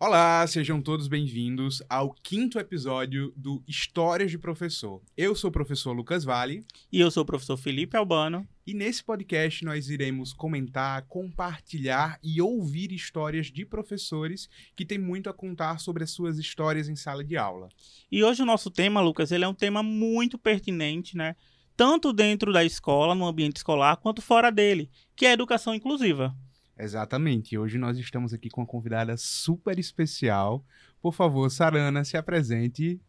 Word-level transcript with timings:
Olá, 0.00 0.46
sejam 0.46 0.80
todos 0.80 1.08
bem-vindos 1.08 1.82
ao 1.88 2.14
quinto 2.22 2.56
episódio 2.60 3.32
do 3.36 3.60
Histórias 3.66 4.30
de 4.30 4.38
Professor. 4.38 5.02
Eu 5.16 5.34
sou 5.34 5.50
o 5.50 5.52
professor 5.52 5.90
Lucas 5.90 6.22
Vale. 6.22 6.64
E 6.92 7.00
eu 7.00 7.10
sou 7.10 7.24
o 7.24 7.26
professor 7.26 7.56
Felipe 7.56 7.96
Albano. 7.96 8.46
E 8.64 8.72
nesse 8.72 9.02
podcast 9.02 9.64
nós 9.64 9.90
iremos 9.90 10.32
comentar, 10.32 11.02
compartilhar 11.08 12.16
e 12.22 12.40
ouvir 12.40 12.92
histórias 12.92 13.46
de 13.46 13.64
professores 13.64 14.48
que 14.76 14.86
têm 14.86 14.98
muito 14.98 15.28
a 15.28 15.34
contar 15.34 15.80
sobre 15.80 16.04
as 16.04 16.12
suas 16.12 16.38
histórias 16.38 16.88
em 16.88 16.94
sala 16.94 17.24
de 17.24 17.36
aula. 17.36 17.68
E 18.08 18.22
hoje 18.22 18.40
o 18.40 18.46
nosso 18.46 18.70
tema, 18.70 19.00
Lucas, 19.00 19.32
ele 19.32 19.44
é 19.44 19.48
um 19.48 19.54
tema 19.54 19.82
muito 19.82 20.38
pertinente, 20.38 21.16
né? 21.16 21.34
Tanto 21.76 22.12
dentro 22.12 22.52
da 22.52 22.64
escola, 22.64 23.16
no 23.16 23.26
ambiente 23.26 23.56
escolar, 23.56 23.96
quanto 23.96 24.22
fora 24.22 24.52
dele, 24.52 24.88
que 25.16 25.26
é 25.26 25.30
a 25.30 25.34
educação 25.34 25.74
inclusiva. 25.74 26.36
Exatamente. 26.78 27.58
Hoje 27.58 27.76
nós 27.76 27.98
estamos 27.98 28.32
aqui 28.32 28.48
com 28.48 28.60
uma 28.60 28.66
convidada 28.66 29.16
super 29.16 29.78
especial. 29.78 30.64
Por 31.02 31.12
favor, 31.12 31.50
Sarana, 31.50 32.04
se 32.04 32.16
apresente. 32.16 33.00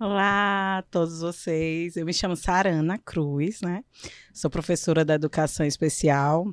Olá 0.00 0.78
a 0.78 0.82
todos 0.82 1.20
vocês. 1.20 1.96
Eu 1.96 2.06
me 2.06 2.14
chamo 2.14 2.34
Sarana 2.34 2.98
Cruz, 2.98 3.60
né? 3.60 3.84
Sou 4.32 4.50
professora 4.50 5.04
da 5.04 5.14
Educação 5.14 5.64
Especial, 5.66 6.46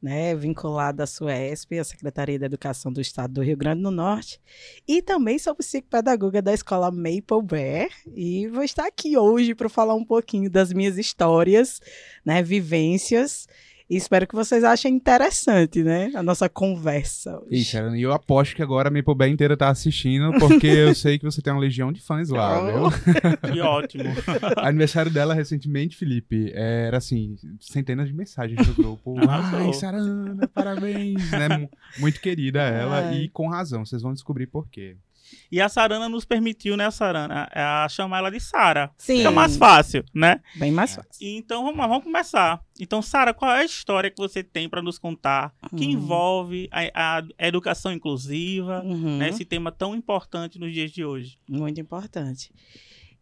né? 0.00 0.34
Vinculada 0.36 1.02
à 1.02 1.06
SUESP, 1.06 1.78
a 1.78 1.84
Secretaria 1.84 2.38
da 2.38 2.46
Educação 2.46 2.92
do 2.92 3.00
Estado 3.00 3.32
do 3.32 3.42
Rio 3.42 3.56
Grande 3.56 3.82
do 3.82 3.90
Norte. 3.90 4.38
E 4.86 5.00
também 5.00 5.38
sou 5.38 5.54
psicopedagoga 5.54 6.42
da 6.42 6.52
Escola 6.52 6.90
Maple 6.90 7.42
Bear. 7.42 7.88
E 8.14 8.46
vou 8.48 8.62
estar 8.62 8.86
aqui 8.86 9.16
hoje 9.16 9.54
para 9.54 9.70
falar 9.70 9.94
um 9.94 10.04
pouquinho 10.04 10.50
das 10.50 10.74
minhas 10.74 10.98
histórias, 10.98 11.80
né? 12.22 12.42
Vivências 12.42 13.48
e 13.88 13.96
espero 13.96 14.26
que 14.26 14.34
vocês 14.34 14.64
achem 14.64 14.94
interessante, 14.94 15.82
né? 15.82 16.10
A 16.14 16.22
nossa 16.22 16.48
conversa. 16.48 17.38
Hoje. 17.40 17.62
Isso, 17.62 17.76
e 17.96 18.02
eu 18.02 18.12
aposto 18.12 18.54
que 18.54 18.62
agora 18.62 18.88
a 18.88 18.90
Maple 18.90 19.14
Bay 19.14 19.30
inteira 19.30 19.56
tá 19.56 19.68
assistindo, 19.68 20.32
porque 20.38 20.66
eu 20.66 20.94
sei 20.96 21.18
que 21.18 21.24
você 21.24 21.42
tem 21.42 21.52
uma 21.52 21.60
legião 21.60 21.92
de 21.92 22.00
fãs 22.00 22.28
lá, 22.28 22.60
oh. 22.60 22.90
viu? 22.90 23.02
Que 23.52 23.60
ótimo. 23.60 24.04
Aniversário 24.56 25.10
dela 25.10 25.34
recentemente, 25.34 25.96
Felipe, 25.96 26.50
era 26.54 26.98
assim, 26.98 27.36
centenas 27.60 28.08
de 28.08 28.14
mensagens 28.14 28.66
no 28.66 28.74
grupo. 28.74 29.14
Ai, 29.28 29.72
Sarana, 29.72 30.48
parabéns, 30.48 31.30
né? 31.30 31.68
Muito 31.98 32.20
querida 32.20 32.60
ela, 32.60 33.08
Ai. 33.08 33.22
e 33.22 33.28
com 33.28 33.48
razão, 33.48 33.84
vocês 33.84 34.02
vão 34.02 34.12
descobrir 34.12 34.46
por 34.46 34.68
quê. 34.68 34.96
E 35.50 35.60
a 35.60 35.68
Sarana 35.68 36.08
nos 36.08 36.24
permitiu, 36.24 36.76
né, 36.76 36.90
Sarana, 36.90 37.48
a 37.52 37.88
chamar 37.88 38.18
ela 38.18 38.30
de 38.30 38.40
Sara. 38.40 38.90
Sim. 38.96 39.18
Fica 39.18 39.30
mais 39.30 39.56
fácil, 39.56 40.04
né? 40.14 40.40
Bem 40.56 40.72
mais 40.72 40.94
fácil. 40.94 41.10
Então 41.20 41.64
vamos, 41.64 41.78
vamos 41.78 42.04
começar. 42.04 42.62
Então, 42.80 43.02
Sara, 43.02 43.34
qual 43.34 43.52
é 43.52 43.60
a 43.60 43.64
história 43.64 44.10
que 44.10 44.16
você 44.16 44.42
tem 44.42 44.68
para 44.68 44.82
nos 44.82 44.98
contar 44.98 45.54
que 45.76 45.84
uhum. 45.84 45.90
envolve 45.90 46.68
a, 46.72 47.18
a, 47.18 47.46
educação 47.46 47.92
inclusiva, 47.92 48.82
uhum. 48.82 49.18
né, 49.18 49.28
esse 49.28 49.44
tema 49.44 49.70
tão 49.70 49.94
importante 49.94 50.58
nos 50.58 50.72
dias 50.72 50.90
de 50.90 51.04
hoje? 51.04 51.38
Muito 51.48 51.80
importante. 51.80 52.52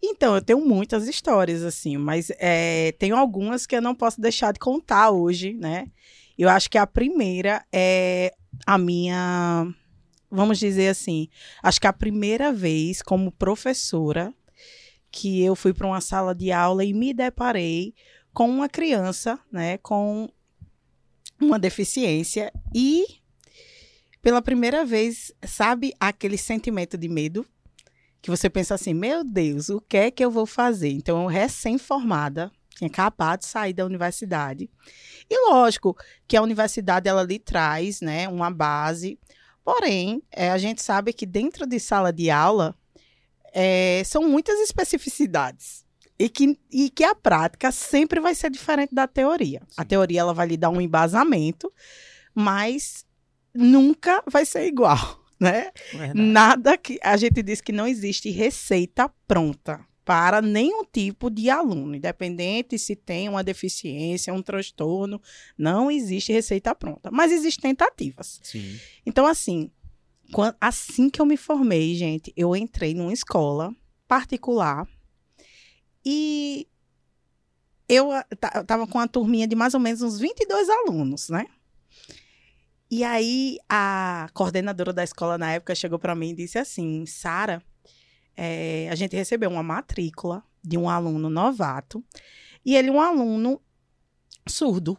Então, 0.03 0.35
eu 0.35 0.41
tenho 0.41 0.65
muitas 0.65 1.07
histórias, 1.07 1.63
assim, 1.63 1.99
mas 1.99 2.33
é, 2.39 2.93
tenho 2.99 3.17
algumas 3.17 3.67
que 3.67 3.77
eu 3.77 3.83
não 3.83 3.95
posso 3.95 4.21
deixar 4.21 4.53
de 4.53 4.59
contar 4.59 5.11
hoje, 5.11 5.53
né? 5.53 5.89
Eu 6.39 6.49
acho 6.49 6.71
que 6.71 6.79
a 6.79 6.87
primeira 6.87 7.63
é 7.71 8.33
a 8.67 8.79
minha 8.79 9.67
vamos 10.31 10.59
dizer 10.59 10.89
assim, 10.89 11.29
acho 11.63 11.81
que 11.81 11.87
a 11.87 11.93
primeira 11.93 12.53
vez 12.53 13.03
como 13.03 13.33
professora 13.33 14.33
que 15.11 15.43
eu 15.43 15.57
fui 15.57 15.73
para 15.75 15.87
uma 15.87 16.01
sala 16.01 16.35
de 16.35 16.53
aula 16.53 16.85
e 16.85 16.93
me 16.93 17.13
deparei 17.13 17.95
com 18.33 18.49
uma 18.49 18.69
criança, 18.69 19.39
né, 19.51 19.79
com 19.79 20.29
uma 21.41 21.59
deficiência 21.59 22.53
e 22.75 23.05
pela 24.23 24.43
primeira 24.43 24.85
vez, 24.85 25.33
sabe 25.45 25.95
aquele 25.99 26.37
sentimento 26.37 26.97
de 26.99 27.09
medo 27.09 27.47
que 28.21 28.31
você 28.31 28.51
pensa 28.51 28.75
assim, 28.75 28.93
meu 28.93 29.25
Deus, 29.25 29.71
o 29.71 29.81
que 29.81 29.97
é 29.97 30.11
que 30.11 30.23
eu 30.23 30.31
vou 30.31 30.45
fazer? 30.45 30.91
Então, 30.91 31.25
recém-formada, 31.25 32.53
tinha 32.77 32.89
acabado 32.89 33.41
de 33.41 33.47
sair 33.47 33.73
da 33.73 33.87
universidade. 33.87 34.69
E 35.29 35.51
lógico 35.51 35.97
que 36.29 36.37
a 36.37 36.43
universidade 36.43 37.09
ela 37.09 37.23
lhe 37.23 37.39
traz, 37.39 38.03
né, 38.03 38.29
uma 38.29 38.51
base 38.51 39.19
Porém, 39.73 40.21
é, 40.33 40.51
a 40.51 40.59
gente 40.59 40.83
sabe 40.83 41.13
que 41.13 41.25
dentro 41.25 41.65
de 41.65 41.79
sala 41.79 42.13
de 42.13 42.29
aula 42.29 42.75
é, 43.55 44.03
são 44.05 44.29
muitas 44.29 44.59
especificidades. 44.59 45.85
E 46.19 46.29
que, 46.29 46.59
e 46.71 46.91
que 46.91 47.05
a 47.05 47.15
prática 47.15 47.71
sempre 47.71 48.19
vai 48.21 48.35
ser 48.35 48.51
diferente 48.51 48.93
da 48.93 49.07
teoria. 49.07 49.61
Sim. 49.61 49.75
A 49.77 49.85
teoria 49.85 50.21
ela 50.21 50.35
vai 50.35 50.49
lhe 50.49 50.57
dar 50.57 50.71
um 50.71 50.81
embasamento, 50.81 51.73
mas 52.35 53.07
nunca 53.55 54.23
vai 54.27 54.45
ser 54.45 54.67
igual, 54.67 54.99
né? 55.41 55.71
Verdade. 55.93 56.21
Nada 56.21 56.77
que 56.77 56.99
a 57.01 57.17
gente 57.17 57.41
diz 57.41 57.61
que 57.61 57.73
não 57.73 57.87
existe 57.87 58.29
receita 58.29 59.09
pronta 59.27 59.81
para 60.11 60.43
nenhum 60.43 60.85
tipo 60.85 61.31
de 61.31 61.49
aluno, 61.49 61.95
independente 61.95 62.77
se 62.77 62.97
tem 62.97 63.29
uma 63.29 63.45
deficiência, 63.45 64.35
um 64.35 64.43
transtorno, 64.43 65.23
não 65.57 65.89
existe 65.89 66.33
receita 66.33 66.75
pronta, 66.75 67.13
mas 67.13 67.31
existem 67.31 67.73
tentativas. 67.73 68.41
Sim. 68.43 68.77
Então, 69.07 69.25
assim, 69.25 69.71
quando, 70.33 70.57
assim 70.61 71.09
que 71.09 71.21
eu 71.21 71.25
me 71.27 71.37
formei, 71.37 71.95
gente, 71.95 72.33
eu 72.37 72.57
entrei 72.57 72.93
numa 72.93 73.13
escola 73.13 73.73
particular 74.09 74.85
e 76.05 76.67
eu 77.89 78.09
estava 78.33 78.89
com 78.89 78.99
uma 78.99 79.07
turminha 79.07 79.47
de 79.47 79.55
mais 79.55 79.75
ou 79.75 79.81
menos 79.81 80.03
uns 80.03 80.19
22 80.19 80.69
alunos, 80.71 81.29
né? 81.29 81.47
E 82.91 83.05
aí 83.05 83.59
a 83.69 84.29
coordenadora 84.35 84.93
da 84.93 85.05
escola 85.05 85.39
na 85.39 85.53
época 85.53 85.73
chegou 85.77 86.01
para 86.01 86.17
mim 86.17 86.31
e 86.31 86.35
disse 86.35 86.59
assim: 86.59 87.07
Sara, 87.07 87.63
é, 88.43 88.89
a 88.89 88.95
gente 88.95 89.15
recebeu 89.15 89.51
uma 89.51 89.63
matrícula 89.63 90.43
de 90.65 90.79
um 90.79 90.89
aluno 90.89 91.29
novato 91.29 92.03
e 92.65 92.75
ele 92.75 92.89
um 92.89 92.99
aluno 92.99 93.61
surdo. 94.49 94.97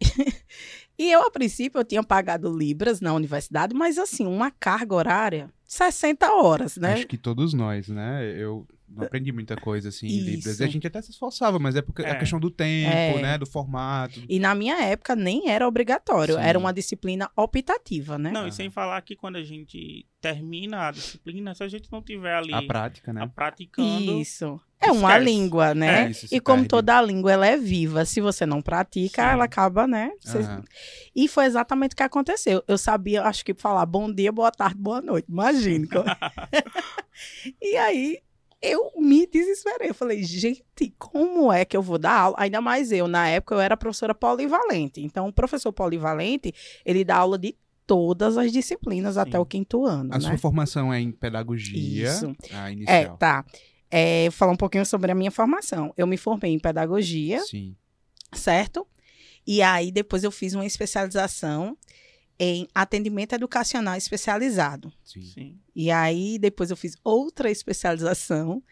e 0.96 1.10
eu, 1.10 1.26
a 1.26 1.30
princípio, 1.32 1.80
eu 1.80 1.84
tinha 1.84 2.04
pagado 2.04 2.56
libras 2.56 3.00
na 3.00 3.12
universidade, 3.12 3.74
mas 3.74 3.98
assim, 3.98 4.24
uma 4.24 4.52
carga 4.52 4.94
horária 4.94 5.50
60 5.64 6.32
horas, 6.34 6.76
né? 6.76 6.92
Acho 6.92 7.08
que 7.08 7.18
todos 7.18 7.52
nós, 7.52 7.88
né? 7.88 8.24
Eu 8.36 8.64
não 8.88 9.04
aprendi 9.04 9.32
muita 9.32 9.56
coisa 9.56 9.88
assim 9.88 10.06
em 10.06 10.20
Libras. 10.20 10.60
E 10.60 10.64
a 10.64 10.66
gente 10.66 10.86
até 10.86 11.00
se 11.02 11.10
esforçava, 11.10 11.58
mas 11.58 11.76
é 11.76 11.82
porque 11.82 12.02
é. 12.02 12.10
a 12.10 12.16
questão 12.16 12.38
do 12.38 12.50
tempo, 12.50 13.18
é. 13.18 13.22
né? 13.22 13.38
Do 13.38 13.46
formato. 13.46 14.22
E 14.28 14.38
na 14.38 14.54
minha 14.54 14.80
época 14.82 15.16
nem 15.16 15.50
era 15.50 15.66
obrigatório, 15.66 16.36
Sim. 16.36 16.40
era 16.40 16.58
uma 16.58 16.72
disciplina 16.72 17.30
optativa, 17.36 18.18
né? 18.18 18.30
Não, 18.30 18.44
ah. 18.44 18.48
e 18.48 18.52
sem 18.52 18.70
falar 18.70 19.00
que 19.02 19.16
quando 19.16 19.36
a 19.36 19.42
gente 19.42 20.06
termina 20.20 20.88
a 20.88 20.90
disciplina, 20.90 21.54
se 21.54 21.62
a 21.62 21.68
gente 21.68 21.90
não 21.90 22.02
tiver 22.02 22.34
ali 22.34 22.52
a 22.52 22.62
prática, 22.62 23.12
né? 23.12 23.22
A 23.22 23.26
praticando. 23.26 24.20
Isso. 24.20 24.60
É 24.78 24.92
uma 24.92 25.16
língua, 25.16 25.74
né? 25.74 26.10
É, 26.10 26.36
e 26.36 26.38
como 26.38 26.58
perde. 26.58 26.68
toda 26.68 27.00
língua, 27.00 27.32
ela 27.32 27.46
é 27.46 27.56
viva. 27.56 28.04
Se 28.04 28.20
você 28.20 28.44
não 28.44 28.60
pratica, 28.60 29.22
Sim. 29.22 29.28
ela 29.30 29.44
acaba, 29.44 29.86
né? 29.86 30.12
Você... 30.20 30.38
Uhum. 30.38 30.62
E 31.14 31.28
foi 31.28 31.46
exatamente 31.46 31.92
o 31.92 31.96
que 31.96 32.02
aconteceu. 32.02 32.62
Eu 32.68 32.76
sabia, 32.76 33.22
acho 33.22 33.44
que 33.44 33.54
falar 33.54 33.86
bom 33.86 34.12
dia, 34.12 34.30
boa 34.30 34.50
tarde, 34.50 34.76
boa 34.76 35.00
noite. 35.00 35.26
Imagine. 35.30 35.88
e 37.60 37.76
aí, 37.76 38.18
eu 38.60 38.92
me 38.96 39.26
desesperei. 39.26 39.90
Eu 39.90 39.94
falei, 39.94 40.22
gente, 40.22 40.64
como 40.98 41.52
é 41.52 41.64
que 41.64 41.76
eu 41.76 41.82
vou 41.82 41.98
dar 41.98 42.18
aula? 42.18 42.36
Ainda 42.38 42.60
mais 42.60 42.90
eu, 42.90 43.06
na 43.06 43.28
época 43.28 43.54
eu 43.54 43.60
era 43.60 43.76
professora 43.76 44.14
polivalente. 44.14 45.00
Então, 45.00 45.28
o 45.28 45.32
professor 45.32 45.72
polivalente, 45.72 46.52
ele 46.84 47.04
dá 47.04 47.16
aula 47.16 47.38
de 47.38 47.56
todas 47.86 48.36
as 48.36 48.52
disciplinas 48.52 49.14
Sim. 49.14 49.20
até 49.20 49.38
o 49.38 49.46
quinto 49.46 49.86
ano. 49.86 50.12
A 50.12 50.18
né? 50.18 50.20
sua 50.20 50.38
formação 50.38 50.92
é 50.92 51.00
em 51.00 51.12
pedagogia? 51.12 52.08
Isso. 52.08 52.34
A 52.52 52.70
inicial. 52.70 52.96
É, 52.96 53.16
tá. 53.16 53.44
É, 53.90 54.28
falar 54.32 54.52
um 54.52 54.56
pouquinho 54.56 54.84
sobre 54.84 55.12
a 55.12 55.14
minha 55.14 55.30
formação. 55.30 55.92
Eu 55.96 56.06
me 56.06 56.16
formei 56.16 56.52
em 56.52 56.58
pedagogia. 56.58 57.40
Sim. 57.42 57.76
Certo? 58.32 58.86
E 59.46 59.62
aí, 59.62 59.92
depois 59.92 60.24
eu 60.24 60.32
fiz 60.32 60.54
uma 60.54 60.66
especialização 60.66 61.76
em 62.38 62.68
atendimento 62.74 63.34
educacional 63.34 63.96
especializado. 63.96 64.92
Sim. 65.04 65.22
Sim. 65.22 65.60
E 65.74 65.90
aí, 65.90 66.38
depois 66.38 66.70
eu 66.70 66.76
fiz 66.76 66.96
outra 67.02 67.50
especialização 67.50 68.62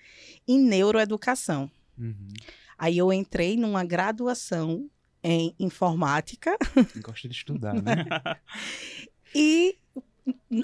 em 0.47 0.59
neuroeducação. 0.59 1.71
Uhum. 1.99 2.29
Aí 2.77 2.99
eu 2.99 3.13
entrei 3.13 3.57
numa 3.57 3.85
graduação 3.85 4.89
em 5.23 5.55
informática. 5.59 6.57
Gosta 7.03 7.29
de 7.29 7.35
estudar, 7.35 7.75
né? 7.75 8.05
e 9.35 9.79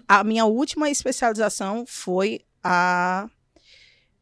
a 0.07 0.23
minha 0.23 0.45
última 0.45 0.91
especialização 0.91 1.85
foi 1.87 2.41
a 2.63 3.29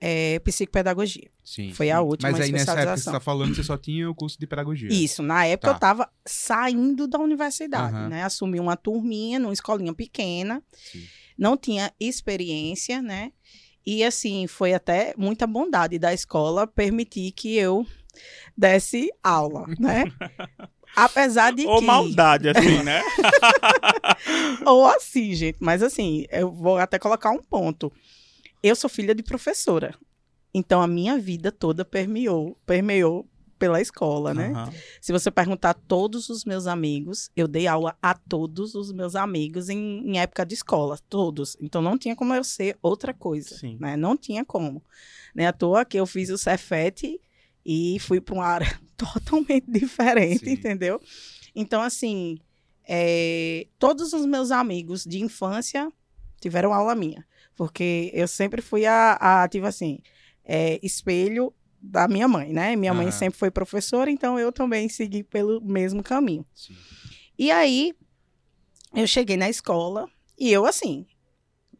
é, 0.00 0.38
psicopedagogia. 0.40 1.28
Sim. 1.48 1.72
Foi 1.72 1.90
a 1.90 2.02
última 2.02 2.30
Mas 2.30 2.42
aí 2.42 2.52
nessa 2.52 2.72
época 2.72 2.92
que 2.92 3.00
você 3.00 3.08
está 3.08 3.20
falando, 3.20 3.54
você 3.54 3.62
só 3.62 3.78
tinha 3.78 4.10
o 4.10 4.14
curso 4.14 4.38
de 4.38 4.46
pedagogia. 4.46 4.90
Isso, 4.92 5.22
na 5.22 5.46
época 5.46 5.68
tá. 5.68 5.72
eu 5.72 5.76
estava 5.76 6.10
saindo 6.26 7.08
da 7.08 7.18
universidade, 7.18 7.96
uhum. 7.96 8.08
né? 8.10 8.22
Assumi 8.22 8.60
uma 8.60 8.76
turminha 8.76 9.38
numa 9.38 9.54
escolinha 9.54 9.94
pequena, 9.94 10.62
Sim. 10.74 11.06
não 11.38 11.56
tinha 11.56 11.90
experiência, 11.98 13.00
né? 13.00 13.32
E 13.86 14.04
assim, 14.04 14.46
foi 14.46 14.74
até 14.74 15.14
muita 15.16 15.46
bondade 15.46 15.98
da 15.98 16.12
escola 16.12 16.66
permitir 16.66 17.32
que 17.32 17.56
eu 17.56 17.86
desse 18.54 19.10
aula, 19.22 19.64
né? 19.80 20.04
apesar 20.94 21.50
de 21.54 21.66
Ou 21.66 21.78
que... 21.78 21.86
maldade, 21.86 22.50
assim, 22.50 22.82
né? 22.84 23.02
Ou 24.66 24.86
assim, 24.86 25.32
gente. 25.34 25.56
Mas 25.60 25.82
assim, 25.82 26.26
eu 26.30 26.52
vou 26.52 26.76
até 26.76 26.98
colocar 26.98 27.30
um 27.30 27.42
ponto. 27.42 27.90
Eu 28.62 28.76
sou 28.76 28.90
filha 28.90 29.14
de 29.14 29.22
professora. 29.22 29.94
Então 30.58 30.82
a 30.82 30.86
minha 30.88 31.16
vida 31.18 31.52
toda 31.52 31.84
permeou, 31.84 32.58
permeou 32.66 33.28
pela 33.58 33.80
escola, 33.80 34.34
né? 34.34 34.52
Aham. 34.54 34.72
Se 35.00 35.12
você 35.12 35.30
perguntar 35.30 35.70
a 35.70 35.74
todos 35.74 36.28
os 36.28 36.44
meus 36.44 36.66
amigos, 36.66 37.30
eu 37.36 37.46
dei 37.46 37.66
aula 37.66 37.96
a 38.02 38.14
todos 38.14 38.74
os 38.74 38.92
meus 38.92 39.14
amigos 39.14 39.68
em, 39.68 40.02
em 40.04 40.18
época 40.18 40.44
de 40.44 40.54
escola, 40.54 40.98
todos. 41.08 41.56
Então 41.60 41.80
não 41.80 41.96
tinha 41.96 42.14
como 42.14 42.34
eu 42.34 42.42
ser 42.42 42.76
outra 42.82 43.14
coisa, 43.14 43.56
Sim. 43.56 43.76
né? 43.80 43.96
Não 43.96 44.16
tinha 44.16 44.44
como. 44.44 44.82
Nem 45.34 45.46
à 45.46 45.52
toa 45.52 45.84
que 45.84 45.98
eu 45.98 46.06
fiz 46.06 46.28
o 46.30 46.38
Cefet 46.38 47.20
e 47.64 47.98
fui 48.00 48.20
para 48.20 48.34
uma 48.34 48.46
área 48.46 48.80
totalmente 48.96 49.70
diferente, 49.70 50.44
Sim. 50.44 50.52
entendeu? 50.52 51.00
Então, 51.54 51.82
assim, 51.82 52.38
é, 52.84 53.66
todos 53.78 54.12
os 54.12 54.24
meus 54.26 54.50
amigos 54.50 55.04
de 55.04 55.20
infância 55.20 55.92
tiveram 56.40 56.72
aula 56.72 56.94
minha. 56.94 57.26
Porque 57.56 58.10
eu 58.14 58.28
sempre 58.28 58.62
fui 58.62 58.86
a, 58.86 59.18
a 59.20 59.48
tipo 59.48 59.66
assim, 59.66 59.98
é, 60.48 60.80
espelho 60.82 61.52
da 61.80 62.08
minha 62.08 62.26
mãe, 62.26 62.52
né? 62.52 62.74
Minha 62.74 62.94
mãe 62.94 63.06
Aham. 63.08 63.12
sempre 63.12 63.38
foi 63.38 63.50
professora, 63.50 64.10
então 64.10 64.36
eu 64.38 64.50
também 64.50 64.88
segui 64.88 65.22
pelo 65.22 65.60
mesmo 65.60 66.02
caminho. 66.02 66.44
Sim. 66.54 66.74
E 67.38 67.50
aí, 67.52 67.94
eu 68.94 69.06
cheguei 69.06 69.36
na 69.36 69.48
escola 69.48 70.08
e 70.36 70.50
eu, 70.50 70.64
assim, 70.64 71.06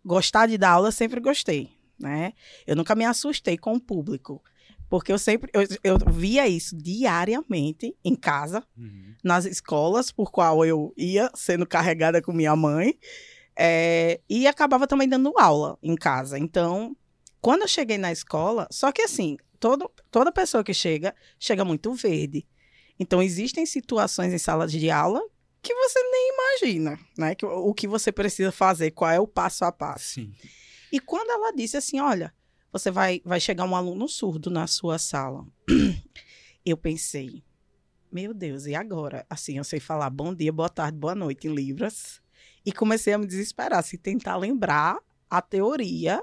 gostar 0.05 0.47
de 0.47 0.57
dar 0.59 0.71
aula, 0.73 0.89
eu 0.89 0.93
sempre 0.93 1.19
gostei, 1.19 1.71
né? 1.99 2.33
Eu 2.67 2.77
nunca 2.77 2.95
me 2.95 3.05
assustei 3.05 3.57
com 3.57 3.75
o 3.75 3.81
público. 3.81 4.41
Porque 4.89 5.13
eu 5.13 5.19
sempre, 5.19 5.51
eu, 5.53 5.63
eu 5.85 5.99
via 6.13 6.47
isso 6.49 6.77
diariamente 6.77 7.95
em 8.05 8.15
casa, 8.15 8.63
Uhum. 8.77 9.15
nas 9.25 9.45
escolas 9.45 10.11
por 10.13 10.31
qual 10.31 10.65
eu 10.65 10.95
ia 10.97 11.31
sendo 11.35 11.67
carregada 11.67 12.23
com 12.23 12.33
minha 12.33 12.55
mãe 12.57 12.95
é, 13.55 14.21
e 14.31 14.47
acabava 14.47 14.87
também 14.87 15.07
dando 15.09 15.33
aula 15.37 15.77
em 15.83 15.95
casa. 15.95 16.39
Então, 16.39 16.97
quando 17.41 17.63
eu 17.63 17.69
cheguei 17.69 17.99
na 17.99 18.13
escola, 18.13 18.67
só 18.71 18.91
que 18.93 19.03
assim, 19.03 19.37
todo, 19.59 19.91
toda 20.11 20.33
pessoa 20.33 20.65
que 20.65 20.75
chega, 20.75 21.15
chega 21.39 21.65
muito 21.65 21.93
verde. 21.95 22.47
Então, 22.99 23.23
existem 23.23 23.65
situações 23.65 24.33
em 24.33 24.39
salas 24.39 24.73
de 24.73 24.91
aula 24.91 25.23
que 25.63 25.75
você 25.75 26.03
nem 26.03 26.33
imagina, 26.33 26.99
né? 27.17 27.35
Que, 27.35 27.45
o 27.47 27.73
que 27.75 27.87
você 27.87 28.11
precisa 28.11 28.51
fazer, 28.51 28.91
qual 28.91 29.11
é 29.11 29.21
o 29.21 29.27
passo 29.27 29.65
a 29.65 29.73
passo. 29.73 30.15
Sim. 30.15 30.33
E 30.91 30.99
quando 30.99 31.31
ela 31.31 31.53
disse 31.53 31.77
assim, 31.77 32.01
olha, 32.01 32.35
você 32.73 32.91
vai, 32.91 33.21
vai 33.25 33.41
chegar 33.41 33.65
um 33.65 33.77
aluno 33.77 34.09
surdo 34.09 34.51
na 34.51 34.67
sua 34.67 34.99
sala. 34.99 35.47
Eu 36.65 36.77
pensei, 36.77 37.43
meu 38.11 38.35
Deus, 38.35 38.67
e 38.67 38.75
agora? 38.75 39.25
Assim, 39.29 39.59
eu 39.59 39.65
sei 39.65 39.81
falar 39.81 40.11
bom 40.11 40.35
dia, 40.35 40.53
boa 40.53 40.69
tarde, 40.69 40.99
boa 40.99 41.15
noite 41.15 41.47
em 41.47 41.55
Libras. 41.55 42.21
E 42.65 42.73
comecei 42.73 43.13
a 43.13 43.19
me 43.19 43.27
desesperar, 43.27 43.79
assim, 43.79 43.97
tentar 43.97 44.37
lembrar 44.37 44.99
a 45.31 45.41
teoria, 45.41 46.23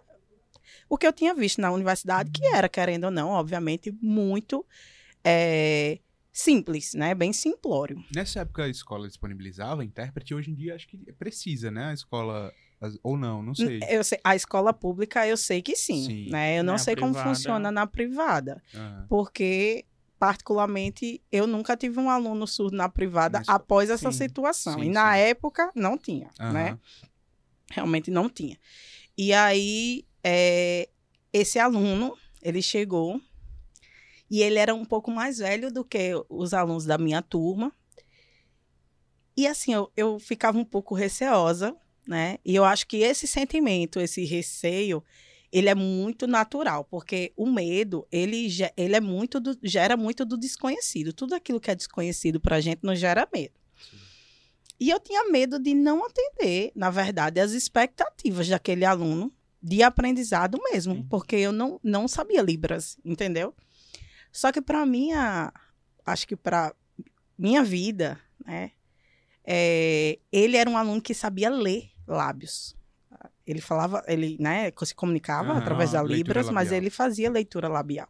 o 0.90 0.98
que 0.98 1.06
eu 1.08 1.14
tinha 1.14 1.34
visto 1.34 1.60
na 1.62 1.72
universidade, 1.72 2.32
que 2.32 2.46
era, 2.48 2.68
querendo 2.70 3.06
ou 3.06 3.12
não, 3.12 3.30
obviamente, 3.30 3.92
muito 4.02 4.66
é, 5.24 6.00
simples, 6.32 6.94
né? 6.94 7.16
Bem 7.16 7.32
simplório. 7.34 8.04
Nessa 8.14 8.42
época 8.42 8.64
a 8.64 8.70
escola 8.70 9.08
disponibilizava 9.08 9.84
intérprete, 9.84 10.34
hoje 10.36 10.52
em 10.52 10.54
dia 10.56 10.76
acho 10.76 10.88
que 10.88 10.98
precisa, 11.14 11.72
né? 11.72 11.86
A 11.86 11.94
escola. 11.94 12.52
Ou 13.02 13.18
não, 13.18 13.42
não 13.42 13.56
sei. 13.56 13.80
Eu 13.90 14.04
sei- 14.04 14.20
a 14.24 14.36
escola 14.36 14.72
pública 14.74 15.26
eu 15.26 15.38
sei 15.38 15.62
que 15.62 15.76
sim, 15.76 16.06
Sim. 16.06 16.30
né? 16.30 16.60
Eu 16.60 16.64
não 16.64 16.74
Na 16.74 16.78
sei 16.78 16.96
como 16.96 17.14
privada- 17.14 17.30
funciona 17.36 17.72
na 17.72 17.88
privada. 17.88 18.62
Aham. 18.74 19.06
porque 19.10 19.86
particularmente 20.20 21.22
eu 21.32 21.46
nunca 21.48 21.76
tive 21.76 22.00
um 22.00 22.10
aluno 22.10 22.46
surdo 22.48 22.76
na 22.76 22.88
privada 22.90 23.40
Mas- 23.40 23.50
após 23.50 23.90
essa 23.90 24.12
sim, 24.12 24.18
situação 24.18 24.74
sim, 24.80 24.86
e 24.86 24.90
na 24.90 25.16
época 25.18 25.72
não 25.76 25.98
tinha 25.98 26.30
né 26.40 26.70
Aham. 26.70 26.80
realmente 27.72 28.10
não 28.10 28.30
tinha 28.30 28.58
e 29.18 29.34
aí 29.34 30.06
é, 30.28 30.90
esse 31.32 31.60
aluno 31.60 32.18
ele 32.42 32.60
chegou 32.64 33.22
e 34.28 34.42
ele 34.42 34.58
era 34.58 34.74
um 34.74 34.84
pouco 34.84 35.12
mais 35.12 35.38
velho 35.38 35.72
do 35.72 35.86
que 35.86 36.14
os 36.28 36.52
alunos 36.52 36.84
da 36.84 36.98
minha 36.98 37.22
turma 37.22 37.72
e 39.38 39.46
assim 39.46 39.72
eu, 39.74 39.92
eu 39.96 40.18
ficava 40.18 40.58
um 40.58 40.66
pouco 40.66 40.96
receosa 40.96 41.76
né 42.08 42.40
e 42.44 42.56
eu 42.56 42.66
acho 42.66 42.88
que 42.88 42.98
esse 42.98 43.28
sentimento 43.28 44.00
esse 44.00 44.26
receio 44.26 45.04
ele 45.52 45.70
é 45.70 45.76
muito 45.76 46.28
natural, 46.28 46.84
porque 46.84 47.32
o 47.38 47.50
medo, 47.50 48.06
ele, 48.12 48.50
ele 48.76 48.94
é 48.94 49.00
muito 49.00 49.40
do- 49.40 49.58
gera 49.64 49.96
muito 49.96 50.26
do 50.26 50.38
desconhecido. 50.38 51.14
Tudo 51.14 51.34
aquilo 51.34 51.62
que 51.62 51.72
é 51.72 51.76
desconhecido 51.76 52.42
pra 52.42 52.60
gente 52.60 52.82
nos 52.84 53.00
gera 53.00 53.26
medo. 53.34 53.54
Sim. 53.80 53.98
E 54.78 54.90
eu 54.90 55.00
tinha 55.00 55.30
medo 55.32 55.58
de 55.58 55.74
não 55.74 56.04
atender, 56.06 56.74
na 56.76 56.90
verdade, 56.90 57.40
as 57.40 57.54
expectativas 57.54 58.50
daquele 58.50 58.84
aluno 58.84 59.32
de 59.66 59.82
aprendizado 59.82 60.60
mesmo, 60.72 60.94
Sim. 60.94 61.08
porque 61.10 61.36
eu 61.36 61.52
não, 61.52 61.80
não 61.84 62.08
sabia 62.08 62.44
Libras, 62.44 63.00
entendeu? 63.04 63.52
Só 64.32 64.52
que 64.52 64.62
para 64.62 64.86
minha, 64.86 65.52
acho 66.06 66.28
que 66.28 66.36
para 66.36 66.72
minha 67.36 67.64
vida, 67.64 68.20
né, 68.46 68.74
é, 69.44 70.20
ele 70.32 70.56
era 70.56 70.70
um 70.70 70.78
aluno 70.78 71.02
que 71.02 71.16
sabia 71.16 71.50
ler 71.50 71.90
lábios. 72.08 72.78
Ele 73.44 73.60
falava, 73.60 74.04
ele, 74.08 74.38
né, 74.40 74.72
se 74.84 74.94
comunicava 74.94 75.58
através 75.58 75.94
da 75.94 76.04
Libras, 76.04 76.48
mas 76.52 76.72
ele 76.72 76.92
fazia 76.92 77.32
leitura 77.32 77.68
labial. 77.68 78.08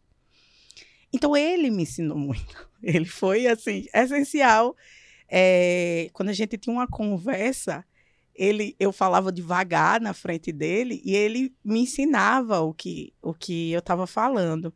Então 1.13 1.37
ele 1.37 1.71
me 1.71 1.83
ensinou 1.83 2.17
muito. 2.17 2.69
Ele 2.83 3.05
foi 3.05 3.47
assim 3.47 3.85
essencial. 3.93 4.75
É, 5.29 6.09
quando 6.13 6.29
a 6.29 6.33
gente 6.33 6.57
tinha 6.57 6.75
uma 6.75 6.87
conversa, 6.87 7.83
ele, 8.35 8.75
eu 8.79 8.91
falava 8.91 9.31
devagar 9.31 10.01
na 10.01 10.13
frente 10.13 10.51
dele 10.51 11.01
e 11.03 11.15
ele 11.15 11.55
me 11.63 11.79
ensinava 11.81 12.59
o 12.59 12.73
que, 12.73 13.13
o 13.21 13.33
que 13.33 13.71
eu 13.71 13.79
estava 13.79 14.05
falando. 14.05 14.73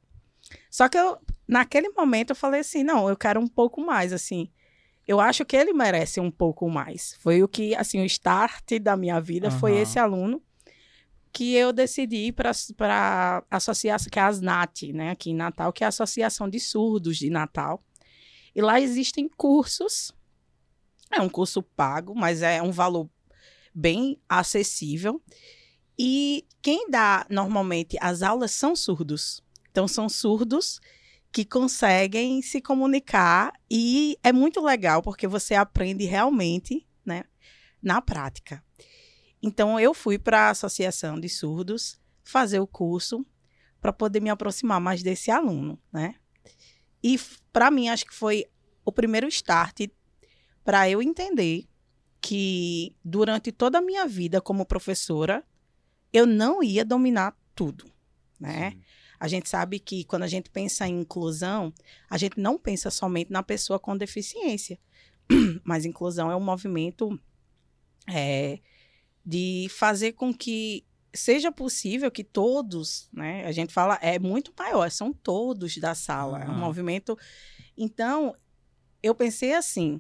Só 0.72 0.88
que 0.88 0.98
eu, 0.98 1.18
naquele 1.48 1.90
momento 1.90 2.32
eu 2.32 2.36
falei 2.36 2.62
assim, 2.62 2.84
não, 2.84 3.10
eu 3.10 3.18
quero 3.18 3.40
um 3.40 3.48
pouco 3.48 3.82
mais, 3.82 4.14
assim. 4.14 4.50
Eu 5.06 5.20
acho 5.20 5.44
que 5.44 5.58
ele 5.58 5.74
merece 5.74 6.20
um 6.20 6.32
pouco 6.32 6.70
mais. 6.70 7.16
Foi 7.20 7.44
o 7.44 7.48
que, 7.48 7.76
assim, 7.76 8.00
o 8.00 8.06
start 8.06 8.80
da 8.80 8.96
minha 8.96 9.20
vida 9.20 9.52
foi 9.52 9.74
Aham. 9.74 9.82
esse 9.82 10.00
aluno 10.00 10.42
que 11.32 11.54
eu 11.54 11.72
decidi 11.74 12.28
ir 12.28 12.32
para 12.32 12.52
a 12.52 13.44
associação, 13.58 14.10
que 14.10 14.18
é 14.20 14.22
a 14.22 14.28
ASNAT, 14.28 14.94
né, 14.94 15.12
aqui 15.12 15.32
em 15.32 15.36
Natal, 15.36 15.72
que 15.72 15.84
é 15.84 15.86
a 15.86 15.90
Associação 15.90 16.50
de 16.50 16.60
Surdos 16.60 17.18
de 17.18 17.30
Natal. 17.30 17.84
E 18.56 18.62
lá 18.62 18.80
existem 18.80 19.30
cursos. 19.30 20.12
É 21.12 21.22
um 21.22 21.30
curso 21.30 21.62
pago, 21.62 22.16
mas 22.16 22.42
é 22.42 22.62
um 22.62 22.72
valor 22.72 23.10
bem 23.74 24.20
acessível. 24.28 25.22
E 25.98 26.46
quem 26.62 26.90
dá 26.90 27.26
normalmente 27.30 27.98
as 28.00 28.22
aulas 28.22 28.52
são 28.52 28.76
surdos. 28.76 29.44
Então 29.72 29.88
são 29.88 30.10
surdos 30.10 30.80
que 31.32 31.46
conseguem 31.46 32.42
se 32.42 32.62
comunicar 32.62 33.54
e 33.70 34.18
é 34.24 34.32
muito 34.34 34.62
legal 34.62 35.02
porque 35.02 35.28
você 35.28 35.54
aprende 35.54 36.06
realmente, 36.06 36.88
né, 37.06 37.24
na 37.82 38.02
prática. 38.02 38.64
Então 39.42 39.80
eu 39.80 39.94
fui 39.94 40.18
para 40.18 40.48
a 40.48 40.50
Associação 40.50 41.20
de 41.20 41.30
Surdos 41.30 42.00
fazer 42.24 42.60
o 42.60 42.68
curso 42.68 43.26
para 43.80 43.94
poder 43.94 44.22
me 44.22 44.30
aproximar 44.30 44.82
mais 44.82 45.02
desse 45.02 45.32
aluno, 45.32 45.80
né? 45.92 46.16
E 47.02 47.18
para 47.54 47.72
mim 47.72 47.88
acho 47.88 48.06
que 48.06 48.14
foi 48.14 48.46
o 48.84 48.92
primeiro 48.92 49.28
start 49.28 49.88
para 50.64 50.90
eu 50.90 51.02
entender 51.02 51.69
que 52.22 52.96
durante 53.04 53.52
toda 53.52 53.78
a 53.78 53.82
minha 53.82 54.08
vida 54.08 54.42
como 54.42 54.66
professora 54.66 55.44
eu 56.12 56.26
não 56.26 56.64
ia 56.64 56.84
dominar 56.84 57.38
tudo, 57.56 57.86
né? 58.40 58.72
Sim. 58.72 58.82
A 59.20 59.28
gente 59.28 59.50
sabe 59.50 59.80
que 59.80 60.06
quando 60.06 60.24
a 60.24 60.28
gente 60.28 60.50
pensa 60.50 60.88
em 60.88 61.02
inclusão, 61.02 61.74
a 62.10 62.18
gente 62.18 62.40
não 62.40 62.58
pensa 62.58 62.90
somente 62.90 63.32
na 63.32 63.44
pessoa 63.44 63.78
com 63.78 63.98
deficiência, 63.98 64.80
mas 65.64 65.86
inclusão 65.86 66.32
é 66.32 66.36
um 66.36 66.40
movimento 66.40 67.20
é, 68.08 68.60
de 69.26 69.68
fazer 69.70 70.14
com 70.14 70.34
que 70.34 70.86
seja 71.14 71.52
possível 71.52 72.10
que 72.10 72.24
todos, 72.24 73.10
né? 73.12 73.46
A 73.46 73.52
gente 73.52 73.74
fala 73.74 74.00
é 74.02 74.18
muito 74.18 74.54
maior, 74.58 74.90
são 74.90 75.12
todos 75.12 75.76
da 75.78 75.94
sala, 75.94 76.44
é 76.44 76.50
um 76.50 76.58
movimento. 76.58 77.18
Então, 77.76 78.36
eu 79.04 79.14
pensei 79.14 79.54
assim, 79.54 80.00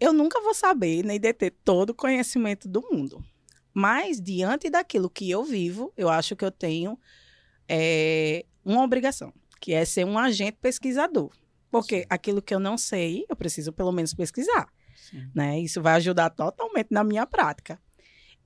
eu 0.00 0.12
nunca 0.12 0.40
vou 0.40 0.54
saber 0.54 1.04
nem 1.04 1.18
deter 1.18 1.54
todo 1.64 1.90
o 1.90 1.94
conhecimento 1.94 2.68
do 2.68 2.82
mundo. 2.90 3.24
Mas, 3.72 4.20
diante 4.20 4.70
daquilo 4.70 5.10
que 5.10 5.28
eu 5.28 5.42
vivo, 5.44 5.92
eu 5.96 6.08
acho 6.08 6.36
que 6.36 6.44
eu 6.44 6.50
tenho 6.50 6.98
é, 7.68 8.44
uma 8.64 8.82
obrigação, 8.82 9.32
que 9.60 9.72
é 9.72 9.84
ser 9.84 10.04
um 10.04 10.18
agente 10.18 10.58
pesquisador. 10.60 11.30
Porque 11.70 12.00
Sim. 12.00 12.06
aquilo 12.08 12.40
que 12.40 12.54
eu 12.54 12.60
não 12.60 12.78
sei, 12.78 13.26
eu 13.28 13.34
preciso 13.34 13.72
pelo 13.72 13.90
menos 13.90 14.14
pesquisar. 14.14 14.68
Sim. 14.94 15.28
Né? 15.34 15.58
Isso 15.58 15.82
vai 15.82 15.94
ajudar 15.94 16.30
totalmente 16.30 16.88
na 16.90 17.02
minha 17.02 17.26
prática. 17.26 17.80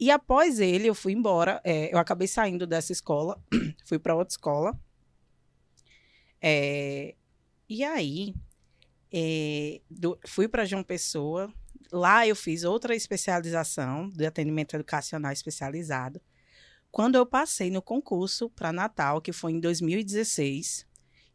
E 0.00 0.10
após 0.10 0.60
ele, 0.60 0.88
eu 0.88 0.94
fui 0.94 1.12
embora. 1.12 1.60
é, 1.64 1.92
eu 1.92 1.98
acabei 1.98 2.28
saindo 2.28 2.66
dessa 2.66 2.92
escola, 2.92 3.38
fui 3.84 3.98
para 3.98 4.14
outra 4.14 4.32
escola. 4.32 4.80
É, 6.40 7.14
e 7.68 7.84
aí, 7.84 8.34
é, 9.12 9.80
do, 9.90 10.18
fui 10.26 10.48
para 10.48 10.64
João 10.64 10.82
Pessoa. 10.82 11.52
Lá 11.90 12.26
eu 12.26 12.36
fiz 12.36 12.64
outra 12.64 12.94
especialização 12.94 14.08
de 14.10 14.26
atendimento 14.26 14.74
educacional 14.74 15.32
especializado. 15.32 16.20
Quando 16.90 17.16
eu 17.16 17.26
passei 17.26 17.70
no 17.70 17.82
concurso 17.82 18.50
para 18.50 18.72
Natal, 18.72 19.20
que 19.20 19.32
foi 19.32 19.52
em 19.52 19.60
2016, 19.60 20.86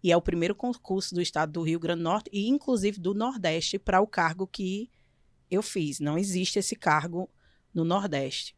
e 0.04 0.12
é 0.12 0.18
o 0.18 0.22
primeiro 0.22 0.54
concurso 0.54 1.16
do 1.16 1.22
estado 1.22 1.54
do 1.54 1.62
Rio 1.62 1.80
Grande 1.80 2.00
do 2.00 2.04
Norte 2.04 2.30
e 2.34 2.50
inclusive 2.50 3.00
do 3.00 3.14
Nordeste 3.14 3.80
para 3.80 4.02
o 4.02 4.08
cargo 4.08 4.46
que 4.46 4.92
eu 5.50 5.64
fiz. 5.64 6.00
Não 6.00 6.18
existe 6.18 6.60
esse 6.60 6.76
cargo 6.76 7.30
no 7.74 7.86
Nordeste, 7.86 8.56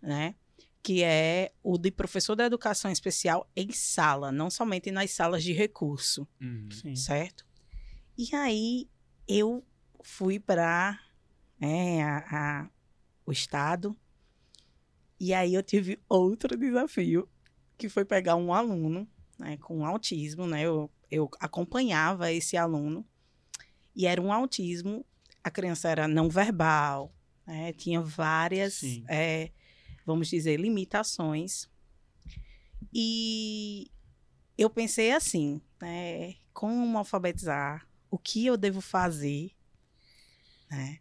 né? 0.00 0.36
Que 0.82 1.02
é 1.02 1.52
o 1.62 1.78
de 1.78 1.90
professor 1.90 2.36
da 2.36 2.44
educação 2.44 2.90
especial 2.90 3.50
em 3.56 3.72
sala, 3.72 4.30
não 4.30 4.50
somente 4.50 4.90
nas 4.90 5.10
salas 5.10 5.42
de 5.42 5.52
recurso, 5.52 6.28
uhum. 6.40 6.94
certo? 6.94 7.44
E 8.16 8.34
aí 8.34 8.88
eu 9.26 9.64
fui 10.02 10.38
para 10.38 11.00
né, 11.58 12.02
a, 12.02 12.18
a, 12.30 12.70
o 13.26 13.32
estado 13.32 13.96
e 15.18 15.32
aí 15.32 15.54
eu 15.54 15.62
tive 15.62 15.98
outro 16.08 16.56
desafio, 16.56 17.28
que 17.78 17.88
foi 17.88 18.04
pegar 18.04 18.36
um 18.36 18.52
aluno 18.52 19.08
né, 19.38 19.56
com 19.56 19.84
autismo, 19.84 20.46
né? 20.46 20.62
Eu, 20.62 20.90
eu 21.10 21.30
acompanhava 21.40 22.30
esse 22.30 22.56
aluno 22.56 23.04
e 23.96 24.06
era 24.06 24.20
um 24.20 24.32
autismo, 24.32 25.04
a 25.42 25.50
criança 25.50 25.88
era 25.88 26.06
não 26.08 26.28
verbal, 26.28 27.14
né, 27.46 27.72
tinha 27.72 28.00
várias, 28.00 28.82
é, 29.08 29.50
vamos 30.04 30.28
dizer, 30.28 30.58
limitações. 30.58 31.68
E 32.92 33.90
eu 34.58 34.68
pensei 34.68 35.12
assim, 35.12 35.60
né, 35.80 36.34
como 36.52 36.98
alfabetizar, 36.98 37.88
o 38.14 38.18
que 38.18 38.46
eu 38.46 38.56
devo 38.56 38.80
fazer, 38.80 39.50
né? 40.70 41.00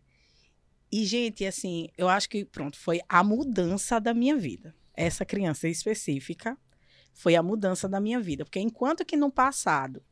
E, 0.91 1.05
gente, 1.05 1.45
assim, 1.45 1.89
eu 1.95 2.09
acho 2.09 2.27
que, 2.27 2.43
pronto, 2.43 2.75
foi 2.75 3.01
a 3.07 3.23
mudança 3.23 4.01
da 4.01 4.15
minha 4.15 4.35
vida. 4.35 4.75
Essa 4.95 5.23
criança 5.23 5.67
específica 5.67 6.57
foi 7.13 7.35
a 7.35 7.43
mudança 7.43 7.87
da 7.87 7.99
minha 7.99 8.19
vida. 8.19 8.43
Porque 8.45 8.59
enquanto 8.59 9.05
que 9.05 9.15
no 9.15 9.31
passado 9.31 10.03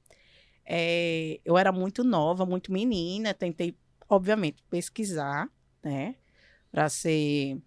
é, 0.64 1.40
eu 1.44 1.58
era 1.58 1.72
muito 1.72 2.04
nova, 2.04 2.46
muito 2.46 2.72
menina, 2.72 3.34
tentei, 3.34 3.76
obviamente, 4.08 4.64
pesquisar, 4.70 5.50
né? 5.84 6.16
Para 6.72 6.88
ser 6.88 7.60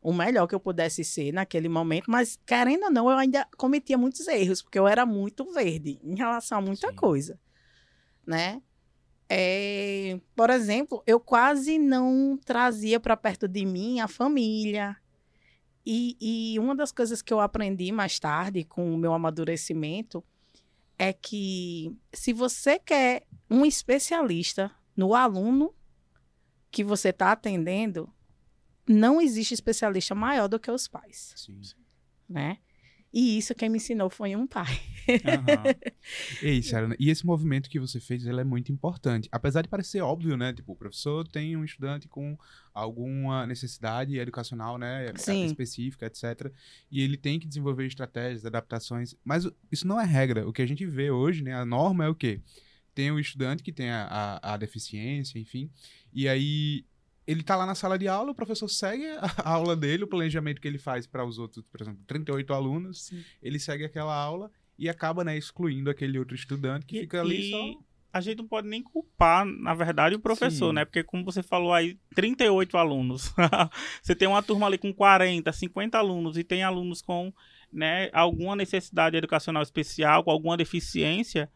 o 0.00 0.14
melhor 0.14 0.46
que 0.46 0.54
eu 0.54 0.60
pudesse 0.60 1.04
ser 1.04 1.32
naquele 1.32 1.68
momento, 1.68 2.10
mas 2.10 2.38
querendo 2.46 2.84
ou 2.84 2.90
não, 2.90 3.10
eu 3.10 3.18
ainda 3.18 3.46
cometia 3.58 3.98
muitos 3.98 4.26
erros, 4.28 4.62
porque 4.62 4.78
eu 4.78 4.88
era 4.88 5.04
muito 5.04 5.44
verde 5.52 5.98
em 6.02 6.16
relação 6.16 6.58
a 6.58 6.62
muita 6.62 6.88
Sim. 6.88 6.96
coisa, 6.96 7.38
né? 8.26 8.62
É, 9.28 10.18
por 10.34 10.48
exemplo, 10.48 11.02
eu 11.06 11.20
quase 11.20 11.78
não 11.78 12.38
trazia 12.42 12.98
para 12.98 13.16
perto 13.16 13.46
de 13.46 13.64
mim 13.66 14.00
a 14.00 14.08
família. 14.08 14.96
E, 15.84 16.16
e 16.20 16.58
uma 16.58 16.74
das 16.74 16.92
coisas 16.92 17.22
que 17.22 17.32
eu 17.32 17.40
aprendi 17.40 17.90
mais 17.92 18.18
tarde 18.18 18.64
com 18.64 18.94
o 18.94 18.98
meu 18.98 19.12
amadurecimento 19.12 20.24
é 20.98 21.12
que 21.12 21.96
se 22.12 22.32
você 22.32 22.78
quer 22.78 23.26
um 23.50 23.64
especialista 23.64 24.70
no 24.96 25.14
aluno 25.14 25.74
que 26.70 26.82
você 26.82 27.10
está 27.10 27.32
atendendo, 27.32 28.12
não 28.86 29.20
existe 29.20 29.54
especialista 29.54 30.14
maior 30.14 30.48
do 30.48 30.58
que 30.58 30.70
os 30.70 30.88
pais. 30.88 31.32
Sim. 31.36 31.60
Né? 32.28 32.58
E 33.12 33.38
isso 33.38 33.54
quem 33.54 33.70
me 33.70 33.78
ensinou 33.78 34.10
foi 34.10 34.36
um 34.36 34.46
pai. 34.46 34.80
Uhum. 35.08 35.90
Ei, 36.42 36.60
Sarah, 36.62 36.94
e 36.98 37.08
esse 37.08 37.24
movimento 37.24 37.70
que 37.70 37.80
você 37.80 37.98
fez, 37.98 38.26
ele 38.26 38.40
é 38.40 38.44
muito 38.44 38.70
importante. 38.70 39.28
Apesar 39.32 39.62
de 39.62 39.68
parecer 39.68 40.02
óbvio, 40.02 40.36
né? 40.36 40.52
Tipo, 40.52 40.72
o 40.72 40.76
professor 40.76 41.26
tem 41.26 41.56
um 41.56 41.64
estudante 41.64 42.06
com 42.06 42.36
alguma 42.74 43.46
necessidade 43.46 44.18
educacional, 44.18 44.76
né? 44.76 45.10
Sim. 45.16 45.46
Específica, 45.46 46.06
etc. 46.06 46.52
E 46.90 47.00
ele 47.00 47.16
tem 47.16 47.40
que 47.40 47.48
desenvolver 47.48 47.86
estratégias, 47.86 48.44
adaptações. 48.44 49.14
Mas 49.24 49.48
isso 49.72 49.86
não 49.86 49.98
é 49.98 50.04
regra. 50.04 50.46
O 50.46 50.52
que 50.52 50.62
a 50.62 50.66
gente 50.66 50.84
vê 50.84 51.10
hoje, 51.10 51.42
né? 51.42 51.54
A 51.54 51.64
norma 51.64 52.04
é 52.04 52.08
o 52.08 52.14
quê? 52.14 52.40
Tem 52.94 53.10
o 53.10 53.18
estudante 53.18 53.62
que 53.62 53.72
tem 53.72 53.90
a, 53.90 54.04
a, 54.42 54.54
a 54.54 54.56
deficiência, 54.56 55.38
enfim. 55.38 55.70
E 56.12 56.28
aí 56.28 56.84
ele 57.28 57.42
tá 57.42 57.54
lá 57.54 57.66
na 57.66 57.74
sala 57.74 57.98
de 57.98 58.08
aula, 58.08 58.30
o 58.30 58.34
professor 58.34 58.66
segue 58.68 59.06
a 59.06 59.20
aula 59.52 59.76
dele, 59.76 60.04
o 60.04 60.08
planejamento 60.08 60.62
que 60.62 60.66
ele 60.66 60.78
faz 60.78 61.06
para 61.06 61.22
os 61.22 61.38
outros, 61.38 61.62
por 61.70 61.82
exemplo, 61.82 62.02
38 62.06 62.54
alunos, 62.54 63.04
Sim. 63.04 63.22
ele 63.42 63.58
segue 63.58 63.84
aquela 63.84 64.16
aula 64.16 64.50
e 64.78 64.88
acaba, 64.88 65.22
né, 65.22 65.36
excluindo 65.36 65.90
aquele 65.90 66.18
outro 66.18 66.34
estudante 66.34 66.86
que 66.86 66.96
e, 66.96 67.00
fica 67.02 67.20
ali 67.20 67.48
e... 67.48 67.50
só 67.50 67.88
a 68.10 68.22
gente 68.22 68.38
não 68.38 68.48
pode 68.48 68.66
nem 68.66 68.82
culpar, 68.82 69.44
na 69.44 69.74
verdade, 69.74 70.14
o 70.14 70.18
professor, 70.18 70.70
Sim. 70.70 70.76
né? 70.76 70.84
Porque, 70.86 71.04
como 71.04 71.22
você 71.22 71.42
falou 71.42 71.74
aí, 71.74 71.98
38 72.14 72.78
alunos. 72.78 73.34
você 74.02 74.14
tem 74.14 74.26
uma 74.26 74.42
turma 74.42 74.66
ali 74.66 74.78
com 74.78 74.94
40, 74.94 75.52
50 75.52 75.98
alunos 75.98 76.38
e 76.38 76.42
tem 76.42 76.62
alunos 76.62 77.02
com 77.02 77.30
né, 77.70 78.08
alguma 78.14 78.56
necessidade 78.56 79.14
educacional 79.14 79.62
especial, 79.62 80.24
com 80.24 80.30
alguma 80.30 80.56
deficiência. 80.56 81.50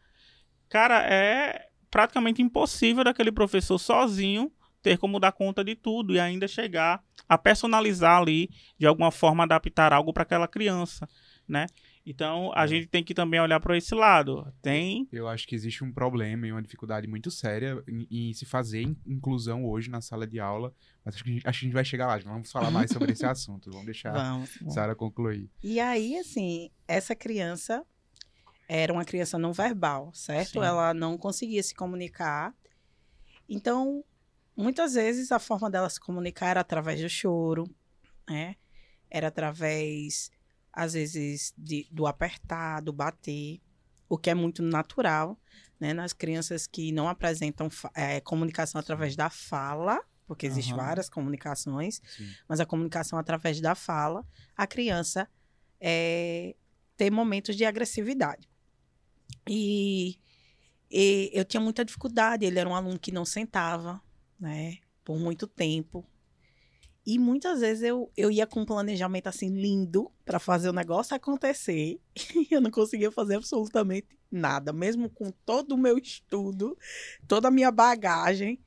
Cara, 0.69 1.03
é 1.11 1.69
praticamente 1.89 2.39
impossível 2.39 3.03
daquele 3.03 3.31
professor 3.31 3.79
sozinho 3.79 4.51
ter 4.83 4.97
como 4.97 5.19
dar 5.19 5.31
conta 5.31 5.63
de 5.63 5.75
tudo 5.75 6.13
e 6.13 6.19
ainda 6.19 6.47
chegar 6.47 7.01
a 7.27 7.37
personalizar 7.37 8.21
ali, 8.21 8.49
de 8.77 8.85
alguma 8.85 9.09
forma 9.09 9.43
adaptar 9.43 9.93
algo 9.93 10.13
para 10.13 10.23
aquela 10.23 10.47
criança, 10.47 11.07
né? 11.47 11.65
Então, 12.05 12.51
a 12.53 12.65
é. 12.65 12.67
gente 12.67 12.87
tem 12.87 13.01
que 13.01 13.13
também 13.13 13.39
olhar 13.39 13.61
para 13.61 13.77
esse 13.77 13.95
lado. 13.95 14.45
Tem. 14.61 15.07
Eu 15.09 15.27
acho 15.27 15.47
que 15.47 15.55
existe 15.55 15.85
um 15.85 15.91
problema 15.91 16.45
e 16.45 16.51
uma 16.51 16.61
dificuldade 16.61 17.07
muito 17.07 17.31
séria 17.31 17.81
em, 17.87 18.29
em 18.29 18.33
se 18.33 18.45
fazer 18.45 18.81
inclusão 19.07 19.65
hoje 19.65 19.89
na 19.89 20.01
sala 20.01 20.27
de 20.27 20.37
aula. 20.37 20.73
Mas 21.03 21.15
acho 21.15 21.23
que, 21.23 21.37
acho 21.37 21.41
que 21.41 21.47
a 21.47 21.67
gente 21.67 21.73
vai 21.73 21.85
chegar 21.85 22.07
lá. 22.07 22.17
Vamos 22.17 22.51
falar 22.51 22.69
mais 22.69 22.91
sobre 22.91 23.13
esse 23.13 23.23
assunto. 23.25 23.71
Vamos 23.71 23.85
deixar 23.85 24.11
vamos, 24.11 24.49
a 24.67 24.69
Sara 24.69 24.95
concluir. 24.95 25.49
E 25.63 25.79
aí, 25.79 26.17
assim, 26.17 26.69
essa 26.85 27.15
criança 27.15 27.85
era 28.67 28.91
uma 28.91 29.05
criança 29.05 29.37
não 29.37 29.53
verbal, 29.53 30.11
certo? 30.13 30.59
Sim. 30.59 30.65
Ela 30.65 30.93
não 30.93 31.17
conseguia 31.17 31.63
se 31.63 31.73
comunicar. 31.73 32.53
Então, 33.47 34.03
muitas 34.55 34.93
vezes 34.93 35.31
a 35.31 35.39
forma 35.39 35.69
dela 35.69 35.89
se 35.89 35.99
comunicar 35.99 36.47
era 36.47 36.61
através 36.61 37.01
do 37.01 37.09
choro, 37.09 37.65
né? 38.29 38.55
Era 39.09 39.27
através, 39.27 40.31
às 40.71 40.93
vezes, 40.93 41.53
de, 41.57 41.87
do 41.91 42.07
apertar, 42.07 42.81
do 42.81 42.93
bater, 42.93 43.61
o 44.09 44.17
que 44.17 44.29
é 44.29 44.35
muito 44.35 44.61
natural, 44.61 45.39
né? 45.79 45.93
Nas 45.93 46.13
crianças 46.13 46.67
que 46.67 46.91
não 46.91 47.07
apresentam 47.07 47.69
é, 47.95 48.21
comunicação 48.21 48.79
através 48.79 49.15
da 49.15 49.29
fala, 49.29 50.03
porque 50.25 50.45
existem 50.45 50.73
uhum. 50.73 50.79
várias 50.79 51.09
comunicações, 51.09 52.01
Sim. 52.15 52.29
mas 52.47 52.59
a 52.59 52.65
comunicação 52.65 53.19
através 53.19 53.59
da 53.59 53.75
fala, 53.75 54.25
a 54.55 54.65
criança 54.65 55.27
é, 55.79 56.55
tem 56.95 57.11
momentos 57.11 57.55
de 57.55 57.65
agressividade. 57.65 58.49
E, 59.47 60.17
e 60.89 61.29
eu 61.33 61.43
tinha 61.43 61.59
muita 61.59 61.83
dificuldade, 61.83 62.45
ele 62.45 62.57
era 62.57 62.69
um 62.69 62.75
aluno 62.75 62.97
que 62.97 63.11
não 63.11 63.25
sentava, 63.25 64.01
né? 64.43 64.77
Por 65.03 65.17
muito 65.17 65.47
tempo. 65.47 66.05
E 67.05 67.17
muitas 67.17 67.61
vezes 67.61 67.83
eu, 67.83 68.11
eu 68.15 68.29
ia 68.29 68.45
com 68.45 68.61
um 68.61 68.65
planejamento 68.65 69.27
assim 69.27 69.49
lindo 69.49 70.11
para 70.23 70.39
fazer 70.39 70.69
o 70.69 70.73
negócio 70.73 71.15
acontecer 71.15 71.99
e 72.35 72.47
eu 72.51 72.61
não 72.61 72.71
conseguia 72.71 73.11
fazer 73.11 73.35
absolutamente 73.35 74.07
nada, 74.31 74.71
mesmo 74.71 75.09
com 75.09 75.31
todo 75.45 75.73
o 75.73 75.77
meu 75.77 75.97
estudo, 75.97 76.77
toda 77.27 77.47
a 77.47 77.51
minha 77.51 77.71
bagagem. 77.71 78.59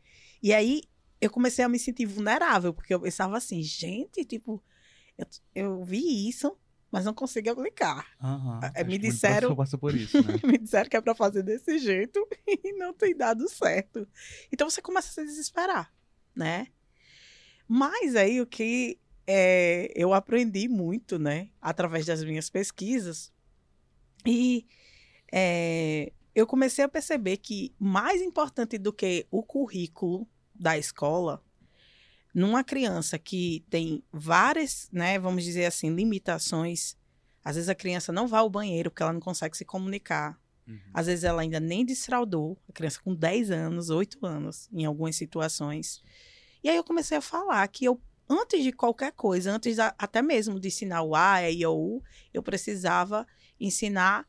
E 0.43 0.53
aí 0.53 0.83
eu 1.21 1.31
comecei 1.31 1.65
a 1.65 1.69
me 1.69 1.79
sentir 1.79 2.07
vulnerável, 2.07 2.75
porque 2.75 2.93
eu 2.93 3.01
pensava 3.01 3.37
assim, 3.37 3.63
gente, 3.63 4.25
tipo, 4.25 4.63
eu, 5.17 5.27
eu 5.55 5.85
vi 5.85 6.29
isso, 6.29 6.57
mas 6.91 7.05
não 7.05 7.13
consigo 7.15 7.51
aplicar. 7.51 8.07
Uhum, 8.23 8.61
me 8.87 8.99
disseram. 8.99 9.57
Isso, 9.95 10.23
né? 10.23 10.41
me 10.45 10.59
disseram 10.59 10.89
que 10.89 10.97
é 10.97 11.01
para 11.01 11.15
fazer 11.15 11.43
desse 11.43 11.79
jeito 11.79 12.27
e 12.47 12.73
não 12.73 12.93
tem 12.93 13.17
dado 13.17 13.49
certo. 13.49 14.07
Então 14.53 14.69
você 14.69 14.81
começa 14.81 15.09
a 15.09 15.13
se 15.13 15.25
desesperar, 15.25 15.93
né? 16.35 16.69
Mas 17.69 18.15
aí 18.15 18.41
o 18.41 18.47
que 18.47 19.01
é, 19.27 19.93
eu 19.95 20.15
aprendi 20.15 20.69
muito, 20.69 21.19
né, 21.19 21.51
através 21.61 22.07
das 22.07 22.23
minhas 22.23 22.49
pesquisas, 22.49 23.33
e 24.25 24.67
é, 25.33 26.13
eu 26.35 26.47
comecei 26.47 26.85
a 26.85 26.89
perceber 26.89 27.39
que 27.39 27.75
mais 27.79 28.23
importante 28.23 28.79
do 28.79 28.93
que 28.93 29.27
o 29.31 29.43
currículo 29.43 30.29
da 30.55 30.79
escola, 30.79 31.43
numa 32.37 32.63
criança 32.63 33.19
que 33.19 33.65
tem 33.71 34.05
várias, 34.13 34.91
né, 34.93 35.19
vamos 35.19 35.43
dizer 35.43 35.65
assim, 35.65 35.89
limitações, 35.89 36.95
às 37.43 37.57
vezes 37.57 37.71
a 37.71 37.75
criança 37.75 38.13
não 38.13 38.29
vai 38.29 38.41
ao 38.41 38.51
banheiro 38.51 38.91
porque 38.91 39.03
ela 39.03 39.15
não 39.15 39.21
consegue 39.21 39.57
se 39.57 39.65
comunicar. 39.65 40.39
Uhum. 40.69 40.79
Às 40.93 41.07
vezes 41.07 41.25
ela 41.25 41.41
ainda 41.41 41.59
nem 41.59 41.83
desfraudou, 41.83 42.59
a 42.69 42.73
criança 42.75 43.01
com 43.03 43.15
10 43.15 43.51
anos, 43.51 43.89
8 43.89 44.27
anos, 44.27 44.69
em 44.71 44.85
algumas 44.85 45.17
situações. 45.17 46.03
E 46.63 46.69
aí 46.69 46.77
eu 46.77 46.85
comecei 46.85 47.17
a 47.17 47.23
falar 47.23 47.67
que 47.69 47.87
eu, 47.87 47.99
antes 48.29 48.63
de 48.63 48.71
qualquer 48.71 49.13
coisa, 49.13 49.51
antes 49.51 49.79
até 49.79 50.21
mesmo 50.21 50.61
de 50.61 50.69
ensinar 50.69 51.01
o 51.05 51.15
A, 51.15 51.43
E, 51.43 51.61
I, 51.61 51.67
O, 51.67 51.73
U, 51.75 52.03
eu 52.35 52.43
precisava 52.43 53.27
ensinar 53.59 54.29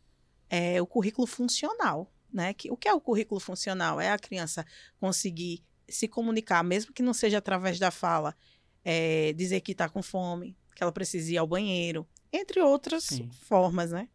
é, 0.50 0.82
o 0.82 0.88
currículo 0.88 1.28
funcional. 1.28 2.10
né? 2.32 2.54
Que, 2.54 2.72
o 2.72 2.78
que 2.78 2.88
é 2.88 2.94
o 2.94 3.02
currículo 3.02 3.42
funcional? 3.42 4.00
É 4.00 4.12
a 4.12 4.18
criança 4.18 4.66
conseguir 4.98 5.62
se 5.88 6.08
comunicar, 6.08 6.63
mesmo 6.63 6.94
que 6.94 7.01
não 7.01 7.13
seja 7.13 7.38
através 7.38 7.79
da 7.79 7.91
fala, 7.91 8.36
é, 8.84 9.34
dizer 9.34 9.62
que 9.62 9.72
está 9.72 9.89
com 9.89 10.01
fome, 10.01 10.58
que 10.75 10.84
ela 10.84 10.91
precisa 10.91 11.32
ir 11.32 11.38
ao 11.38 11.48
banheiro, 11.48 12.08
entre 12.32 12.62
outras 12.62 13.03
Sim. 13.06 13.29
formas, 13.32 13.91
né? 13.91 14.10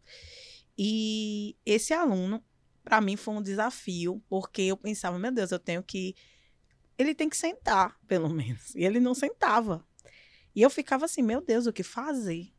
E 0.76 1.57
esse 1.64 1.93
aluno, 1.93 2.43
para 2.83 3.00
mim, 3.00 3.17
foi 3.17 3.35
um 3.35 3.43
desafio, 3.43 4.23
porque 4.29 4.62
eu 4.62 4.76
pensava, 4.76 5.19
meu 5.19 5.33
Deus, 5.33 5.50
eu 5.50 5.59
tenho 5.59 5.83
que. 5.83 6.14
Ele 6.99 7.14
tem 7.14 7.29
que 7.29 7.37
sentar, 7.37 7.99
pelo 8.07 8.29
menos. 8.31 8.75
E 8.75 8.85
ele 8.85 9.00
não 9.00 9.14
sentava. 9.14 9.87
E 10.55 10.62
eu 10.62 10.71
ficava 10.71 11.05
assim, 11.05 11.23
meu 11.23 11.41
Deus, 11.41 11.67
o 11.67 11.73
que 11.73 11.83
fazer? 11.83 12.52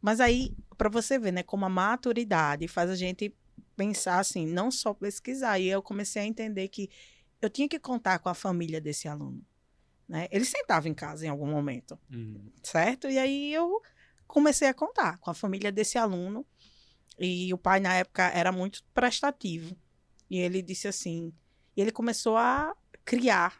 Mas 0.00 0.20
aí, 0.20 0.54
para 0.76 0.88
você 0.88 1.18
ver, 1.18 1.32
né, 1.32 1.42
como 1.42 1.64
a 1.64 1.68
maturidade 1.68 2.66
faz 2.66 2.90
a 2.90 2.96
gente 2.96 3.34
pensar 3.76 4.18
assim, 4.18 4.46
não 4.46 4.70
só 4.70 4.92
pesquisar. 4.92 5.58
E 5.58 5.68
eu 5.68 5.82
comecei 5.82 6.22
a 6.22 6.26
entender 6.26 6.68
que 6.68 6.90
eu 7.42 7.50
tinha 7.50 7.68
que 7.68 7.78
contar 7.78 8.20
com 8.20 8.28
a 8.28 8.34
família 8.34 8.80
desse 8.80 9.08
aluno. 9.08 9.44
Né? 10.08 10.28
Ele 10.30 10.44
sentava 10.44 10.88
em 10.88 10.94
casa 10.94 11.26
em 11.26 11.28
algum 11.28 11.46
momento, 11.46 11.98
uhum. 12.10 12.50
certo? 12.62 13.08
E 13.08 13.18
aí 13.18 13.52
eu 13.52 13.82
comecei 14.26 14.68
a 14.68 14.74
contar 14.74 15.18
com 15.18 15.30
a 15.30 15.34
família 15.34 15.72
desse 15.72 15.98
aluno. 15.98 16.46
E 17.18 17.52
o 17.52 17.58
pai, 17.58 17.80
na 17.80 17.94
época, 17.94 18.28
era 18.28 18.52
muito 18.52 18.82
prestativo. 18.94 19.76
E 20.30 20.38
ele 20.38 20.62
disse 20.62 20.88
assim: 20.88 21.32
e 21.76 21.80
ele 21.80 21.92
começou 21.92 22.36
a 22.36 22.74
criar. 23.04 23.58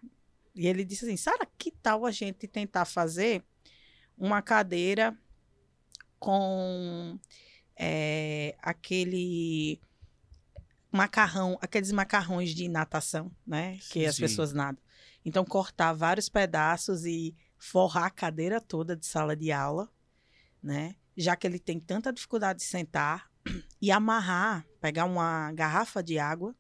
E 0.55 0.67
ele 0.67 0.85
disse 0.85 1.05
assim: 1.05 1.17
Sara, 1.17 1.47
que 1.59 1.71
tal 1.71 2.07
a 2.07 2.11
gente 2.11 2.47
tentar 2.47 2.85
fazer 2.85 3.45
uma 4.17 4.41
cadeira 4.41 5.17
com 6.19 7.19
é, 7.77 8.55
aquele 8.61 9.81
macarrão, 10.93 11.59
aqueles 11.61 11.91
macarrões 11.91 12.55
de 12.55 12.69
natação, 12.69 13.35
né? 13.47 13.79
Que 13.91 14.01
sim, 14.01 14.07
as 14.07 14.19
pessoas 14.19 14.53
nadam. 14.53 14.83
Então, 15.25 15.45
cortar 15.45 15.93
vários 15.93 16.29
pedaços 16.29 17.05
e 17.05 17.35
forrar 17.57 18.07
a 18.07 18.11
cadeira 18.11 18.61
toda 18.61 18.97
de 18.97 19.07
sala 19.07 19.35
de 19.35 19.51
aula, 19.51 19.89
né? 20.63 20.97
Já 21.17 21.35
que 21.35 21.47
ele 21.47 21.59
tem 21.59 21.81
tanta 21.81 22.13
dificuldade 22.13 22.61
de 22.61 22.65
sentar, 22.65 23.33
e 23.81 23.91
amarrar, 23.91 24.67
pegar 24.81 25.05
uma 25.05 25.53
garrafa 25.53 26.03
de 26.03 26.19
água, 26.19 26.55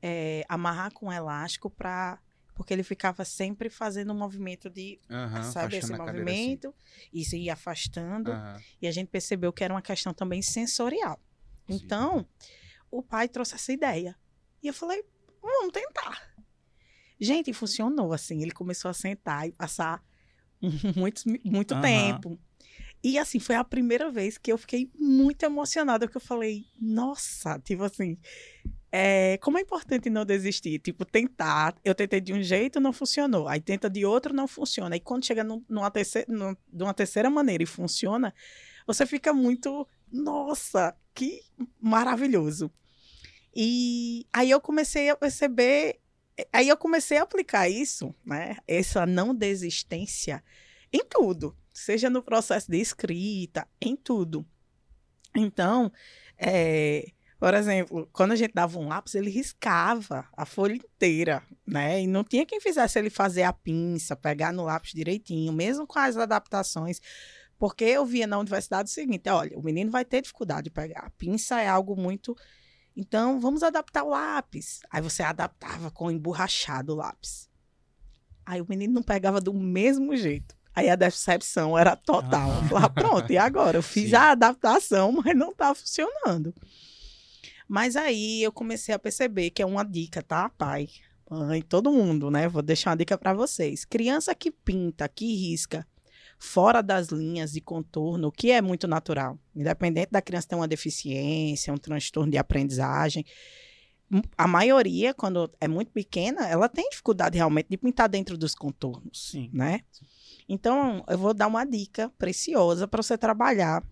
é, 0.00 0.44
amarrar 0.48 0.92
com 0.92 1.06
um 1.06 1.12
elástico 1.12 1.70
para 1.70 2.18
porque 2.54 2.72
ele 2.72 2.82
ficava 2.82 3.22
sempre 3.22 3.68
fazendo 3.68 4.14
um 4.14 4.18
movimento 4.18 4.70
de, 4.70 4.98
uhum, 5.10 5.42
sabe, 5.42 5.76
esse 5.76 5.92
movimento, 5.92 6.68
assim. 6.68 7.08
e 7.12 7.22
se 7.22 7.36
ia 7.36 7.52
afastando, 7.52 8.30
uhum. 8.30 8.56
e 8.80 8.86
a 8.86 8.90
gente 8.90 9.08
percebeu 9.08 9.52
que 9.52 9.62
era 9.62 9.74
uma 9.74 9.82
questão 9.82 10.14
também 10.14 10.40
sensorial. 10.40 11.20
Sim. 11.66 11.74
Então, 11.74 12.26
o 12.90 13.02
pai 13.02 13.28
trouxe 13.28 13.54
essa 13.54 13.72
ideia. 13.72 14.16
E 14.62 14.68
eu 14.68 14.74
falei, 14.74 15.04
vamos 15.42 15.72
tentar. 15.72 16.34
Gente, 17.20 17.52
funcionou 17.52 18.12
assim. 18.12 18.42
Ele 18.42 18.50
começou 18.50 18.90
a 18.90 18.94
sentar 18.94 19.48
e 19.48 19.52
passar 19.52 20.02
muito, 20.96 21.22
muito 21.44 21.74
uhum. 21.74 21.80
tempo. 21.80 22.38
E 23.02 23.18
assim, 23.18 23.38
foi 23.38 23.54
a 23.54 23.64
primeira 23.64 24.10
vez 24.10 24.36
que 24.36 24.50
eu 24.50 24.58
fiquei 24.58 24.90
muito 24.98 25.42
emocionada, 25.44 26.06
porque 26.06 26.16
eu 26.16 26.20
falei, 26.20 26.64
nossa, 26.80 27.58
tipo 27.60 27.84
assim, 27.84 28.18
é, 28.90 29.38
como 29.38 29.58
é 29.58 29.60
importante 29.60 30.08
não 30.08 30.24
desistir. 30.24 30.78
Tipo, 30.78 31.04
tentar. 31.04 31.76
Eu 31.84 31.94
tentei 31.94 32.20
de 32.20 32.32
um 32.32 32.42
jeito, 32.42 32.80
não 32.80 32.92
funcionou. 32.92 33.46
Aí 33.46 33.60
tenta 33.60 33.90
de 33.90 34.04
outro, 34.04 34.34
não 34.34 34.48
funciona. 34.48 34.96
E 34.96 35.00
quando 35.00 35.24
chega 35.24 35.44
numa, 35.44 35.90
terceira, 35.90 36.26
no, 36.32 36.56
de 36.72 36.82
uma 36.82 36.94
terceira 36.94 37.28
maneira 37.28 37.62
e 37.62 37.66
funciona, 37.66 38.32
você 38.86 39.04
fica 39.04 39.32
muito, 39.32 39.86
nossa, 40.10 40.96
que 41.16 41.42
maravilhoso. 41.80 42.70
E 43.54 44.26
aí 44.30 44.50
eu 44.50 44.60
comecei 44.60 45.08
a 45.08 45.16
perceber, 45.16 45.98
aí 46.52 46.68
eu 46.68 46.76
comecei 46.76 47.16
a 47.16 47.22
aplicar 47.22 47.68
isso, 47.68 48.14
né? 48.22 48.58
Essa 48.68 49.06
não 49.06 49.34
desistência 49.34 50.44
em 50.92 51.02
tudo, 51.04 51.56
seja 51.72 52.10
no 52.10 52.22
processo 52.22 52.70
de 52.70 52.78
escrita, 52.78 53.66
em 53.80 53.96
tudo. 53.96 54.46
Então, 55.34 55.90
é, 56.38 57.12
por 57.38 57.54
exemplo, 57.54 58.08
quando 58.12 58.32
a 58.32 58.36
gente 58.36 58.52
dava 58.52 58.78
um 58.78 58.88
lápis, 58.88 59.14
ele 59.14 59.30
riscava 59.30 60.28
a 60.36 60.44
folha 60.44 60.74
inteira, 60.74 61.42
né? 61.66 62.02
E 62.02 62.06
não 62.06 62.22
tinha 62.22 62.44
quem 62.44 62.60
fizesse 62.60 62.98
ele 62.98 63.08
fazer 63.08 63.44
a 63.44 63.54
pinça, 63.54 64.14
pegar 64.14 64.52
no 64.52 64.64
lápis 64.64 64.92
direitinho, 64.92 65.50
mesmo 65.50 65.86
com 65.86 65.98
as 65.98 66.18
adaptações. 66.18 67.00
Porque 67.58 67.84
eu 67.84 68.04
via 68.04 68.26
na 68.26 68.38
universidade 68.38 68.90
o 68.90 68.92
seguinte: 68.92 69.28
olha, 69.28 69.58
o 69.58 69.62
menino 69.62 69.90
vai 69.90 70.04
ter 70.04 70.22
dificuldade 70.22 70.64
de 70.64 70.70
pegar. 70.70 71.06
A 71.06 71.10
pinça 71.10 71.60
é 71.60 71.68
algo 71.68 71.96
muito 71.96 72.36
então, 72.96 73.38
vamos 73.38 73.62
adaptar 73.62 74.04
o 74.04 74.08
lápis. 74.08 74.80
Aí 74.90 75.02
você 75.02 75.22
adaptava 75.22 75.90
com 75.90 76.10
emborrachado 76.10 76.94
o 76.94 76.96
lápis. 76.96 77.48
Aí 78.44 78.60
o 78.60 78.66
menino 78.66 78.94
não 78.94 79.02
pegava 79.02 79.38
do 79.40 79.52
mesmo 79.52 80.16
jeito. 80.16 80.56
Aí 80.74 80.88
a 80.88 80.96
decepção 80.96 81.76
era 81.76 81.94
total. 81.94 82.50
Eu 82.50 82.68
falava, 82.68 82.90
pronto, 82.90 83.30
e 83.30 83.36
agora? 83.36 83.78
Eu 83.78 83.82
fiz 83.84 84.10
Sim. 84.10 84.16
a 84.16 84.30
adaptação, 84.30 85.12
mas 85.12 85.36
não 85.36 85.54
tá 85.54 85.74
funcionando. 85.74 86.54
Mas 87.68 87.96
aí 87.96 88.42
eu 88.42 88.52
comecei 88.52 88.94
a 88.94 88.98
perceber 88.98 89.50
que 89.50 89.60
é 89.60 89.66
uma 89.66 89.84
dica, 89.84 90.22
tá, 90.22 90.48
pai? 90.48 90.88
Mãe, 91.28 91.60
todo 91.60 91.92
mundo, 91.92 92.30
né? 92.30 92.48
Vou 92.48 92.62
deixar 92.62 92.90
uma 92.90 92.96
dica 92.96 93.18
para 93.18 93.34
vocês. 93.34 93.84
Criança 93.84 94.34
que 94.34 94.50
pinta, 94.50 95.08
que 95.08 95.34
risca, 95.34 95.86
fora 96.38 96.82
das 96.82 97.08
linhas 97.08 97.52
de 97.52 97.60
contorno, 97.60 98.30
que 98.30 98.50
é 98.50 98.60
muito 98.60 98.86
natural. 98.86 99.38
Independente 99.54 100.10
da 100.10 100.22
criança 100.22 100.48
ter 100.48 100.54
uma 100.54 100.68
deficiência, 100.68 101.72
um 101.72 101.78
transtorno 101.78 102.30
de 102.30 102.38
aprendizagem, 102.38 103.24
a 104.36 104.46
maioria, 104.46 105.12
quando 105.12 105.50
é 105.60 105.66
muito 105.66 105.90
pequena, 105.90 106.46
ela 106.46 106.68
tem 106.68 106.88
dificuldade 106.88 107.36
realmente 107.36 107.66
de 107.68 107.76
pintar 107.76 108.08
dentro 108.08 108.38
dos 108.38 108.54
contornos, 108.54 109.30
Sim. 109.30 109.50
né? 109.52 109.80
Então, 110.48 111.04
eu 111.08 111.18
vou 111.18 111.34
dar 111.34 111.48
uma 111.48 111.64
dica 111.64 112.12
preciosa 112.16 112.86
para 112.86 113.02
você 113.02 113.18
trabalhar 113.18 113.82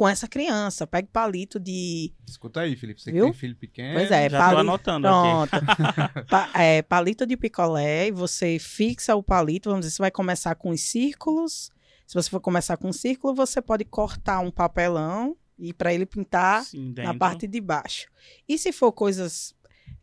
com 0.00 0.08
essa 0.08 0.26
criança. 0.26 0.86
Pegue 0.86 1.08
palito 1.12 1.60
de. 1.60 2.10
Escuta 2.26 2.60
aí, 2.60 2.74
Felipe. 2.74 3.02
Você 3.02 3.12
Viu? 3.12 3.26
que 3.26 3.32
tem 3.32 3.38
filho 3.38 3.54
pequeno. 3.54 3.98
Pois 3.98 4.10
é, 4.10 4.30
já 4.30 4.38
palito... 4.38 4.54
tô 4.54 4.60
anotando 4.60 5.06
Pronto. 5.06 5.50
pa, 6.26 6.50
é, 6.54 6.80
palito 6.80 7.26
de 7.26 7.36
picolé 7.36 8.06
e 8.06 8.10
você 8.10 8.58
fixa 8.58 9.14
o 9.14 9.22
palito. 9.22 9.68
Vamos 9.68 9.84
dizer, 9.84 9.96
você 9.96 10.02
vai 10.02 10.10
começar 10.10 10.54
com 10.54 10.70
os 10.70 10.80
círculos. 10.80 11.70
Se 12.06 12.14
você 12.14 12.30
for 12.30 12.40
começar 12.40 12.78
com 12.78 12.88
um 12.88 12.94
círculo, 12.94 13.34
você 13.34 13.60
pode 13.60 13.84
cortar 13.84 14.40
um 14.40 14.50
papelão 14.50 15.36
e 15.58 15.70
para 15.74 15.92
ele 15.92 16.06
pintar 16.06 16.64
Sim, 16.64 16.94
na 16.96 17.12
parte 17.12 17.46
de 17.46 17.60
baixo. 17.60 18.08
E 18.48 18.56
se 18.56 18.72
for 18.72 18.92
coisas 18.92 19.54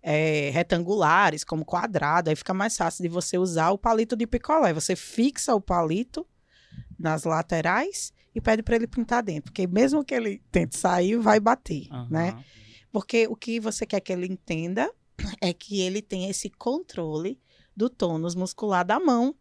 é, 0.03 0.51
retangulares, 0.51 1.43
como 1.43 1.65
quadrado, 1.65 2.29
aí 2.29 2.35
fica 2.35 2.53
mais 2.53 2.77
fácil 2.77 3.01
de 3.01 3.09
você 3.09 3.35
usar 3.35 3.71
o 3.71 3.79
palito 3.79 4.15
de 4.15 4.27
picolé. 4.27 4.71
Você 4.73 4.95
fixa 4.95 5.55
o 5.55 5.59
palito 5.59 6.23
nas 6.99 7.23
laterais 7.23 8.15
e 8.37 8.41
pede 8.41 8.61
para 8.61 8.75
ele 8.75 8.85
pintar 8.85 9.23
dentro. 9.23 9.51
Porque 9.51 9.65
mesmo 9.65 10.05
que 10.05 10.13
ele 10.13 10.43
tente 10.51 10.77
sair, 10.77 11.17
vai 11.17 11.39
bater, 11.39 11.87
uhum. 11.91 12.07
né? 12.07 12.43
Porque 12.91 13.25
o 13.27 13.35
que 13.35 13.59
você 13.59 13.83
quer 13.83 13.99
que 13.99 14.13
ele 14.13 14.27
entenda 14.27 14.93
é 15.41 15.51
que 15.51 15.81
ele 15.81 16.03
tem 16.03 16.29
esse 16.29 16.47
controle 16.51 17.39
do 17.75 17.89
tônus 17.89 18.35
muscular 18.35 18.85
da 18.85 18.99
mão. 18.99 19.35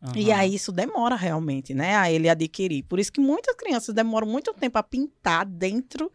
Uhum. 0.00 0.12
E 0.14 0.30
aí 0.30 0.54
isso 0.54 0.70
demora 0.70 1.16
realmente, 1.16 1.74
né, 1.74 1.96
a 1.96 2.10
ele 2.10 2.28
adquirir. 2.28 2.84
Por 2.84 3.00
isso 3.00 3.12
que 3.12 3.20
muitas 3.20 3.56
crianças 3.56 3.92
demoram 3.92 4.26
muito 4.26 4.54
tempo 4.54 4.78
a 4.78 4.82
pintar 4.84 5.44
dentro 5.44 6.10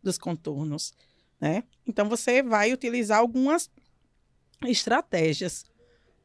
dos 0.00 0.16
contornos, 0.16 0.92
né? 1.40 1.64
Então 1.84 2.08
você 2.08 2.44
vai 2.44 2.72
utilizar 2.72 3.18
algumas 3.18 3.68
estratégias 4.66 5.64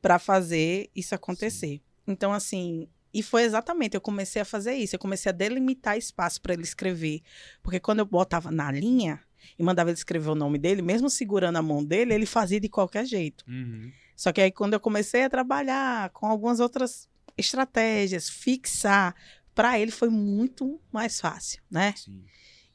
para 0.01 0.19
fazer 0.19 0.89
isso 0.95 1.15
acontecer. 1.15 1.77
Sim. 1.77 1.81
Então 2.07 2.31
assim, 2.31 2.87
e 3.15 3.23
foi 3.23 3.43
exatamente, 3.43 3.95
eu 3.95 4.01
comecei 4.01 4.41
a 4.41 4.45
fazer 4.45 4.73
isso. 4.73 4.93
Eu 4.93 4.99
comecei 4.99 5.29
a 5.29 5.33
delimitar 5.33 5.97
espaço 5.97 6.41
para 6.41 6.53
ele 6.53 6.63
escrever. 6.63 7.21
Porque 7.63 7.79
quando 7.79 7.99
eu 7.99 8.05
botava 8.05 8.51
na 8.51 8.69
linha 8.69 9.21
e 9.57 9.63
mandava 9.63 9.89
ele 9.89 9.97
escrever 9.97 10.31
o 10.31 10.35
nome 10.35 10.57
dele, 10.57 10.81
mesmo 10.81 11.09
segurando 11.09 11.55
a 11.55 11.61
mão 11.61 11.81
dele, 11.81 12.13
ele 12.13 12.25
fazia 12.25 12.59
de 12.59 12.67
qualquer 12.67 13.05
jeito. 13.05 13.45
Uhum. 13.47 13.89
Só 14.17 14.33
que 14.33 14.41
aí 14.41 14.51
quando 14.51 14.73
eu 14.73 14.81
comecei 14.81 15.23
a 15.23 15.29
trabalhar 15.29 16.09
com 16.09 16.27
algumas 16.27 16.59
outras 16.59 17.07
estratégias, 17.37 18.27
fixar, 18.27 19.15
para 19.53 19.79
ele 19.79 19.91
foi 19.91 20.09
muito 20.09 20.77
mais 20.91 21.21
fácil, 21.21 21.63
né? 21.71 21.93
Sim. 21.95 22.21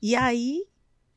E 0.01 0.17
aí 0.17 0.65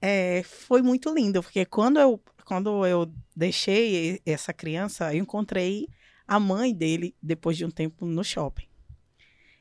é, 0.01 0.43
foi 0.43 0.81
muito 0.81 1.15
lindo, 1.15 1.41
porque 1.41 1.63
quando 1.63 1.97
eu, 1.97 2.21
quando 2.43 2.85
eu 2.85 3.09
deixei 3.33 4.19
essa 4.25 4.51
criança, 4.51 5.15
eu 5.15 5.21
encontrei 5.21 5.87
a 6.27 6.41
mãe 6.41 6.75
dele 6.75 7.15
depois 7.23 7.55
de 7.55 7.63
um 7.63 7.71
tempo 7.71 8.05
no 8.05 8.21
shopping. 8.21 8.72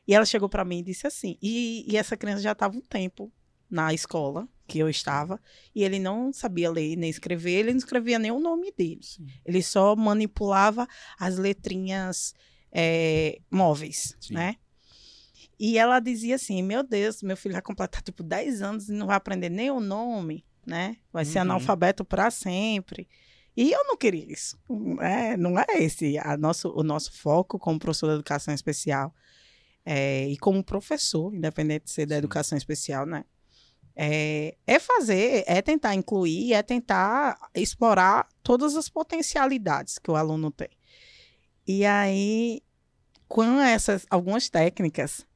E 0.07 0.15
ela 0.15 0.25
chegou 0.25 0.49
para 0.49 0.65
mim 0.65 0.81
e 0.81 0.83
disse 0.83 1.07
assim: 1.07 1.39
e, 1.41 1.85
e 1.91 1.97
essa 1.97 2.17
criança 2.17 2.43
já 2.43 2.53
estava 2.53 2.77
um 2.77 2.81
tempo 2.81 3.33
na 3.71 3.95
escola 3.95 4.49
que 4.67 4.79
eu 4.79 4.89
estava 4.89 5.41
e 5.75 5.83
ele 5.83 5.99
não 5.99 6.33
sabia 6.33 6.71
ler 6.71 6.97
nem 6.97 7.09
escrever, 7.09 7.53
ele 7.53 7.71
não 7.71 7.79
escrevia 7.79 8.19
nem 8.19 8.31
o 8.31 8.41
nome 8.41 8.73
dele. 8.77 9.01
Sim. 9.03 9.27
Ele 9.45 9.63
só 9.63 9.97
manipulava 9.97 10.87
as 11.19 11.39
letrinhas 11.39 12.35
é, 12.71 13.39
móveis, 13.51 14.17
Sim. 14.21 14.35
né? 14.35 14.57
E 15.59 15.79
ela 15.79 16.01
dizia 16.01 16.35
assim: 16.35 16.63
Meu 16.63 16.83
Deus, 16.83 17.23
meu 17.23 17.37
filho 17.37 17.53
vai 17.53 17.63
completar 17.63 18.03
tipo 18.03 18.23
10 18.23 18.63
anos 18.63 18.89
e 18.89 18.93
não 18.93 19.07
vai 19.07 19.17
aprender 19.17 19.49
nem 19.49 19.71
o 19.71 19.81
nome. 19.81 20.45
né? 20.67 20.97
Vai 21.13 21.25
ser 21.25 21.39
uhum. 21.39 21.43
analfabeto 21.43 22.05
para 22.05 22.31
sempre. 22.31 23.09
E 23.57 23.71
eu 23.71 23.85
não 23.85 23.97
queria 23.97 24.33
isso. 24.33 24.59
É, 25.01 25.37
não 25.37 25.59
é 25.59 25.67
esse 25.79 26.19
a 26.19 26.37
nosso, 26.37 26.73
o 26.75 26.83
nosso 26.83 27.13
foco 27.13 27.59
como 27.59 27.79
professor 27.79 28.09
de 28.09 28.15
educação 28.15 28.55
especial. 28.55 29.15
É, 29.85 30.29
e 30.29 30.37
como 30.39 30.63
professor, 30.63 31.35
independente 31.35 31.87
de 31.87 31.91
ser 31.91 32.07
da 32.07 32.15
Sim. 32.15 32.19
educação 32.19 32.57
especial, 32.57 33.05
né? 33.05 33.25
É, 33.95 34.57
é, 34.67 34.79
fazer, 34.79 35.45
é 35.47 35.61
tentar 35.61 35.95
incluir, 35.95 36.55
é 36.55 36.63
tentar 36.63 37.39
explorar 37.55 38.27
todas 38.43 38.75
as 38.75 38.89
potencialidades 38.89 39.99
que 39.99 40.11
o 40.11 40.17
aluno 40.17 40.51
tem. 40.51 40.71
E 41.67 41.85
aí, 41.85 42.63
com 43.29 43.61
essas 43.61 44.07
algumas 44.09 44.49
técnicas, 44.49 45.27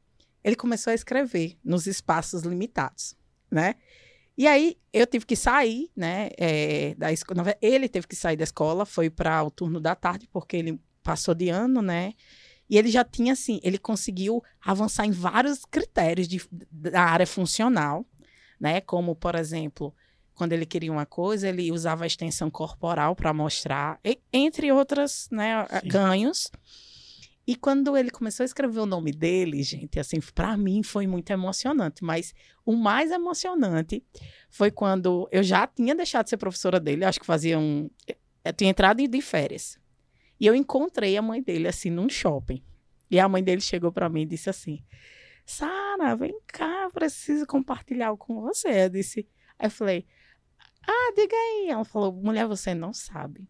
ele 0.42 0.56
começou 0.56 0.90
a 0.90 0.94
escrever 0.94 1.58
nos 1.62 1.86
espaços 1.86 2.42
limitados, 2.42 3.16
né? 3.50 3.74
E 4.38 4.46
aí 4.46 4.76
eu 4.92 5.06
tive 5.06 5.24
que 5.24 5.34
sair, 5.34 5.90
né? 5.96 6.30
É, 6.36 6.94
da 6.94 7.12
escola. 7.12 7.56
Ele 7.60 7.88
teve 7.88 8.06
que 8.06 8.14
sair 8.14 8.36
da 8.36 8.44
escola, 8.44 8.84
foi 8.84 9.08
para 9.08 9.42
o 9.42 9.50
turno 9.50 9.80
da 9.80 9.94
tarde, 9.94 10.28
porque 10.30 10.56
ele 10.56 10.80
passou 11.02 11.34
de 11.34 11.48
ano, 11.48 11.80
né? 11.80 12.12
E 12.68 12.76
ele 12.76 12.90
já 12.90 13.04
tinha, 13.04 13.32
assim, 13.32 13.60
ele 13.62 13.78
conseguiu 13.78 14.42
avançar 14.60 15.06
em 15.06 15.10
vários 15.10 15.64
critérios 15.64 16.26
de, 16.26 16.42
da 16.50 17.02
área 17.02 17.26
funcional, 17.26 18.04
né? 18.58 18.80
Como, 18.80 19.14
por 19.14 19.34
exemplo, 19.34 19.94
quando 20.34 20.52
ele 20.52 20.66
queria 20.66 20.92
uma 20.92 21.06
coisa, 21.06 21.48
ele 21.48 21.72
usava 21.72 22.04
a 22.04 22.06
extensão 22.06 22.50
corporal 22.50 23.16
para 23.16 23.32
mostrar, 23.32 24.00
entre 24.32 24.70
outras 24.70 25.28
né, 25.30 25.66
ganhos. 25.84 26.50
E 27.46 27.54
quando 27.54 27.96
ele 27.96 28.10
começou 28.10 28.42
a 28.42 28.46
escrever 28.46 28.80
o 28.80 28.86
nome 28.86 29.12
dele, 29.12 29.62
gente, 29.62 30.00
assim, 30.00 30.20
para 30.34 30.56
mim 30.56 30.82
foi 30.82 31.06
muito 31.06 31.30
emocionante. 31.30 32.02
Mas 32.02 32.34
o 32.64 32.74
mais 32.74 33.12
emocionante 33.12 34.02
foi 34.50 34.70
quando 34.70 35.28
eu 35.30 35.44
já 35.44 35.66
tinha 35.66 35.94
deixado 35.94 36.24
de 36.24 36.30
ser 36.30 36.36
professora 36.36 36.80
dele, 36.80 37.04
acho 37.04 37.20
que 37.20 37.26
fazia 37.26 37.56
um. 37.58 37.88
Eu 38.44 38.52
tinha 38.52 38.70
entrado 38.70 39.06
de 39.06 39.20
férias. 39.22 39.78
E 40.38 40.46
eu 40.46 40.54
encontrei 40.54 41.16
a 41.16 41.22
mãe 41.22 41.42
dele, 41.42 41.68
assim, 41.68 41.90
num 41.90 42.08
shopping. 42.08 42.62
E 43.10 43.18
a 43.18 43.28
mãe 43.28 43.42
dele 43.42 43.60
chegou 43.60 43.92
para 43.92 44.08
mim 44.08 44.22
e 44.22 44.26
disse 44.26 44.50
assim: 44.50 44.84
Sara, 45.44 46.16
vem 46.16 46.38
cá, 46.46 46.90
preciso 46.92 47.46
compartilhar 47.46 48.08
algo 48.08 48.24
com 48.24 48.40
você. 48.40 48.84
Eu 48.84 48.88
disse. 48.90 49.28
Aí 49.58 49.66
eu 49.66 49.70
falei: 49.70 50.06
Ah, 50.86 51.12
diga 51.14 51.34
aí. 51.34 51.68
Ela 51.70 51.84
falou: 51.84 52.12
Mulher, 52.12 52.46
você 52.46 52.74
não 52.74 52.92
sabe. 52.92 53.48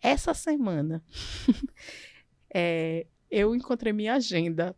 Essa 0.00 0.34
semana. 0.34 1.02
é, 2.52 3.06
eu 3.30 3.54
encontrei 3.54 3.92
minha 3.92 4.14
agenda. 4.14 4.76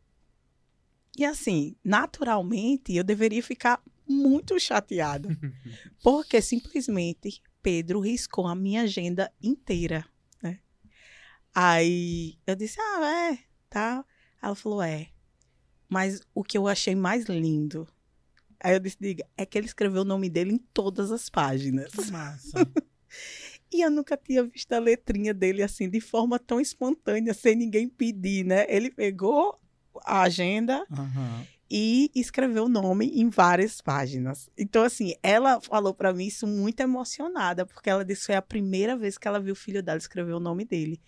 E 1.16 1.24
assim, 1.24 1.74
naturalmente, 1.84 2.94
eu 2.94 3.02
deveria 3.02 3.42
ficar 3.42 3.82
muito 4.06 4.58
chateada. 4.60 5.28
porque 6.02 6.40
simplesmente 6.40 7.42
Pedro 7.60 7.98
riscou 7.98 8.46
a 8.46 8.54
minha 8.54 8.82
agenda 8.82 9.30
inteira. 9.42 10.06
Aí 11.54 12.38
eu 12.46 12.54
disse: 12.54 12.80
Ah, 12.80 13.30
é, 13.32 13.38
tá. 13.68 14.04
Ela 14.42 14.54
falou: 14.54 14.82
É. 14.82 15.08
Mas 15.88 16.20
o 16.34 16.44
que 16.44 16.58
eu 16.58 16.68
achei 16.68 16.94
mais 16.94 17.24
lindo. 17.24 17.88
Aí 18.60 18.74
eu 18.74 18.80
disse: 18.80 18.96
Diga, 19.00 19.26
é 19.36 19.46
que 19.46 19.56
ele 19.56 19.66
escreveu 19.66 20.02
o 20.02 20.04
nome 20.04 20.28
dele 20.28 20.52
em 20.52 20.58
todas 20.58 21.10
as 21.10 21.28
páginas. 21.28 21.92
Massa. 22.10 22.58
E 23.72 23.82
eu 23.82 23.90
nunca 23.90 24.16
tinha 24.16 24.44
visto 24.44 24.72
a 24.72 24.78
letrinha 24.78 25.34
dele 25.34 25.62
assim, 25.62 25.88
de 25.90 26.00
forma 26.00 26.38
tão 26.38 26.58
espontânea, 26.58 27.34
sem 27.34 27.54
ninguém 27.54 27.86
pedir, 27.86 28.44
né? 28.44 28.64
Ele 28.68 28.90
pegou 28.90 29.58
a 30.04 30.22
agenda 30.22 30.86
uhum. 30.90 31.46
E 31.70 32.10
escreveu 32.14 32.64
o 32.64 32.68
nome 32.68 33.06
em 33.20 33.28
várias 33.28 33.80
páginas. 33.80 34.48
Então, 34.56 34.82
assim, 34.82 35.14
ela 35.22 35.60
falou 35.60 35.92
para 35.92 36.12
mim 36.12 36.26
isso 36.26 36.46
muito 36.46 36.80
emocionada, 36.80 37.66
porque 37.66 37.90
ela 37.90 38.04
disse 38.04 38.22
que 38.22 38.26
foi 38.26 38.36
a 38.36 38.42
primeira 38.42 38.96
vez 38.96 39.18
que 39.18 39.28
ela 39.28 39.40
viu 39.40 39.52
o 39.52 39.56
filho 39.56 39.82
dela 39.82 39.98
escrever 39.98 40.32
o 40.32 40.40
nome 40.40 40.64
dele. 40.64 41.00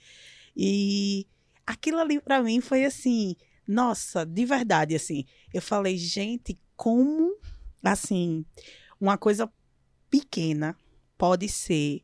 E 0.54 1.26
aquilo 1.66 1.98
ali 1.98 2.20
para 2.20 2.42
mim 2.42 2.60
foi 2.60 2.84
assim, 2.84 3.36
nossa, 3.66 4.26
de 4.26 4.44
verdade, 4.44 4.94
assim. 4.94 5.24
Eu 5.54 5.62
falei, 5.62 5.96
gente, 5.96 6.58
como, 6.76 7.36
assim, 7.82 8.44
uma 9.00 9.16
coisa 9.16 9.50
pequena 10.10 10.76
pode 11.16 11.48
ser 11.48 12.02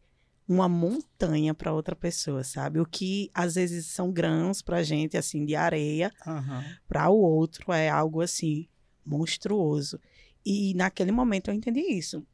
uma 0.49 0.69
montanha 0.69 1.53
para 1.53 1.73
outra 1.73 1.97
pessoa, 1.97 2.45
sabe? 2.45 2.79
O 2.79 2.87
que 2.87 3.31
às 3.35 3.57
vezes 3.57 3.87
são 3.87 4.13
grãos 4.13 4.63
para 4.63 4.83
gente, 4.83 5.17
assim, 5.17 5.45
de 5.45 5.57
areia, 5.57 6.13
uhum. 6.27 6.63
para 6.87 7.09
o 7.11 7.17
outro 7.17 7.73
é 7.73 7.89
algo 7.89 8.21
assim 8.21 8.69
monstruoso. 9.05 10.01
E 10.45 10.75
naquele 10.75 11.11
momento 11.11 11.49
eu 11.49 11.55
entendi 11.55 11.81
isso. 11.81 12.25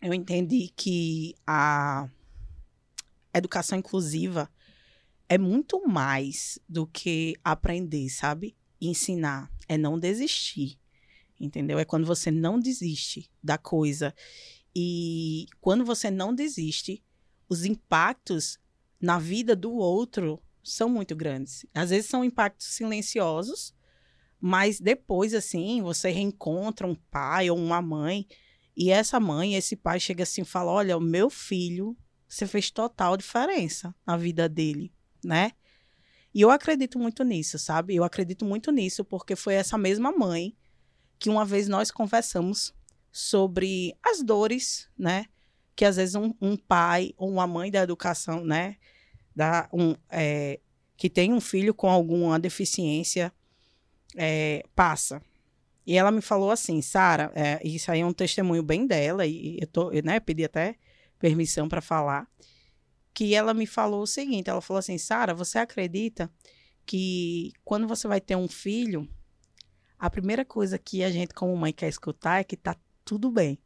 Eu 0.00 0.14
entendi 0.14 0.72
que 0.74 1.34
a 1.46 2.08
educação 3.34 3.78
inclusiva 3.78 4.50
é 5.28 5.36
muito 5.36 5.86
mais 5.86 6.58
do 6.66 6.86
que 6.86 7.36
aprender, 7.44 8.08
sabe? 8.08 8.56
Ensinar 8.80 9.50
é 9.68 9.76
não 9.76 9.98
desistir, 9.98 10.78
entendeu? 11.38 11.78
É 11.78 11.84
quando 11.84 12.06
você 12.06 12.30
não 12.30 12.58
desiste 12.58 13.30
da 13.42 13.58
coisa. 13.58 14.14
E 14.74 15.46
quando 15.60 15.84
você 15.84 16.10
não 16.10 16.34
desiste, 16.34 17.02
os 17.48 17.64
impactos 17.64 18.58
na 19.00 19.18
vida 19.18 19.56
do 19.56 19.72
outro 19.72 20.42
são 20.62 20.88
muito 20.88 21.14
grandes. 21.16 21.64
Às 21.74 21.90
vezes 21.90 22.10
são 22.10 22.24
impactos 22.24 22.66
silenciosos, 22.66 23.74
mas 24.40 24.80
depois, 24.80 25.34
assim, 25.34 25.82
você 25.82 26.10
reencontra 26.10 26.86
um 26.86 26.94
pai 26.94 27.50
ou 27.50 27.56
uma 27.56 27.80
mãe, 27.82 28.26
e 28.76 28.90
essa 28.90 29.18
mãe, 29.18 29.54
esse 29.54 29.74
pai 29.74 29.98
chega 29.98 30.22
assim 30.22 30.42
e 30.42 30.44
fala: 30.44 30.70
Olha, 30.70 30.96
o 30.96 31.00
meu 31.00 31.28
filho, 31.28 31.96
você 32.28 32.46
fez 32.46 32.70
total 32.70 33.16
diferença 33.16 33.92
na 34.06 34.16
vida 34.16 34.48
dele, 34.48 34.92
né? 35.24 35.52
E 36.32 36.42
eu 36.42 36.50
acredito 36.50 36.98
muito 36.98 37.24
nisso, 37.24 37.58
sabe? 37.58 37.96
Eu 37.96 38.04
acredito 38.04 38.44
muito 38.44 38.70
nisso 38.70 39.04
porque 39.04 39.34
foi 39.34 39.54
essa 39.54 39.76
mesma 39.76 40.12
mãe 40.12 40.56
que 41.18 41.28
uma 41.28 41.44
vez 41.44 41.66
nós 41.66 41.90
conversamos 41.90 42.72
sobre 43.10 43.96
as 44.04 44.22
dores, 44.22 44.88
né? 44.96 45.24
Que 45.78 45.84
às 45.84 45.94
vezes 45.94 46.16
um, 46.16 46.34
um 46.40 46.56
pai 46.56 47.14
ou 47.16 47.30
uma 47.30 47.46
mãe 47.46 47.70
da 47.70 47.80
educação, 47.80 48.44
né, 48.44 48.78
da, 49.32 49.68
um, 49.72 49.94
é, 50.10 50.58
que 50.96 51.08
tem 51.08 51.32
um 51.32 51.40
filho 51.40 51.72
com 51.72 51.88
alguma 51.88 52.36
deficiência, 52.36 53.32
é, 54.16 54.64
passa. 54.74 55.22
E 55.86 55.96
ela 55.96 56.10
me 56.10 56.20
falou 56.20 56.50
assim, 56.50 56.82
Sara, 56.82 57.30
é, 57.32 57.60
isso 57.62 57.92
aí 57.92 58.00
é 58.00 58.04
um 58.04 58.12
testemunho 58.12 58.60
bem 58.60 58.88
dela, 58.88 59.24
e 59.24 59.56
eu, 59.60 59.68
tô, 59.68 59.92
eu 59.92 60.02
né, 60.02 60.18
pedi 60.18 60.44
até 60.44 60.74
permissão 61.16 61.68
para 61.68 61.80
falar, 61.80 62.28
que 63.14 63.32
ela 63.32 63.54
me 63.54 63.64
falou 63.64 64.02
o 64.02 64.06
seguinte, 64.06 64.50
ela 64.50 64.60
falou 64.60 64.80
assim, 64.80 64.98
Sara, 64.98 65.32
você 65.32 65.58
acredita 65.60 66.28
que 66.84 67.52
quando 67.64 67.86
você 67.86 68.08
vai 68.08 68.20
ter 68.20 68.34
um 68.34 68.48
filho, 68.48 69.08
a 69.96 70.10
primeira 70.10 70.44
coisa 70.44 70.76
que 70.76 71.04
a 71.04 71.10
gente 71.12 71.32
como 71.32 71.56
mãe 71.56 71.72
quer 71.72 71.88
escutar 71.88 72.40
é 72.40 72.44
que 72.44 72.56
tá 72.56 72.74
tudo 73.04 73.30
bem 73.30 73.60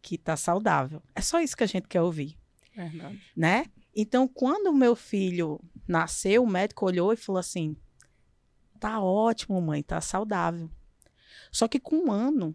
que 0.00 0.16
tá 0.16 0.36
saudável. 0.36 1.02
É 1.14 1.20
só 1.20 1.40
isso 1.40 1.56
que 1.56 1.64
a 1.64 1.68
gente 1.68 1.88
quer 1.88 2.02
ouvir. 2.02 2.38
Verdade. 2.74 3.20
Né? 3.36 3.66
Então, 3.94 4.28
quando 4.28 4.68
o 4.68 4.74
meu 4.74 4.94
filho 4.94 5.60
nasceu, 5.86 6.44
o 6.44 6.46
médico 6.46 6.86
olhou 6.86 7.12
e 7.12 7.16
falou 7.16 7.40
assim: 7.40 7.76
tá 8.78 9.00
ótimo, 9.00 9.60
mãe, 9.60 9.82
tá 9.82 10.00
saudável. 10.00 10.70
Só 11.50 11.66
que 11.66 11.80
com 11.80 11.96
um 11.96 12.12
ano, 12.12 12.54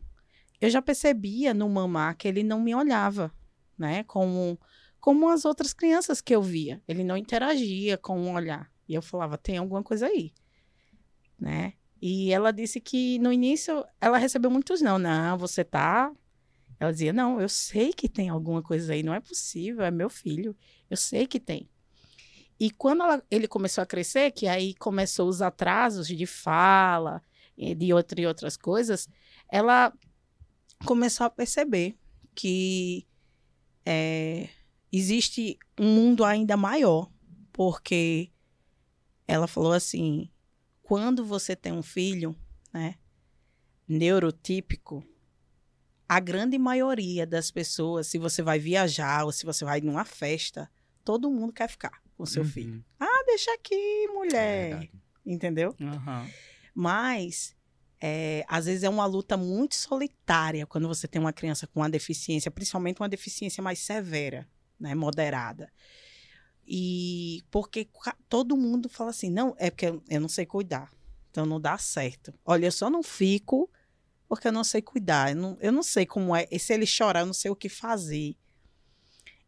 eu 0.62 0.70
já 0.70 0.82
percebia 0.82 1.54
no 1.54 1.68
mamar 1.68 2.16
que 2.16 2.28
ele 2.28 2.44
não 2.44 2.62
me 2.62 2.74
olhava, 2.74 3.34
né? 3.78 4.04
Como, 4.06 4.58
como 5.00 5.30
as 5.30 5.44
outras 5.46 5.74
crianças 5.74 6.22
que 6.22 6.34
eu 6.34 6.42
via. 6.42 6.82
Ele 6.88 7.04
não 7.04 7.18
interagia 7.18 7.98
com 7.98 8.18
o 8.20 8.24
um 8.28 8.34
olhar. 8.34 8.72
E 8.88 8.94
eu 8.94 9.02
falava: 9.02 9.38
tem 9.38 9.58
alguma 9.58 9.84
coisa 9.84 10.08
aí, 10.08 10.32
né? 11.38 11.74
E 12.02 12.34
ela 12.34 12.52
disse 12.52 12.82
que 12.82 13.18
no 13.20 13.32
início 13.32 13.86
ela 14.00 14.18
recebeu 14.18 14.52
muitos 14.52 14.82
não. 14.82 15.00
Não, 15.00 15.38
você 15.38 15.64
tá 15.64 16.12
ela 16.84 16.92
dizia: 16.92 17.14
Não, 17.14 17.40
eu 17.40 17.50
sei 17.50 17.94
que 17.94 18.10
tem 18.10 18.30
alguma 18.30 18.62
coisa 18.62 18.94
aí, 18.94 19.04
não 19.04 19.14
é 19.14 19.20
possível, 19.20 19.84
é 19.84 19.92
meu 19.92 20.10
filho, 20.10 20.56
eu 20.90 20.98
sei 20.98 21.26
que 21.26 21.40
tem. 21.40 21.70
E 22.60 22.70
quando 22.70 23.04
ela, 23.04 23.24
ele 23.30 23.48
começou 23.48 23.82
a 23.82 23.86
crescer, 23.86 24.32
que 24.32 24.48
aí 24.48 24.74
começou 24.76 25.28
os 25.28 25.42
atrasos 25.42 26.08
de 26.08 26.26
fala, 26.26 27.22
de 27.58 27.94
outra, 27.94 28.20
e 28.22 28.28
outras 28.28 28.56
coisas, 28.56 29.08
ela 29.50 29.94
começou 30.86 31.26
a 31.26 31.30
perceber 31.30 31.98
que 32.36 33.08
é, 33.86 34.50
existe 34.92 35.58
um 35.80 35.94
mundo 35.94 36.24
ainda 36.24 36.56
maior, 36.56 37.10
porque 37.52 38.32
ela 39.28 39.48
falou 39.48 39.74
assim: 39.74 40.30
quando 40.82 41.26
você 41.26 41.56
tem 41.56 41.74
um 41.74 41.84
filho, 41.84 42.36
né, 42.74 42.96
neurotípico, 43.88 45.04
a 46.08 46.20
grande 46.20 46.58
maioria 46.58 47.26
das 47.26 47.50
pessoas, 47.52 48.08
se 48.08 48.18
você 48.18 48.42
vai 48.42 48.60
viajar 48.60 49.26
ou 49.26 49.32
se 49.32 49.46
você 49.46 49.66
vai 49.66 49.82
numa 49.82 50.06
festa, 50.06 50.70
todo 51.04 51.32
mundo 51.32 51.54
quer 51.54 51.70
ficar 51.70 52.02
com 52.16 52.26
seu 52.26 52.44
uhum. 52.44 52.50
filho. 52.50 52.86
Ah, 53.00 53.24
deixa 53.26 53.54
aqui, 53.54 54.08
mulher. 54.08 54.84
É 54.84 54.90
Entendeu? 55.26 55.76
Uhum. 55.80 56.30
Mas 56.76 57.56
é, 58.02 58.44
às 58.50 58.66
vezes 58.66 58.84
é 58.84 58.90
uma 58.90 59.06
luta 59.06 59.38
muito 59.38 59.76
solitária 59.76 60.66
quando 60.66 60.88
você 60.88 61.08
tem 61.08 61.22
uma 61.22 61.32
criança 61.32 61.66
com 61.66 61.80
uma 61.80 61.90
deficiência, 61.90 62.52
principalmente 62.52 63.02
uma 63.02 63.08
deficiência 63.08 63.64
mais 63.64 63.80
severa, 63.80 64.48
né, 64.80 64.94
moderada. 64.94 65.72
E 66.68 67.42
porque 67.50 67.88
todo 68.28 68.58
mundo 68.58 68.90
fala 68.90 69.10
assim, 69.10 69.30
não, 69.30 69.56
é 69.58 69.70
porque 69.70 69.86
eu 70.10 70.22
não 70.22 70.30
sei 70.30 70.46
cuidar, 70.46 70.92
então 71.32 71.46
não 71.46 71.60
dá 71.60 71.78
certo. 71.78 72.34
Olha, 72.46 72.66
eu 72.66 72.72
só 72.72 72.90
não 72.90 73.02
fico 73.02 73.70
porque 74.36 74.48
eu 74.48 74.52
não 74.52 74.64
sei 74.64 74.82
cuidar, 74.82 75.32
eu 75.32 75.36
não, 75.36 75.58
eu 75.62 75.72
não 75.72 75.84
sei 75.84 76.06
como 76.06 76.36
é, 76.36 76.48
e 76.50 76.58
se 76.58 76.74
ele 76.74 76.86
chorar, 76.86 77.22
eu 77.22 77.26
não 77.26 77.34
sei 77.34 77.52
o 77.52 77.56
que 77.56 77.70
fazer. 77.70 78.36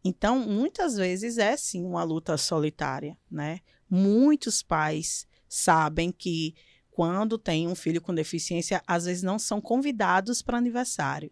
Então, 0.04 0.40
muitas 0.40 0.96
vezes 0.96 1.38
é 1.38 1.58
sim 1.58 1.84
uma 1.84 2.04
luta 2.04 2.38
solitária, 2.38 3.18
né? 3.30 3.62
Muitos 3.90 4.62
pais 4.62 5.26
sabem 5.50 6.12
que 6.12 6.54
quando 6.92 7.38
tem 7.38 7.68
um 7.68 7.74
filho 7.76 8.00
com 8.00 8.14
deficiência, 8.14 8.82
às 8.86 9.06
vezes 9.06 9.24
não 9.24 9.40
são 9.40 9.60
convidados 9.60 10.42
para 10.42 10.58
aniversário. 10.58 11.32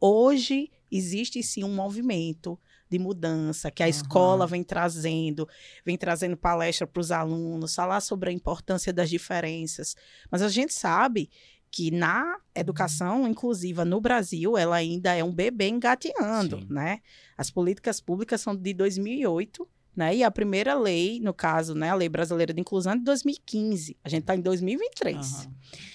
Hoje 0.00 0.70
existe 0.90 1.42
sim 1.42 1.62
um 1.62 1.74
movimento 1.74 2.58
de 2.90 2.98
mudança 2.98 3.70
que 3.70 3.82
a 3.82 3.86
uhum. 3.86 3.90
escola 3.90 4.46
vem 4.46 4.62
trazendo, 4.62 5.48
vem 5.84 5.96
trazendo 5.96 6.36
palestra 6.36 6.86
para 6.86 7.00
os 7.00 7.10
alunos, 7.10 7.74
falar 7.74 8.00
sobre 8.00 8.30
a 8.30 8.32
importância 8.32 8.92
das 8.92 9.08
diferenças. 9.08 9.96
Mas 10.30 10.42
a 10.42 10.48
gente 10.48 10.74
sabe 10.74 11.30
que 11.74 11.90
na 11.90 12.38
educação 12.54 13.26
inclusiva 13.26 13.84
no 13.84 14.00
Brasil, 14.00 14.56
ela 14.56 14.76
ainda 14.76 15.12
é 15.12 15.24
um 15.24 15.34
bebê 15.34 15.66
engateando, 15.66 16.60
sim. 16.60 16.66
né? 16.70 17.00
As 17.36 17.50
políticas 17.50 18.00
públicas 18.00 18.40
são 18.40 18.54
de 18.54 18.72
2008 18.72 19.68
né? 19.96 20.16
E 20.16 20.24
a 20.24 20.30
primeira 20.30 20.74
lei, 20.74 21.20
no 21.20 21.32
caso, 21.32 21.72
né, 21.72 21.88
a 21.88 21.94
Lei 21.94 22.08
Brasileira 22.08 22.52
de 22.52 22.60
Inclusão 22.60 22.94
é 22.94 22.96
de 22.96 23.04
2015. 23.04 23.96
A 24.02 24.08
gente 24.08 24.22
está 24.22 24.34
em 24.34 24.40
2023. 24.40 25.44
Uhum. 25.44 25.54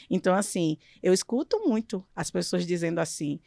Então, 0.10 0.34
assim, 0.34 0.78
eu 1.04 1.14
escuto 1.14 1.60
muito 1.68 2.02
as 2.16 2.32
pessoas 2.32 2.66
dizendo 2.66 3.00
assim: 3.00 3.42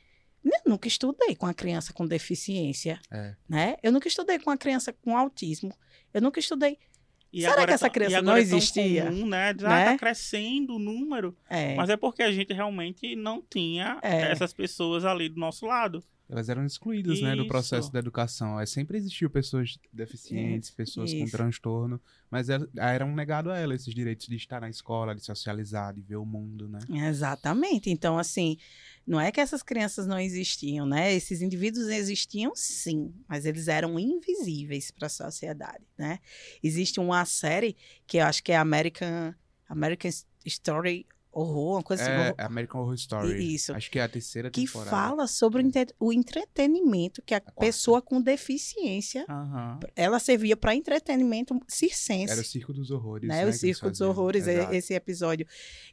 eu 0.45 0.51
nunca 0.67 0.89
estudei 0.89 1.35
com 1.35 1.47
a 1.47 1.55
criança 1.55 1.95
com 1.95 2.07
deficiência, 2.07 3.01
é. 3.11 3.35
né? 3.49 3.77
Eu 3.83 3.93
nunca 3.93 4.09
estudei 4.09 4.39
com 4.39 4.51
a 4.51 4.57
criança 4.59 4.93
com 4.93 5.17
autismo. 5.17 5.73
Eu 6.13 6.21
nunca 6.21 6.39
estudei. 6.39 6.79
E 7.33 7.41
Será 7.41 7.67
que 7.67 7.73
essa 7.73 7.87
tá, 7.87 7.91
criança 7.91 8.21
não 8.21 8.37
é 8.37 8.41
existia? 8.41 9.07
Comum, 9.07 9.27
né? 9.27 9.55
Já 9.59 9.69
né? 9.69 9.85
tá 9.87 9.99
crescendo 9.99 10.77
o 10.77 10.79
número. 10.79 11.35
É. 11.49 11.75
Mas 11.75 11.89
é 11.89 11.97
porque 11.97 12.23
a 12.23 12.31
gente 12.31 12.53
realmente 12.53 13.17
não 13.17 13.43
tinha 13.43 13.99
é. 14.03 14.31
essas 14.31 14.53
pessoas 14.53 15.05
ali 15.05 15.31
do 15.31 15.41
nosso 15.41 15.65
lado 15.67 16.05
elas 16.33 16.49
eram 16.49 16.65
excluídas, 16.65 17.21
né, 17.21 17.37
do 17.37 17.47
processo 17.47 17.93
da 17.93 17.99
educação. 17.99 18.59
É, 18.59 18.65
sempre 18.65 18.97
existiu 18.97 19.29
pessoas 19.29 19.79
deficientes, 19.93 20.71
pessoas 20.71 21.13
Isso. 21.13 21.23
com 21.23 21.31
transtorno, 21.31 22.01
mas 22.31 22.49
era, 22.49 22.67
eram 22.75 23.15
negados 23.15 23.53
a 23.53 23.59
elas 23.59 23.83
esses 23.83 23.95
direitos 23.95 24.27
de 24.27 24.37
estar 24.37 24.59
na 24.59 24.71
escola, 24.71 25.15
de 25.15 25.23
socializar, 25.23 25.93
de 25.93 26.01
ver 26.01 26.17
o 26.17 26.25
mundo, 26.25 26.67
né? 26.67 26.79
Exatamente. 27.07 27.91
Então, 27.91 28.19
assim, 28.19 28.57
não 29.07 29.21
é 29.21 29.31
que 29.31 29.43
essas 29.43 29.63
crianças 29.63 30.07
não 30.07 30.19
existiam, 30.19 30.87
né? 30.87 31.13
Esses 31.13 31.43
indivíduos 31.43 31.89
existiam 31.89 32.53
sim, 32.55 33.13
mas 33.29 33.45
eles 33.45 33.69
eram 33.69 33.99
invisíveis 33.99 34.91
para 34.91 35.09
a 35.09 35.11
sociedade, 35.11 35.85
né? 35.99 36.19
Existe 36.63 36.99
uma 36.99 37.27
série 37.27 37.77
que 38.07 38.17
eu 38.17 38.25
acho 38.25 38.43
que 38.43 38.53
é 38.53 38.57
American 38.57 39.35
American 39.69 40.11
Story 40.47 41.07
horror, 41.33 41.77
uma 41.77 41.83
coisa 41.83 42.03
assim, 42.03 42.13
é, 42.13 42.29
assim. 42.29 42.35
American 42.39 42.83
Horror 42.83 42.95
Story. 42.95 43.55
Isso. 43.55 43.73
Acho 43.75 43.91
que 43.91 43.99
é 43.99 44.03
a 44.03 44.09
terceira 44.09 44.51
que 44.51 44.67
temporada. 44.67 44.91
Que 44.91 44.97
fala 44.97 45.27
sobre 45.27 45.65
o 45.99 46.13
entretenimento 46.13 47.23
que 47.23 47.35
a, 47.35 47.39
a 47.39 47.53
pessoa 47.53 48.03
com 48.03 48.21
deficiência, 48.21 49.25
uhum. 49.29 49.81
ela 49.97 50.19
servia 50.19 50.57
para 50.57 50.75
entretenimento 50.75 51.59
circense. 51.67 52.31
Era 52.31 52.41
o 52.41 52.45
Circo 52.45 52.73
dos 52.73 52.91
Horrores. 52.91 53.29
Né? 53.29 53.45
né 53.45 53.51
o 53.51 53.53
Circo 53.53 53.91
dos 53.91 54.01
Horrores, 54.01 54.47
Exato. 54.47 54.75
esse 54.75 54.93
episódio. 54.93 55.47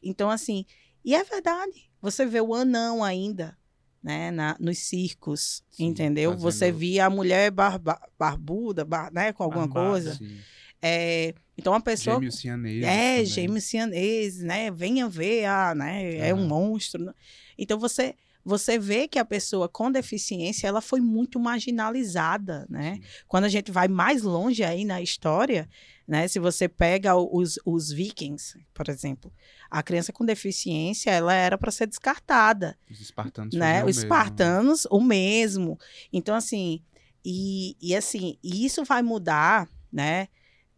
Então, 0.04 0.30
assim, 0.30 0.65
e 1.04 1.15
é 1.15 1.23
verdade. 1.23 1.89
Você 2.02 2.25
vê 2.25 2.41
o 2.41 2.54
anão 2.54 3.04
ainda, 3.04 3.58
né, 4.02 4.32
na, 4.32 4.56
nos 4.60 4.78
circos, 4.80 5.63
sim, 5.69 5.86
entendeu? 5.86 6.32
Fazendo... 6.32 6.43
Você 6.43 6.71
via 6.71 7.06
a 7.06 7.10
mulher 7.10 7.52
barba, 7.52 7.99
barbuda, 8.17 8.86
bar, 8.86 9.12
né, 9.12 9.34
com 9.34 9.43
alguma 9.43 9.67
Barbada, 9.67 9.89
coisa. 9.89 10.15
Sim. 10.15 10.38
É, 10.82 11.34
então 11.58 11.74
a 11.74 11.82
pessoa. 11.82 12.15
Gêmeos 12.15 12.39
cianeses. 12.39 12.84
É, 12.84 13.12
também. 13.12 13.26
gêmeos 13.26 13.63
cianeses, 13.65 14.42
né? 14.42 14.72
Venha 14.72 15.10
ver, 15.10 15.46
ah, 15.46 15.76
né? 15.76 16.15
É 16.18 16.34
um 16.34 16.48
monstro. 16.48 17.13
Então 17.58 17.78
você 17.78 18.15
você 18.44 18.80
vê 18.80 19.08
que 19.08 19.20
a 19.20 19.26
pessoa 19.26 19.68
com 19.68 19.92
deficiência 19.92 20.68
ela 20.68 20.82
foi 20.82 21.02
muito 21.02 21.39
marginalizada, 21.39 22.65
né? 22.70 22.96
Sim. 22.96 23.02
Quando 23.28 23.44
a 23.44 23.50
gente 23.50 23.72
vai 23.72 23.88
mais 23.88 24.24
longe 24.24 24.63
aí 24.63 24.86
na 24.86 25.02
história, 25.02 25.70
né? 26.08 26.28
Se 26.28 26.39
você 26.39 26.68
pega 26.68 27.15
os, 27.15 27.60
os 27.65 27.92
vikings, 27.92 28.58
por 28.74 28.89
exemplo, 28.89 29.32
a 29.70 29.84
criança 29.84 30.13
com 30.13 30.26
deficiência 30.26 31.12
ela 31.12 31.34
era 31.34 31.58
para 31.58 31.72
ser 31.72 31.86
descartada. 31.86 32.78
Os 32.89 33.02
espartanos, 33.02 33.54
né? 33.54 33.84
Os 33.84 33.98
espartanos, 33.98 34.88
o 34.89 35.02
mesmo. 35.02 35.78
Então 36.12 36.34
assim, 36.34 36.82
e, 37.24 37.76
e 37.82 37.96
assim, 37.96 38.38
isso 38.42 38.84
vai 38.86 39.04
mudar, 39.04 39.70
né? 39.92 40.30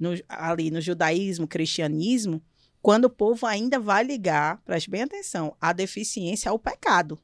No, 0.01 0.09
ali 0.27 0.71
no 0.71 0.81
judaísmo, 0.81 1.47
cristianismo, 1.47 2.41
quando 2.81 3.05
o 3.05 3.09
povo 3.09 3.45
ainda 3.45 3.79
vai 3.79 4.03
ligar, 4.03 4.59
preste 4.65 4.89
bem 4.89 5.03
atenção, 5.03 5.55
a 5.61 5.71
deficiência 5.71 6.49
ao 6.49 6.57
pecado. 6.57 7.19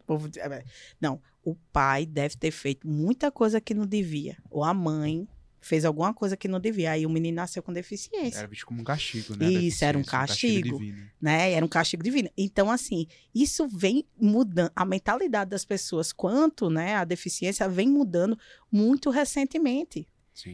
O 0.00 0.04
povo, 0.04 0.30
é, 0.38 0.64
não, 0.98 1.20
o 1.44 1.54
pai 1.54 2.06
deve 2.06 2.36
ter 2.36 2.50
feito 2.50 2.88
muita 2.88 3.30
coisa 3.30 3.60
que 3.60 3.74
não 3.74 3.86
devia, 3.86 4.38
ou 4.50 4.64
a 4.64 4.72
mãe 4.72 5.28
fez 5.60 5.84
alguma 5.84 6.14
coisa 6.14 6.36
que 6.36 6.48
não 6.48 6.58
devia, 6.58 6.92
aí 6.92 7.04
o 7.04 7.10
menino 7.10 7.36
nasceu 7.36 7.62
com 7.62 7.72
deficiência. 7.72 8.38
Era 8.38 8.48
visto 8.48 8.64
como 8.64 8.80
um 8.80 8.84
castigo, 8.84 9.36
né? 9.36 9.50
Isso, 9.50 9.84
era 9.84 9.98
um 9.98 10.04
castigo, 10.04 10.76
um 10.76 10.78
castigo 10.78 11.10
né? 11.20 11.52
Era 11.52 11.64
um 11.64 11.68
castigo 11.68 12.02
divino. 12.02 12.30
Então, 12.38 12.70
assim, 12.70 13.06
isso 13.34 13.68
vem 13.68 14.06
mudando, 14.18 14.70
a 14.74 14.86
mentalidade 14.86 15.50
das 15.50 15.66
pessoas 15.66 16.12
quanto, 16.12 16.70
né, 16.70 16.94
a 16.94 17.04
deficiência 17.04 17.68
vem 17.68 17.88
mudando 17.88 18.38
muito 18.72 19.10
recentemente. 19.10 20.08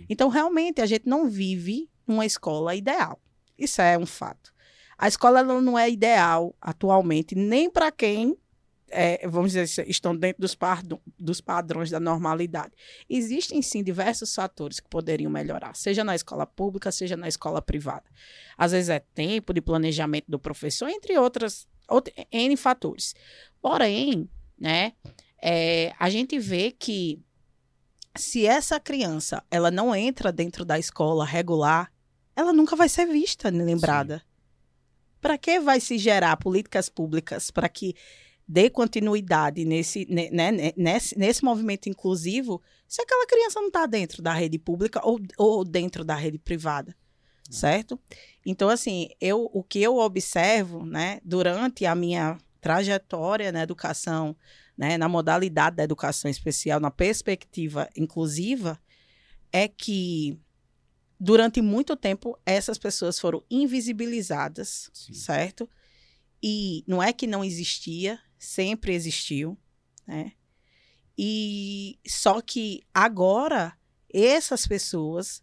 Então, 0.09 0.29
realmente, 0.29 0.81
a 0.81 0.87
gente 0.87 1.07
não 1.07 1.29
vive 1.29 1.89
numa 2.07 2.25
escola 2.25 2.75
ideal. 2.75 3.21
Isso 3.59 3.81
é 3.81 3.99
um 3.99 4.07
fato. 4.07 4.53
A 4.97 5.09
escola 5.09 5.43
não 5.43 5.79
é 5.79 5.91
ideal 5.91 6.55
atualmente, 6.61 7.35
nem 7.35 7.69
para 7.69 7.91
quem, 7.91 8.37
é, 8.89 9.27
vamos 9.27 9.53
dizer, 9.53 9.89
estão 9.89 10.17
dentro 10.17 10.41
dos, 10.41 10.57
dos 11.19 11.41
padrões 11.41 11.91
da 11.91 11.99
normalidade. 11.99 12.73
Existem, 13.09 13.61
sim, 13.61 13.83
diversos 13.83 14.35
fatores 14.35 14.79
que 14.79 14.89
poderiam 14.89 15.31
melhorar, 15.31 15.75
seja 15.75 16.05
na 16.05 16.15
escola 16.15 16.47
pública, 16.47 16.93
seja 16.93 17.17
na 17.17 17.29
escola 17.29 17.61
privada. 17.61 18.05
Às 18.57 18.73
vezes 18.73 18.89
é 18.89 19.01
tempo 19.01 19.53
de 19.53 19.61
planejamento 19.61 20.27
do 20.29 20.39
professor, 20.39 20.89
entre 20.89 21.19
outras, 21.19 21.67
outros, 21.89 22.15
N 22.31 22.57
fatores. 22.57 23.15
Porém, 23.61 24.29
né, 24.59 24.93
é, 25.43 25.93
a 25.99 26.09
gente 26.09 26.39
vê 26.39 26.71
que 26.71 27.21
se 28.17 28.47
essa 28.47 28.79
criança 28.79 29.43
ela 29.51 29.71
não 29.71 29.95
entra 29.95 30.33
dentro 30.33 30.65
da 30.65 30.79
escola 30.79 31.25
regular, 31.25 31.93
ela 32.37 32.53
nunca 32.53 32.77
vai 32.77 32.89
ser 32.89 33.07
vista 33.07 33.51
nem 33.51 33.65
lembrada. 33.65 34.23
Para 35.21 35.39
que 35.39 35.59
vai 35.59 35.81
se 35.81 35.99
gerar 35.99 36.37
políticas 36.37 36.89
públicas 36.89 37.51
para 37.51 37.69
que 37.69 37.95
dê 38.47 38.69
continuidade 38.69 39.65
nesse, 39.65 40.07
né, 40.07 40.51
nesse, 40.77 41.19
nesse 41.19 41.43
movimento 41.43 41.89
inclusivo 41.89 42.61
se 42.87 43.01
aquela 43.01 43.27
criança 43.27 43.59
não 43.59 43.69
está 43.69 43.87
dentro 43.87 44.23
da 44.23 44.35
rede 44.35 44.59
pública 44.59 45.01
ou, 45.03 45.19
ou 45.39 45.65
dentro 45.65 46.05
da 46.05 46.15
rede 46.15 46.39
privada? 46.39 46.95
Certo? 47.51 48.01
Então, 48.45 48.71
assim, 48.71 49.11
eu, 49.21 49.51
o 49.53 49.63
que 49.63 49.83
eu 49.83 49.99
observo 49.99 50.85
né, 50.87 51.21
durante 51.23 51.85
a 51.85 51.95
minha 51.95 52.39
trajetória 52.59 53.53
na 53.53 53.63
educação, 53.63 54.35
né, 54.77 54.99
na 54.99 55.09
modalidade 55.09 55.77
da 55.77 55.85
educação 55.85 56.31
especial, 56.31 56.81
na 56.81 56.91
perspectiva 56.91 57.89
inclusiva, 57.97 58.81
é 59.53 59.69
que 59.69 60.39
durante 61.19 61.63
muito 61.63 61.97
tempo 61.97 62.39
essas 62.45 62.77
pessoas 62.77 63.19
foram 63.19 63.43
invisibilizadas, 63.51 64.91
Sim. 64.93 65.15
certo? 65.15 65.69
E 66.43 66.85
não 66.87 67.03
é 67.03 67.13
que 67.13 67.27
não 67.27 67.45
existia, 67.45 68.19
sempre 68.39 68.93
existiu, 68.93 69.57
né? 70.07 70.33
E 71.17 71.99
só 72.07 72.41
que 72.41 72.83
agora 72.93 73.77
essas 74.13 74.67
pessoas, 74.67 75.43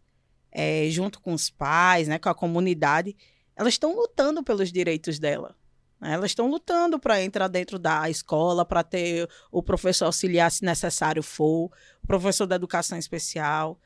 é, 0.52 0.90
junto 0.90 1.22
com 1.22 1.34
os 1.34 1.50
pais, 1.50 2.08
né, 2.08 2.20
com 2.20 2.30
a 2.30 2.36
comunidade, 2.36 3.16
elas 3.56 3.74
estão 3.74 3.96
lutando 3.96 4.44
pelos 4.44 4.72
direitos 4.72 5.18
dela. 5.18 5.58
Né? 6.02 6.14
Elas 6.14 6.32
estão 6.32 6.50
lutando 6.50 7.00
para 7.00 7.24
entrar 7.24 7.48
dentro 7.48 7.78
da 7.78 8.10
escola, 8.10 8.66
para 8.66 8.84
ter 8.84 9.30
o 9.52 9.62
professor 9.62 10.06
auxiliar, 10.06 10.52
se 10.52 10.66
necessário 10.66 11.22
for, 11.22 11.72
o 12.04 12.08
professor 12.08 12.48
da 12.48 12.56
educação 12.56 12.98
especial. 12.98 13.80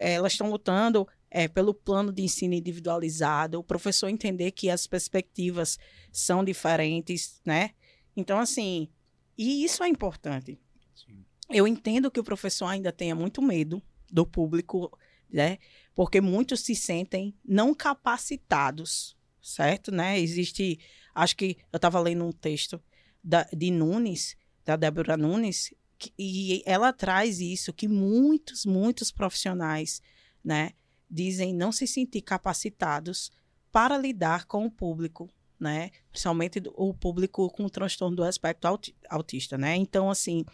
Elas 0.00 0.32
estão 0.32 0.50
lutando 0.50 1.06
é, 1.30 1.46
pelo 1.46 1.74
plano 1.74 2.10
de 2.10 2.22
ensino 2.22 2.54
individualizado, 2.54 3.58
o 3.58 3.64
professor 3.64 4.08
entender 4.08 4.52
que 4.52 4.70
as 4.70 4.86
perspectivas 4.86 5.78
são 6.10 6.42
diferentes, 6.42 7.40
né? 7.44 7.70
Então, 8.16 8.38
assim, 8.38 8.88
e 9.36 9.62
isso 9.62 9.84
é 9.84 9.88
importante. 9.88 10.58
Sim. 10.94 11.24
Eu 11.50 11.68
entendo 11.68 12.10
que 12.10 12.18
o 12.18 12.24
professor 12.24 12.66
ainda 12.66 12.90
tenha 12.90 13.14
muito 13.14 13.42
medo 13.42 13.82
do 14.10 14.24
público, 14.24 14.96
né? 15.30 15.58
Porque 15.94 16.20
muitos 16.20 16.60
se 16.60 16.74
sentem 16.74 17.34
não 17.44 17.74
capacitados 17.74 19.18
certo? 19.48 19.90
Né? 19.90 20.18
Existe, 20.20 20.78
acho 21.18 21.36
que 21.36 21.58
eu 21.72 21.76
estava 21.76 21.98
lendo 22.00 22.24
um 22.24 22.32
texto 22.32 22.80
da, 23.22 23.42
de 23.52 23.70
Nunes, 23.70 24.36
da 24.64 24.76
Débora 24.76 25.16
Nunes, 25.16 25.74
que, 25.98 26.12
e 26.16 26.62
ela 26.64 26.92
traz 26.92 27.40
isso, 27.40 27.72
que 27.72 27.88
muitos, 27.88 28.64
muitos 28.64 29.10
profissionais, 29.10 30.00
né, 30.44 30.70
dizem 31.10 31.52
não 31.52 31.72
se 31.72 31.86
sentir 31.86 32.22
capacitados 32.22 33.32
para 33.72 33.98
lidar 33.98 34.46
com 34.46 34.64
o 34.64 34.70
público, 34.70 35.28
né, 35.58 35.90
principalmente 36.10 36.62
o 36.76 36.94
público 36.94 37.50
com 37.50 37.68
transtorno 37.68 38.16
do 38.16 38.22
aspecto 38.22 38.66
autista, 39.10 39.58
né, 39.58 39.74
então, 39.74 40.08
assim, 40.08 40.44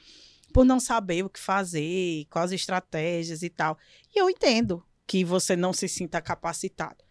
por 0.52 0.64
não 0.64 0.80
saber 0.80 1.24
o 1.24 1.28
que 1.28 1.38
fazer, 1.38 2.24
quais 2.30 2.52
estratégias 2.52 3.42
e 3.42 3.50
tal, 3.50 3.76
e 4.14 4.18
eu 4.18 4.30
entendo 4.30 4.82
que 5.06 5.24
você 5.24 5.54
não 5.54 5.74
se 5.74 5.88
sinta 5.88 6.22
capacitado, 6.22 7.03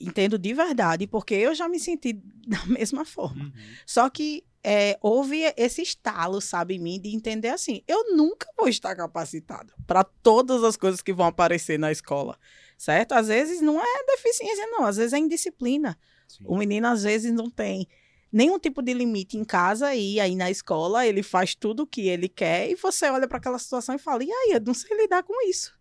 entendo 0.00 0.38
de 0.38 0.54
verdade, 0.54 1.06
porque 1.06 1.34
eu 1.34 1.54
já 1.54 1.68
me 1.68 1.78
senti 1.78 2.12
da 2.46 2.64
mesma 2.66 3.04
forma. 3.04 3.44
Uhum. 3.44 3.52
Só 3.86 4.08
que 4.08 4.44
é, 4.62 4.98
houve 5.00 5.42
esse 5.56 5.82
estalo, 5.82 6.40
sabe, 6.40 6.74
em 6.74 6.78
mim, 6.78 7.00
de 7.00 7.14
entender 7.14 7.48
assim: 7.48 7.82
eu 7.86 8.14
nunca 8.16 8.48
vou 8.56 8.68
estar 8.68 8.94
capacitada 8.94 9.72
para 9.86 10.04
todas 10.04 10.64
as 10.64 10.76
coisas 10.76 11.00
que 11.00 11.12
vão 11.12 11.26
aparecer 11.26 11.78
na 11.78 11.92
escola, 11.92 12.38
certo? 12.76 13.12
Às 13.12 13.28
vezes 13.28 13.60
não 13.60 13.80
é 13.80 14.04
deficiência, 14.06 14.66
não, 14.66 14.84
às 14.84 14.96
vezes 14.96 15.12
é 15.12 15.18
indisciplina. 15.18 15.98
Sim. 16.26 16.44
O 16.46 16.56
menino, 16.56 16.86
às 16.86 17.02
vezes, 17.02 17.32
não 17.32 17.48
tem 17.48 17.88
nenhum 18.30 18.58
tipo 18.58 18.82
de 18.82 18.92
limite 18.92 19.38
em 19.38 19.44
casa 19.44 19.94
e 19.94 20.20
aí 20.20 20.36
na 20.36 20.50
escola 20.50 21.06
ele 21.06 21.22
faz 21.22 21.54
tudo 21.54 21.84
o 21.84 21.86
que 21.86 22.08
ele 22.08 22.28
quer 22.28 22.70
e 22.70 22.74
você 22.74 23.08
olha 23.08 23.26
para 23.26 23.38
aquela 23.38 23.58
situação 23.58 23.94
e 23.94 23.98
fala: 23.98 24.24
e 24.24 24.30
aí, 24.30 24.52
eu 24.54 24.60
não 24.60 24.74
sei 24.74 24.96
lidar 24.96 25.22
com 25.22 25.48
isso 25.48 25.72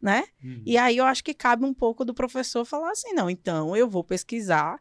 né? 0.00 0.24
Uhum. 0.42 0.62
E 0.64 0.78
aí 0.78 0.96
eu 0.96 1.04
acho 1.04 1.22
que 1.22 1.34
cabe 1.34 1.64
um 1.64 1.74
pouco 1.74 2.04
do 2.04 2.14
professor 2.14 2.64
falar 2.64 2.90
assim, 2.90 3.12
não, 3.12 3.28
então 3.28 3.76
eu 3.76 3.88
vou 3.88 4.02
pesquisar 4.02 4.80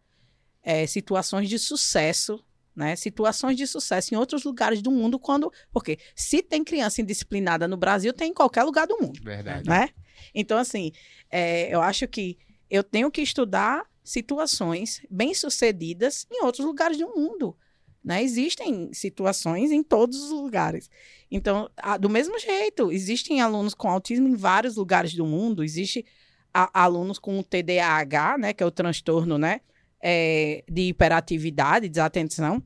é, 0.63 0.85
situações 0.85 1.49
de 1.49 1.59
sucesso, 1.59 2.43
né? 2.75 2.95
Situações 2.95 3.57
de 3.57 3.67
sucesso 3.67 4.13
em 4.13 4.17
outros 4.17 4.43
lugares 4.43 4.81
do 4.81 4.91
mundo, 4.91 5.19
quando. 5.19 5.51
Porque 5.71 5.99
se 6.15 6.41
tem 6.41 6.63
criança 6.63 7.01
indisciplinada 7.01 7.67
no 7.67 7.75
Brasil, 7.75 8.13
tem 8.13 8.31
em 8.31 8.33
qualquer 8.33 8.63
lugar 8.63 8.87
do 8.87 8.97
mundo. 9.01 9.19
Verdade. 9.21 9.67
Né? 9.69 9.89
Então, 10.33 10.57
assim, 10.57 10.91
é, 11.29 11.73
eu 11.73 11.81
acho 11.81 12.07
que 12.07 12.37
eu 12.69 12.83
tenho 12.83 13.11
que 13.11 13.21
estudar 13.21 13.85
situações 14.03 15.05
bem-sucedidas 15.09 16.25
em 16.31 16.43
outros 16.43 16.65
lugares 16.65 16.97
do 16.97 17.07
mundo. 17.07 17.57
Né? 18.03 18.23
Existem 18.23 18.93
situações 18.93 19.71
em 19.71 19.83
todos 19.83 20.21
os 20.23 20.31
lugares. 20.31 20.89
Então, 21.29 21.69
a, 21.77 21.97
do 21.97 22.09
mesmo 22.09 22.39
jeito, 22.39 22.91
existem 22.91 23.41
alunos 23.41 23.73
com 23.73 23.89
autismo 23.89 24.27
em 24.27 24.35
vários 24.35 24.77
lugares 24.77 25.13
do 25.13 25.25
mundo, 25.25 25.63
existe 25.63 26.05
a, 26.53 26.83
alunos 26.83 27.19
com 27.19 27.43
TDAH, 27.43 28.37
né, 28.37 28.53
que 28.53 28.63
é 28.63 28.65
o 28.65 28.71
transtorno, 28.71 29.37
né, 29.37 29.61
é, 30.01 30.63
de 30.69 30.83
hiperatividade, 30.83 31.89
desatenção, 31.89 32.63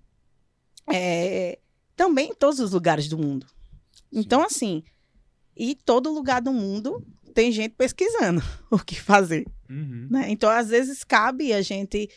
é, 0.91 1.59
também 1.95 2.29
em 2.29 2.35
todos 2.35 2.59
os 2.59 2.71
lugares 2.71 3.07
do 3.07 3.17
mundo. 3.17 3.47
Sim. 3.91 4.19
Então, 4.19 4.43
assim, 4.43 4.83
e 5.55 5.75
todo 5.75 6.13
lugar 6.13 6.41
do 6.41 6.53
mundo 6.53 7.05
tem 7.33 7.51
gente 7.51 7.73
pesquisando 7.75 8.41
o 8.69 8.77
que 8.77 8.99
fazer. 8.99 9.45
Uhum. 9.69 10.07
Né? 10.09 10.25
Então, 10.29 10.49
às 10.49 10.69
vezes, 10.69 11.03
cabe 11.03 11.53
a 11.53 11.61
gente 11.61 12.09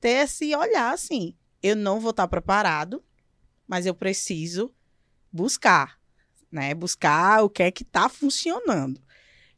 ter 0.00 0.24
esse 0.24 0.54
olhar 0.54 0.92
assim: 0.92 1.34
eu 1.62 1.76
não 1.76 2.00
vou 2.00 2.10
estar 2.10 2.26
preparado, 2.28 3.02
mas 3.66 3.86
eu 3.86 3.94
preciso 3.94 4.74
buscar, 5.32 5.98
né? 6.50 6.74
Buscar 6.74 7.44
o 7.44 7.50
que 7.50 7.62
é 7.62 7.70
que 7.70 7.82
está 7.82 8.08
funcionando. 8.08 9.00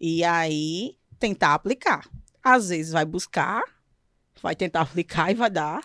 E 0.01 0.23
aí 0.23 0.97
tentar 1.19 1.55
aplicar. 1.55 2.09
Às 2.43 2.69
vezes 2.69 2.93
vai 2.93 3.05
buscar, 3.05 3.62
vai 4.43 4.55
tentar 4.55 4.83
aplicar 4.83 5.31
e 5.31 5.35
vai 5.35 5.51
dar. 5.51 5.81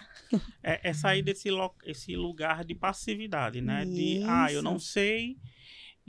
É, 0.61 0.89
é 0.89 0.93
sair 0.93 1.21
desse 1.21 1.49
esse 1.85 2.15
lugar 2.15 2.63
de 2.63 2.75
passividade, 2.75 3.61
né? 3.61 3.83
Isso. 3.83 3.93
De 3.93 4.23
ah, 4.27 4.51
eu 4.51 4.61
não 4.61 4.77
sei 4.77 5.37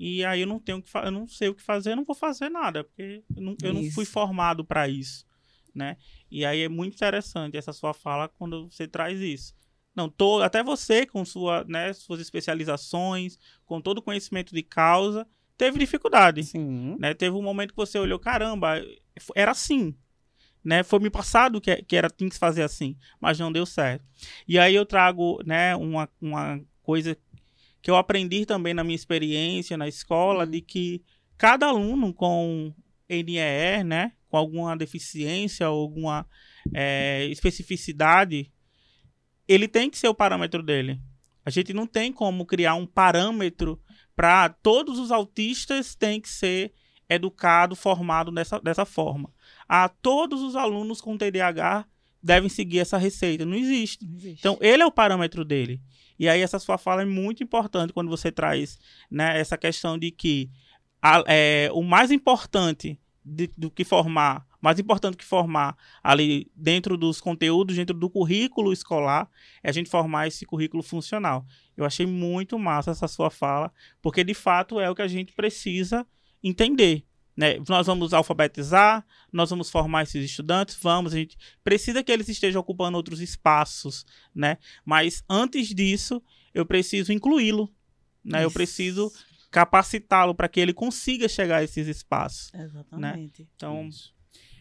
e 0.03 0.25
aí 0.25 0.41
eu 0.41 0.47
não 0.47 0.59
tenho 0.59 0.83
que 0.83 0.91
eu 0.97 1.11
não 1.11 1.29
sei 1.29 1.51
o 1.51 1.55
que 1.55 1.61
fazer, 1.61 1.91
eu 1.93 1.97
não 1.97 2.07
vou 2.07 2.17
fazer 2.17 2.49
nada, 2.49 2.83
porque 2.83 3.23
eu 3.37 3.43
não, 3.43 3.55
eu 3.63 3.75
não 3.75 3.91
fui 3.91 4.07
formado 4.07 4.65
para 4.65 4.89
isso, 4.89 5.27
né? 5.75 5.99
E 6.31 6.43
aí 6.43 6.63
é 6.63 6.71
muito 6.71 6.95
interessante 6.95 7.59
essa 7.59 7.71
sua 7.71 7.93
fala 7.93 8.27
quando 8.27 8.67
você 8.71 8.89
traz 8.89 9.21
isso. 9.21 9.55
Não, 9.95 10.09
tô, 10.09 10.41
até 10.41 10.63
você, 10.63 11.05
com 11.05 11.25
sua, 11.25 11.65
né, 11.65 11.93
suas 11.93 12.21
especializações, 12.21 13.39
com 13.65 13.81
todo 13.81 13.99
o 13.99 14.03
conhecimento 14.03 14.55
de 14.55 14.63
causa, 14.63 15.27
teve 15.57 15.79
dificuldade. 15.79 16.45
Sim. 16.45 16.97
Né? 16.99 17.13
Teve 17.13 17.37
um 17.37 17.43
momento 17.43 17.71
que 17.71 17.77
você 17.77 17.99
olhou, 17.99 18.19
caramba, 18.19 18.83
era 19.35 19.51
assim. 19.51 19.95
Né? 20.65 20.83
Foi 20.83 20.99
me 21.01 21.11
passado 21.11 21.61
que, 21.61 21.75
que 21.83 21.97
era 21.97 22.09
tinha 22.09 22.29
que 22.29 22.35
se 22.35 22.41
fazer 22.41 22.63
assim, 22.63 22.97
mas 23.21 23.39
não 23.39 23.51
deu 23.51 23.67
certo. 23.67 24.05
E 24.47 24.59
aí 24.59 24.75
eu 24.75 24.87
trago 24.87 25.43
né, 25.45 25.75
uma, 25.75 26.09
uma 26.21 26.61
coisa 26.83 27.17
que 27.83 27.91
eu 27.91 27.97
aprendi 27.97 28.45
também 28.45 28.75
na 28.75 28.85
minha 28.85 28.97
experiência 28.97 29.77
na 29.77 29.89
escola, 29.89 30.47
de 30.47 30.61
que 30.61 31.03
cada 31.37 31.67
aluno 31.67 32.13
com 32.13 32.73
NER, 33.09 33.85
né, 33.85 34.13
com 34.29 34.37
alguma 34.37 34.77
deficiência, 34.77 35.67
alguma 35.67 36.27
é, 36.73 37.27
especificidade 37.27 38.53
ele 39.47 39.69
tem 39.69 39.91
que 39.91 39.99
ser 39.99 40.09
o 40.09 40.15
parâmetro 40.15 40.63
dele. 40.63 41.01
A 41.45 41.51
gente 41.51 41.73
não 41.73 41.87
tem 41.87 42.13
como 42.13 42.47
criar 42.47 42.75
um 42.75 42.87
parâmetro 42.87 43.81
para 44.15 44.49
todos 44.49 44.99
os 44.99 45.11
autistas 45.11 45.95
têm 45.95 46.21
que 46.21 46.29
ser 46.29 46.73
educado, 47.09 47.75
formado 47.75 48.31
dessa, 48.31 48.61
dessa 48.61 48.85
forma. 48.85 49.33
A 49.69 49.89
todos 49.89 50.43
os 50.43 50.55
alunos 50.55 51.01
com 51.01 51.17
TDAH 51.17 51.85
devem 52.23 52.49
seguir 52.49 52.81
essa 52.81 52.99
receita. 52.99 53.45
Não 53.45 53.57
existe. 53.57 54.05
Não 54.05 54.17
existe. 54.17 54.39
Então, 54.39 54.59
ele 54.61 54.83
é 54.83 54.87
o 54.87 54.93
parâmetro 54.93 55.45
dele. 55.45 55.81
E 56.19 56.29
aí, 56.29 56.41
essa 56.41 56.59
sua 56.59 56.77
fala 56.79 57.03
é 57.03 57.07
muito 57.07 57.43
importante 57.43 57.93
quando 57.93 58.11
você 58.11 58.31
traz 58.31 58.79
né, 59.11 59.41
essa 59.41 59.57
questão 59.57 59.99
de 59.99 60.11
que 60.11 60.51
a, 61.01 61.25
é, 61.27 61.71
o 61.73 61.83
mais 61.83 62.11
importante 62.11 63.01
de, 63.25 63.51
do 63.57 63.71
que 63.71 63.85
formar 63.85 64.47
mais 64.61 64.79
importante 64.79 65.17
que 65.17 65.25
formar 65.25 65.77
ali 66.03 66.51
dentro 66.55 66.97
dos 66.97 67.21
conteúdos, 67.21 67.77
dentro 67.77 67.97
do 67.97 68.11
currículo 68.11 68.73
escolar, 68.73 69.29
é 69.63 69.71
a 69.71 69.73
gente 69.73 69.89
formar 69.89 70.29
esse 70.29 70.45
currículo 70.45 70.83
funcional. 70.83 71.47
Eu 71.77 71.85
achei 71.85 72.07
muito 72.07 72.59
massa 72.59 72.91
essa 72.91 73.09
sua 73.09 73.31
fala, 73.31 73.73
porque 74.03 74.23
de 74.23 74.35
fato 74.35 74.79
é 74.79 74.91
o 74.91 74.95
que 74.95 75.03
a 75.03 75.09
gente 75.09 75.33
precisa 75.33 76.07
entender. 76.43 77.05
Né? 77.37 77.59
Nós 77.69 77.87
vamos 77.87 78.13
alfabetizar, 78.13 79.07
nós 79.33 79.49
vamos 79.49 79.71
formar 79.71 80.03
esses 80.03 80.23
estudantes, 80.23 80.77
vamos, 80.81 81.15
a 81.15 81.17
gente 81.17 81.39
precisa 81.65 82.03
que 82.03 82.13
eles 82.13 82.29
estejam 82.29 82.61
ocupando 82.61 82.99
outros 82.99 83.21
espaços, 83.21 84.05
né? 84.35 84.59
Mas 84.85 85.25
antes 85.29 85.69
disso, 85.69 86.23
eu 86.53 86.67
preciso 86.67 87.13
incluí-lo, 87.13 87.73
né? 88.23 88.45
Eu 88.45 88.51
preciso 88.51 89.11
capacitá-lo 89.51 90.35
para 90.35 90.49
que 90.49 90.61
ele 90.61 90.75
consiga 90.75 91.29
chegar 91.29 91.59
a 91.59 91.65
esses 91.65 91.89
espaços. 91.89 92.53
Né? 92.53 92.65
Exatamente. 92.65 93.43
Né? 93.43 93.49
Então, 93.57 93.87
Isso. 93.87 94.15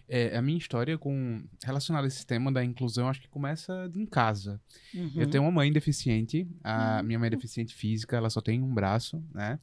É, 0.09 0.35
a 0.35 0.41
minha 0.41 0.57
história 0.57 0.97
com 0.97 1.43
relacionada 1.63 2.07
a 2.07 2.09
esse 2.09 2.25
tema 2.25 2.51
da 2.51 2.63
inclusão, 2.63 3.07
acho 3.07 3.21
que 3.21 3.27
começa 3.27 3.89
em 3.95 4.05
casa. 4.05 4.59
Uhum. 4.93 5.11
Eu 5.15 5.29
tenho 5.29 5.43
uma 5.43 5.51
mãe 5.51 5.71
deficiente, 5.71 6.47
a 6.63 6.97
uhum. 6.97 7.05
minha 7.05 7.19
mãe 7.19 7.27
é 7.27 7.29
deficiente 7.29 7.75
física, 7.75 8.17
ela 8.17 8.29
só 8.29 8.41
tem 8.41 8.61
um 8.61 8.73
braço, 8.73 9.23
né? 9.33 9.59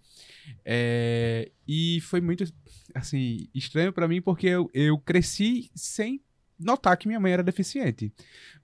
É, 0.65 1.51
e 1.67 2.01
foi 2.03 2.21
muito, 2.21 2.45
assim, 2.95 3.49
estranho 3.53 3.93
para 3.93 4.07
mim 4.07 4.23
porque 4.23 4.47
eu, 4.47 4.71
eu 4.73 4.97
cresci 4.99 5.71
sem 5.75 6.21
notar 6.59 6.97
que 6.97 7.07
minha 7.07 7.21
mãe 7.21 7.33
era 7.33 7.43
deficiente. 7.43 8.13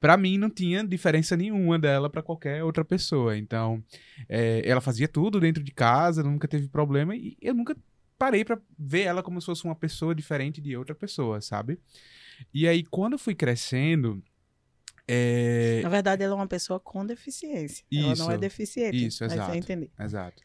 Para 0.00 0.16
mim 0.16 0.38
não 0.38 0.48
tinha 0.48 0.84
diferença 0.84 1.36
nenhuma 1.36 1.78
dela 1.78 2.08
para 2.08 2.22
qualquer 2.22 2.64
outra 2.64 2.84
pessoa. 2.84 3.36
Então, 3.36 3.82
é, 4.28 4.62
ela 4.64 4.80
fazia 4.80 5.08
tudo 5.08 5.40
dentro 5.40 5.62
de 5.62 5.72
casa, 5.72 6.22
nunca 6.22 6.48
teve 6.48 6.68
problema 6.68 7.14
e 7.14 7.36
eu 7.40 7.54
nunca 7.54 7.76
parei 8.22 8.44
para 8.44 8.56
ver 8.78 9.00
ela 9.00 9.20
como 9.20 9.40
se 9.40 9.46
fosse 9.46 9.64
uma 9.64 9.74
pessoa 9.74 10.14
diferente 10.14 10.60
de 10.60 10.76
outra 10.76 10.94
pessoa, 10.94 11.40
sabe? 11.40 11.80
E 12.54 12.68
aí, 12.68 12.84
quando 12.84 13.14
eu 13.14 13.18
fui 13.18 13.34
crescendo. 13.34 14.22
É... 15.08 15.80
Na 15.82 15.88
verdade, 15.88 16.22
ela 16.22 16.34
é 16.34 16.36
uma 16.36 16.46
pessoa 16.46 16.78
com 16.78 17.04
deficiência. 17.04 17.84
Isso, 17.90 18.06
ela 18.06 18.14
não 18.14 18.30
é 18.30 18.38
deficiente. 18.38 19.06
Isso, 19.06 19.24
exato. 19.24 19.50
Exato. 19.98 20.40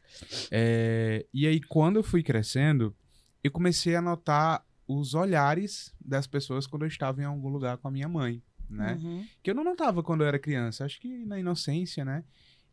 É... 0.50 1.24
E 1.32 1.46
aí, 1.46 1.62
quando 1.62 1.98
eu 1.98 2.04
fui 2.04 2.24
crescendo, 2.24 2.96
eu 3.44 3.52
comecei 3.52 3.96
a 3.96 4.02
notar 4.02 4.66
os 4.88 5.14
olhares 5.14 5.94
das 6.04 6.26
pessoas 6.26 6.66
quando 6.66 6.82
eu 6.82 6.88
estava 6.88 7.22
em 7.22 7.26
algum 7.26 7.50
lugar 7.50 7.78
com 7.78 7.90
a 7.90 7.92
minha 7.92 8.10
mãe, 8.10 8.42
né? 8.68 8.98
Uhum. 9.00 9.24
Que 9.44 9.52
eu 9.52 9.56
não 9.56 9.64
notava 9.64 10.02
quando 10.02 10.22
eu 10.22 10.28
era 10.28 10.40
criança. 10.40 10.84
Acho 10.84 11.00
que 11.00 11.26
na 11.28 11.38
inocência, 11.38 12.04
né? 12.04 12.24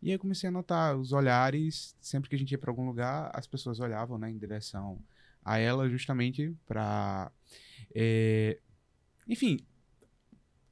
E 0.04 0.08
aí 0.08 0.16
eu 0.16 0.18
comecei 0.18 0.46
a 0.50 0.52
notar 0.52 0.94
os 0.98 1.12
olhares, 1.12 1.96
sempre 1.98 2.28
que 2.28 2.36
a 2.36 2.38
gente 2.38 2.52
ia 2.52 2.58
para 2.58 2.70
algum 2.70 2.84
lugar, 2.84 3.30
as 3.32 3.46
pessoas 3.46 3.80
olhavam, 3.80 4.18
né, 4.18 4.30
em 4.30 4.36
direção 4.36 5.02
a 5.42 5.56
ela 5.56 5.88
justamente 5.88 6.54
para 6.66 7.32
é, 7.94 8.58
enfim, 9.26 9.66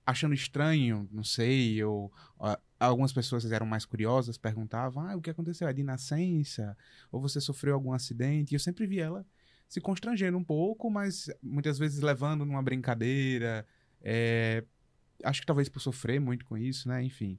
achando 0.05 0.35
estranho, 0.35 1.09
não 1.11 1.25
sei, 1.25 1.83
ou 1.83 2.13
algumas 2.79 3.11
pessoas 3.11 3.51
eram 3.51 3.65
mais 3.65 3.87
curiosas, 3.87 4.37
perguntavam: 4.37 5.03
"Ah, 5.03 5.17
o 5.17 5.23
que 5.23 5.31
aconteceu? 5.31 5.67
É 5.67 5.73
de 5.73 5.83
nascença? 5.83 6.77
Ou 7.11 7.19
você 7.19 7.41
sofreu 7.41 7.73
algum 7.73 7.95
acidente?" 7.95 8.53
E 8.53 8.57
eu 8.57 8.61
sempre 8.61 8.87
vi 8.87 9.01
ela 9.01 9.25
se 9.67 9.81
constrangendo 9.81 10.37
um 10.37 10.45
pouco, 10.45 10.91
mas 10.91 11.31
muitas 11.43 11.79
vezes 11.79 12.01
levando 12.03 12.45
numa 12.45 12.63
brincadeira, 12.63 13.67
é, 14.03 14.63
acho 15.25 15.41
que 15.41 15.47
talvez 15.47 15.71
por 15.71 15.81
sofrer 15.81 16.21
muito 16.21 16.45
com 16.45 16.59
isso, 16.59 16.87
né? 16.89 17.03
Enfim. 17.03 17.39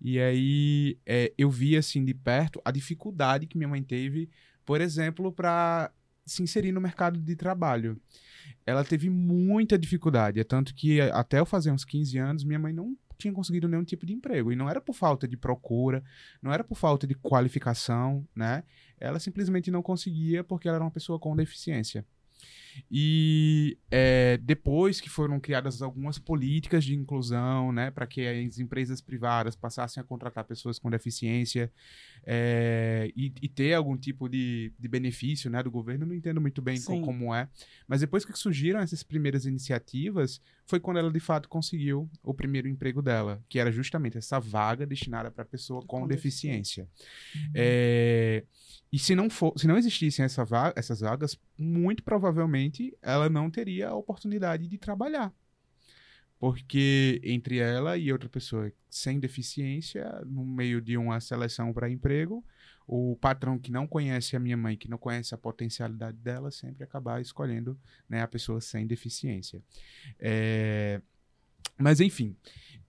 E 0.00 0.18
aí 0.18 0.98
é, 1.04 1.32
eu 1.36 1.50
vi 1.50 1.76
assim 1.76 2.04
de 2.04 2.14
perto 2.14 2.60
a 2.64 2.70
dificuldade 2.70 3.46
que 3.46 3.58
minha 3.58 3.68
mãe 3.68 3.82
teve, 3.82 4.30
por 4.64 4.80
exemplo, 4.80 5.32
para 5.32 5.92
se 6.24 6.42
inserir 6.42 6.72
no 6.72 6.80
mercado 6.80 7.18
de 7.18 7.36
trabalho. 7.36 8.00
Ela 8.64 8.84
teve 8.84 9.10
muita 9.10 9.78
dificuldade, 9.78 10.40
é 10.40 10.44
tanto 10.44 10.74
que 10.74 11.00
até 11.00 11.40
eu 11.40 11.46
fazer 11.46 11.70
uns 11.70 11.84
15 11.84 12.18
anos, 12.18 12.44
minha 12.44 12.58
mãe 12.58 12.72
não 12.72 12.96
tinha 13.20 13.32
conseguido 13.32 13.68
nenhum 13.68 13.84
tipo 13.84 14.06
de 14.06 14.12
emprego. 14.12 14.50
E 14.50 14.56
não 14.56 14.68
era 14.68 14.80
por 14.80 14.94
falta 14.94 15.28
de 15.28 15.36
procura, 15.36 16.02
não 16.42 16.52
era 16.52 16.64
por 16.64 16.76
falta 16.76 17.06
de 17.06 17.14
qualificação, 17.14 18.26
né? 18.34 18.64
Ela 18.98 19.18
simplesmente 19.18 19.70
não 19.70 19.82
conseguia 19.82 20.42
porque 20.42 20.66
ela 20.66 20.76
era 20.76 20.84
uma 20.84 20.90
pessoa 20.90 21.18
com 21.18 21.36
deficiência. 21.36 22.04
E 22.90 23.78
é, 23.90 24.38
depois 24.38 25.00
que 25.00 25.08
foram 25.08 25.40
criadas 25.40 25.82
algumas 25.82 26.18
políticas 26.18 26.84
de 26.84 26.94
inclusão, 26.94 27.72
né, 27.72 27.90
para 27.90 28.06
que 28.06 28.26
as 28.26 28.58
empresas 28.58 29.00
privadas 29.00 29.56
passassem 29.56 30.00
a 30.00 30.04
contratar 30.04 30.44
pessoas 30.44 30.78
com 30.78 30.90
deficiência 30.90 31.72
é, 32.26 33.10
e, 33.16 33.32
e, 33.42 33.48
ter 33.48 33.74
algum 33.74 33.96
tipo 33.96 34.28
de, 34.28 34.72
de 34.78 34.88
benefício 34.88 35.50
né, 35.50 35.62
do 35.62 35.70
governo, 35.70 36.06
não 36.06 36.14
entendo 36.14 36.40
muito 36.40 36.60
bem 36.60 36.80
com, 36.82 37.00
como 37.02 37.34
é. 37.34 37.48
Mas 37.86 38.00
depois 38.00 38.24
que 38.24 38.38
surgiram 38.38 38.80
essas 38.80 39.02
primeiras 39.02 39.46
iniciativas, 39.46 40.40
foi 40.66 40.78
quando 40.78 40.98
ela 40.98 41.10
de 41.10 41.20
fato 41.20 41.48
conseguiu 41.48 42.08
o 42.22 42.34
primeiro 42.34 42.68
emprego 42.68 43.02
dela, 43.02 43.42
que 43.48 43.58
era 43.58 43.72
justamente 43.72 44.18
essa 44.18 44.38
vaga 44.38 44.86
destinada 44.86 45.30
para 45.30 45.44
pessoa 45.44 45.80
com, 45.80 46.00
com 46.00 46.06
deficiência. 46.06 46.88
deficiência. 47.30 47.48
Uhum. 47.48 47.52
É, 47.54 48.44
e 48.92 48.98
se 48.98 49.14
não, 49.14 49.30
for, 49.30 49.52
se 49.56 49.66
não 49.66 49.78
existissem 49.78 50.24
essa 50.24 50.44
vaga, 50.44 50.74
essas 50.76 51.00
vagas, 51.00 51.38
muito 51.56 52.02
provavelmente 52.02 52.96
ela 53.00 53.28
não 53.28 53.50
teria 53.50 53.88
a 53.88 53.94
oportunidade 53.94 54.66
de 54.66 54.78
trabalhar. 54.78 55.32
Porque 56.40 57.20
entre 57.22 57.58
ela 57.58 57.98
e 57.98 58.10
outra 58.10 58.28
pessoa 58.28 58.72
sem 58.88 59.20
deficiência, 59.20 60.22
no 60.24 60.42
meio 60.42 60.80
de 60.80 60.96
uma 60.96 61.20
seleção 61.20 61.70
para 61.70 61.90
emprego, 61.90 62.42
o 62.86 63.14
patrão 63.20 63.58
que 63.58 63.70
não 63.70 63.86
conhece 63.86 64.34
a 64.34 64.40
minha 64.40 64.56
mãe, 64.56 64.74
que 64.74 64.88
não 64.88 64.96
conhece 64.96 65.34
a 65.34 65.38
potencialidade 65.38 66.16
dela, 66.16 66.50
sempre 66.50 66.82
acabar 66.82 67.20
escolhendo 67.20 67.78
né, 68.08 68.22
a 68.22 68.26
pessoa 68.26 68.58
sem 68.60 68.86
deficiência. 68.86 69.62
É... 70.18 71.02
Mas, 71.78 72.00
enfim, 72.00 72.34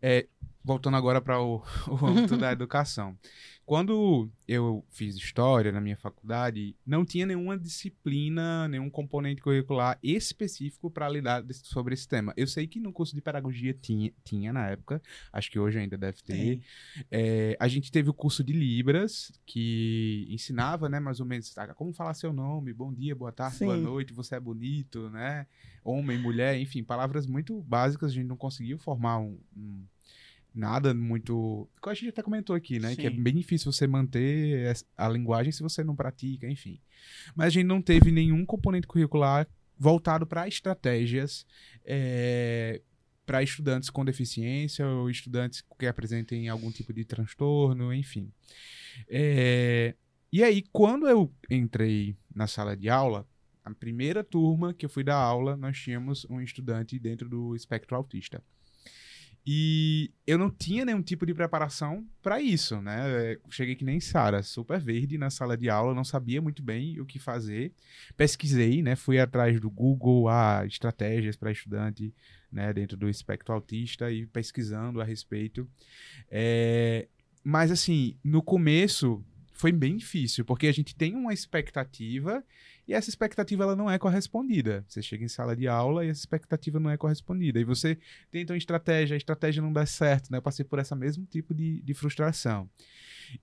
é... 0.02 0.28
voltando 0.64 0.98
agora 0.98 1.22
para 1.22 1.42
o, 1.42 1.64
o 1.88 2.06
âmbito 2.06 2.38
da 2.38 2.52
educação. 2.52 3.18
Quando 3.66 4.30
eu 4.48 4.84
fiz 4.90 5.16
história 5.16 5.72
na 5.72 5.80
minha 5.80 5.96
faculdade, 5.96 6.76
não 6.86 7.06
tinha 7.06 7.26
nenhuma 7.26 7.58
disciplina, 7.58 8.68
nenhum 8.68 8.90
componente 8.90 9.42
curricular 9.42 9.98
específico 10.04 10.92
para 10.92 11.08
lidar 11.08 11.42
desse, 11.42 11.66
sobre 11.66 11.94
esse 11.94 12.06
tema. 12.06 12.34
Eu 12.36 12.48
sei 12.48 12.68
que 12.68 12.80
no 12.80 12.92
curso 12.92 13.16
de 13.16 13.22
pedagogia 13.22 13.74
tinha, 13.74 14.12
tinha 14.26 14.52
na 14.52 14.68
época, 14.68 15.02
acho 15.32 15.50
que 15.50 15.58
hoje 15.58 15.80
ainda 15.80 15.98
deve 15.98 16.22
ter. 16.22 16.62
É, 17.10 17.56
a 17.60 17.68
gente 17.68 17.92
teve 17.92 18.10
o 18.10 18.14
curso 18.14 18.44
de 18.44 18.52
Libras, 18.52 19.32
que 19.46 20.28
ensinava, 20.30 20.90
né, 20.90 21.00
mais 21.00 21.22
ou 21.22 21.26
menos, 21.26 21.54
tá, 21.54 21.74
como 21.74 21.94
falar 21.94 22.14
seu 22.14 22.34
nome, 22.34 22.74
bom 22.74 22.92
dia, 22.92 23.16
boa 23.16 23.32
tarde, 23.32 23.58
Sim. 23.58 23.66
boa 23.66 23.78
noite, 23.78 24.12
você 24.12 24.36
é 24.36 24.40
bonito, 24.40 25.10
né? 25.12 25.48
Homem, 25.84 26.18
mulher, 26.18 26.60
enfim, 26.60 26.84
palavras 26.84 27.26
muito 27.26 27.62
básicas, 27.62 28.12
a 28.12 28.14
gente 28.14 28.28
não 28.28 28.38
conseguiu 28.38 28.78
formar 28.78 29.20
um, 29.20 29.40
um 29.56 29.86
nada 30.54 30.94
muito. 30.94 31.68
Que 31.82 31.90
a 31.90 31.94
gente 31.94 32.10
até 32.10 32.22
comentou 32.22 32.56
aqui, 32.56 32.80
né? 32.80 32.92
Sim. 32.92 32.96
Que 32.96 33.08
é 33.08 33.10
bem 33.10 33.36
difícil 33.36 33.72
você 33.72 33.88
manter 33.88 34.74
a 34.98 35.10
linguagem 35.10 35.52
se 35.52 35.62
você 35.62 35.84
não 35.84 35.96
pratica, 35.96 36.48
enfim. 36.50 36.80
Mas 37.36 37.48
a 37.48 37.50
gente 37.50 37.66
não 37.66 37.82
teve 37.82 38.12
nenhum 38.12 38.46
componente 38.46 38.88
curricular 38.88 39.48
voltado 39.78 40.28
para 40.28 40.48
estratégias 40.48 41.46
é, 41.84 42.82
para 43.26 43.42
estudantes 43.42 43.90
com 43.90 44.06
deficiência 44.06 44.86
ou 44.86 45.10
estudantes 45.10 45.64
que 45.80 45.88
apresentem 45.88 46.50
algum 46.50 46.72
tipo 46.72 46.94
de 46.94 47.06
transtorno, 47.06 47.94
enfim. 47.94 48.32
É, 49.10 49.96
e 50.32 50.44
aí, 50.44 50.64
quando 50.72 51.08
eu 51.08 51.34
entrei 51.50 52.16
na 52.34 52.48
sala 52.48 52.76
de 52.76 52.90
aula, 52.90 53.28
a 53.64 53.74
primeira 53.74 54.24
turma 54.24 54.74
que 54.74 54.86
eu 54.86 54.90
fui 54.90 55.04
dar 55.04 55.16
aula, 55.16 55.56
nós 55.56 55.78
tínhamos 55.78 56.26
um 56.30 56.42
estudante 56.42 56.98
dentro 57.00 57.30
do 57.30 57.56
espectro 57.56 57.96
autista. 57.96 58.44
E 59.46 60.12
eu 60.26 60.38
não 60.38 60.52
tinha 60.52 60.86
nenhum 60.86 61.02
tipo 61.02 61.26
de 61.26 61.34
preparação 61.34 62.06
para 62.22 62.40
isso, 62.40 62.80
né? 62.80 63.38
Cheguei 63.50 63.76
que 63.76 63.84
nem 63.84 64.00
Sara, 64.00 64.44
super 64.44 64.80
verde 64.80 65.18
na 65.18 65.32
sala 65.32 65.58
de 65.58 65.68
aula, 65.68 65.96
não 65.96 66.04
sabia 66.04 66.40
muito 66.40 66.62
bem 66.62 67.00
o 67.00 67.06
que 67.06 67.18
fazer. 67.18 67.74
Pesquisei, 68.16 68.84
né? 68.84 68.96
Fui 68.96 69.20
atrás 69.20 69.60
do 69.60 69.70
Google, 69.70 70.30
a 70.30 70.64
estratégias 70.68 71.36
para 71.36 71.52
estudante, 71.52 72.14
né? 72.52 72.72
Dentro 72.72 72.96
do 72.96 73.10
espectro 73.10 73.54
autista 73.54 74.12
e 74.12 74.28
pesquisando 74.28 75.02
a 75.02 75.04
respeito. 75.04 75.68
É... 76.30 77.08
Mas 77.44 77.72
assim, 77.72 78.16
no 78.24 78.44
começo 78.44 79.26
foi 79.54 79.72
bem 79.72 79.98
difícil, 79.98 80.46
porque 80.46 80.68
a 80.68 80.72
gente 80.72 80.96
tem 80.96 81.16
uma 81.16 81.34
expectativa 81.34 82.44
e 82.92 82.94
essa 82.94 83.10
expectativa 83.10 83.64
ela 83.64 83.76
não 83.76 83.90
é 83.90 83.98
correspondida. 83.98 84.84
Você 84.86 85.02
chega 85.02 85.24
em 85.24 85.30
sala 85.30 85.56
de 85.56 85.66
aula 85.66 86.06
e 86.06 86.10
essa 86.10 86.20
expectativa 86.20 86.78
não 86.78 86.90
é 86.90 86.98
correspondida. 86.98 87.58
E 87.58 87.64
você 87.64 87.98
tenta 88.30 88.52
uma 88.52 88.58
estratégia, 88.58 89.14
a 89.14 89.18
estratégia 89.18 89.62
não 89.62 89.72
dá 89.72 89.86
certo, 89.86 90.30
né? 90.30 90.40
Eu 90.40 90.42
passei 90.42 90.66
por 90.66 90.78
esse 90.78 90.94
mesmo 90.94 91.26
tipo 91.26 91.54
de, 91.54 91.82
de 91.82 91.94
frustração. 91.94 92.70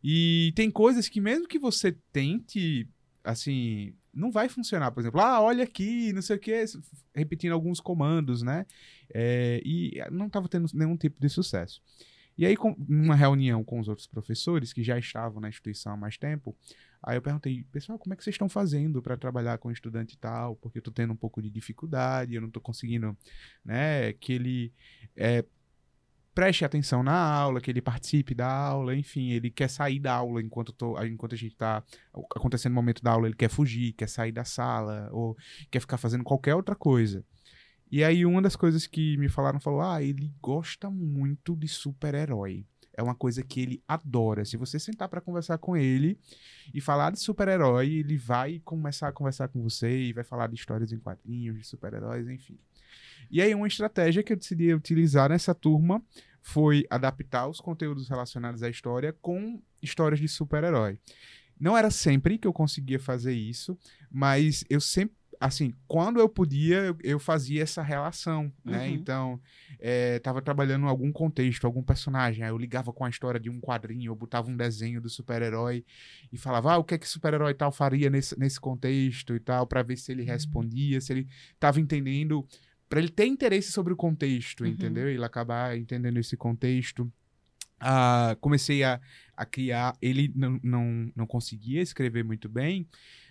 E 0.04 0.52
tem 0.54 0.70
coisas 0.70 1.08
que 1.08 1.18
mesmo 1.18 1.48
que 1.48 1.58
você 1.58 1.96
tente, 2.12 2.86
assim, 3.24 3.94
não 4.12 4.30
vai 4.30 4.50
funcionar. 4.50 4.90
Por 4.90 5.00
exemplo, 5.00 5.18
ah, 5.18 5.40
olha 5.40 5.64
aqui, 5.64 6.12
não 6.12 6.20
sei 6.20 6.36
o 6.36 6.38
que, 6.38 6.64
repetindo 7.14 7.52
alguns 7.52 7.80
comandos, 7.80 8.42
né? 8.42 8.66
É, 9.14 9.62
e 9.64 9.94
não 10.12 10.26
estava 10.26 10.46
tendo 10.46 10.68
nenhum 10.74 10.96
tipo 10.96 11.18
de 11.18 11.30
sucesso. 11.30 11.80
E 12.38 12.46
aí, 12.46 12.56
com, 12.56 12.74
numa 12.88 13.16
reunião 13.16 13.64
com 13.64 13.80
os 13.80 13.88
outros 13.88 14.06
professores 14.06 14.72
que 14.72 14.84
já 14.84 14.96
estavam 14.96 15.40
na 15.40 15.48
instituição 15.48 15.92
há 15.92 15.96
mais 15.96 16.16
tempo, 16.16 16.56
aí 17.02 17.16
eu 17.16 17.22
perguntei, 17.22 17.64
pessoal, 17.72 17.98
como 17.98 18.14
é 18.14 18.16
que 18.16 18.22
vocês 18.22 18.34
estão 18.34 18.48
fazendo 18.48 19.02
para 19.02 19.16
trabalhar 19.16 19.58
com 19.58 19.72
estudante 19.72 20.14
e 20.14 20.18
tal? 20.18 20.54
Porque 20.54 20.78
eu 20.78 20.80
estou 20.80 20.94
tendo 20.94 21.12
um 21.12 21.16
pouco 21.16 21.42
de 21.42 21.50
dificuldade, 21.50 22.34
eu 22.34 22.40
não 22.40 22.46
estou 22.46 22.62
conseguindo, 22.62 23.16
né, 23.64 24.12
que 24.12 24.32
ele 24.32 24.72
é, 25.16 25.44
preste 26.32 26.64
atenção 26.64 27.02
na 27.02 27.18
aula, 27.18 27.60
que 27.60 27.68
ele 27.68 27.82
participe 27.82 28.32
da 28.32 28.48
aula, 28.48 28.94
enfim, 28.94 29.30
ele 29.32 29.50
quer 29.50 29.68
sair 29.68 29.98
da 29.98 30.14
aula 30.14 30.40
enquanto, 30.40 30.72
tô, 30.72 30.96
enquanto 31.02 31.34
a 31.34 31.36
gente 31.36 31.54
está 31.54 31.82
acontecendo 32.36 32.70
o 32.70 32.76
momento 32.76 33.02
da 33.02 33.10
aula, 33.10 33.26
ele 33.26 33.34
quer 33.34 33.50
fugir, 33.50 33.94
quer 33.94 34.08
sair 34.08 34.30
da 34.30 34.44
sala, 34.44 35.08
ou 35.10 35.36
quer 35.68 35.80
ficar 35.80 35.96
fazendo 35.96 36.22
qualquer 36.22 36.54
outra 36.54 36.76
coisa. 36.76 37.24
E 37.90 38.04
aí 38.04 38.24
uma 38.26 38.42
das 38.42 38.56
coisas 38.56 38.86
que 38.86 39.16
me 39.16 39.28
falaram 39.28 39.60
falou: 39.60 39.80
"Ah, 39.80 40.02
ele 40.02 40.32
gosta 40.40 40.90
muito 40.90 41.56
de 41.56 41.68
super-herói. 41.68 42.66
É 42.98 43.02
uma 43.02 43.14
coisa 43.14 43.44
que 43.44 43.60
ele 43.60 43.82
adora. 43.86 44.44
Se 44.44 44.56
você 44.56 44.76
sentar 44.78 45.08
para 45.08 45.20
conversar 45.20 45.56
com 45.58 45.76
ele 45.76 46.18
e 46.74 46.80
falar 46.80 47.12
de 47.12 47.20
super-herói, 47.20 47.94
ele 47.94 48.16
vai 48.16 48.60
começar 48.64 49.06
a 49.06 49.12
conversar 49.12 49.46
com 49.48 49.62
você 49.62 49.88
e 50.06 50.12
vai 50.12 50.24
falar 50.24 50.48
de 50.48 50.56
histórias 50.56 50.90
em 50.90 50.98
quadrinhos, 50.98 51.56
de 51.56 51.64
super-heróis, 51.64 52.28
enfim. 52.28 52.58
E 53.30 53.40
aí 53.40 53.54
uma 53.54 53.68
estratégia 53.68 54.22
que 54.22 54.32
eu 54.32 54.36
decidi 54.36 54.74
utilizar 54.74 55.28
nessa 55.30 55.54
turma 55.54 56.02
foi 56.42 56.86
adaptar 56.90 57.46
os 57.46 57.60
conteúdos 57.60 58.08
relacionados 58.08 58.64
à 58.64 58.68
história 58.68 59.12
com 59.20 59.62
histórias 59.80 60.18
de 60.18 60.26
super-herói. 60.26 60.98
Não 61.60 61.76
era 61.76 61.90
sempre 61.90 62.38
que 62.38 62.48
eu 62.48 62.52
conseguia 62.52 62.98
fazer 62.98 63.34
isso, 63.34 63.76
mas 64.10 64.64
eu 64.70 64.80
sempre 64.80 65.17
assim, 65.40 65.72
quando 65.86 66.18
eu 66.18 66.28
podia, 66.28 66.78
eu, 66.78 66.96
eu 67.02 67.18
fazia 67.18 67.62
essa 67.62 67.82
relação, 67.82 68.52
né? 68.64 68.88
Uhum. 68.88 68.94
Então, 68.94 69.40
é, 69.78 70.18
tava 70.18 70.42
trabalhando 70.42 70.86
em 70.86 70.88
algum 70.88 71.12
contexto, 71.12 71.66
algum 71.66 71.82
personagem, 71.82 72.42
aí 72.42 72.50
eu 72.50 72.58
ligava 72.58 72.92
com 72.92 73.04
a 73.04 73.08
história 73.08 73.38
de 73.38 73.48
um 73.48 73.60
quadrinho, 73.60 74.10
eu 74.10 74.16
botava 74.16 74.50
um 74.50 74.56
desenho 74.56 75.00
do 75.00 75.08
super-herói 75.08 75.84
e 76.32 76.36
falava, 76.36 76.72
ah, 76.72 76.78
o 76.78 76.84
que 76.84 76.94
é 76.94 76.98
que 76.98 77.08
super-herói 77.08 77.54
tal 77.54 77.70
faria 77.70 78.10
nesse, 78.10 78.38
nesse 78.38 78.60
contexto 78.60 79.34
e 79.34 79.40
tal, 79.40 79.66
para 79.66 79.82
ver 79.82 79.96
se 79.96 80.10
ele 80.10 80.22
uhum. 80.22 80.28
respondia, 80.28 81.00
se 81.00 81.12
ele 81.12 81.28
tava 81.58 81.80
entendendo, 81.80 82.46
para 82.88 82.98
ele 82.98 83.10
ter 83.10 83.26
interesse 83.26 83.70
sobre 83.70 83.92
o 83.92 83.96
contexto, 83.96 84.62
uhum. 84.62 84.70
entendeu? 84.70 85.08
Ele 85.08 85.24
acabar 85.24 85.76
entendendo 85.76 86.18
esse 86.18 86.36
contexto. 86.36 87.10
Ah, 87.80 88.36
comecei 88.40 88.82
a, 88.82 89.00
a 89.36 89.46
criar, 89.46 89.96
ele 90.02 90.32
não, 90.34 90.58
não, 90.64 91.12
não 91.14 91.26
conseguia 91.28 91.80
escrever 91.80 92.24
muito 92.24 92.48
bem, 92.48 92.88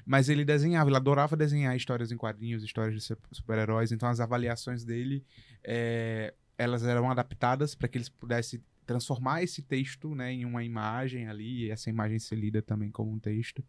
mas 0.08 0.30
ele 0.30 0.46
desenhava, 0.46 0.90
ele 0.90 0.96
adorava 0.96 1.36
desenhar 1.36 1.76
histórias 1.76 2.14
em 2.14 2.18
quadrinhos, 2.18 2.64
histórias 2.64 2.96
de 2.96 3.18
super-heróis. 3.34 3.92
Então 3.92 4.08
as 4.08 4.22
avaliações 4.22 4.86
dele, 4.86 5.22
é, 5.62 6.34
elas 6.58 6.86
eram 6.86 7.12
adaptadas 7.12 7.76
para 7.76 7.90
que 7.90 7.98
eles 7.98 8.08
pudessem 8.08 8.64
transformar 8.88 9.44
esse 9.44 9.62
texto 9.62 10.16
né, 10.16 10.32
em 10.32 10.46
uma 10.46 10.64
imagem 10.64 11.28
ali, 11.28 11.66
e 11.66 11.70
essa 11.70 11.90
imagem 11.90 12.18
ser 12.18 12.38
lida 12.38 12.62
também 12.62 12.90
como 12.90 13.12
um 13.12 13.20
texto. 13.20 13.64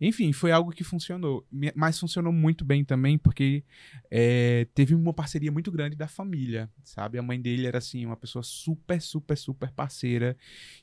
Enfim, 0.00 0.32
foi 0.32 0.50
algo 0.50 0.72
que 0.72 0.82
funcionou, 0.82 1.46
mas 1.76 2.00
funcionou 2.00 2.32
muito 2.32 2.64
bem 2.64 2.82
também 2.82 3.18
porque 3.18 3.62
é, 4.10 4.66
teve 4.74 4.94
uma 4.94 5.12
parceria 5.12 5.52
muito 5.52 5.70
grande 5.70 5.94
da 5.94 6.08
família, 6.08 6.70
sabe? 6.82 7.18
A 7.18 7.22
mãe 7.22 7.40
dele 7.40 7.66
era 7.66 7.78
assim 7.78 8.06
uma 8.06 8.16
pessoa 8.16 8.42
super, 8.42 9.00
super, 9.00 9.36
super 9.36 9.70
parceira 9.70 10.36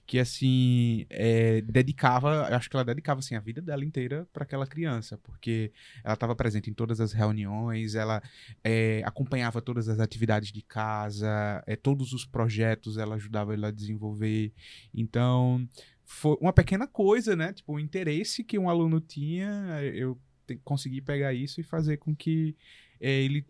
que 0.05 0.19
assim 0.19 1.05
é, 1.09 1.61
dedicava, 1.61 2.55
acho 2.55 2.69
que 2.69 2.75
ela 2.75 2.85
dedicava 2.85 3.19
assim 3.19 3.35
a 3.35 3.39
vida 3.39 3.61
dela 3.61 3.83
inteira 3.83 4.27
para 4.31 4.43
aquela 4.43 4.67
criança, 4.67 5.17
porque 5.17 5.71
ela 6.03 6.13
estava 6.13 6.35
presente 6.35 6.69
em 6.69 6.73
todas 6.73 7.01
as 7.01 7.13
reuniões, 7.13 7.95
ela 7.95 8.21
é, 8.63 9.01
acompanhava 9.05 9.59
todas 9.59 9.89
as 9.89 9.99
atividades 9.99 10.51
de 10.51 10.61
casa, 10.61 11.63
é, 11.65 11.75
todos 11.75 12.13
os 12.13 12.25
projetos 12.25 12.97
ela 12.97 13.15
ajudava 13.15 13.53
ele 13.53 13.70
a 13.71 13.75
desenvolver. 13.75 14.51
Então, 14.93 15.67
foi 16.05 16.37
uma 16.39 16.53
pequena 16.53 16.87
coisa, 16.87 17.35
né? 17.35 17.53
Tipo, 17.53 17.73
o 17.73 17.79
interesse 17.79 18.43
que 18.43 18.59
um 18.59 18.69
aluno 18.69 18.99
tinha, 18.99 19.81
eu 19.93 20.19
consegui 20.63 21.01
pegar 21.01 21.33
isso 21.33 21.59
e 21.59 21.63
fazer 21.63 21.97
com 21.97 22.15
que 22.15 22.55
é, 22.99 23.09
ele 23.23 23.45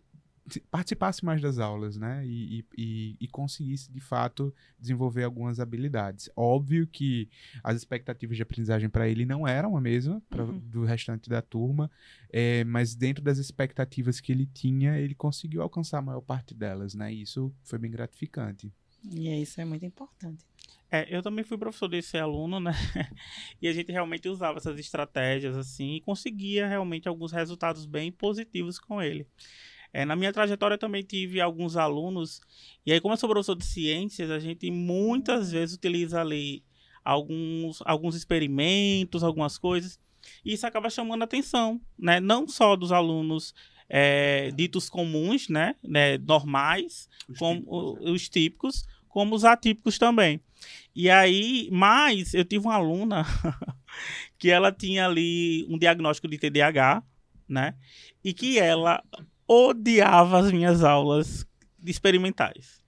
participasse 0.70 1.24
mais 1.24 1.40
das 1.40 1.58
aulas, 1.58 1.96
né? 1.96 2.26
E, 2.26 2.64
e, 2.76 3.16
e, 3.20 3.28
conseguisse, 3.28 3.90
de 3.92 4.00
fato, 4.00 4.52
desenvolver 4.78 5.22
algumas 5.24 5.60
habilidades. 5.60 6.28
Óbvio 6.36 6.86
que 6.86 7.28
as 7.62 7.76
expectativas 7.76 8.36
de 8.36 8.42
aprendizagem 8.42 8.88
para 8.88 9.08
ele 9.08 9.24
não 9.24 9.46
eram 9.46 9.76
a 9.76 9.80
mesma 9.80 10.22
pra, 10.28 10.44
uhum. 10.44 10.58
do 10.58 10.84
restante 10.84 11.28
da 11.28 11.40
turma, 11.40 11.90
é, 12.30 12.64
mas 12.64 12.94
dentro 12.94 13.22
das 13.22 13.38
expectativas 13.38 14.20
que 14.20 14.32
ele 14.32 14.46
tinha, 14.46 14.98
ele 14.98 15.14
conseguiu 15.14 15.62
alcançar 15.62 15.98
a 15.98 16.02
maior 16.02 16.20
parte 16.20 16.54
delas, 16.54 16.94
né? 16.94 17.12
E 17.12 17.22
isso 17.22 17.52
foi 17.62 17.78
bem 17.78 17.90
gratificante. 17.90 18.72
E 19.10 19.42
isso 19.42 19.60
é 19.60 19.64
muito 19.64 19.84
importante. 19.84 20.44
É, 20.90 21.06
eu 21.08 21.22
também 21.22 21.42
fui 21.42 21.56
professor 21.56 21.88
desse 21.88 22.18
aluno, 22.18 22.60
né? 22.60 22.72
e 23.60 23.66
a 23.66 23.72
gente 23.72 23.90
realmente 23.90 24.28
usava 24.28 24.58
essas 24.58 24.78
estratégias 24.78 25.56
assim 25.56 25.94
e 25.94 26.00
conseguia 26.02 26.68
realmente 26.68 27.08
alguns 27.08 27.32
resultados 27.32 27.86
bem 27.86 28.12
positivos 28.12 28.78
com 28.78 29.00
ele. 29.00 29.26
É, 29.90 30.04
na 30.04 30.14
minha 30.14 30.32
trajetória 30.32 30.76
também 30.76 31.02
tive 31.02 31.40
alguns 31.40 31.76
alunos, 31.76 32.40
e 32.84 32.92
aí, 32.92 33.00
como 33.00 33.12
eu 33.14 33.18
sou 33.18 33.28
professor 33.28 33.54
de 33.54 33.64
ciências, 33.64 34.30
a 34.30 34.38
gente 34.38 34.70
muitas 34.70 35.52
vezes 35.52 35.76
utiliza 35.76 36.20
ali 36.20 36.62
alguns, 37.04 37.82
alguns 37.84 38.14
experimentos, 38.14 39.22
algumas 39.22 39.58
coisas, 39.58 40.00
e 40.44 40.54
isso 40.54 40.66
acaba 40.66 40.88
chamando 40.88 41.22
a 41.22 41.24
atenção, 41.24 41.80
né? 41.98 42.20
Não 42.20 42.46
só 42.48 42.76
dos 42.76 42.92
alunos 42.92 43.54
é, 43.88 44.50
ditos 44.52 44.88
comuns, 44.88 45.48
né? 45.48 45.74
né? 45.82 46.18
Normais, 46.18 47.08
os 47.28 47.38
como 47.38 47.60
típicos, 47.60 48.04
né? 48.04 48.10
os 48.10 48.28
típicos, 48.28 48.86
como 49.08 49.34
os 49.34 49.44
atípicos 49.44 49.98
também. 49.98 50.40
E 50.94 51.10
aí, 51.10 51.68
mas 51.72 52.34
eu 52.34 52.44
tive 52.44 52.66
uma 52.66 52.74
aluna 52.74 53.24
que 54.38 54.50
ela 54.50 54.70
tinha 54.72 55.06
ali 55.06 55.66
um 55.68 55.78
diagnóstico 55.78 56.28
de 56.28 56.38
TDAH, 56.38 57.02
né? 57.48 57.74
E 58.24 58.32
que 58.32 58.58
ela 58.58 59.02
odiava 59.46 60.38
as 60.38 60.52
minhas 60.52 60.82
aulas 60.82 61.46
experimentais. 61.84 62.82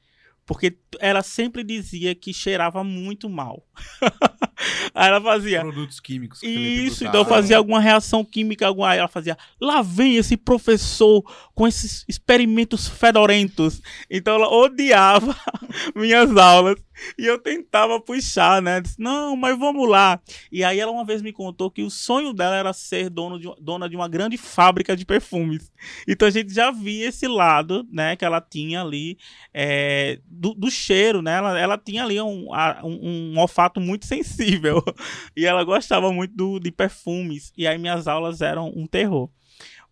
Porque 0.46 0.78
ela 1.00 1.22
sempre 1.22 1.64
dizia 1.64 2.14
que 2.14 2.32
cheirava 2.32 2.84
muito 2.84 3.28
mal. 3.28 3.66
Aí 4.94 5.08
ela 5.08 5.20
fazia. 5.20 5.60
Produtos 5.60 6.00
químicos. 6.00 6.42
Isso, 6.42 7.04
então 7.04 7.24
fazia 7.24 7.56
alguma 7.56 7.80
reação 7.80 8.24
química, 8.24 8.66
alguma. 8.66 8.90
Aí 8.90 8.98
ela 8.98 9.08
fazia. 9.08 9.36
Lá 9.60 9.82
vem 9.82 10.16
esse 10.16 10.36
professor 10.36 11.22
com 11.54 11.66
esses 11.66 12.04
experimentos 12.08 12.88
fedorentos. 12.88 13.80
Então 14.10 14.34
ela 14.34 14.48
odiava 14.48 15.36
minhas 15.94 16.36
aulas. 16.36 16.76
E 17.18 17.26
eu 17.26 17.38
tentava 17.38 18.00
puxar, 18.00 18.62
né? 18.62 18.80
Disse, 18.80 19.00
não, 19.00 19.36
mas 19.36 19.58
vamos 19.58 19.88
lá. 19.88 20.20
E 20.50 20.62
aí 20.62 20.78
ela 20.78 20.92
uma 20.92 21.04
vez 21.04 21.20
me 21.22 21.32
contou 21.32 21.70
que 21.70 21.82
o 21.82 21.90
sonho 21.90 22.32
dela 22.32 22.56
era 22.56 22.72
ser 22.72 23.10
dono 23.10 23.38
de, 23.38 23.52
dona 23.60 23.88
de 23.88 23.96
uma 23.96 24.08
grande 24.08 24.36
fábrica 24.36 24.96
de 24.96 25.04
perfumes. 25.04 25.72
Então 26.06 26.28
a 26.28 26.30
gente 26.30 26.54
já 26.54 26.70
via 26.70 27.08
esse 27.08 27.26
lado, 27.26 27.86
né? 27.90 28.14
Que 28.14 28.24
ela 28.24 28.40
tinha 28.40 28.82
ali 28.82 29.18
é, 29.52 30.20
do, 30.26 30.54
do, 30.54 30.70
cheiro, 30.70 31.20
né? 31.20 31.36
Ela, 31.36 31.58
ela 31.58 31.78
tinha 31.78 32.04
ali 32.04 32.20
um, 32.20 32.48
um, 32.82 33.34
um, 33.34 33.38
olfato 33.38 33.80
muito 33.80 34.06
sensível. 34.06 34.53
E 35.36 35.46
ela 35.46 35.64
gostava 35.64 36.12
muito 36.12 36.34
do, 36.34 36.58
de 36.58 36.70
perfumes. 36.70 37.52
E 37.56 37.66
aí 37.66 37.78
minhas 37.78 38.06
aulas 38.06 38.40
eram 38.40 38.72
um 38.74 38.86
terror. 38.86 39.28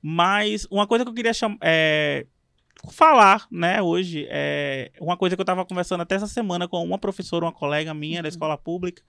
Mas 0.00 0.66
uma 0.70 0.86
coisa 0.86 1.04
que 1.04 1.10
eu 1.10 1.14
queria 1.14 1.32
chamar. 1.32 1.58
É, 1.60 2.26
falar, 2.90 3.46
né, 3.50 3.80
hoje, 3.80 4.26
é 4.28 4.90
uma 5.00 5.16
coisa 5.16 5.36
que 5.36 5.40
eu 5.40 5.44
estava 5.44 5.64
conversando 5.64 6.00
até 6.00 6.16
essa 6.16 6.26
semana 6.26 6.66
com 6.66 6.82
uma 6.82 6.98
professora, 6.98 7.44
uma 7.44 7.52
colega 7.52 7.94
minha 7.94 8.18
uhum. 8.18 8.22
da 8.22 8.28
escola 8.28 8.58
pública, 8.58 9.02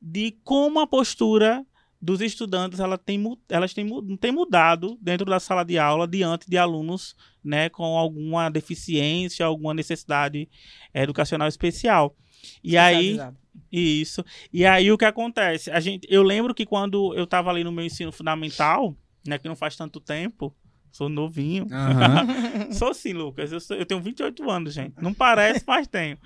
de 0.00 0.36
como 0.42 0.80
a 0.80 0.86
postura 0.86 1.64
dos 2.00 2.20
estudantes 2.20 2.78
ela 2.78 2.98
tem, 2.98 3.22
elas 3.48 3.72
têm, 3.72 3.88
têm 4.18 4.32
mudado 4.32 4.98
dentro 5.00 5.24
da 5.26 5.40
sala 5.40 5.64
de 5.64 5.78
aula 5.78 6.06
diante 6.06 6.48
de 6.48 6.58
alunos 6.58 7.16
né, 7.42 7.68
com 7.68 7.96
alguma 7.96 8.50
deficiência, 8.50 9.46
alguma 9.46 9.72
necessidade 9.72 10.48
educacional 10.92 11.48
especial. 11.48 12.14
E 12.62 12.76
aí 12.76 13.18
isso. 13.70 14.24
E 14.52 14.64
aí 14.64 14.90
o 14.90 14.98
que 14.98 15.04
acontece? 15.04 15.70
A 15.70 15.80
gente, 15.80 16.06
eu 16.10 16.22
lembro 16.22 16.54
que 16.54 16.66
quando 16.66 17.14
eu 17.14 17.24
estava 17.24 17.50
ali 17.50 17.64
no 17.64 17.72
meu 17.72 17.84
ensino 17.84 18.12
fundamental, 18.12 18.96
né, 19.26 19.38
que 19.38 19.48
não 19.48 19.56
faz 19.56 19.76
tanto 19.76 20.00
tempo, 20.00 20.54
Sou 20.96 21.10
novinho. 21.10 21.64
Uhum. 21.64 22.72
sou 22.72 22.94
sim, 22.94 23.12
Lucas. 23.12 23.52
Eu, 23.52 23.60
sou, 23.60 23.76
eu, 23.76 23.84
tenho 23.84 24.00
28 24.00 24.50
anos, 24.50 24.72
gente. 24.72 24.94
Não 24.98 25.12
parece, 25.12 25.62
mas 25.66 25.86
tenho. 25.86 26.16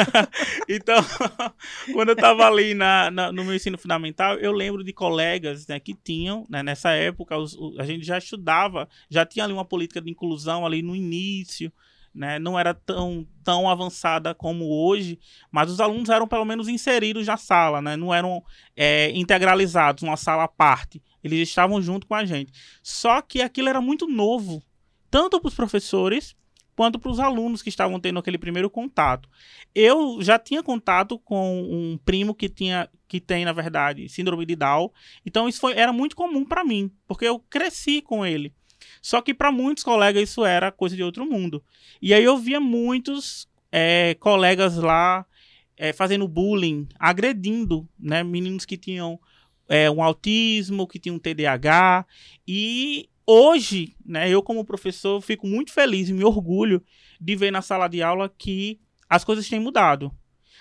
então, 0.66 0.96
quando 1.92 2.08
eu 2.08 2.14
estava 2.14 2.46
ali 2.46 2.72
na, 2.72 3.10
na, 3.10 3.30
no 3.30 3.44
meu 3.44 3.54
ensino 3.54 3.76
fundamental, 3.76 4.36
eu 4.36 4.52
lembro 4.52 4.82
de 4.82 4.90
colegas 4.90 5.66
né, 5.66 5.78
que 5.78 5.92
tinham, 5.92 6.46
né, 6.48 6.62
nessa 6.62 6.92
época, 6.92 7.36
os, 7.36 7.58
a 7.78 7.84
gente 7.84 8.06
já 8.06 8.16
estudava, 8.16 8.88
já 9.10 9.26
tinha 9.26 9.44
ali 9.44 9.52
uma 9.52 9.66
política 9.66 10.00
de 10.00 10.10
inclusão 10.10 10.64
ali 10.64 10.80
no 10.80 10.96
início. 10.96 11.70
Né, 12.16 12.38
não 12.38 12.58
era 12.58 12.72
tão, 12.72 13.26
tão 13.44 13.68
avançada 13.68 14.34
como 14.34 14.64
hoje, 14.64 15.18
mas 15.52 15.70
os 15.70 15.80
alunos 15.80 16.08
eram 16.08 16.26
pelo 16.26 16.46
menos 16.46 16.66
inseridos 16.66 17.26
na 17.26 17.36
sala, 17.36 17.82
né, 17.82 17.94
não 17.94 18.14
eram 18.14 18.42
é, 18.74 19.10
integralizados, 19.10 20.02
uma 20.02 20.16
sala 20.16 20.44
à 20.44 20.48
parte. 20.48 21.02
Eles 21.22 21.46
estavam 21.46 21.82
junto 21.82 22.06
com 22.06 22.14
a 22.14 22.24
gente. 22.24 22.50
Só 22.82 23.20
que 23.20 23.42
aquilo 23.42 23.68
era 23.68 23.82
muito 23.82 24.06
novo, 24.06 24.62
tanto 25.10 25.38
para 25.38 25.48
os 25.48 25.54
professores 25.54 26.34
quanto 26.74 26.98
para 26.98 27.10
os 27.10 27.18
alunos 27.18 27.62
que 27.62 27.68
estavam 27.68 27.98
tendo 27.98 28.18
aquele 28.18 28.38
primeiro 28.38 28.70
contato. 28.70 29.28
Eu 29.74 30.22
já 30.22 30.38
tinha 30.38 30.62
contato 30.62 31.18
com 31.18 31.62
um 31.62 31.98
primo 32.04 32.34
que 32.34 32.48
tinha 32.48 32.88
que 33.08 33.20
tem, 33.20 33.44
na 33.44 33.52
verdade, 33.52 34.08
síndrome 34.08 34.44
de 34.44 34.56
Down. 34.56 34.90
Então 35.24 35.48
isso 35.48 35.60
foi, 35.60 35.74
era 35.74 35.92
muito 35.92 36.16
comum 36.16 36.44
para 36.44 36.64
mim, 36.64 36.90
porque 37.06 37.24
eu 37.24 37.38
cresci 37.38 38.02
com 38.02 38.26
ele. 38.26 38.52
Só 39.06 39.22
que 39.22 39.32
para 39.32 39.52
muitos 39.52 39.84
colegas 39.84 40.28
isso 40.28 40.44
era 40.44 40.72
coisa 40.72 40.96
de 40.96 41.02
outro 41.04 41.24
mundo. 41.24 41.62
E 42.02 42.12
aí 42.12 42.24
eu 42.24 42.36
via 42.36 42.58
muitos 42.58 43.48
é, 43.70 44.16
colegas 44.18 44.78
lá 44.78 45.24
é, 45.76 45.92
fazendo 45.92 46.26
bullying, 46.26 46.88
agredindo 46.98 47.88
né, 47.96 48.24
meninos 48.24 48.64
que 48.64 48.76
tinham 48.76 49.16
é, 49.68 49.88
um 49.88 50.02
autismo, 50.02 50.88
que 50.88 50.98
tinha 50.98 51.14
um 51.14 51.20
TDAH. 51.20 52.04
E 52.48 53.08
hoje, 53.24 53.94
né, 54.04 54.28
eu 54.28 54.42
como 54.42 54.64
professor 54.64 55.20
fico 55.20 55.46
muito 55.46 55.72
feliz 55.72 56.08
e 56.08 56.12
me 56.12 56.24
orgulho 56.24 56.82
de 57.20 57.36
ver 57.36 57.52
na 57.52 57.62
sala 57.62 57.86
de 57.86 58.02
aula 58.02 58.28
que 58.36 58.80
as 59.08 59.22
coisas 59.22 59.48
têm 59.48 59.60
mudado. 59.60 60.10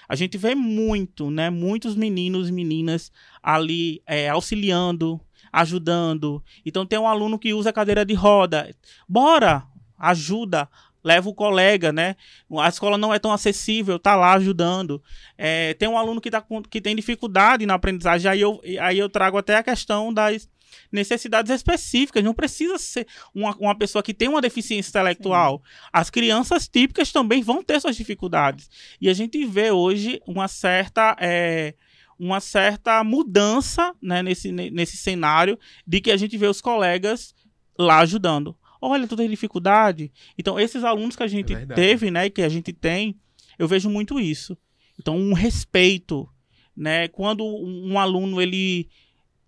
A 0.07 0.15
gente 0.15 0.37
vê 0.37 0.53
muito, 0.53 1.31
né, 1.31 1.49
muitos 1.49 1.95
meninos 1.95 2.47
e 2.47 2.51
meninas 2.51 3.11
ali 3.41 4.03
é, 4.05 4.29
auxiliando, 4.29 5.19
ajudando. 5.55 6.43
Então 6.65 6.85
tem 6.85 6.99
um 6.99 7.07
aluno 7.07 7.39
que 7.39 7.53
usa 7.53 7.71
cadeira 7.71 8.05
de 8.05 8.13
roda. 8.13 8.75
Bora, 9.07 9.63
ajuda, 9.97 10.69
leva 11.01 11.29
o 11.29 11.33
colega, 11.33 11.93
né? 11.93 12.17
A 12.59 12.67
escola 12.67 12.97
não 12.97 13.13
é 13.13 13.19
tão 13.19 13.31
acessível, 13.31 13.97
tá 13.97 14.15
lá 14.15 14.33
ajudando. 14.33 15.01
É, 15.37 15.73
tem 15.75 15.87
um 15.87 15.97
aluno 15.97 16.19
que, 16.19 16.29
tá 16.29 16.41
com, 16.41 16.61
que 16.61 16.81
tem 16.81 16.95
dificuldade 16.95 17.65
na 17.65 17.75
aprendizagem, 17.75 18.29
aí 18.29 18.41
eu, 18.41 18.61
aí 18.81 18.99
eu 18.99 19.09
trago 19.09 19.37
até 19.37 19.55
a 19.55 19.63
questão 19.63 20.13
das 20.13 20.49
necessidades 20.91 21.51
específicas. 21.51 22.21
Não 22.23 22.33
precisa 22.33 22.77
ser 22.77 23.07
uma, 23.33 23.55
uma 23.55 23.75
pessoa 23.75 24.03
que 24.03 24.13
tem 24.13 24.27
uma 24.27 24.41
deficiência 24.41 24.89
intelectual. 24.89 25.63
Sim. 25.63 25.87
As 25.93 26.09
crianças 26.09 26.67
típicas 26.67 27.13
também 27.13 27.41
vão 27.41 27.63
ter 27.63 27.79
suas 27.79 27.95
dificuldades. 27.95 28.69
E 28.99 29.09
a 29.09 29.13
gente 29.13 29.45
vê 29.45 29.71
hoje 29.71 30.21
uma 30.27 30.49
certa. 30.49 31.15
É, 31.17 31.75
uma 32.17 32.39
certa 32.39 33.03
mudança 33.03 33.93
né, 34.01 34.23
nesse, 34.23 34.51
nesse 34.51 34.97
cenário 34.97 35.59
de 35.85 36.01
que 36.01 36.11
a 36.11 36.17
gente 36.17 36.37
vê 36.37 36.47
os 36.47 36.61
colegas 36.61 37.33
lá 37.77 37.99
ajudando. 37.99 38.55
Olha, 38.81 39.07
tu 39.07 39.15
tem 39.15 39.29
dificuldade. 39.29 40.11
Então, 40.37 40.59
esses 40.59 40.83
alunos 40.83 41.15
que 41.15 41.23
a 41.23 41.27
gente 41.27 41.53
é 41.53 41.65
teve, 41.65 42.11
né, 42.11 42.29
que 42.29 42.41
a 42.41 42.49
gente 42.49 42.71
tem, 42.71 43.17
eu 43.57 43.67
vejo 43.67 43.89
muito 43.89 44.19
isso. 44.19 44.57
Então, 44.99 45.17
um 45.17 45.33
respeito, 45.33 46.29
né? 46.75 47.07
Quando 47.07 47.43
um 47.43 47.99
aluno 47.99 48.41
ele 48.41 48.87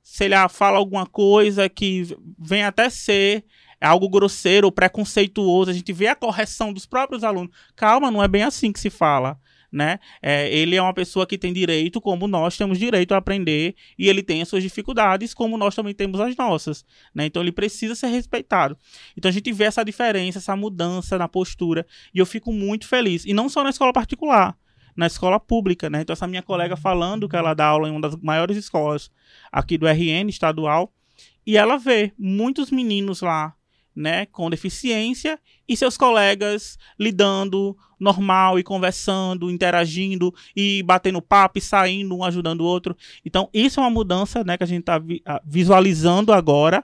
sei 0.10 0.30
lá, 0.30 0.48
fala 0.48 0.78
alguma 0.78 1.06
coisa 1.06 1.68
que 1.68 2.18
vem 2.40 2.64
até 2.64 2.90
ser 2.90 3.44
algo 3.80 4.08
grosseiro 4.08 4.66
ou 4.68 4.72
preconceituoso, 4.72 5.70
a 5.70 5.74
gente 5.74 5.92
vê 5.92 6.08
a 6.08 6.16
correção 6.16 6.72
dos 6.72 6.86
próprios 6.86 7.26
alunos. 7.26 7.54
Calma, 7.76 8.10
não 8.10 8.24
é 8.24 8.28
bem 8.28 8.44
assim 8.44 8.72
que 8.72 8.80
se 8.80 8.90
fala. 8.90 9.38
Né? 9.72 10.00
É, 10.22 10.50
ele 10.54 10.76
é 10.76 10.82
uma 10.82 10.94
pessoa 10.94 11.26
que 11.26 11.38
tem 11.38 11.52
direito, 11.52 12.00
como 12.00 12.28
nós 12.28 12.58
temos 12.58 12.80
direito 12.80 13.14
a 13.14 13.18
aprender, 13.18 13.76
e 13.98 14.08
ele 14.08 14.24
tem 14.24 14.42
as 14.42 14.48
suas 14.48 14.64
dificuldades, 14.64 15.34
como 15.34 15.58
nós 15.58 15.76
também 15.76 15.94
temos 15.94 16.20
as 16.20 16.36
nossas, 16.36 16.86
né? 17.14 17.26
Então 17.26 17.42
ele 17.42 17.52
precisa 17.52 17.96
ser 17.96 18.08
respeitado. 18.08 18.78
Então 19.16 19.30
a 19.30 19.32
gente 19.32 19.52
vê 19.52 19.66
essa 19.66 19.84
diferença, 19.84 20.40
essa 20.40 20.56
mudança 20.56 21.18
na 21.18 21.28
postura, 21.28 21.86
e 22.14 22.20
eu 22.20 22.26
fico 22.26 22.52
muito 22.52 22.88
feliz. 22.88 23.26
E 23.26 23.34
não 23.34 23.50
só 23.50 23.64
na 23.64 23.70
escola 23.70 23.92
particular, 23.92 24.58
na 24.96 25.08
escola 25.08 25.40
pública, 25.40 25.90
né? 25.90 26.02
Então 26.02 26.14
essa 26.14 26.28
minha 26.28 26.42
colega 26.42 26.76
falando 26.76 27.30
que 27.30 27.36
ela 27.36 27.54
dá 27.54 27.66
aula 27.66 27.88
em 27.88 27.92
uma 27.92 28.02
das 28.02 28.16
maiores 28.16 28.58
escolas 28.58 29.12
aqui 29.52 29.78
do 29.78 29.88
RN 29.88 30.30
estadual, 30.30 30.94
e 31.46 31.58
ela 31.58 31.78
vê 31.78 32.12
muitos 32.18 32.72
meninos 32.72 33.22
lá 33.22 33.56
né, 33.98 34.28
com 34.28 34.48
deficiência 34.48 35.40
e 35.68 35.76
seus 35.76 35.98
colegas 35.98 36.78
lidando 37.00 37.76
normal 38.00 38.60
e 38.60 38.64
conversando, 38.64 39.50
interagindo 39.50 40.34
e 40.56 40.84
batendo 40.84 41.22
papo 41.22 41.60
e 41.60 41.62
saindo, 41.62 42.16
um 42.16 42.24
ajudando 42.24 42.62
o 42.62 42.66
outro. 42.66 42.96
Então, 43.26 43.50
isso 43.54 43.80
é 43.80 43.84
uma 43.84 43.90
mudança, 43.90 44.44
né, 44.44 44.58
que 44.58 44.64
a 44.64 44.68
gente 44.68 44.82
está 44.82 44.98
vi 44.98 45.24
visualizando 45.46 46.32
agora, 46.32 46.84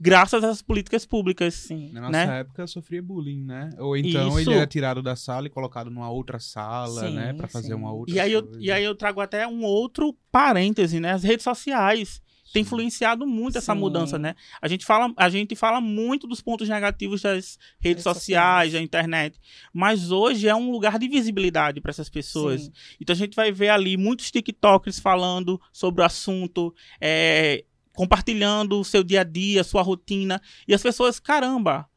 graças 0.00 0.42
às 0.42 0.62
políticas 0.62 1.06
públicas. 1.06 1.54
Sim. 1.54 1.90
Na 1.92 2.10
né? 2.10 2.24
nossa 2.24 2.34
época 2.34 2.66
sofria 2.66 3.02
bullying, 3.02 3.42
né? 3.44 3.70
Ou 3.78 3.96
então 3.96 4.38
isso. 4.38 4.50
ele 4.50 4.58
era 4.58 4.66
tirado 4.66 5.02
da 5.02 5.16
sala 5.16 5.46
e 5.46 5.50
colocado 5.50 5.90
numa 5.90 6.10
outra 6.10 6.38
sala, 6.38 7.08
sim, 7.08 7.14
né, 7.14 7.32
para 7.32 7.48
fazer 7.48 7.74
uma 7.74 7.92
outra 7.92 8.14
e 8.14 8.20
aí 8.20 8.32
coisa. 8.32 8.56
Eu, 8.56 8.60
e 8.60 8.70
aí 8.70 8.84
eu 8.84 8.94
trago 8.94 9.20
até 9.20 9.46
um 9.46 9.62
outro 9.62 10.16
parêntese, 10.30 11.00
né, 11.00 11.12
as 11.12 11.22
redes 11.22 11.44
sociais 11.44 12.20
tem 12.54 12.62
influenciado 12.62 13.26
muito 13.26 13.54
Sim. 13.54 13.58
essa 13.58 13.74
mudança, 13.74 14.16
né? 14.16 14.36
A 14.62 14.68
gente, 14.68 14.86
fala, 14.86 15.12
a 15.16 15.28
gente 15.28 15.56
fala 15.56 15.80
muito 15.80 16.24
dos 16.24 16.40
pontos 16.40 16.68
negativos 16.68 17.20
das 17.20 17.58
redes 17.80 18.04
sociais, 18.04 18.72
da 18.72 18.80
internet, 18.80 19.40
mas 19.72 20.12
hoje 20.12 20.46
é 20.46 20.54
um 20.54 20.70
lugar 20.70 20.96
de 20.96 21.08
visibilidade 21.08 21.80
para 21.80 21.90
essas 21.90 22.08
pessoas. 22.08 22.62
Sim. 22.62 22.72
Então 23.00 23.12
a 23.12 23.16
gente 23.16 23.34
vai 23.34 23.50
ver 23.50 23.70
ali 23.70 23.96
muitos 23.96 24.30
TikTokers 24.30 25.00
falando 25.00 25.60
sobre 25.72 26.00
o 26.00 26.04
assunto, 26.04 26.72
é, 27.00 27.64
compartilhando 27.92 28.78
o 28.78 28.84
seu 28.84 29.02
dia 29.02 29.22
a 29.22 29.24
dia, 29.24 29.64
sua 29.64 29.82
rotina, 29.82 30.40
e 30.68 30.72
as 30.72 30.80
pessoas, 30.80 31.18
caramba, 31.18 31.90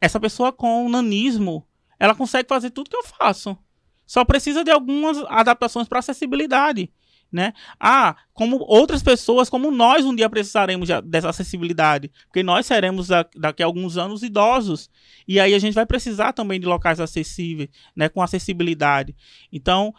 essa 0.00 0.18
pessoa 0.18 0.52
com 0.52 0.88
nanismo, 0.88 1.64
ela 1.96 2.12
consegue 2.12 2.48
fazer 2.48 2.70
tudo 2.70 2.90
que 2.90 2.96
eu 2.96 3.04
faço. 3.04 3.56
Só 4.04 4.24
precisa 4.24 4.64
de 4.64 4.70
algumas 4.72 5.18
adaptações 5.28 5.86
para 5.86 6.00
acessibilidade 6.00 6.90
né? 7.30 7.52
Ah, 7.78 8.16
como 8.32 8.58
outras 8.58 9.02
pessoas, 9.02 9.50
como 9.50 9.70
nós 9.70 10.04
um 10.04 10.14
dia 10.14 10.30
precisaremos 10.30 10.88
dessa 11.04 11.28
acessibilidade, 11.28 12.10
porque 12.26 12.42
nós 12.42 12.66
seremos 12.66 13.08
daqui 13.36 13.62
a 13.62 13.66
alguns 13.66 13.96
anos 13.96 14.22
idosos 14.22 14.88
e 15.26 15.40
aí 15.40 15.54
a 15.54 15.58
gente 15.58 15.74
vai 15.74 15.86
precisar 15.86 16.32
também 16.32 16.60
de 16.60 16.66
locais 16.66 17.00
acessíveis, 17.00 17.68
né, 17.94 18.08
com 18.08 18.22
acessibilidade. 18.22 19.14
Então, 19.52 19.94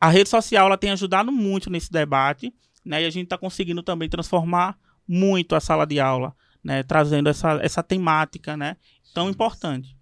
a 0.00 0.08
rede 0.08 0.28
social 0.28 0.66
ela 0.66 0.78
tem 0.78 0.90
ajudado 0.90 1.30
muito 1.30 1.70
nesse 1.70 1.90
debate, 1.90 2.52
né? 2.84 3.02
E 3.02 3.06
a 3.06 3.10
gente 3.10 3.24
está 3.24 3.38
conseguindo 3.38 3.82
também 3.82 4.08
transformar 4.08 4.76
muito 5.06 5.54
a 5.54 5.60
sala 5.60 5.86
de 5.86 6.00
aula, 6.00 6.34
né, 6.64 6.82
trazendo 6.82 7.28
essa, 7.28 7.60
essa 7.62 7.82
temática, 7.82 8.56
né, 8.56 8.76
tão 9.14 9.28
importante. 9.30 9.96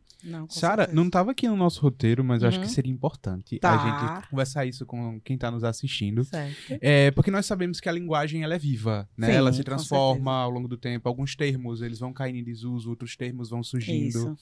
Sara, 0.48 0.88
não 0.92 1.06
estava 1.06 1.30
aqui 1.30 1.48
no 1.48 1.56
nosso 1.56 1.80
roteiro, 1.80 2.22
mas 2.22 2.42
uhum. 2.42 2.48
acho 2.48 2.58
que 2.58 2.66
uhum. 2.66 2.72
seria 2.72 2.92
importante 2.92 3.58
tá. 3.58 3.72
a 3.72 4.18
gente 4.18 4.28
conversar 4.28 4.66
isso 4.66 4.84
com 4.84 5.20
quem 5.20 5.34
está 5.34 5.50
nos 5.50 5.64
assistindo. 5.64 6.24
Certo. 6.24 6.78
É, 6.80 7.10
porque 7.10 7.30
nós 7.30 7.46
sabemos 7.46 7.80
que 7.80 7.88
a 7.88 7.92
linguagem 7.92 8.42
ela 8.42 8.54
é 8.54 8.58
viva, 8.58 9.08
né? 9.16 9.28
Sim, 9.28 9.32
ela 9.32 9.52
se 9.52 9.64
transforma 9.64 10.32
ao 10.32 10.50
longo 10.50 10.68
do 10.68 10.76
tempo. 10.76 11.08
Alguns 11.08 11.34
termos 11.34 11.82
eles 11.82 11.98
vão 11.98 12.12
caindo 12.12 12.36
em 12.36 12.44
desuso, 12.44 12.90
outros 12.90 13.16
termos 13.16 13.50
vão 13.50 13.62
surgindo. 13.62 14.36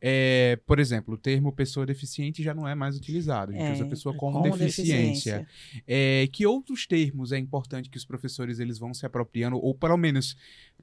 É, 0.00 0.58
por 0.66 0.78
exemplo, 0.78 1.14
o 1.14 1.18
termo 1.18 1.52
pessoa 1.52 1.84
deficiente 1.84 2.42
já 2.42 2.54
não 2.54 2.66
é 2.66 2.74
mais 2.74 2.96
utilizado. 2.96 3.52
A 3.52 3.54
gente 3.54 3.64
é, 3.64 3.72
usa 3.72 3.86
pessoa 3.86 4.14
com, 4.14 4.32
com 4.32 4.42
deficiência. 4.42 5.38
deficiência. 5.38 5.48
É, 5.86 6.28
que 6.32 6.46
outros 6.46 6.86
termos 6.86 7.32
é 7.32 7.38
importante 7.38 7.90
que 7.90 7.96
os 7.96 8.04
professores 8.04 8.58
eles 8.58 8.78
vão 8.78 8.94
se 8.94 9.04
apropriando, 9.04 9.56
ou 9.56 9.74
pelo 9.74 9.96
menos 9.96 10.36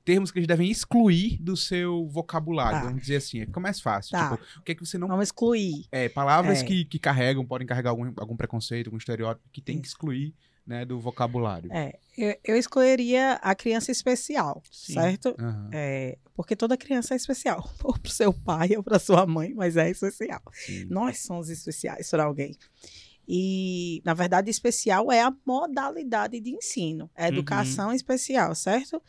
termos 0.06 0.32
que 0.32 0.38
eles 0.38 0.48
devem 0.48 0.70
excluir 0.70 1.38
do 1.42 1.58
seu 1.58 2.08
vocabulário, 2.08 2.80
tá. 2.80 2.86
vamos 2.86 3.02
dizer 3.02 3.18
assim. 3.18 3.40
Fica 3.42 3.60
mais 3.60 3.82
fácil. 3.82 4.12
Tá. 4.12 4.30
Tipo, 4.38 4.60
o 4.60 4.62
que 4.62 4.72
é 4.72 4.76
que 4.76 4.86
você 4.86 4.98
não. 4.98 5.08
Vamos 5.08 5.26
excluir. 5.26 5.88
É, 5.92 6.08
palavras 6.08 6.62
é. 6.62 6.64
Que, 6.64 6.86
que 6.86 7.00
carregam, 7.00 7.44
podem 7.44 7.66
carregar 7.68 7.90
algum, 7.90 8.14
algum 8.16 8.38
preconceito, 8.38 8.88
algum 8.88 8.98
estereótipo, 8.98 9.50
que 9.52 9.62
tem 9.62 9.82
que 9.82 9.88
excluir 9.88 10.34
né, 10.66 10.86
do 10.86 11.00
vocabulário. 11.00 11.72
É, 11.72 11.98
eu, 12.18 12.36
eu 12.44 12.58
escolheria 12.58 13.34
a 13.34 13.54
criança 13.56 13.92
especial, 13.92 14.62
Sim. 14.72 14.94
certo? 14.94 15.36
Uhum. 15.40 15.70
É, 15.72 16.18
porque 16.36 16.56
toda 16.56 16.78
criança 16.78 17.14
é 17.14 17.18
especial, 17.18 17.68
ou 17.84 17.98
para 17.98 18.12
seu 18.12 18.34
pai 18.34 18.76
ou 18.76 18.84
para 18.84 19.00
sua 19.00 19.26
mãe, 19.26 19.54
mas 19.54 19.76
é 19.76 19.90
especial. 19.90 20.42
Sim. 20.54 20.86
Nós 20.86 21.20
somos 21.20 21.50
especiais 21.50 22.10
para 22.10 22.24
alguém. 22.24 22.56
E, 23.28 24.02
na 24.06 24.14
verdade, 24.14 24.52
especial 24.52 25.12
é 25.12 25.22
a 25.22 25.34
modalidade 25.46 26.40
de 26.40 26.52
ensino, 26.52 27.10
é 27.16 27.28
educação 27.28 27.88
uhum. 27.88 27.96
especial, 27.96 28.54
certo? 28.54 29.02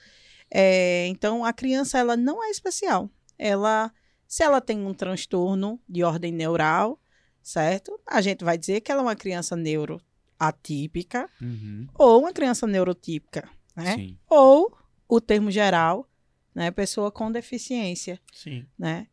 É, 0.51 1.07
então, 1.09 1.45
a 1.45 1.53
criança 1.53 1.99
ela 1.99 2.17
não 2.17 2.43
é 2.43 2.51
especial. 2.51 3.11
Ela, 3.39 3.93
se 4.27 4.43
ela 4.43 4.61
tem 4.61 4.85
um 4.87 4.95
transtorno 4.95 5.81
de 5.89 6.03
ordem 6.03 6.33
neural, 6.33 7.01
certo? 7.43 8.01
A 8.07 8.21
gente 8.21 8.45
vai 8.45 8.57
dizer 8.57 8.81
que 8.81 8.91
ela 8.91 9.01
é 9.01 9.05
uma 9.05 9.17
criança 9.17 9.55
neuroatípica 9.57 11.29
uhum. 11.41 11.87
ou 11.95 12.21
uma 12.21 12.33
criança 12.33 12.67
neurotípica, 12.67 13.49
né? 13.75 13.95
Sim. 13.95 14.19
Ou 14.29 14.77
o 15.09 15.21
termo 15.21 15.51
geral, 15.51 16.09
né? 16.55 16.71
Pessoa 16.71 17.11
com 17.13 17.31
deficiência, 17.31 18.21
Sim. 18.33 18.67
né? 18.79 19.07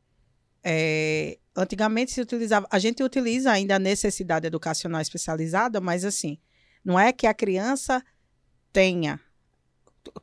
É, 0.63 1.37
antigamente 1.55 2.11
se 2.11 2.21
utilizava, 2.21 2.65
a 2.71 2.79
gente 2.79 3.03
utiliza 3.03 3.51
ainda 3.51 3.75
a 3.75 3.79
necessidade 3.79 4.47
educacional 4.47 5.01
especializada, 5.01 5.81
mas 5.81 6.05
assim, 6.05 6.37
não 6.83 6.97
é 6.97 7.11
que 7.11 7.27
a 7.27 7.33
criança 7.33 8.03
tenha 8.71 9.19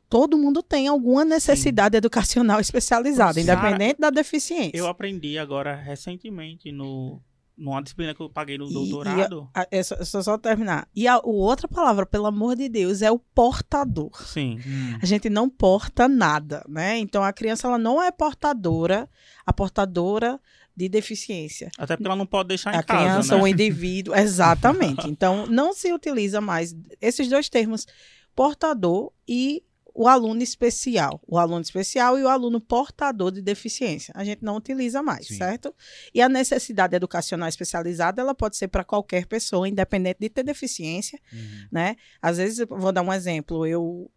todo 0.09 0.37
mundo 0.37 0.61
tem 0.61 0.87
alguma 0.87 1.25
necessidade 1.25 1.93
Sim. 1.93 1.97
educacional 1.97 2.59
especializada, 2.59 3.39
independente 3.39 3.99
da 3.99 4.09
deficiência. 4.09 4.77
Eu 4.77 4.87
aprendi 4.87 5.37
agora 5.37 5.75
recentemente 5.75 6.71
no 6.71 7.21
numa 7.57 7.81
disciplina 7.81 8.15
que 8.15 8.21
eu 8.21 8.29
paguei 8.29 8.57
no 8.57 8.69
e, 8.69 8.73
doutorado. 8.73 9.47
E 9.55 9.59
a, 9.59 9.79
a, 9.79 9.83
só, 9.83 10.21
só 10.23 10.37
terminar. 10.37 10.87
E 10.95 11.07
a, 11.07 11.15
a, 11.15 11.21
outra 11.23 11.67
palavra, 11.67 12.05
pelo 12.07 12.25
amor 12.25 12.55
de 12.55 12.67
Deus, 12.67 13.03
é 13.03 13.11
o 13.11 13.19
portador. 13.19 14.09
Sim. 14.25 14.59
Hum. 14.65 14.97
A 15.01 15.05
gente 15.05 15.29
não 15.29 15.47
porta 15.47 16.07
nada, 16.07 16.65
né? 16.67 16.97
Então 16.97 17.23
a 17.23 17.31
criança 17.31 17.67
ela 17.67 17.77
não 17.77 18.01
é 18.01 18.11
portadora, 18.11 19.07
a 19.45 19.53
portadora 19.53 20.39
de 20.75 20.89
deficiência. 20.89 21.69
Até 21.77 21.95
porque 21.95 22.07
ela 22.07 22.15
não 22.15 22.25
pode 22.25 22.49
deixar 22.49 22.73
em 22.73 22.77
a 22.77 22.83
casa, 22.83 22.99
A 22.99 23.05
criança, 23.05 23.35
né? 23.35 23.43
o 23.43 23.47
indivíduo, 23.47 24.15
exatamente. 24.15 25.07
Então 25.11 25.45
não 25.45 25.73
se 25.73 25.93
utiliza 25.93 26.41
mais 26.41 26.75
esses 26.99 27.27
dois 27.27 27.47
termos, 27.49 27.85
portador 28.33 29.11
e 29.27 29.63
o 29.93 30.07
aluno 30.07 30.41
especial, 30.41 31.21
o 31.27 31.37
aluno 31.37 31.61
especial 31.61 32.17
e 32.17 32.23
o 32.23 32.27
aluno 32.27 32.59
portador 32.59 33.31
de 33.31 33.41
deficiência. 33.41 34.13
A 34.15 34.23
gente 34.23 34.43
não 34.43 34.55
utiliza 34.55 35.01
mais, 35.01 35.27
Sim. 35.27 35.37
certo? 35.37 35.73
E 36.13 36.21
a 36.21 36.29
necessidade 36.29 36.95
educacional 36.95 37.49
especializada, 37.49 38.21
ela 38.21 38.33
pode 38.33 38.57
ser 38.57 38.67
para 38.67 38.83
qualquer 38.83 39.25
pessoa, 39.25 39.67
independente 39.67 40.17
de 40.19 40.29
ter 40.29 40.43
deficiência, 40.43 41.19
uhum. 41.31 41.67
né? 41.71 41.95
Às 42.21 42.37
vezes, 42.37 42.65
vou 42.69 42.91
dar 42.91 43.01
um 43.01 43.11
exemplo, 43.11 43.65
eu 43.65 44.09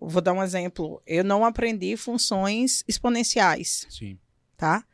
vou 0.00 0.20
dar 0.20 0.32
um 0.32 0.42
exemplo, 0.42 1.02
eu 1.06 1.24
não 1.24 1.44
aprendi 1.44 1.96
funções 1.96 2.82
exponenciais. 2.86 3.86
Sim. 3.88 4.18
Tá? 4.56 4.84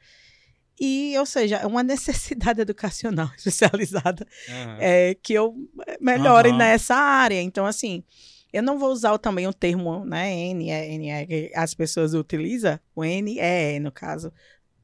E, 0.81 1.19
ou 1.19 1.27
seja, 1.27 1.57
é 1.57 1.67
uma 1.67 1.83
necessidade 1.85 2.61
educacional 2.61 3.31
especializada 3.37 4.27
uhum. 4.49 4.77
é, 4.79 5.15
que 5.15 5.33
eu 5.35 5.55
melhore 6.01 6.51
uhum. 6.51 6.57
nessa 6.57 6.95
área. 6.95 7.41
Então, 7.41 7.67
assim, 7.67 8.05
eu 8.53 8.63
não 8.63 8.79
vou 8.79 8.91
usar 8.91 9.17
também 9.19 9.47
o 9.47 9.53
termo, 9.53 10.05
né, 10.05 10.33
N, 10.33 10.71
é, 10.71 10.93
N, 10.93 11.11
é, 11.11 11.27
que 11.27 11.53
as 11.55 11.75
pessoas 11.75 12.15
utilizam, 12.15 12.79
o 12.95 13.05
N 13.05 13.39
é, 13.39 13.77
é 13.77 13.81
no 13.81 13.93
caso, 13.93 14.33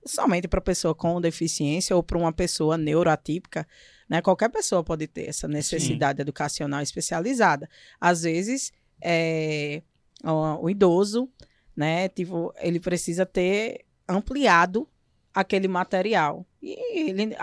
somente 0.07 0.47
para 0.47 0.61
pessoa 0.61 0.95
com 0.95 1.21
deficiência 1.21 1.97
ou 1.97 2.03
para 2.03 2.19
uma 2.19 2.33
pessoa 2.33 2.77
neuroatípica, 2.77 3.67
né? 4.09 4.21
Qualquer 4.21 4.51
pessoa 4.51 4.85
pode 4.85 5.07
ter 5.07 5.29
essa 5.29 5.49
necessidade 5.49 6.19
Sim. 6.19 6.23
educacional 6.23 6.83
especializada. 6.83 7.69
Às 8.01 8.23
vezes, 8.23 8.73
é, 9.01 9.83
o, 10.23 10.65
o 10.65 10.71
idoso, 10.71 11.29
né, 11.77 12.09
tipo, 12.09 12.53
ele 12.59 12.79
precisa 12.79 13.25
ter 13.25 13.85
ampliado 14.09 14.89
aquele 15.33 15.67
material. 15.67 16.47
E 16.62 16.77
ele 16.95 17.36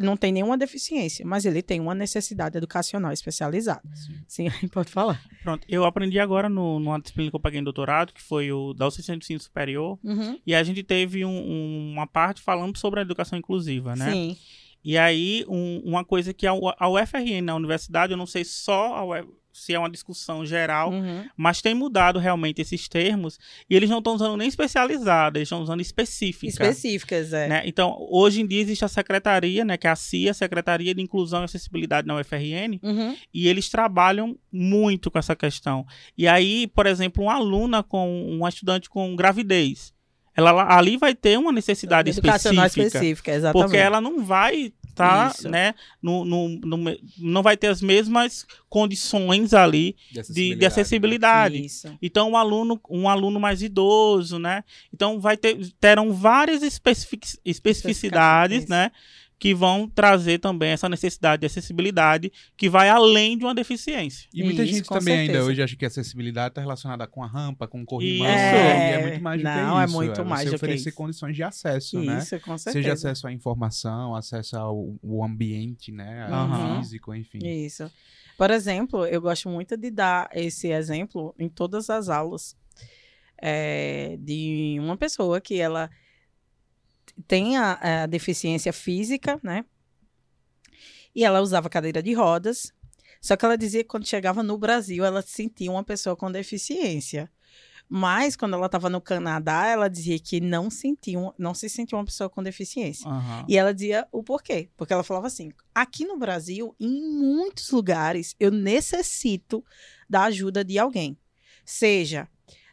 não 0.00 0.16
tem 0.16 0.32
nenhuma 0.32 0.56
deficiência, 0.56 1.24
mas 1.26 1.44
ele 1.44 1.62
tem 1.62 1.80
uma 1.80 1.94
necessidade 1.94 2.56
educacional 2.56 3.12
especializada. 3.12 3.82
Sim, 3.94 4.48
Sim 4.50 4.68
pode 4.68 4.90
falar. 4.90 5.22
Pronto, 5.42 5.66
eu 5.68 5.84
aprendi 5.84 6.18
agora 6.18 6.48
no, 6.48 6.78
numa 6.78 7.00
disciplina 7.00 7.30
que 7.30 7.36
eu 7.36 7.40
paguei 7.40 7.60
em 7.60 7.64
doutorado, 7.64 8.12
que 8.12 8.22
foi 8.22 8.52
o 8.52 8.72
da 8.72 8.86
ensino 8.86 9.40
superior, 9.40 9.98
uhum. 10.02 10.38
e 10.46 10.54
a 10.54 10.62
gente 10.62 10.82
teve 10.82 11.24
um, 11.24 11.30
um, 11.30 11.92
uma 11.92 12.06
parte 12.06 12.40
falando 12.40 12.76
sobre 12.78 13.00
a 13.00 13.02
educação 13.02 13.38
inclusiva, 13.38 13.96
né? 13.96 14.10
Sim. 14.10 14.36
E 14.84 14.98
aí, 14.98 15.44
um, 15.48 15.80
uma 15.84 16.04
coisa 16.04 16.34
que 16.34 16.46
a, 16.46 16.52
a 16.52 16.88
UFRN, 16.88 17.40
na 17.42 17.54
universidade, 17.54 18.12
eu 18.12 18.16
não 18.16 18.26
sei 18.26 18.44
só 18.44 19.14
a, 19.14 19.24
se 19.62 19.72
é 19.72 19.78
uma 19.78 19.90
discussão 19.90 20.44
geral, 20.44 20.90
uhum. 20.90 21.24
mas 21.36 21.62
tem 21.62 21.74
mudado 21.74 22.18
realmente 22.18 22.60
esses 22.60 22.88
termos 22.88 23.38
e 23.70 23.76
eles 23.76 23.88
não 23.88 23.98
estão 23.98 24.14
usando 24.14 24.36
nem 24.36 24.48
especializada, 24.48 25.38
eles 25.38 25.46
estão 25.46 25.62
usando 25.62 25.80
específica. 25.80 26.48
Específicas, 26.48 27.32
é. 27.32 27.46
Né? 27.46 27.62
Então, 27.64 27.96
hoje 28.10 28.40
em 28.40 28.46
dia 28.46 28.60
existe 28.60 28.84
a 28.84 28.88
secretaria, 28.88 29.64
né, 29.64 29.76
que 29.76 29.86
é 29.86 29.90
a 29.90 29.96
CIA, 29.96 30.34
Secretaria 30.34 30.94
de 30.94 31.00
Inclusão 31.00 31.42
e 31.42 31.44
Acessibilidade 31.44 32.06
na 32.06 32.18
UFRN, 32.18 32.80
uhum. 32.82 33.16
e 33.32 33.46
eles 33.46 33.68
trabalham 33.68 34.36
muito 34.50 35.10
com 35.10 35.18
essa 35.18 35.36
questão. 35.36 35.86
E 36.18 36.26
aí, 36.26 36.66
por 36.66 36.86
exemplo, 36.86 37.24
uma 37.24 37.34
aluna 37.34 37.82
com 37.82 38.26
uma 38.26 38.48
estudante 38.48 38.90
com 38.90 39.14
gravidez, 39.14 39.92
ela 40.36 40.76
ali 40.76 40.96
vai 40.96 41.14
ter 41.14 41.38
uma 41.38 41.52
necessidade 41.52 42.10
específica, 42.10 42.66
específica 42.66 43.32
exatamente. 43.32 43.64
porque 43.64 43.76
ela 43.76 44.00
não 44.00 44.24
vai 44.24 44.72
tá, 44.94 45.32
né, 45.44 45.74
no, 46.02 46.24
no, 46.24 46.48
no, 46.48 46.96
não 47.18 47.42
vai 47.42 47.56
ter 47.56 47.68
as 47.68 47.80
mesmas 47.80 48.46
condições 48.68 49.54
ali 49.54 49.96
de 50.10 50.20
acessibilidade. 50.20 50.54
De, 50.54 50.60
de 50.60 50.66
acessibilidade. 50.66 51.66
Né? 51.84 51.98
Então, 52.02 52.30
um 52.30 52.36
aluno, 52.36 52.80
um 52.90 53.08
aluno 53.08 53.40
mais 53.40 53.62
idoso, 53.62 54.38
né? 54.38 54.64
Então, 54.92 55.18
vai 55.18 55.36
ter, 55.36 55.58
terão 55.80 56.12
várias 56.12 56.62
especific, 56.62 57.38
especificidades, 57.44 58.66
né? 58.66 58.90
Que 59.42 59.52
vão 59.52 59.88
trazer 59.88 60.38
também 60.38 60.70
essa 60.70 60.88
necessidade 60.88 61.40
de 61.40 61.46
acessibilidade 61.46 62.32
que 62.56 62.70
vai 62.70 62.88
além 62.88 63.36
de 63.36 63.42
uma 63.42 63.52
deficiência. 63.52 64.28
E 64.32 64.40
muita 64.44 64.62
Isso, 64.62 64.74
gente 64.74 64.88
também 64.88 65.16
certeza. 65.16 65.32
ainda 65.32 65.44
hoje 65.44 65.60
acha 65.60 65.74
que 65.74 65.84
a 65.84 65.88
acessibilidade 65.88 66.52
está 66.52 66.60
relacionada 66.60 67.08
com 67.08 67.24
a 67.24 67.26
rampa, 67.26 67.66
com 67.66 67.82
o 67.82 67.84
corrimão, 67.84 68.28
é, 68.28 68.92
e 68.92 68.94
é 68.94 69.02
muito 69.02 69.20
mais 69.20 69.40
do 69.40 69.44
não, 69.44 69.52
que 69.52 69.60
isso. 69.60 69.74
é 69.82 69.86
muito 69.96 70.20
é 70.20 70.24
mais 70.24 70.44
você 70.44 70.50
do 70.50 70.54
oferecer 70.54 70.88
isso. 70.90 70.96
condições 70.96 71.34
de 71.34 71.42
acesso, 71.42 71.98
isso, 71.98 72.06
né? 72.06 72.18
Isso, 72.20 72.38
com 72.38 72.56
certeza. 72.56 72.84
Seja 72.84 72.92
acesso 72.92 73.26
à 73.26 73.32
informação, 73.32 74.14
acesso 74.14 74.56
ao, 74.56 74.94
ao 75.02 75.24
ambiente, 75.24 75.90
né? 75.90 76.28
Uhum. 76.30 76.80
Físico, 76.80 77.12
enfim. 77.12 77.38
Isso. 77.44 77.90
Por 78.38 78.52
exemplo, 78.52 79.04
eu 79.06 79.20
gosto 79.20 79.48
muito 79.48 79.76
de 79.76 79.90
dar 79.90 80.30
esse 80.32 80.68
exemplo 80.68 81.34
em 81.36 81.48
todas 81.48 81.90
as 81.90 82.08
aulas 82.08 82.56
é, 83.38 84.16
de 84.20 84.76
uma 84.78 84.96
pessoa 84.96 85.40
que 85.40 85.58
ela 85.58 85.90
tem 87.26 87.56
a, 87.56 88.02
a 88.02 88.06
deficiência 88.06 88.72
física, 88.72 89.38
né? 89.42 89.64
E 91.14 91.24
ela 91.24 91.40
usava 91.40 91.68
cadeira 91.68 92.02
de 92.02 92.12
rodas. 92.14 92.72
Só 93.20 93.36
que 93.36 93.44
ela 93.44 93.56
dizia 93.56 93.82
que 93.82 93.88
quando 93.88 94.06
chegava 94.06 94.42
no 94.42 94.58
Brasil, 94.58 95.04
ela 95.04 95.22
sentia 95.22 95.70
uma 95.70 95.84
pessoa 95.84 96.16
com 96.16 96.30
deficiência. 96.30 97.30
Mas 97.88 98.36
quando 98.36 98.54
ela 98.54 98.66
estava 98.66 98.88
no 98.88 99.00
Canadá, 99.00 99.66
ela 99.66 99.86
dizia 99.86 100.18
que 100.18 100.40
não 100.40 100.70
sentia, 100.70 101.18
não 101.38 101.52
se 101.52 101.68
sentia 101.68 101.98
uma 101.98 102.04
pessoa 102.04 102.30
com 102.30 102.42
deficiência. 102.42 103.08
Uhum. 103.08 103.44
E 103.46 103.56
ela 103.56 103.74
dizia 103.74 104.08
o 104.10 104.22
porquê. 104.22 104.70
Porque 104.76 104.94
ela 104.94 105.04
falava 105.04 105.26
assim: 105.26 105.52
aqui 105.74 106.06
no 106.06 106.18
Brasil, 106.18 106.74
em 106.80 106.88
muitos 106.88 107.70
lugares, 107.70 108.34
eu 108.40 108.50
necessito 108.50 109.62
da 110.08 110.24
ajuda 110.24 110.64
de 110.64 110.78
alguém. 110.78 111.18
Seja 111.66 112.26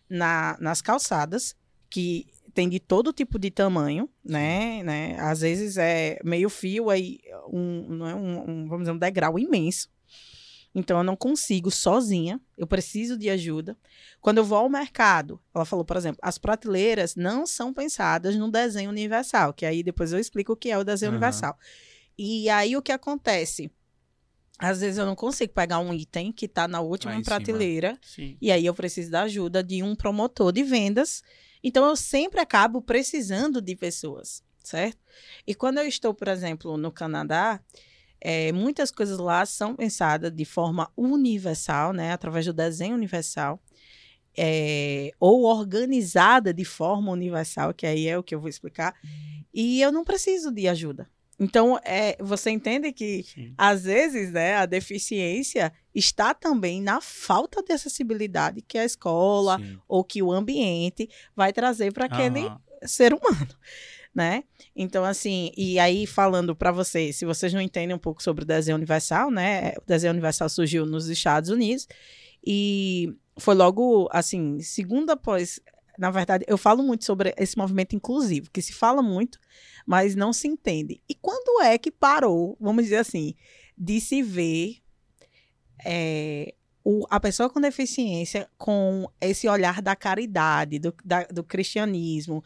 na, 0.10 0.58
nas 0.60 0.82
calçadas, 0.82 1.56
que 1.90 2.28
tem 2.54 2.68
de 2.68 2.80
todo 2.80 3.14
tipo 3.14 3.38
de 3.38 3.52
tamanho, 3.52 4.10
né, 4.24 4.84
né? 4.84 5.18
Às 5.20 5.42
vezes 5.42 5.78
é 5.78 6.20
meio 6.24 6.50
fio 6.50 6.90
aí 6.90 7.20
um, 7.52 7.86
não 7.90 8.08
é 8.08 8.16
um, 8.16 8.50
um, 8.50 8.68
vamos 8.68 8.80
dizer 8.80 8.92
um 8.92 8.98
degrau 8.98 9.38
imenso. 9.38 9.90
Então 10.74 11.00
eu 11.00 11.04
não 11.04 11.16
consigo 11.16 11.72
sozinha, 11.72 12.40
eu 12.58 12.68
preciso 12.68 13.18
de 13.18 13.30
ajuda. 13.30 13.76
Quando 14.22 14.38
eu 14.38 14.44
vou 14.44 14.60
ao 14.60 14.70
mercado, 14.70 15.42
ela 15.54 15.66
falou, 15.66 15.84
por 15.84 15.98
exemplo, 15.98 16.20
as 16.22 16.38
prateleiras 16.38 17.16
não 17.16 17.46
são 17.46 17.74
pensadas 17.74 18.36
no 18.36 18.52
desenho 18.52 18.90
universal, 18.90 19.54
que 19.54 19.66
aí 19.66 19.82
depois 19.82 20.14
eu 20.14 20.20
explico 20.20 20.54
o 20.54 20.56
que 20.56 20.70
é 20.70 20.78
o 20.78 20.84
desenho 20.84 21.12
uhum. 21.12 21.18
universal. 21.18 21.58
E 22.18 22.50
aí 22.50 22.78
o 22.78 22.82
que 22.82 22.92
acontece? 22.92 23.72
Às 24.60 24.82
vezes 24.82 24.98
eu 24.98 25.06
não 25.06 25.16
consigo 25.16 25.54
pegar 25.54 25.80
um 25.80 25.94
item 25.94 26.32
que 26.32 26.46
está 26.46 26.68
na 26.68 26.82
última 26.82 27.20
prateleira, 27.24 27.98
e 28.42 28.52
aí 28.52 28.66
eu 28.66 28.74
preciso 28.74 29.10
da 29.10 29.22
ajuda 29.22 29.64
de 29.64 29.82
um 29.82 29.96
promotor 29.96 30.52
de 30.52 30.64
vendas 30.64 31.24
então, 31.64 31.88
eu 31.88 31.96
sempre 31.96 32.40
acabo 32.40 32.82
precisando 32.82 33.62
de 33.62 33.76
pessoas, 33.76 34.44
certo? 34.64 34.98
E 35.46 35.54
quando 35.54 35.80
eu 35.80 35.88
estou, 35.88 36.14
por 36.14 36.28
exemplo, 36.28 36.78
no 36.78 36.92
Canadá, 36.92 37.62
é, 38.22 38.52
muitas 38.52 38.92
coisas 38.92 39.18
lá 39.18 39.46
são 39.46 39.76
pensadas 39.76 40.32
de 40.32 40.46
forma 40.46 40.92
universal, 40.96 41.94
né? 41.94 42.12
Através 42.12 42.46
do 42.46 42.54
desenho 42.54 42.96
universal. 42.96 43.62
É, 44.38 45.12
ou 45.20 45.44
organizada 45.44 46.54
de 46.54 46.64
forma 46.64 47.12
universal, 47.12 47.74
que 47.74 47.86
aí 47.86 48.08
é 48.08 48.18
o 48.18 48.24
que 48.24 48.34
eu 48.34 48.40
vou 48.40 48.50
explicar. 48.50 48.96
E 49.54 49.82
eu 49.82 49.92
não 49.92 50.04
preciso 50.04 50.52
de 50.52 50.68
ajuda. 50.68 51.10
Então, 51.40 51.80
é, 51.86 52.18
você 52.20 52.50
entende 52.50 52.92
que, 52.92 53.24
Sim. 53.24 53.54
às 53.58 53.84
vezes, 53.84 54.32
né, 54.32 54.56
a 54.56 54.66
deficiência 54.66 55.72
está 55.96 56.34
também 56.34 56.82
na 56.82 57.00
falta 57.00 57.64
de 57.64 57.72
acessibilidade 57.72 58.62
que 58.62 58.78
a 58.78 58.84
escola 58.84 59.58
Sim. 59.58 59.80
ou 59.88 60.04
que 60.04 60.22
o 60.22 60.32
ambiente 60.32 61.10
vai 61.34 61.54
trazer 61.54 61.94
para 61.94 62.06
aquele 62.06 62.42
uhum. 62.42 62.58
ser 62.84 63.14
humano, 63.14 63.48
né? 64.14 64.44
Então, 64.76 65.06
assim, 65.06 65.52
e 65.56 65.80
aí 65.80 66.06
falando 66.06 66.54
para 66.54 66.72
vocês, 66.72 67.16
se 67.16 67.26
vocês 67.26 67.54
não 67.54 67.62
entendem 67.62 67.96
um 67.96 68.00
pouco 68.00 68.22
sobre 68.22 68.44
o 68.44 68.48
desenho 68.48 68.76
universal, 68.76 69.32
né? 69.32 69.74
O 69.78 69.86
desenho 69.88 70.12
universal 70.12 70.50
surgiu 70.50 70.86
nos 70.86 71.08
Estados 71.08 71.50
Unidos 71.50 71.88
e 72.46 73.14
foi 73.38 73.56
logo, 73.56 74.10
assim, 74.12 74.60
segunda 74.60 75.14
após 75.14 75.62
na 76.00 76.10
verdade, 76.10 76.46
eu 76.48 76.58
falo 76.58 76.82
muito 76.82 77.04
sobre 77.04 77.34
esse 77.38 77.58
movimento 77.58 77.94
inclusivo, 77.94 78.50
que 78.52 78.62
se 78.62 78.72
fala 78.72 79.02
muito, 79.02 79.38
mas 79.86 80.16
não 80.16 80.32
se 80.32 80.48
entende. 80.48 81.02
E 81.10 81.14
quando 81.14 81.62
é 81.62 81.78
que 81.78 81.92
parou, 81.92 82.56
vamos 82.58 82.86
dizer 82.86 82.96
assim, 82.96 83.36
de 83.78 84.00
se 84.00 84.24
ver 84.24 84.78
é, 85.86 86.56
o, 86.86 87.06
a 87.10 87.20
pessoa 87.20 87.50
com 87.50 87.60
deficiência 87.60 88.50
com 88.58 89.12
esse 89.20 89.50
olhar 89.50 89.82
da 89.82 89.94
caridade, 89.94 90.80
do, 90.80 90.96
da, 91.04 91.24
do 91.26 91.44
cristianismo, 91.44 92.42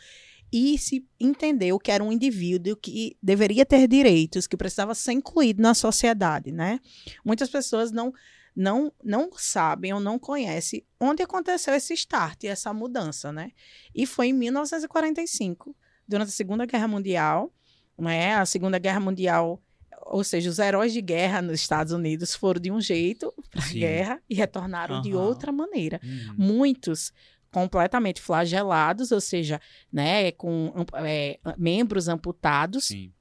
e 0.51 0.75
se 0.79 1.05
entender 1.19 1.73
o 1.73 1.79
que 1.79 1.91
era 1.91 2.03
um 2.03 2.11
indivíduo 2.11 2.75
que 2.75 3.15
deveria 3.21 3.67
ter 3.67 3.87
direitos, 3.87 4.47
que 4.47 4.57
precisava 4.57 4.95
ser 4.95 5.11
incluído 5.11 5.61
na 5.61 5.75
sociedade, 5.75 6.51
né? 6.51 6.79
Muitas 7.23 7.49
pessoas 7.49 7.91
não 7.91 8.11
não, 8.55 8.91
não 9.03 9.31
sabem 9.35 9.93
ou 9.93 9.99
não 9.99 10.19
conhecem 10.19 10.85
onde 10.99 11.23
aconteceu 11.23 11.73
esse 11.73 11.93
start, 11.93 12.43
essa 12.43 12.73
mudança, 12.73 13.31
né? 13.31 13.51
E 13.93 14.05
foi 14.05 14.27
em 14.27 14.33
1945, 14.33 15.75
durante 16.07 16.29
a 16.29 16.31
Segunda 16.31 16.65
Guerra 16.65 16.87
Mundial, 16.87 17.53
né? 17.97 18.35
A 18.35 18.45
Segunda 18.45 18.77
Guerra 18.77 18.99
Mundial, 18.99 19.61
ou 20.05 20.23
seja, 20.23 20.49
os 20.49 20.59
heróis 20.59 20.93
de 20.93 21.01
guerra 21.01 21.41
nos 21.41 21.59
Estados 21.59 21.91
Unidos 21.91 22.35
foram 22.35 22.61
de 22.61 22.71
um 22.71 22.79
jeito 22.79 23.33
para 23.49 23.63
a 23.65 23.69
guerra 23.69 24.21
e 24.29 24.35
retornaram 24.35 24.97
uhum. 24.97 25.01
de 25.01 25.13
outra 25.13 25.51
maneira. 25.51 25.99
Uhum. 26.03 26.35
Muitos 26.37 27.11
completamente 27.51 28.21
flagelados, 28.21 29.11
ou 29.11 29.21
seja, 29.21 29.59
né, 29.91 30.31
com 30.31 30.73
é, 31.05 31.39
membros 31.57 32.07
amputados. 32.07 32.85
Sim 32.85 33.11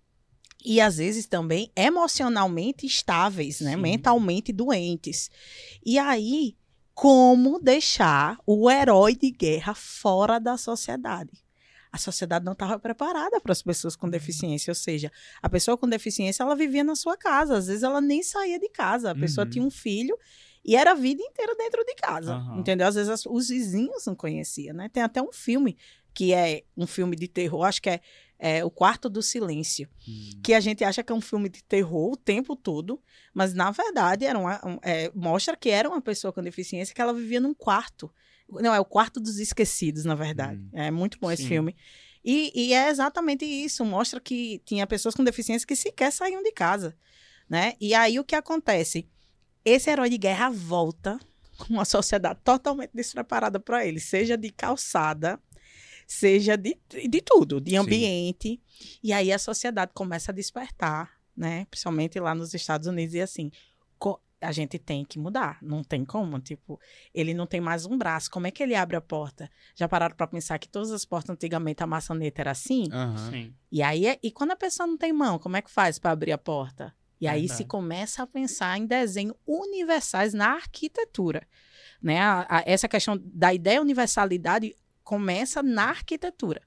e 0.64 0.80
às 0.80 0.96
vezes 0.96 1.26
também 1.26 1.70
emocionalmente 1.76 2.86
estáveis, 2.86 3.60
né? 3.60 3.76
Mentalmente 3.76 4.52
doentes. 4.52 5.30
E 5.84 5.98
aí, 5.98 6.56
como 6.94 7.58
deixar 7.60 8.38
o 8.46 8.70
herói 8.70 9.14
de 9.16 9.30
guerra 9.30 9.74
fora 9.74 10.38
da 10.38 10.56
sociedade? 10.56 11.42
A 11.90 11.98
sociedade 11.98 12.44
não 12.44 12.52
estava 12.52 12.78
preparada 12.78 13.38
para 13.40 13.52
as 13.52 13.62
pessoas 13.62 13.94
com 13.94 14.08
deficiência, 14.08 14.70
ou 14.70 14.74
seja, 14.74 15.12
a 15.42 15.48
pessoa 15.48 15.76
com 15.76 15.86
deficiência 15.86 16.42
ela 16.42 16.56
vivia 16.56 16.82
na 16.82 16.96
sua 16.96 17.18
casa, 17.18 17.56
às 17.56 17.66
vezes 17.66 17.82
ela 17.82 18.00
nem 18.00 18.22
saía 18.22 18.58
de 18.58 18.68
casa, 18.70 19.10
a 19.10 19.14
pessoa 19.14 19.44
uhum. 19.44 19.50
tinha 19.50 19.64
um 19.64 19.70
filho 19.70 20.16
e 20.64 20.74
era 20.74 20.92
a 20.92 20.94
vida 20.94 21.22
inteira 21.22 21.54
dentro 21.54 21.84
de 21.84 21.94
casa, 21.96 22.36
uhum. 22.36 22.60
entendeu? 22.60 22.86
Às 22.86 22.94
vezes 22.94 23.10
as, 23.10 23.26
os 23.26 23.48
vizinhos 23.48 24.06
não 24.06 24.14
conheciam, 24.14 24.74
né? 24.74 24.88
Tem 24.88 25.02
até 25.02 25.20
um 25.20 25.32
filme 25.32 25.76
que 26.14 26.32
é 26.32 26.62
um 26.76 26.86
filme 26.86 27.16
de 27.16 27.26
terror, 27.26 27.64
acho 27.64 27.82
que 27.82 27.90
é 27.90 28.00
é, 28.44 28.64
O 28.64 28.70
Quarto 28.70 29.08
do 29.08 29.22
Silêncio, 29.22 29.88
hum. 30.06 30.40
que 30.42 30.52
a 30.52 30.58
gente 30.58 30.82
acha 30.82 31.00
que 31.00 31.12
é 31.12 31.14
um 31.14 31.20
filme 31.20 31.48
de 31.48 31.62
terror 31.62 32.10
o 32.10 32.16
tempo 32.16 32.56
todo, 32.56 33.00
mas 33.32 33.54
na 33.54 33.70
verdade 33.70 34.24
era 34.24 34.36
uma, 34.36 34.60
um, 34.66 34.78
é, 34.82 35.12
mostra 35.14 35.56
que 35.56 35.70
era 35.70 35.88
uma 35.88 36.00
pessoa 36.00 36.32
com 36.32 36.42
deficiência 36.42 36.92
que 36.92 37.00
ela 37.00 37.14
vivia 37.14 37.40
num 37.40 37.54
quarto. 37.54 38.12
Não, 38.50 38.74
é 38.74 38.80
o 38.80 38.84
Quarto 38.84 39.20
dos 39.20 39.38
Esquecidos, 39.38 40.04
na 40.04 40.16
verdade. 40.16 40.58
Hum. 40.58 40.70
É 40.72 40.90
muito 40.90 41.20
bom 41.20 41.28
Sim. 41.28 41.34
esse 41.34 41.46
filme. 41.46 41.76
E, 42.24 42.52
e, 42.54 42.74
é 42.74 42.90
exatamente 42.90 43.44
isso, 43.44 43.84
mostra 43.84 44.20
que 44.20 44.60
tinha 44.64 44.86
pessoas 44.88 45.14
com 45.14 45.22
deficiência 45.22 45.66
que 45.66 45.76
sequer 45.76 46.12
saíam 46.12 46.42
de 46.42 46.52
casa, 46.52 46.96
né? 47.48 47.74
E 47.80 47.94
aí 47.94 48.18
o 48.18 48.24
que 48.24 48.34
acontece? 48.34 49.08
Esse 49.64 49.88
herói 49.88 50.10
de 50.10 50.18
guerra 50.18 50.50
volta 50.50 51.18
com 51.58 51.72
uma 51.72 51.84
sociedade 51.84 52.40
totalmente 52.44 52.90
despreparada 52.92 53.60
para 53.60 53.86
ele, 53.86 54.00
seja 54.00 54.36
de 54.36 54.50
calçada, 54.50 55.40
seja 56.12 56.56
de, 56.56 56.78
de 57.08 57.20
tudo, 57.20 57.60
de 57.60 57.76
ambiente. 57.76 58.60
Sim. 58.70 58.98
E 59.02 59.12
aí 59.12 59.32
a 59.32 59.38
sociedade 59.38 59.92
começa 59.94 60.30
a 60.30 60.34
despertar, 60.34 61.10
né? 61.36 61.66
Principalmente 61.70 62.18
lá 62.20 62.34
nos 62.34 62.54
Estados 62.54 62.86
Unidos, 62.86 63.14
e 63.14 63.20
assim, 63.20 63.50
a 64.42 64.52
gente 64.52 64.78
tem 64.78 65.04
que 65.04 65.18
mudar, 65.18 65.58
não 65.62 65.84
tem 65.84 66.04
como, 66.04 66.38
tipo, 66.40 66.78
ele 67.14 67.32
não 67.32 67.46
tem 67.46 67.60
mais 67.60 67.86
um 67.86 67.96
braço, 67.96 68.30
como 68.30 68.46
é 68.46 68.50
que 68.50 68.62
ele 68.62 68.74
abre 68.74 68.96
a 68.96 69.00
porta? 69.00 69.48
Já 69.74 69.88
pararam 69.88 70.16
para 70.16 70.26
pensar 70.26 70.58
que 70.58 70.68
todas 70.68 70.90
as 70.90 71.04
portas 71.04 71.30
antigamente 71.30 71.82
a 71.82 71.86
maçaneta 71.86 72.42
era 72.42 72.50
assim? 72.50 72.88
Uhum. 72.92 73.52
E 73.70 73.82
aí, 73.82 74.18
e 74.22 74.30
quando 74.30 74.50
a 74.50 74.56
pessoa 74.56 74.86
não 74.86 74.96
tem 74.96 75.12
mão, 75.12 75.38
como 75.38 75.56
é 75.56 75.62
que 75.62 75.70
faz 75.70 75.98
para 75.98 76.10
abrir 76.10 76.32
a 76.32 76.38
porta? 76.38 76.92
E 77.20 77.28
aí 77.28 77.48
se 77.48 77.64
começa 77.64 78.24
a 78.24 78.26
pensar 78.26 78.76
em 78.76 78.84
desenhos 78.84 79.36
universais 79.46 80.34
na 80.34 80.54
arquitetura. 80.54 81.46
Né? 82.02 82.18
A, 82.18 82.46
a, 82.48 82.62
essa 82.66 82.88
questão 82.88 83.16
da 83.22 83.54
ideia 83.54 83.80
universalidade 83.80 84.74
começa 85.02 85.62
na 85.62 85.84
arquitetura. 85.84 86.62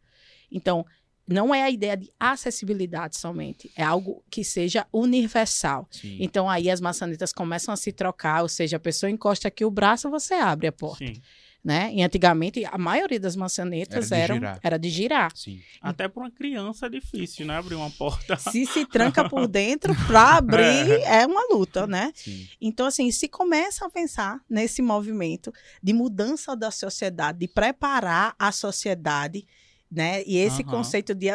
Então, 0.52 0.86
não 1.28 1.54
é 1.54 1.64
a 1.64 1.72
ideia 1.72 1.98
de 1.98 2.12
acessibilidade 2.20 3.18
somente, 3.18 3.72
é 3.76 3.84
algo 3.84 4.24
que 4.30 4.44
seja 4.44 4.86
universal. 4.94 5.88
Sim. 5.90 6.18
Então 6.20 6.50
aí 6.50 6.70
as 6.70 6.80
maçanetas 6.80 7.34
começam 7.34 7.74
a 7.74 7.78
se 7.78 7.92
trocar, 7.92 8.44
ou 8.44 8.50
seja, 8.50 8.78
a 8.78 8.80
pessoa 8.80 9.10
encosta 9.10 9.48
aqui 9.48 9.66
o 9.66 9.72
braço, 9.72 10.10
você 10.10 10.36
abre 10.36 10.68
a 10.68 10.72
porta. 10.72 11.06
Sim. 11.06 11.22
Né? 11.66 11.92
E 11.96 12.04
antigamente 12.04 12.64
a 12.64 12.78
maioria 12.78 13.20
das 13.20 13.36
maçanetas 13.36 14.12
era 14.12 14.18
de 14.18 14.24
eram 14.24 14.36
girar. 14.36 14.60
era 14.62 14.78
de 14.78 14.90
girar. 14.90 15.32
Sim. 15.36 15.60
Até 15.82 16.08
para 16.08 16.22
uma 16.22 16.30
criança 16.30 16.86
é 16.86 16.90
difícil, 16.90 17.44
né, 17.44 17.58
abrir 17.58 17.74
uma 17.74 17.90
porta. 17.90 18.38
Se 18.52 18.68
se 18.68 18.86
tranca 18.86 19.28
por 19.28 19.48
dentro 19.50 19.96
para 20.06 20.38
abrir 20.38 20.92
é. 20.92 21.22
é. 21.22 21.26
uma 21.26 21.42
luta, 21.52 21.88
né? 21.88 22.12
Sim. 22.14 22.48
Então 22.62 22.86
assim, 22.86 23.10
se 23.10 23.28
começa 23.28 23.84
a 23.84 23.90
pensar 23.90 24.40
nesse 24.48 24.80
movimento 24.80 25.52
de 25.82 25.92
mudança 25.92 26.56
da 26.56 26.70
sociedade, 26.70 27.40
de 27.40 27.48
preparar 27.48 28.36
a 28.38 28.52
sociedade 28.52 29.48
né? 29.90 30.24
E 30.26 30.38
esse 30.38 30.62
uhum. 30.62 30.70
conceito 30.70 31.16
de 31.16 31.28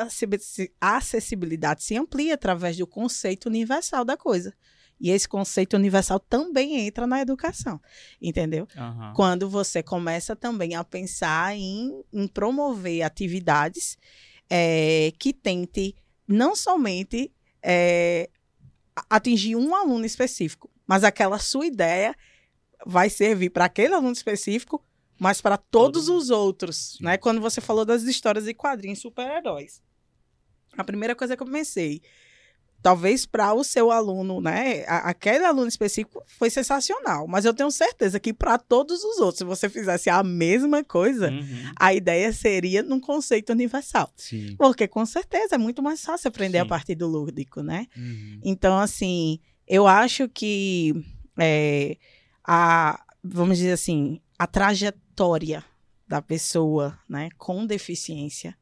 acessibilidade 0.81 1.83
se 1.83 1.97
amplia 1.97 2.35
através 2.35 2.77
do 2.77 2.87
conceito 2.87 3.47
universal 3.47 4.05
da 4.05 4.17
coisa. 4.17 4.55
E 5.01 5.11
esse 5.11 5.29
conceito 5.29 5.77
universal 5.77 6.21
também 6.21 6.87
entra 6.87 7.07
na 7.07 7.21
educação, 7.21 7.81
entendeu? 8.21 8.69
Uhum. 8.77 9.13
Quando 9.15 9.49
você 9.49 9.83
começa 9.83 10.37
também 10.37 10.75
a 10.75 10.85
pensar 10.85 11.57
em, 11.57 12.05
em 12.13 12.29
promover 12.29 13.03
atividades 13.03 13.97
é, 14.49 15.13
que 15.19 15.33
tente 15.33 15.97
não 16.29 16.55
somente 16.55 17.33
é, 17.63 18.29
atingir 19.09 19.57
um 19.57 19.75
aluno 19.75 20.05
específico, 20.05 20.71
mas 20.87 21.03
aquela 21.03 21.39
sua 21.39 21.67
ideia 21.67 22.15
vai 22.85 23.09
servir 23.09 23.51
para 23.51 23.65
aquele 23.65 23.95
aluno 23.95 24.13
específico 24.13 24.85
mas 25.21 25.43
para 25.43 25.59
todos 25.59 26.09
os 26.09 26.31
outros, 26.31 26.97
Sim. 26.97 27.05
né? 27.05 27.19
Quando 27.19 27.43
você 27.43 27.61
falou 27.61 27.85
das 27.85 28.05
histórias 28.05 28.49
e 28.49 28.55
quadrinhos 28.55 29.01
super-heróis. 29.01 29.83
A 30.79 30.83
primeira 30.83 31.15
coisa 31.15 31.37
que 31.37 31.43
eu 31.43 31.47
pensei, 31.47 32.01
talvez 32.83 33.27
para 33.27 33.53
o 33.53 33.63
seu 33.63 33.91
aluno, 33.91 34.41
né, 34.41 34.85
aquele 34.87 35.45
aluno 35.45 35.69
específico 35.69 36.23
foi 36.27 36.49
sensacional, 36.49 37.27
mas 37.29 37.45
eu 37.45 37.53
tenho 37.53 37.71
certeza 37.71 38.19
que 38.19 38.33
para 38.33 38.59
todos 38.59 39.05
os 39.05 39.19
outros, 39.19 39.39
se 39.39 39.45
você 39.45 39.69
fizesse 39.69 40.09
a 40.09 40.23
mesma 40.23 40.83
coisa, 40.83 41.31
uhum. 41.31 41.73
a 41.79 41.93
ideia 41.93 42.33
seria 42.33 42.83
num 42.83 43.01
conceito 43.01 43.51
universal. 43.51 44.11
Sim. 44.17 44.55
Porque 44.57 44.89
com 44.89 45.05
certeza 45.05 45.57
é 45.57 45.59
muito 45.59 45.83
mais 45.83 46.03
fácil 46.03 46.29
aprender 46.29 46.59
Sim. 46.59 46.65
a 46.65 46.67
partir 46.67 46.95
do 46.95 47.07
lúdico, 47.07 47.63
né? 47.63 47.87
Uhum. 47.97 48.41
Então, 48.43 48.79
assim, 48.79 49.39
eu 49.67 49.87
acho 49.87 50.29
que 50.29 50.95
é, 51.39 51.97
a, 52.45 53.03
vamos 53.23 53.59
dizer 53.59 53.73
assim, 53.73 54.21
a 54.39 54.47
trajetória 54.47 55.65
da 56.09 56.21
pessoa, 56.21 56.99
né, 57.09 57.29
com 57.39 57.65
deficiência, 57.67 58.57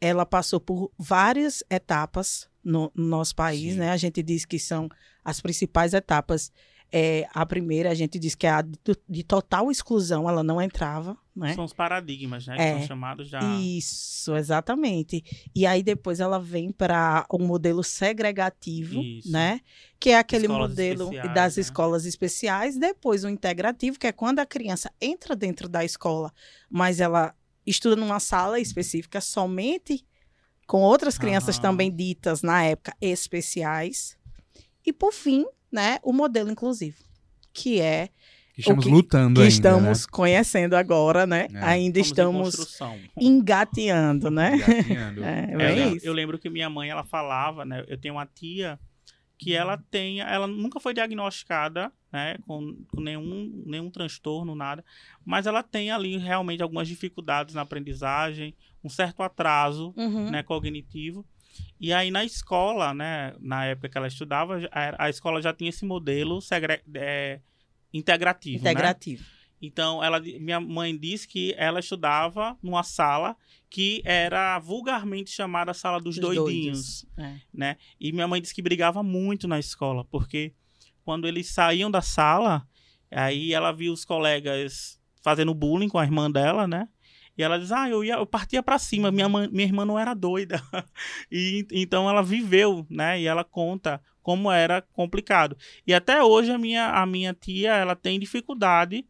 ela 0.00 0.26
passou 0.26 0.58
por 0.58 0.90
várias 0.98 1.62
etapas 1.70 2.48
no, 2.66 2.90
no 2.94 3.06
nosso 3.06 3.34
país, 3.34 3.74
Sim. 3.74 3.78
né? 3.78 3.90
A 3.90 3.96
gente 3.96 4.22
diz 4.22 4.44
que 4.44 4.58
são 4.58 4.88
as 5.24 5.40
principais 5.40 5.94
etapas 5.94 6.52
é, 6.92 7.26
a 7.34 7.44
primeira, 7.44 7.90
a 7.90 7.94
gente 7.94 8.18
diz 8.18 8.34
que 8.34 8.46
é 8.46 8.50
a 8.50 8.62
de, 8.62 8.78
de, 9.08 9.24
total 9.24 9.70
exclusão, 9.70 10.28
ela 10.28 10.42
não 10.42 10.62
entrava, 10.62 11.16
né? 11.34 11.52
São 11.54 11.64
os 11.64 11.72
paradigmas, 11.72 12.46
né? 12.46 12.56
Que 12.56 12.62
é, 12.62 12.78
são 12.78 12.86
chamados 12.86 13.28
já. 13.28 13.40
Isso, 13.58 14.34
exatamente. 14.36 15.24
E 15.54 15.66
aí 15.66 15.82
depois 15.82 16.20
ela 16.20 16.38
vem 16.38 16.70
para 16.70 17.26
o 17.28 17.42
um 17.42 17.46
modelo 17.46 17.82
segregativo, 17.82 19.02
Isso. 19.02 19.30
né? 19.30 19.60
Que 19.98 20.10
é 20.10 20.18
aquele 20.18 20.46
escolas 20.46 20.70
modelo 20.70 21.10
das 21.34 21.56
né? 21.56 21.60
escolas 21.60 22.06
especiais. 22.06 22.78
Depois 22.78 23.24
o 23.24 23.28
integrativo, 23.28 23.98
que 23.98 24.06
é 24.06 24.12
quando 24.12 24.38
a 24.38 24.46
criança 24.46 24.90
entra 25.00 25.34
dentro 25.34 25.68
da 25.68 25.84
escola, 25.84 26.32
mas 26.70 27.00
ela 27.00 27.34
estuda 27.66 27.96
numa 27.96 28.20
sala 28.20 28.60
específica 28.60 29.20
somente 29.20 30.04
com 30.66 30.82
outras 30.82 31.16
crianças 31.16 31.58
também 31.58 31.90
ditas 31.90 32.42
na 32.42 32.64
época 32.64 32.94
especiais. 33.00 34.16
E 34.84 34.92
por 34.92 35.12
fim, 35.12 35.44
né, 35.70 35.98
o 36.02 36.12
modelo 36.12 36.50
inclusivo, 36.50 36.98
que 37.52 37.80
é 37.80 38.10
que 38.56 38.62
estamos 38.62 38.84
que, 38.86 38.90
lutando 38.90 39.34
que 39.34 39.40
ainda, 39.42 39.52
estamos 39.52 40.00
né? 40.00 40.06
conhecendo 40.10 40.76
agora, 40.76 41.26
né? 41.26 41.46
É. 41.52 41.62
Ainda 41.62 42.00
estamos, 42.00 42.80
engateando, 43.20 44.30
né? 44.30 44.54
Engateando. 44.54 45.20
é, 45.24 45.54
é, 45.60 45.88
eu, 45.88 45.98
eu, 46.02 46.12
lembro 46.14 46.38
que 46.38 46.48
minha 46.48 46.70
mãe 46.70 46.88
ela 46.88 47.04
falava, 47.04 47.66
né? 47.66 47.84
Eu 47.86 47.98
tenho 47.98 48.14
uma 48.14 48.24
tia 48.24 48.80
que 49.38 49.54
ela 49.54 49.76
tem, 49.90 50.20
ela 50.20 50.46
nunca 50.46 50.80
foi 50.80 50.94
diagnosticada, 50.94 51.92
né, 52.10 52.38
com, 52.46 52.74
com 52.88 53.00
nenhum, 53.00 53.62
nenhum 53.66 53.90
transtorno, 53.90 54.54
nada, 54.54 54.84
mas 55.24 55.46
ela 55.46 55.62
tem 55.62 55.90
ali 55.90 56.16
realmente 56.16 56.62
algumas 56.62 56.88
dificuldades 56.88 57.54
na 57.54 57.62
aprendizagem, 57.62 58.54
um 58.82 58.88
certo 58.88 59.22
atraso, 59.22 59.92
uhum. 59.96 60.30
né, 60.30 60.42
cognitivo. 60.42 61.24
E 61.80 61.92
aí 61.92 62.10
na 62.10 62.24
escola, 62.24 62.94
né, 62.94 63.34
na 63.40 63.66
época 63.66 63.88
que 63.88 63.98
ela 63.98 64.08
estudava, 64.08 64.58
a, 64.70 65.06
a 65.06 65.10
escola 65.10 65.42
já 65.42 65.52
tinha 65.52 65.70
esse 65.70 65.84
modelo 65.84 66.40
segre, 66.40 66.82
é, 66.94 67.40
integrativo, 67.92 68.64
né? 68.64 68.70
Integrativo. 68.70 69.22
Né? 69.22 69.35
Então, 69.60 70.02
ela, 70.02 70.20
minha 70.20 70.60
mãe 70.60 70.96
disse 70.96 71.26
que 71.26 71.54
ela 71.56 71.80
estudava 71.80 72.56
numa 72.62 72.82
sala 72.82 73.36
que 73.70 74.02
era 74.04 74.58
vulgarmente 74.58 75.30
chamada 75.30 75.72
sala 75.74 76.00
dos, 76.00 76.16
dos 76.16 76.34
doidinhos, 76.36 77.06
doidos. 77.16 77.34
É. 77.34 77.40
né? 77.52 77.76
E 77.98 78.12
minha 78.12 78.28
mãe 78.28 78.40
disse 78.40 78.54
que 78.54 78.62
brigava 78.62 79.02
muito 79.02 79.48
na 79.48 79.58
escola, 79.58 80.04
porque 80.04 80.52
quando 81.04 81.26
eles 81.26 81.48
saíam 81.48 81.90
da 81.90 82.02
sala, 82.02 82.66
aí 83.10 83.52
ela 83.52 83.72
viu 83.72 83.92
os 83.92 84.04
colegas 84.04 85.00
fazendo 85.22 85.54
bullying 85.54 85.88
com 85.88 85.98
a 85.98 86.04
irmã 86.04 86.30
dela, 86.30 86.66
né? 86.66 86.88
E 87.38 87.42
ela 87.42 87.58
diz: 87.58 87.70
Ah, 87.70 87.88
eu, 87.88 88.02
ia, 88.02 88.14
eu 88.14 88.26
partia 88.26 88.62
para 88.62 88.78
cima, 88.78 89.10
minha, 89.10 89.28
mãe, 89.28 89.48
minha 89.48 89.64
irmã 89.64 89.84
não 89.84 89.98
era 89.98 90.14
doida. 90.14 90.62
e 91.30 91.66
então 91.70 92.08
ela 92.08 92.22
viveu, 92.22 92.86
né? 92.88 93.20
E 93.20 93.26
ela 93.26 93.44
conta 93.44 94.00
como 94.22 94.50
era 94.50 94.82
complicado. 94.82 95.56
E 95.86 95.94
até 95.94 96.22
hoje 96.22 96.50
a 96.50 96.58
minha, 96.58 96.88
a 96.90 97.06
minha 97.06 97.32
tia 97.34 97.74
ela 97.74 97.94
tem 97.94 98.18
dificuldade 98.18 99.06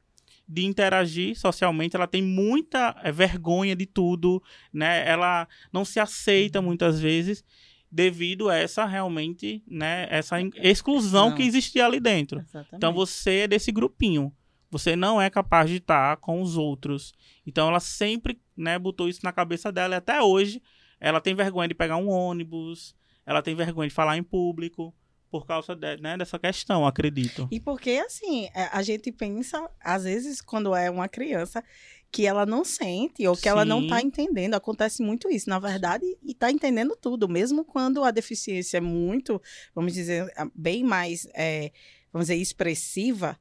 de 0.48 0.64
interagir 0.64 1.38
socialmente, 1.38 1.96
ela 1.96 2.06
tem 2.06 2.22
muita 2.22 2.94
é, 3.02 3.10
vergonha 3.10 3.74
de 3.74 3.86
tudo, 3.86 4.42
né? 4.72 5.06
Ela 5.08 5.48
não 5.72 5.84
se 5.84 5.98
aceita 5.98 6.62
muitas 6.62 7.00
vezes 7.00 7.44
devido 7.90 8.48
a 8.48 8.56
essa 8.56 8.84
realmente, 8.84 9.62
né, 9.66 10.06
essa 10.10 10.36
exclusão 10.56 11.30
não. 11.30 11.36
que 11.36 11.42
existia 11.42 11.86
ali 11.86 12.00
dentro. 12.00 12.40
Exatamente. 12.40 12.74
Então 12.74 12.92
você 12.92 13.38
é 13.40 13.48
desse 13.48 13.72
grupinho. 13.72 14.32
Você 14.70 14.96
não 14.96 15.22
é 15.22 15.30
capaz 15.30 15.70
de 15.70 15.76
estar 15.76 16.16
com 16.18 16.42
os 16.42 16.56
outros. 16.56 17.14
Então 17.46 17.68
ela 17.68 17.80
sempre, 17.80 18.40
né, 18.56 18.78
botou 18.78 19.08
isso 19.08 19.20
na 19.22 19.32
cabeça 19.32 19.70
dela 19.72 19.94
e 19.94 19.98
até 19.98 20.20
hoje 20.20 20.60
ela 21.00 21.20
tem 21.20 21.34
vergonha 21.34 21.68
de 21.68 21.74
pegar 21.74 21.96
um 21.96 22.08
ônibus, 22.08 22.94
ela 23.24 23.40
tem 23.42 23.54
vergonha 23.54 23.88
de 23.88 23.94
falar 23.94 24.16
em 24.16 24.22
público 24.22 24.94
por 25.40 25.46
causa 25.46 25.74
de, 25.74 25.96
né, 25.98 26.16
dessa 26.16 26.38
questão, 26.38 26.86
acredito. 26.86 27.48
E 27.50 27.60
porque 27.60 28.02
assim, 28.04 28.46
é, 28.54 28.68
a 28.72 28.82
gente 28.82 29.12
pensa 29.12 29.68
às 29.80 30.04
vezes 30.04 30.40
quando 30.40 30.74
é 30.74 30.90
uma 30.90 31.08
criança 31.08 31.62
que 32.10 32.26
ela 32.26 32.46
não 32.46 32.64
sente 32.64 33.26
ou 33.26 33.34
que 33.34 33.42
Sim. 33.42 33.48
ela 33.50 33.64
não 33.64 33.82
está 33.82 34.00
entendendo. 34.00 34.54
Acontece 34.54 35.02
muito 35.02 35.28
isso, 35.28 35.50
na 35.50 35.58
verdade, 35.58 36.04
e 36.22 36.32
está 36.32 36.50
entendendo 36.50 36.96
tudo, 36.96 37.28
mesmo 37.28 37.64
quando 37.64 38.02
a 38.04 38.10
deficiência 38.10 38.78
é 38.78 38.80
muito, 38.80 39.40
vamos 39.74 39.92
dizer, 39.92 40.26
bem 40.54 40.82
mais, 40.82 41.26
é, 41.34 41.72
vamos 42.12 42.28
dizer, 42.28 42.40
expressiva 42.40 43.38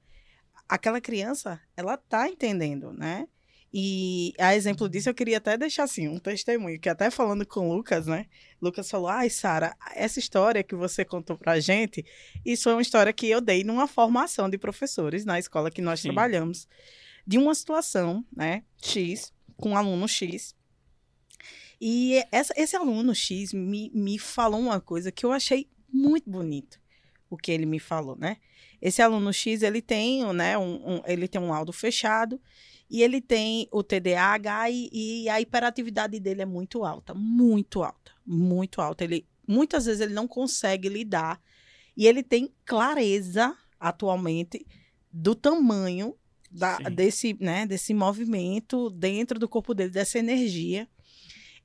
aquela 0.68 1.00
criança, 1.00 1.62
ela 1.78 1.96
tá 1.96 2.28
entendendo, 2.28 2.91
né? 2.91 3.28
E 3.74 4.34
a 4.39 4.55
exemplo 4.55 4.88
disso, 4.88 5.09
eu 5.09 5.13
queria 5.13 5.38
até 5.38 5.57
deixar 5.57 5.84
assim 5.84 6.07
um 6.07 6.18
testemunho, 6.18 6.80
que 6.80 6.88
até 6.88 7.09
falando 7.09 7.45
com 7.45 7.70
o 7.70 7.74
Lucas, 7.74 8.07
né? 8.07 8.26
Lucas 8.61 8.89
falou: 8.89 9.09
"Ai, 9.09 9.30
Sara, 9.30 9.76
essa 9.93 10.18
história 10.18 10.63
que 10.63 10.76
você 10.76 11.03
contou 11.03 11.38
pra 11.38 11.59
gente, 11.59 12.05
isso 12.45 12.70
é 12.70 12.74
uma 12.74 12.82
história 12.82 13.11
que 13.11 13.28
eu 13.28 13.41
dei 13.41 13.63
numa 13.63 13.88
formação 13.88 14.49
de 14.49 14.57
professores 14.57 15.26
na 15.26 15.38
escola 15.39 15.70
que 15.70 15.82
nós 15.82 15.99
Sim. 15.99 16.07
trabalhamos, 16.07 16.68
de 17.28 17.38
uma 17.38 17.53
situação, 17.53 18.24
né, 18.36 18.63
X, 18.82 19.34
com 19.57 19.72
um 19.72 19.78
aluno 19.78 20.07
X. 20.07 20.55
E 21.82 22.24
essa, 22.32 22.53
esse 22.55 22.76
aluno 22.76 23.13
X 23.13 23.51
me, 23.51 23.91
me 23.93 24.18
falou 24.18 24.59
uma 24.59 24.80
coisa 24.80 25.11
que 25.11 25.26
eu 25.26 25.32
achei 25.32 25.68
muito 25.91 26.30
bonito, 26.30 26.80
o 27.30 27.36
que 27.36 27.51
ele 27.51 27.66
me 27.66 27.80
falou, 27.80 28.16
né? 28.18 28.38
Esse 28.82 29.01
aluno 29.01 29.34
X, 29.34 29.63
ele 29.63 29.82
tem, 29.82 30.24
né, 30.34 30.57
um, 30.57 30.95
um 30.95 31.01
ele 31.05 31.28
tem 31.28 31.41
um 31.41 31.49
laudo 31.49 31.74
fechado 31.74 32.39
e 32.90 33.02
ele 33.02 33.20
tem 33.20 33.68
o 33.72 33.84
TDAH 33.84 34.70
e, 34.70 34.90
e, 34.92 35.30
a 35.30 35.42
hiperatividade 35.42 36.20
dele 36.20 36.42
é 36.42 36.46
muito 36.46 36.86
alta, 36.86 37.14
muito 37.14 37.84
alta, 37.84 38.12
muito 38.26 38.80
alta. 38.80 39.04
Ele 39.04 39.26
muitas 39.48 39.86
vezes 39.86 40.02
ele 40.02 40.14
não 40.14 40.28
consegue 40.28 40.90
lidar 40.90 41.42
e 41.96 42.08
ele 42.08 42.24
tem 42.24 42.54
clareza 42.66 43.56
atualmente 43.80 44.66
do 45.12 45.36
tamanho 45.36 46.16
da, 46.52 46.78
desse, 46.78 47.36
né, 47.40 47.66
desse 47.66 47.94
movimento 47.94 48.90
dentro 48.90 49.40
do 49.40 49.48
corpo 49.48 49.74
dele, 49.74 49.90
dessa 49.90 50.20
energia. 50.20 50.88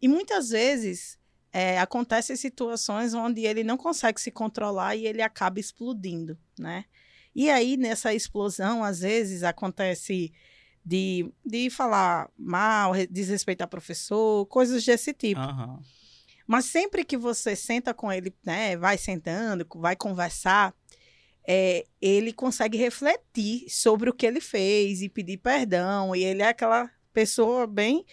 E 0.01 0.09
muitas 0.09 0.51
vezes 0.51 1.19
é, 1.53 1.79
acontecem 1.79 2.37
situações 2.37 3.13
onde 3.13 3.43
ele 3.43 3.63
não 3.63 3.77
consegue 3.77 4.21
se 4.21 4.31
controlar 4.31 4.97
e 4.97 5.07
ele 5.07 5.23
acaba 5.23 5.61
explodindo, 5.61 6.39
né? 6.59 6.85
E 7.35 7.49
aí, 7.49 7.77
nessa 7.77 8.13
explosão, 8.13 8.83
às 8.83 9.01
vezes 9.01 9.45
acontece 9.45 10.33
de, 10.85 11.31
de 11.45 11.71
falar 11.71 12.31
mal, 12.39 12.93
desrespeitar 13.11 13.69
professor, 13.69 14.47
coisas 14.47 14.85
desse 14.85 15.13
tipo. 15.13 15.41
Aham. 15.41 15.81
Mas 16.47 16.65
sempre 16.65 17.05
que 17.05 17.17
você 17.17 17.55
senta 17.55 17.95
com 17.95 18.11
ele, 18.11 18.35
né, 18.45 18.77
vai 18.77 18.99
sentando, 18.99 19.65
vai 19.77 19.95
conversar, 19.95 20.75
é, 21.47 21.87
ele 22.03 22.33
consegue 22.33 22.77
refletir 22.77 23.67
sobre 23.69 24.11
o 24.11 24.13
que 24.13 24.27
ele 24.27 24.41
fez 24.41 25.01
e 25.01 25.09
pedir 25.09 25.37
perdão. 25.37 26.15
E 26.15 26.25
ele 26.25 26.43
é 26.43 26.49
aquela 26.49 26.91
pessoa 27.13 27.69
bem. 27.69 28.05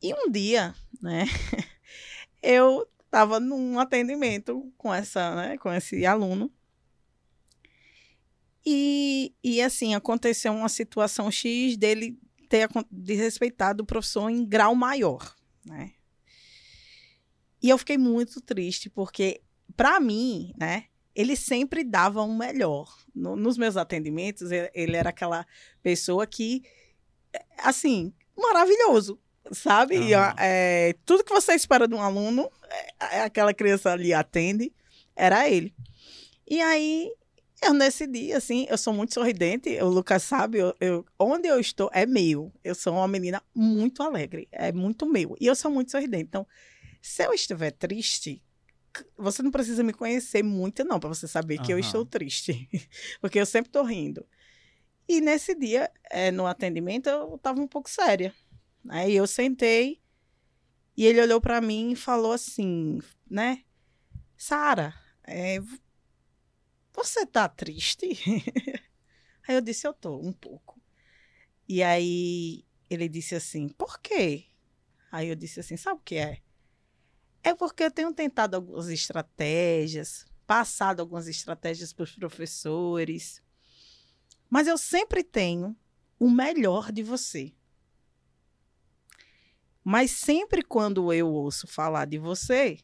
E 0.00 0.14
um 0.14 0.30
dia, 0.30 0.72
né, 1.00 1.24
eu 2.40 2.88
estava 3.04 3.40
num 3.40 3.78
atendimento 3.78 4.72
com 4.78 4.94
essa, 4.94 5.34
né, 5.34 5.58
com 5.58 5.72
esse 5.72 6.06
aluno. 6.06 6.48
E, 8.64 9.34
e 9.42 9.60
assim, 9.60 9.94
aconteceu 9.94 10.52
uma 10.52 10.68
situação 10.68 11.30
X 11.30 11.76
dele 11.76 12.16
ter 12.48 12.68
desrespeitado 12.90 13.82
o 13.82 13.86
professor 13.86 14.28
em 14.28 14.44
grau 14.44 14.74
maior, 14.74 15.34
né? 15.64 15.92
E 17.62 17.68
eu 17.70 17.78
fiquei 17.78 17.96
muito 17.96 18.40
triste, 18.40 18.90
porque, 18.90 19.40
para 19.76 20.00
mim, 20.00 20.52
né, 20.58 20.84
ele 21.14 21.36
sempre 21.36 21.84
dava 21.84 22.22
um 22.22 22.36
melhor. 22.36 22.92
No- 23.14 23.36
nos 23.36 23.56
meus 23.56 23.76
atendimentos, 23.76 24.50
ele, 24.50 24.70
ele 24.74 24.96
era 24.96 25.10
aquela 25.10 25.46
pessoa 25.82 26.26
que, 26.26 26.62
é, 27.32 27.44
assim, 27.58 28.12
maravilhoso, 28.36 29.18
sabe? 29.52 29.96
E, 29.96 30.14
é, 30.38 30.94
tudo 31.04 31.24
que 31.24 31.32
você 31.32 31.52
espera 31.54 31.86
de 31.86 31.94
um 31.94 32.00
aluno, 32.02 32.50
é, 33.00 33.18
é 33.18 33.22
aquela 33.22 33.54
criança 33.54 33.92
ali 33.92 34.12
atende, 34.12 34.72
era 35.14 35.48
ele. 35.48 35.72
E 36.48 36.60
aí, 36.60 37.12
eu 37.62 37.72
nesse 37.72 38.06
dia, 38.06 38.36
assim, 38.36 38.66
eu 38.68 38.76
sou 38.76 38.92
muito 38.92 39.14
sorridente, 39.14 39.70
o 39.82 39.88
Lucas 39.88 40.22
sabe, 40.22 40.58
eu, 40.58 40.74
eu- 40.80 41.04
onde 41.18 41.48
eu 41.48 41.58
estou 41.60 41.90
é 41.92 42.04
meu. 42.06 42.52
Eu 42.64 42.74
sou 42.74 42.92
uma 42.94 43.08
menina 43.08 43.42
muito 43.54 44.02
alegre, 44.02 44.48
é 44.52 44.72
muito 44.72 45.06
meu. 45.06 45.36
E 45.40 45.46
eu 45.46 45.54
sou 45.54 45.70
muito 45.70 45.90
sorridente. 45.90 46.24
Então, 46.24 46.46
se 47.00 47.24
eu 47.24 47.32
estiver 47.32 47.70
triste, 47.72 48.42
você 49.16 49.42
não 49.42 49.50
precisa 49.50 49.82
me 49.82 49.92
conhecer 49.92 50.42
muito, 50.42 50.84
não, 50.84 51.00
para 51.00 51.08
você 51.08 51.26
saber 51.26 51.58
que 51.58 51.72
eu 51.72 51.76
Aham. 51.76 51.80
estou 51.86 52.04
triste. 52.04 52.68
Porque 53.20 53.38
eu 53.40 53.46
sempre 53.46 53.70
tô 53.70 53.82
rindo. 53.82 54.26
E 55.08 55.20
nesse 55.20 55.54
dia, 55.54 55.90
eh, 56.10 56.30
no 56.30 56.46
atendimento, 56.46 57.08
eu 57.08 57.38
tava 57.38 57.60
um 57.60 57.68
pouco 57.68 57.88
séria. 57.90 58.34
Aí 58.88 59.14
eu 59.14 59.26
sentei 59.26 60.00
e 60.96 61.04
ele 61.06 61.20
olhou 61.20 61.40
para 61.40 61.60
mim 61.60 61.92
e 61.92 61.96
falou 61.96 62.32
assim, 62.32 62.98
né? 63.30 63.62
Sara, 64.36 64.94
é, 65.24 65.58
você 66.92 67.26
tá 67.26 67.48
triste? 67.48 68.06
aí 69.46 69.54
eu 69.54 69.60
disse, 69.60 69.86
eu 69.86 69.94
tô, 69.94 70.18
um 70.18 70.32
pouco. 70.32 70.80
E 71.68 71.82
aí 71.82 72.64
ele 72.88 73.08
disse 73.08 73.34
assim, 73.34 73.68
por 73.68 73.98
quê? 74.00 74.46
Aí 75.10 75.28
eu 75.28 75.36
disse 75.36 75.60
assim, 75.60 75.76
sabe 75.76 76.00
o 76.00 76.02
que 76.04 76.16
é? 76.16 76.42
É 77.42 77.54
porque 77.54 77.82
eu 77.82 77.90
tenho 77.90 78.12
tentado 78.12 78.56
algumas 78.56 78.88
estratégias, 78.88 80.24
passado 80.46 81.00
algumas 81.00 81.26
estratégias 81.26 81.92
para 81.92 82.04
os 82.04 82.14
professores, 82.14 83.42
mas 84.48 84.66
eu 84.66 84.76
sempre 84.76 85.24
tenho 85.24 85.76
o 86.18 86.30
melhor 86.30 86.92
de 86.92 87.02
você. 87.02 87.52
Mas 89.82 90.10
sempre 90.10 90.62
quando 90.62 91.12
eu 91.12 91.28
ouço 91.28 91.66
falar 91.66 92.04
de 92.04 92.18
você, 92.18 92.78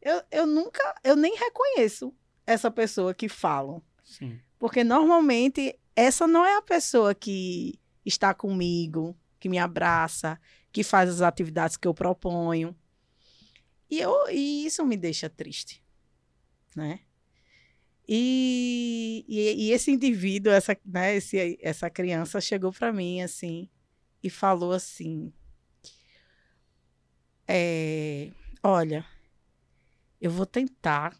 eu, 0.00 0.22
eu 0.30 0.46
nunca, 0.46 0.94
eu 1.02 1.16
nem 1.16 1.34
reconheço 1.34 2.14
essa 2.52 2.70
pessoa 2.70 3.14
que 3.14 3.28
falam. 3.28 3.82
Sim. 4.04 4.38
Porque 4.58 4.84
normalmente 4.84 5.78
essa 5.94 6.26
não 6.26 6.44
é 6.44 6.56
a 6.56 6.62
pessoa 6.62 7.14
que 7.14 7.78
está 8.04 8.34
comigo, 8.34 9.16
que 9.38 9.48
me 9.48 9.58
abraça, 9.58 10.38
que 10.72 10.82
faz 10.82 11.08
as 11.10 11.20
atividades 11.22 11.76
que 11.76 11.86
eu 11.86 11.94
proponho. 11.94 12.76
E, 13.90 13.98
eu, 13.98 14.14
e 14.30 14.66
isso 14.66 14.84
me 14.84 14.96
deixa 14.96 15.28
triste, 15.28 15.82
né? 16.76 17.00
E, 18.06 19.24
e, 19.28 19.66
e 19.66 19.72
esse 19.72 19.90
indivíduo, 19.90 20.52
essa, 20.52 20.76
né, 20.84 21.14
esse, 21.14 21.58
essa 21.62 21.88
criança 21.88 22.40
chegou 22.40 22.72
para 22.72 22.92
mim 22.92 23.22
assim 23.22 23.68
e 24.22 24.28
falou 24.28 24.72
assim: 24.72 25.32
é, 27.46 28.30
Olha, 28.62 29.06
eu 30.20 30.30
vou 30.30 30.44
tentar 30.44 31.16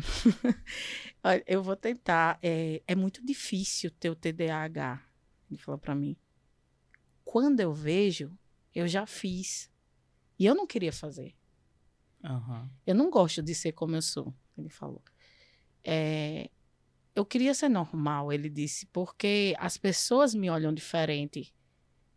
Olha, 1.22 1.42
eu 1.46 1.62
vou 1.62 1.76
tentar. 1.76 2.38
É, 2.42 2.82
é 2.86 2.94
muito 2.94 3.24
difícil 3.24 3.90
ter 3.90 4.10
o 4.10 4.16
TDAH. 4.16 5.02
Ele 5.50 5.58
falou 5.58 5.78
para 5.78 5.94
mim. 5.94 6.16
Quando 7.24 7.60
eu 7.60 7.72
vejo, 7.72 8.36
eu 8.74 8.86
já 8.88 9.06
fiz. 9.06 9.70
E 10.38 10.46
eu 10.46 10.54
não 10.54 10.66
queria 10.66 10.92
fazer. 10.92 11.34
Aham. 12.24 12.70
Eu 12.86 12.94
não 12.94 13.10
gosto 13.10 13.42
de 13.42 13.54
ser 13.54 13.72
como 13.72 13.94
eu 13.94 14.02
sou, 14.02 14.34
ele 14.56 14.68
falou. 14.68 15.02
É, 15.82 16.50
eu 17.14 17.24
queria 17.24 17.54
ser 17.54 17.68
normal, 17.68 18.32
ele 18.32 18.48
disse, 18.48 18.86
porque 18.86 19.54
as 19.58 19.76
pessoas 19.76 20.34
me 20.34 20.50
olham 20.50 20.72
diferente. 20.72 21.54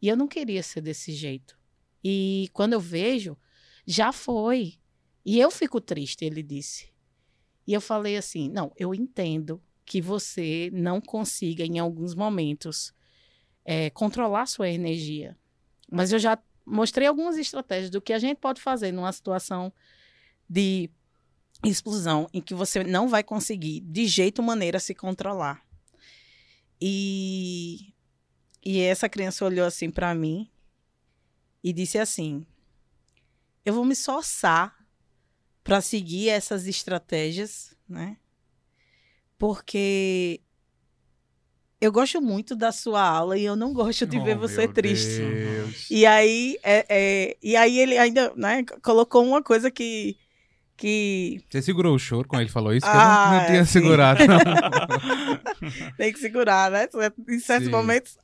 E 0.01 0.07
eu 0.07 0.17
não 0.17 0.27
queria 0.27 0.61
ser 0.61 0.81
desse 0.81 1.13
jeito. 1.13 1.57
E 2.03 2.49
quando 2.53 2.73
eu 2.73 2.79
vejo, 2.79 3.37
já 3.85 4.11
foi. 4.11 4.77
E 5.25 5.39
eu 5.39 5.49
fico 5.49 5.79
triste, 5.79 6.25
ele 6.25 6.43
disse. 6.43 6.92
E 7.65 7.73
eu 7.73 7.81
falei 7.81 8.17
assim: 8.17 8.49
não, 8.49 8.71
eu 8.77 8.93
entendo 8.93 9.61
que 9.85 10.01
você 10.01 10.69
não 10.73 11.01
consiga, 11.01 11.65
em 11.65 11.79
alguns 11.79 12.15
momentos, 12.15 12.93
é, 13.65 13.89
controlar 13.89 14.45
sua 14.45 14.69
energia. 14.69 15.37
Mas 15.91 16.11
eu 16.11 16.19
já 16.19 16.37
mostrei 16.65 17.07
algumas 17.07 17.37
estratégias 17.37 17.89
do 17.89 18.01
que 18.01 18.13
a 18.13 18.19
gente 18.19 18.37
pode 18.37 18.61
fazer 18.61 18.91
numa 18.91 19.11
situação 19.11 19.71
de 20.49 20.89
explosão 21.63 22.29
em 22.33 22.41
que 22.41 22.53
você 22.53 22.83
não 22.83 23.07
vai 23.07 23.23
conseguir, 23.23 23.81
de 23.81 24.05
jeito 24.05 24.41
maneira, 24.41 24.79
se 24.79 24.93
controlar. 24.93 25.65
E, 26.79 27.93
e 28.63 28.79
essa 28.79 29.07
criança 29.07 29.45
olhou 29.45 29.65
assim 29.65 29.89
para 29.89 30.13
mim 30.13 30.49
e 31.63 31.71
disse 31.71 31.97
assim: 31.97 32.45
eu 33.65 33.73
vou 33.73 33.85
me 33.85 33.93
esforçar 33.93 34.75
para 35.63 35.81
seguir 35.81 36.29
essas 36.29 36.67
estratégias, 36.67 37.75
né? 37.87 38.17
Porque 39.37 40.41
eu 41.81 41.91
gosto 41.91 42.21
muito 42.21 42.55
da 42.55 42.71
sua 42.71 43.01
aula 43.01 43.37
e 43.37 43.43
eu 43.43 43.55
não 43.55 43.73
gosto 43.73 44.05
de 44.05 44.19
ver 44.19 44.37
Oh, 44.37 44.41
você 44.41 44.61
meu 44.61 44.73
triste. 44.73 45.19
Deus. 45.19 45.87
E 45.91 46.05
aí, 46.05 46.57
é, 46.63 46.85
é, 46.87 47.37
e 47.41 47.55
aí 47.55 47.77
ele 47.79 47.97
ainda 47.97 48.31
né, 48.35 48.63
colocou 48.81 49.25
uma 49.25 49.43
coisa 49.43 49.69
que. 49.69 50.17
que 50.77 51.41
Você 51.49 51.61
segurou 51.61 51.95
o 51.95 51.99
choro 51.99 52.27
quando 52.27 52.41
ele 52.41 52.49
falou 52.49 52.73
isso? 52.73 52.85
Que 52.85 52.91
Ah, 52.95 53.01
eu 53.25 53.31
não, 53.31 53.39
não 53.39 53.45
tinha 53.47 53.59
é, 53.59 53.65
sim. 53.65 53.71
segurado. 53.73 54.19
tem 55.97 56.13
que 56.13 56.19
segurar, 56.19 56.71
né? 56.71 56.87
Em 57.29 57.39
certos 57.39 57.65
Sim. 57.65 57.71
momentos 57.71 58.17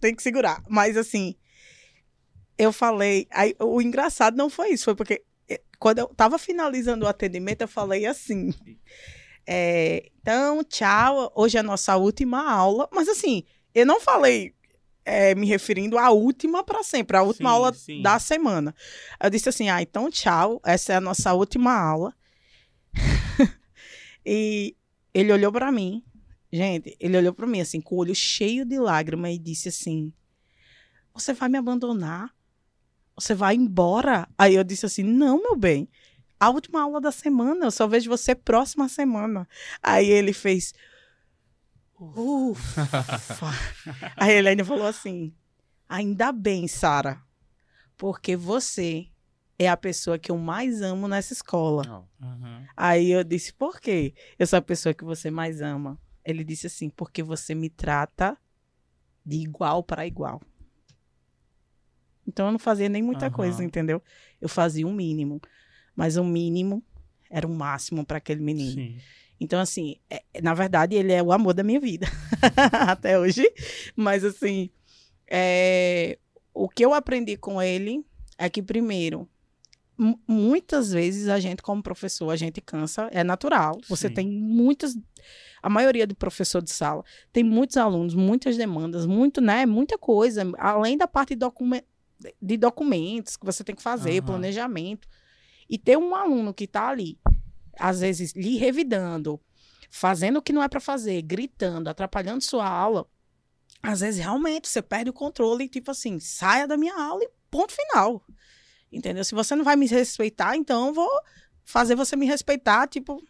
tem 0.00 0.14
que 0.14 0.22
segurar. 0.22 0.62
Mas 0.68 0.96
assim, 0.96 1.34
eu 2.58 2.72
falei. 2.72 3.26
Aí, 3.30 3.54
o 3.60 3.80
engraçado 3.80 4.36
não 4.36 4.50
foi 4.50 4.70
isso, 4.70 4.84
foi 4.84 4.94
porque 4.94 5.22
quando 5.78 5.98
eu 5.98 6.08
tava 6.08 6.38
finalizando 6.38 7.04
o 7.04 7.08
atendimento, 7.08 7.62
eu 7.62 7.68
falei 7.68 8.06
assim. 8.06 8.52
é, 9.46 10.10
então, 10.20 10.62
tchau. 10.64 11.32
Hoje 11.34 11.56
é 11.56 11.60
a 11.60 11.62
nossa 11.62 11.96
última 11.96 12.50
aula. 12.50 12.88
Mas 12.92 13.08
assim, 13.08 13.44
eu 13.74 13.86
não 13.86 14.00
falei 14.00 14.54
é, 15.06 15.34
me 15.36 15.46
referindo 15.46 15.96
à 15.96 16.10
última 16.10 16.64
para 16.64 16.82
sempre, 16.82 17.16
a 17.16 17.22
última 17.22 17.48
Sim, 17.50 17.54
aula 17.54 17.72
sim. 17.72 18.02
da 18.02 18.18
semana. 18.18 18.74
Eu 19.22 19.30
disse 19.30 19.48
assim: 19.48 19.68
ah, 19.68 19.80
então 19.80 20.10
tchau. 20.10 20.60
Essa 20.64 20.94
é 20.94 20.96
a 20.96 21.00
nossa 21.00 21.32
última 21.32 21.72
aula. 21.72 22.12
e 24.26 24.76
ele 25.14 25.32
olhou 25.32 25.52
para 25.52 25.70
mim. 25.70 26.02
Gente, 26.52 26.96
ele 26.98 27.16
olhou 27.16 27.32
para 27.32 27.46
mim 27.46 27.60
assim, 27.60 27.80
com 27.80 27.94
o 27.94 27.98
olho 27.98 28.14
cheio 28.14 28.64
de 28.64 28.78
lágrimas 28.78 29.32
e 29.32 29.38
disse 29.38 29.68
assim: 29.68 30.12
Você 31.14 31.32
vai 31.32 31.48
me 31.48 31.58
abandonar? 31.58 32.35
Você 33.18 33.34
vai 33.34 33.54
embora? 33.54 34.28
Aí 34.36 34.54
eu 34.54 34.64
disse 34.64 34.86
assim: 34.86 35.02
Não, 35.02 35.42
meu 35.42 35.56
bem. 35.56 35.88
A 36.38 36.50
última 36.50 36.82
aula 36.82 37.00
da 37.00 37.10
semana, 37.10 37.64
eu 37.66 37.70
só 37.70 37.86
vejo 37.86 38.10
você 38.10 38.34
próxima 38.34 38.88
semana. 38.88 39.48
Aí 39.82 40.08
ele 40.08 40.32
fez. 40.32 40.74
Ufa. 41.98 43.50
Aí 44.16 44.34
ele 44.34 44.50
ainda 44.50 44.64
falou 44.64 44.86
assim: 44.86 45.32
Ainda 45.88 46.30
bem, 46.32 46.68
Sara, 46.68 47.22
porque 47.96 48.36
você 48.36 49.08
é 49.58 49.68
a 49.68 49.76
pessoa 49.76 50.18
que 50.18 50.30
eu 50.30 50.36
mais 50.36 50.82
amo 50.82 51.08
nessa 51.08 51.32
escola. 51.32 51.82
Não. 51.84 52.08
Aham. 52.20 52.66
Aí 52.76 53.10
eu 53.10 53.24
disse, 53.24 53.52
por 53.52 53.80
quê? 53.80 54.14
Eu 54.38 54.46
sou 54.46 54.58
a 54.58 54.62
pessoa 54.62 54.92
que 54.94 55.04
você 55.04 55.30
mais 55.30 55.60
ama. 55.60 55.98
Ele 56.24 56.44
disse 56.44 56.66
assim, 56.66 56.90
porque 56.90 57.22
você 57.22 57.54
me 57.54 57.70
trata 57.70 58.36
de 59.24 59.36
igual 59.38 59.82
para 59.82 60.06
igual. 60.06 60.42
Então 62.26 62.46
eu 62.46 62.52
não 62.52 62.58
fazia 62.58 62.88
nem 62.88 63.02
muita 63.02 63.26
Aham. 63.26 63.34
coisa, 63.34 63.64
entendeu? 63.64 64.02
Eu 64.40 64.48
fazia 64.48 64.86
o 64.86 64.92
mínimo. 64.92 65.40
Mas 65.94 66.16
o 66.16 66.24
mínimo 66.24 66.82
era 67.30 67.46
o 67.46 67.50
máximo 67.50 68.04
para 68.04 68.18
aquele 68.18 68.40
menino. 68.40 68.72
Sim. 68.74 68.98
Então, 69.40 69.60
assim, 69.60 69.96
é- 70.10 70.22
na 70.42 70.54
verdade, 70.54 70.94
ele 70.96 71.12
é 71.12 71.22
o 71.22 71.30
amor 71.32 71.52
da 71.54 71.62
minha 71.62 71.78
vida. 71.80 72.06
Até 72.72 73.18
hoje. 73.18 73.42
Mas, 73.94 74.24
assim, 74.24 74.70
é, 75.28 76.18
o 76.54 76.68
que 76.68 76.84
eu 76.84 76.94
aprendi 76.94 77.36
com 77.36 77.60
ele 77.60 78.04
é 78.38 78.48
que, 78.48 78.62
primeiro, 78.62 79.28
mu- 79.96 80.18
muitas 80.26 80.92
vezes 80.92 81.28
a 81.28 81.38
gente, 81.38 81.62
como 81.62 81.82
professor, 81.82 82.30
a 82.30 82.36
gente 82.36 82.60
cansa, 82.60 83.08
é 83.12 83.22
natural. 83.24 83.78
Você 83.88 84.08
Sim. 84.08 84.14
tem 84.14 84.28
muitas. 84.30 84.96
A 85.62 85.68
maioria 85.68 86.06
do 86.06 86.14
professor 86.14 86.62
de 86.62 86.70
sala 86.70 87.04
tem 87.32 87.42
muitos 87.42 87.76
alunos, 87.76 88.14
muitas 88.14 88.56
demandas, 88.56 89.04
muito, 89.06 89.40
né? 89.40 89.66
Muita 89.66 89.98
coisa, 89.98 90.42
além 90.58 90.96
da 90.96 91.06
parte 91.08 91.30
de, 91.30 91.40
documen- 91.40 91.82
de 92.40 92.56
documentos 92.56 93.36
que 93.36 93.44
você 93.44 93.62
tem 93.62 93.74
que 93.74 93.82
fazer, 93.82 94.18
Aham. 94.18 94.26
planejamento. 94.26 95.08
E 95.68 95.78
ter 95.78 95.96
um 95.96 96.14
aluno 96.14 96.54
que 96.54 96.64
está 96.64 96.88
ali, 96.88 97.18
às 97.78 98.00
vezes 98.00 98.32
lhe 98.32 98.56
revidando, 98.56 99.40
fazendo 99.90 100.38
o 100.38 100.42
que 100.42 100.52
não 100.52 100.62
é 100.62 100.68
para 100.68 100.80
fazer, 100.80 101.20
gritando, 101.22 101.88
atrapalhando 101.88 102.42
sua 102.42 102.68
aula, 102.68 103.08
às 103.82 104.00
vezes 104.00 104.20
realmente 104.20 104.68
você 104.68 104.80
perde 104.80 105.10
o 105.10 105.12
controle 105.12 105.64
e 105.64 105.68
tipo 105.68 105.90
assim, 105.90 106.18
saia 106.18 106.66
da 106.66 106.76
minha 106.76 106.94
aula 106.94 107.24
e 107.24 107.30
ponto 107.50 107.72
final. 107.72 108.24
Entendeu? 108.90 109.24
Se 109.24 109.34
você 109.34 109.54
não 109.54 109.64
vai 109.64 109.76
me 109.76 109.86
respeitar, 109.86 110.56
então 110.56 110.88
eu 110.88 110.94
vou 110.94 111.10
fazer 111.64 111.94
você 111.94 112.16
me 112.16 112.26
respeitar, 112.26 112.86
tipo, 112.86 113.22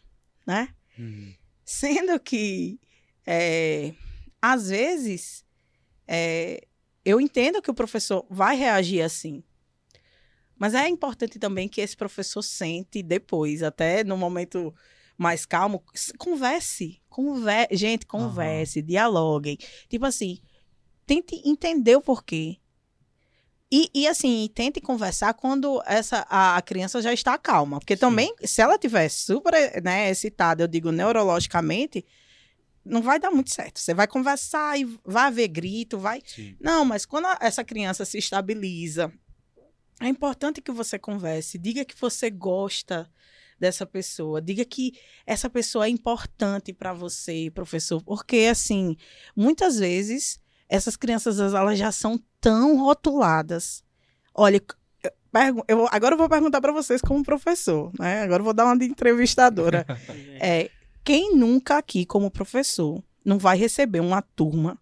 né? 0.47 0.68
Uhum. 0.99 1.34
Sendo 1.64 2.20
que, 2.20 2.78
é, 3.26 3.95
às 4.41 4.68
vezes, 4.68 5.45
é, 6.07 6.65
eu 7.07 7.20
entendo 7.20 7.62
que 7.62 7.70
o 7.70 7.74
professor 7.74 8.26
vai 8.28 8.57
reagir 8.57 9.00
assim. 9.00 9.44
Mas 10.59 10.74
é 10.74 10.88
importante 10.88 11.38
também 11.38 11.68
que 11.68 11.80
esse 11.80 11.96
professor 11.96 12.42
sente 12.42 13.00
depois, 13.00 13.62
até 13.62 14.02
no 14.02 14.16
momento 14.16 14.74
mais 15.16 15.46
calmo, 15.46 15.84
converse. 16.18 17.00
Conver 17.09 17.68
gente, 17.70 18.07
converse, 18.07 18.82
dialoguem. 18.82 19.57
Tipo 19.88 20.04
assim, 20.04 20.40
tente 21.07 21.40
entender 21.44 21.94
o 21.94 22.00
porquê. 22.00 22.57
E, 23.70 23.88
e 23.94 24.09
assim, 24.09 24.50
tente 24.52 24.80
conversar 24.80 25.32
quando 25.34 25.80
essa, 25.86 26.26
a, 26.28 26.57
a 26.57 26.62
criança 26.62 27.00
já 27.00 27.12
está 27.12 27.38
calma. 27.38 27.78
Porque 27.78 27.94
Sim. 27.94 28.00
também, 28.00 28.34
se 28.42 28.61
ela 28.61 28.74
estiver 28.74 29.09
super 29.09 29.80
né, 29.80 30.11
excitada, 30.11 30.64
eu 30.64 30.68
digo 30.68 30.90
neurologicamente, 30.90 32.04
não 32.87 33.03
vai 33.03 33.18
dar 33.18 33.30
muito 33.30 33.51
certo. 33.51 33.78
Você 33.80 33.93
vai 33.93 34.07
conversar 34.07 34.78
e 34.78 34.84
vai 35.05 35.24
haver 35.26 35.49
grito, 35.49 35.99
vai. 35.99 36.22
Sim. 36.24 36.57
Não, 36.61 36.84
mas 36.84 37.05
quando 37.05 37.26
a- 37.26 37.39
essa 37.41 37.62
criança 37.64 38.05
se 38.05 38.18
estabiliza, 38.18 39.12
é 40.01 40.09
importante 40.09 40.61
que 40.62 40.70
você 40.72 40.99
converse, 40.99 41.59
diga 41.59 41.84
que 41.84 41.95
você 42.01 42.30
gosta 42.30 43.11
dessa 43.59 43.87
pessoa, 43.87 44.41
diga 44.43 44.64
que 44.64 44.93
essa 45.26 45.49
pessoa 45.49 45.87
é 45.87 45.89
importante 45.89 46.72
para 46.72 46.93
você, 46.93 47.51
professor, 47.55 48.03
porque 48.03 48.49
assim, 48.51 48.97
muitas 49.34 49.78
vezes 49.78 50.39
essas 50.68 50.97
crianças 50.97 51.39
elas 51.39 51.78
já 51.78 51.91
são 51.91 52.20
tão 52.41 52.76
rotuladas. 52.78 53.82
Olha, 54.34 54.61
eu 55.68 55.87
agora 55.91 56.14
eu 56.14 56.18
vou 56.18 56.28
perguntar 56.28 56.61
para 56.61 56.72
vocês 56.72 57.01
como 57.01 57.22
professor, 57.22 57.91
né? 57.99 58.22
Agora 58.22 58.41
eu 58.41 58.45
vou 58.45 58.55
dar 58.55 58.64
uma 58.66 58.76
de 58.78 58.84
entrevistadora. 58.87 59.87
É, 60.41 60.70
quem 61.07 61.36
nunca 61.36 61.78
aqui, 61.78 62.04
como 62.04 62.28
professor, 62.28 63.00
não 63.24 63.38
vai 63.38 63.57
receber 63.57 64.00
uma 64.00 64.20
turma 64.20 64.76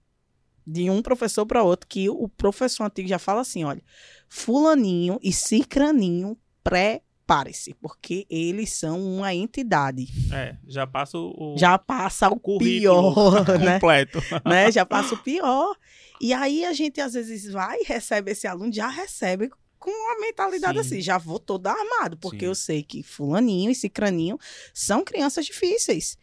de 0.67 0.89
um 0.89 1.03
professor 1.03 1.45
para 1.45 1.63
outro 1.63 1.87
que 1.87 2.09
o 2.09 2.27
professor 2.31 2.85
antigo 2.85 3.07
já 3.07 3.19
fala 3.19 3.43
assim, 3.43 3.63
olha, 3.63 3.83
fulaninho 4.27 5.19
e 5.23 5.31
cicraninho, 5.31 6.35
prepare-se, 6.63 7.75
porque 7.75 8.27
eles 8.31 8.73
são 8.73 8.99
uma 9.17 9.35
entidade. 9.35 10.07
É, 10.33 10.57
já 10.67 10.87
passa 10.87 11.19
o, 11.19 11.53
o 11.53 11.59
Já 11.59 11.77
passa 11.77 12.31
o 12.31 12.41
currículo 12.41 13.13
pior, 13.13 13.45
né? 13.61 13.75
completo. 13.75 14.19
né? 14.47 14.73
Já 14.73 14.87
passa 14.87 15.15
o 15.15 15.19
pior. 15.23 15.77
E 16.23 16.33
aí 16.33 16.65
a 16.65 16.73
gente 16.73 17.03
às 17.03 17.13
vezes 17.13 17.53
vai 17.53 17.81
e 17.81 17.85
recebe 17.85 18.31
esse 18.31 18.47
aluno, 18.47 18.73
já 18.73 18.89
recebe 18.89 19.51
com 19.85 19.91
uma 19.91 20.19
mentalidade 20.19 20.79
Sim. 20.79 20.81
assim, 20.81 21.01
já 21.03 21.19
vou 21.19 21.39
todo 21.39 21.67
armado, 21.67 22.17
porque 22.17 22.41
Sim. 22.41 22.47
eu 22.47 22.55
sei 22.55 22.83
que 22.83 23.03
fulaninho 23.03 23.71
e 23.71 23.75
cicraninho 23.75 24.39
são 24.73 25.05
crianças 25.05 25.45
difíceis, 25.45 26.17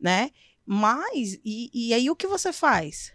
né? 0.00 0.32
Mas, 0.66 1.38
e, 1.44 1.70
e 1.72 1.94
aí 1.94 2.10
o 2.10 2.16
que 2.16 2.26
você 2.26 2.52
faz 2.52 3.12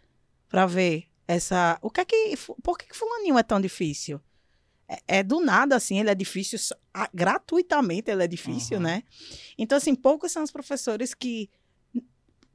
para 0.47 0.65
ver 0.65 1.07
essa... 1.27 1.77
O 1.81 1.89
que 1.89 1.99
é 1.99 2.05
que... 2.05 2.33
Por 2.63 2.77
que 2.77 2.95
fulaninho 2.95 3.37
é 3.37 3.43
tão 3.43 3.59
difícil? 3.59 4.21
É, 4.87 5.19
é 5.19 5.23
do 5.23 5.41
nada, 5.41 5.75
assim, 5.75 5.99
ele 5.99 6.09
é 6.09 6.15
difícil, 6.15 6.57
gratuitamente 7.13 8.09
ele 8.09 8.23
é 8.23 8.27
difícil, 8.27 8.77
Aham. 8.77 8.83
né? 8.85 9.03
Então, 9.57 9.77
assim, 9.77 9.93
poucos 9.93 10.31
são 10.31 10.43
os 10.43 10.51
professores 10.51 11.13
que 11.13 11.49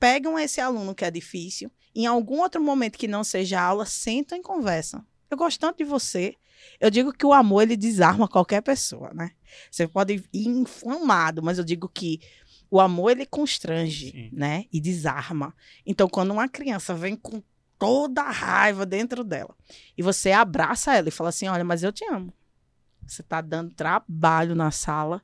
pegam 0.01 0.39
esse 0.39 0.63
aluno 0.63 0.95
que 0.95 1.05
é 1.05 1.11
difícil, 1.11 1.71
em 1.95 2.07
algum 2.07 2.41
outro 2.41 2.63
momento 2.63 2.99
que 2.99 3.07
não 3.07 3.23
seja 3.23 3.61
aula, 3.61 3.85
sentam 3.85 4.39
e 4.39 4.43
conversam. 4.43 5.05
Eu 5.31 5.37
gosto 5.37 5.61
tanto 5.61 5.79
de 5.79 5.85
você. 5.85 6.35
Eu 6.81 6.91
digo 6.91 7.13
que 7.13 7.27
o 7.27 7.33
amor, 7.33 7.63
ele 7.63 7.77
desarma 7.77 8.29
qualquer 8.29 8.63
pessoa, 8.63 9.13
né? 9.13 9.33
Você 9.71 9.87
pode 9.87 10.25
ir 10.33 10.49
inflamado, 10.49 11.43
mas 11.43 11.59
eu 11.59 11.65
digo 11.65 11.89
que 11.89 12.21
o 12.71 12.81
amor, 12.81 13.11
ele 13.11 13.27
constrange, 13.27 14.11
Sim. 14.11 14.31
né? 14.33 14.65
E 14.73 14.81
desarma. 14.81 15.55
Então, 15.87 16.09
quando 16.09 16.33
uma 16.33 16.49
criança 16.49 16.95
vem 16.95 17.15
com 17.17 17.43
toda 17.79 18.23
a 18.23 18.31
raiva 18.31 18.87
dentro 18.87 19.23
dela, 19.23 19.55
e 19.97 20.03
você 20.03 20.33
abraça 20.33 20.95
ela 20.95 21.09
e 21.09 21.13
fala 21.13 21.29
assim, 21.29 21.47
olha, 21.49 21.65
mas 21.65 21.83
eu 21.83 21.93
te 21.93 22.05
amo. 22.05 22.33
Você 23.07 23.23
tá 23.23 23.41
dando 23.41 23.75
trabalho 23.75 24.55
na 24.55 24.71
sala, 24.71 25.23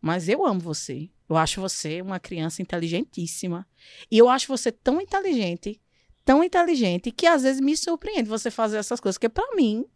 mas 0.00 0.28
eu 0.28 0.44
amo 0.46 0.60
você. 0.60 1.10
Eu 1.28 1.36
acho 1.36 1.60
você 1.60 2.00
uma 2.02 2.20
criança 2.20 2.62
inteligentíssima. 2.62 3.66
E 4.10 4.18
eu 4.18 4.28
acho 4.28 4.46
você 4.46 4.70
tão 4.70 5.00
inteligente, 5.00 5.80
tão 6.26 6.42
inteligente, 6.42 7.12
que 7.12 7.24
às 7.24 7.44
vezes 7.44 7.60
me 7.60 7.76
surpreende 7.76 8.28
você 8.28 8.50
fazer 8.50 8.78
essas 8.78 8.98
coisas, 8.98 9.16
porque 9.16 9.28
pra 9.28 9.54
mim 9.54 9.86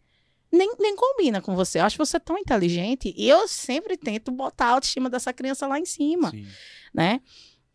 nem, 0.51 0.73
nem 0.79 0.95
combina 0.95 1.43
com 1.43 1.57
você. 1.57 1.81
Eu 1.81 1.85
acho 1.85 1.99
você 1.99 2.21
tão 2.21 2.39
inteligente 2.39 3.13
e 3.17 3.29
eu 3.29 3.49
sempre 3.49 3.97
tento 3.97 4.31
botar 4.31 4.67
a 4.67 4.71
autoestima 4.71 5.11
dessa 5.11 5.33
criança 5.33 5.67
lá 5.67 5.79
em 5.79 5.85
cima, 5.85 6.31
Sim. 6.31 6.47
né? 6.95 7.21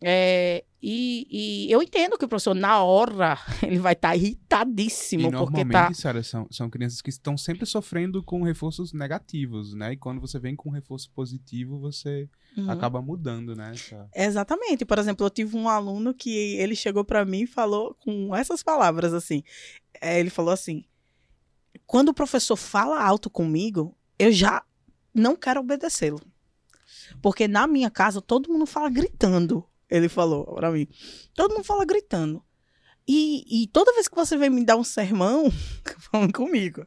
É, 0.03 0.63
e, 0.81 1.27
e 1.67 1.71
eu 1.71 1.81
entendo 1.81 2.17
que 2.17 2.25
o 2.25 2.27
professor, 2.27 2.53
na 2.53 2.83
hora, 2.83 3.37
ele 3.63 3.79
vai 3.79 3.93
estar 3.93 4.15
irritadíssimo, 4.15 5.21
E 5.21 5.31
porque 5.31 5.37
normalmente, 5.37 5.71
tá. 5.71 5.93
Sarah, 5.93 6.21
são, 6.23 6.47
são 6.51 6.69
crianças 6.69 7.01
que 7.01 7.09
estão 7.09 7.37
sempre 7.37 7.65
sofrendo 7.65 8.21
com 8.21 8.43
reforços 8.43 8.93
negativos, 8.93 9.73
né? 9.73 9.93
E 9.93 9.97
quando 9.97 10.21
você 10.21 10.37
vem 10.37 10.55
com 10.55 10.69
um 10.69 10.73
reforço 10.73 11.09
positivo, 11.11 11.79
você 11.79 12.29
Uhum. 12.57 12.71
acaba 12.71 13.01
mudando, 13.01 13.53
né? 13.55 13.71
Essa... 13.73 14.09
Exatamente. 14.15 14.85
Por 14.85 14.97
exemplo, 14.97 15.25
eu 15.25 15.29
tive 15.29 15.57
um 15.57 15.67
aluno 15.67 16.13
que 16.13 16.55
ele 16.55 16.75
chegou 16.75 17.03
pra 17.03 17.25
mim 17.25 17.41
e 17.41 17.47
falou 17.47 17.93
com 17.95 18.33
essas 18.33 18.63
palavras 18.63 19.13
assim. 19.13 19.43
É, 19.99 20.19
ele 20.19 20.29
falou 20.29 20.53
assim: 20.53 20.85
quando 21.85 22.09
o 22.09 22.13
professor 22.13 22.55
fala 22.55 23.03
alto 23.03 23.29
comigo, 23.29 23.93
eu 24.17 24.31
já 24.31 24.63
não 25.13 25.35
quero 25.35 25.59
obedecê-lo. 25.59 26.21
Porque 27.21 27.47
na 27.47 27.67
minha 27.67 27.89
casa 27.89 28.21
todo 28.21 28.51
mundo 28.51 28.65
fala 28.65 28.89
gritando. 28.89 29.65
Ele 29.89 30.09
falou 30.09 30.45
pra 30.55 30.71
mim. 30.71 30.87
Todo 31.33 31.53
mundo 31.53 31.63
fala 31.63 31.85
gritando. 31.85 32.43
E, 33.07 33.63
e 33.63 33.67
toda 33.67 33.93
vez 33.93 34.07
que 34.07 34.15
você 34.15 34.35
vem 34.35 34.49
me 34.49 34.65
dar 34.65 34.77
um 34.77 34.83
sermão, 34.83 35.51
falando 36.11 36.33
comigo, 36.33 36.85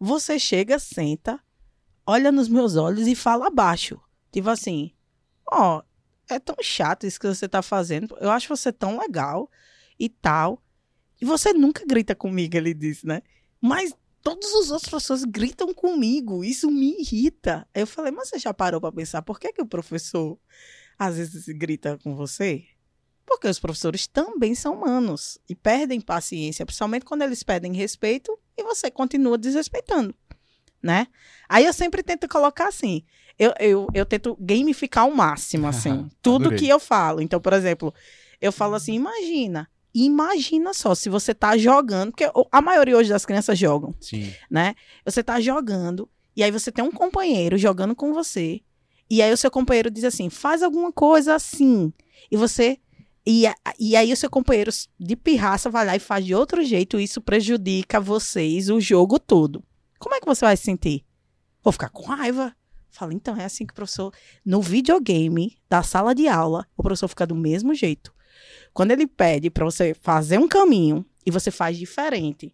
você 0.00 0.38
chega, 0.38 0.78
senta, 0.78 1.38
olha 2.06 2.32
nos 2.32 2.48
meus 2.48 2.76
olhos 2.76 3.06
e 3.06 3.14
fala 3.14 3.48
abaixo. 3.48 4.00
Tipo 4.30 4.48
assim, 4.48 4.92
ó, 5.50 5.82
é 6.28 6.38
tão 6.38 6.56
chato 6.62 7.06
isso 7.06 7.20
que 7.20 7.26
você 7.26 7.48
tá 7.48 7.60
fazendo. 7.60 8.16
Eu 8.18 8.30
acho 8.30 8.48
você 8.48 8.72
tão 8.72 8.98
legal 8.98 9.50
e 9.98 10.08
tal. 10.08 10.62
E 11.20 11.24
você 11.24 11.52
nunca 11.52 11.84
grita 11.86 12.14
comigo, 12.14 12.56
ele 12.56 12.74
disse, 12.74 13.06
né? 13.06 13.22
Mas 13.60 13.94
todas 14.22 14.52
as 14.54 14.70
outras 14.70 14.90
pessoas 14.90 15.24
gritam 15.24 15.72
comigo. 15.74 16.42
Isso 16.42 16.70
me 16.70 17.00
irrita. 17.00 17.68
Eu 17.74 17.86
falei, 17.86 18.10
mas 18.10 18.28
você 18.28 18.38
já 18.38 18.54
parou 18.54 18.80
pra 18.80 18.90
pensar 18.90 19.22
por 19.22 19.38
que, 19.38 19.52
que 19.52 19.62
o 19.62 19.66
professor 19.66 20.38
às 20.98 21.16
vezes 21.16 21.46
grita 21.48 21.98
com 22.02 22.14
você? 22.14 22.64
Porque 23.24 23.48
os 23.48 23.58
professores 23.58 24.06
também 24.06 24.54
são 24.54 24.74
humanos 24.74 25.38
e 25.48 25.54
perdem 25.54 26.00
paciência, 26.00 26.66
principalmente 26.66 27.04
quando 27.04 27.22
eles 27.22 27.42
pedem 27.42 27.72
respeito 27.72 28.36
e 28.56 28.62
você 28.62 28.90
continua 28.90 29.38
desrespeitando, 29.38 30.14
né? 30.82 31.06
Aí 31.48 31.64
eu 31.64 31.72
sempre 31.72 32.02
tento 32.02 32.28
colocar 32.28 32.68
assim, 32.68 33.04
eu, 33.38 33.54
eu, 33.58 33.86
eu 33.94 34.04
tento 34.04 34.36
gamificar 34.40 35.04
ao 35.04 35.10
máximo, 35.10 35.66
assim, 35.66 36.08
tudo 36.20 36.46
Adorei. 36.46 36.58
que 36.58 36.68
eu 36.68 36.78
falo. 36.78 37.20
Então, 37.20 37.40
por 37.40 37.52
exemplo, 37.52 37.94
eu 38.40 38.52
falo 38.52 38.74
assim, 38.74 38.94
imagina, 38.94 39.68
imagina 39.94 40.74
só 40.74 40.94
se 40.94 41.08
você 41.08 41.34
tá 41.34 41.56
jogando, 41.56 42.10
porque 42.10 42.30
a 42.50 42.60
maioria 42.60 42.96
hoje 42.96 43.08
das 43.10 43.24
crianças 43.24 43.58
jogam, 43.58 43.94
Sim. 44.00 44.32
né? 44.50 44.74
Você 45.04 45.22
tá 45.22 45.40
jogando, 45.40 46.08
e 46.36 46.42
aí 46.42 46.50
você 46.50 46.70
tem 46.72 46.84
um 46.84 46.90
companheiro 46.90 47.56
jogando 47.56 47.94
com 47.94 48.12
você, 48.12 48.60
e 49.12 49.20
aí 49.20 49.30
o 49.30 49.36
seu 49.36 49.50
companheiro 49.50 49.90
diz 49.90 50.04
assim, 50.04 50.30
faz 50.30 50.62
alguma 50.62 50.90
coisa 50.90 51.34
assim, 51.34 51.92
e 52.30 52.36
você... 52.38 52.78
E, 53.26 53.44
e 53.78 53.94
aí 53.94 54.10
o 54.10 54.16
seu 54.16 54.30
companheiro 54.30 54.70
de 54.98 55.14
pirraça 55.14 55.68
vai 55.68 55.84
lá 55.84 55.94
e 55.94 56.00
faz 56.00 56.24
de 56.24 56.34
outro 56.34 56.64
jeito, 56.64 56.98
e 56.98 57.04
isso 57.04 57.20
prejudica 57.20 58.00
vocês 58.00 58.70
o 58.70 58.80
jogo 58.80 59.18
todo. 59.18 59.62
Como 59.98 60.14
é 60.14 60.18
que 60.18 60.24
você 60.24 60.46
vai 60.46 60.56
se 60.56 60.62
sentir? 60.64 61.04
Vou 61.62 61.72
ficar 61.72 61.90
com 61.90 62.04
raiva. 62.04 62.56
Fala, 62.90 63.12
então 63.12 63.36
é 63.36 63.44
assim 63.44 63.66
que 63.66 63.72
o 63.72 63.76
professor. 63.76 64.12
No 64.42 64.62
videogame 64.62 65.58
da 65.68 65.82
sala 65.82 66.14
de 66.14 66.26
aula, 66.26 66.66
o 66.74 66.82
professor 66.82 67.06
fica 67.06 67.26
do 67.26 67.36
mesmo 67.36 67.74
jeito. 67.74 68.14
Quando 68.72 68.92
ele 68.92 69.06
pede 69.06 69.50
para 69.50 69.66
você 69.66 69.94
fazer 69.94 70.38
um 70.38 70.48
caminho 70.48 71.04
e 71.24 71.30
você 71.30 71.50
faz 71.50 71.76
diferente, 71.76 72.52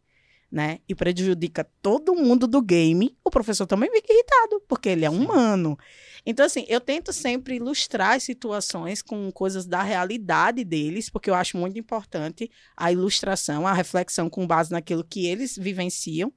né? 0.51 0.81
E 0.89 0.95
prejudica 0.95 1.65
todo 1.81 2.15
mundo 2.15 2.47
do 2.47 2.61
game, 2.61 3.17
o 3.25 3.31
professor 3.31 3.67
também 3.67 3.91
fica 3.91 4.13
irritado, 4.13 4.61
porque 4.69 4.89
ele 4.89 5.05
é 5.05 5.11
humano. 5.11 5.79
Então, 6.31 6.45
assim, 6.45 6.67
eu 6.69 6.79
tento 6.79 7.11
sempre 7.11 7.57
ilustrar 7.57 8.17
as 8.17 8.23
situações 8.23 9.01
com 9.01 9.33
coisas 9.33 9.65
da 9.65 9.83
realidade 9.83 10.63
deles, 10.63 11.09
porque 11.09 11.31
eu 11.31 11.35
acho 11.35 11.57
muito 11.57 11.79
importante 11.79 12.51
a 12.77 12.93
ilustração, 12.93 13.67
a 13.67 13.73
reflexão 13.73 14.29
com 14.29 14.47
base 14.47 14.71
naquilo 14.71 15.03
que 15.03 15.27
eles 15.27 15.57
vivenciam. 15.57 16.31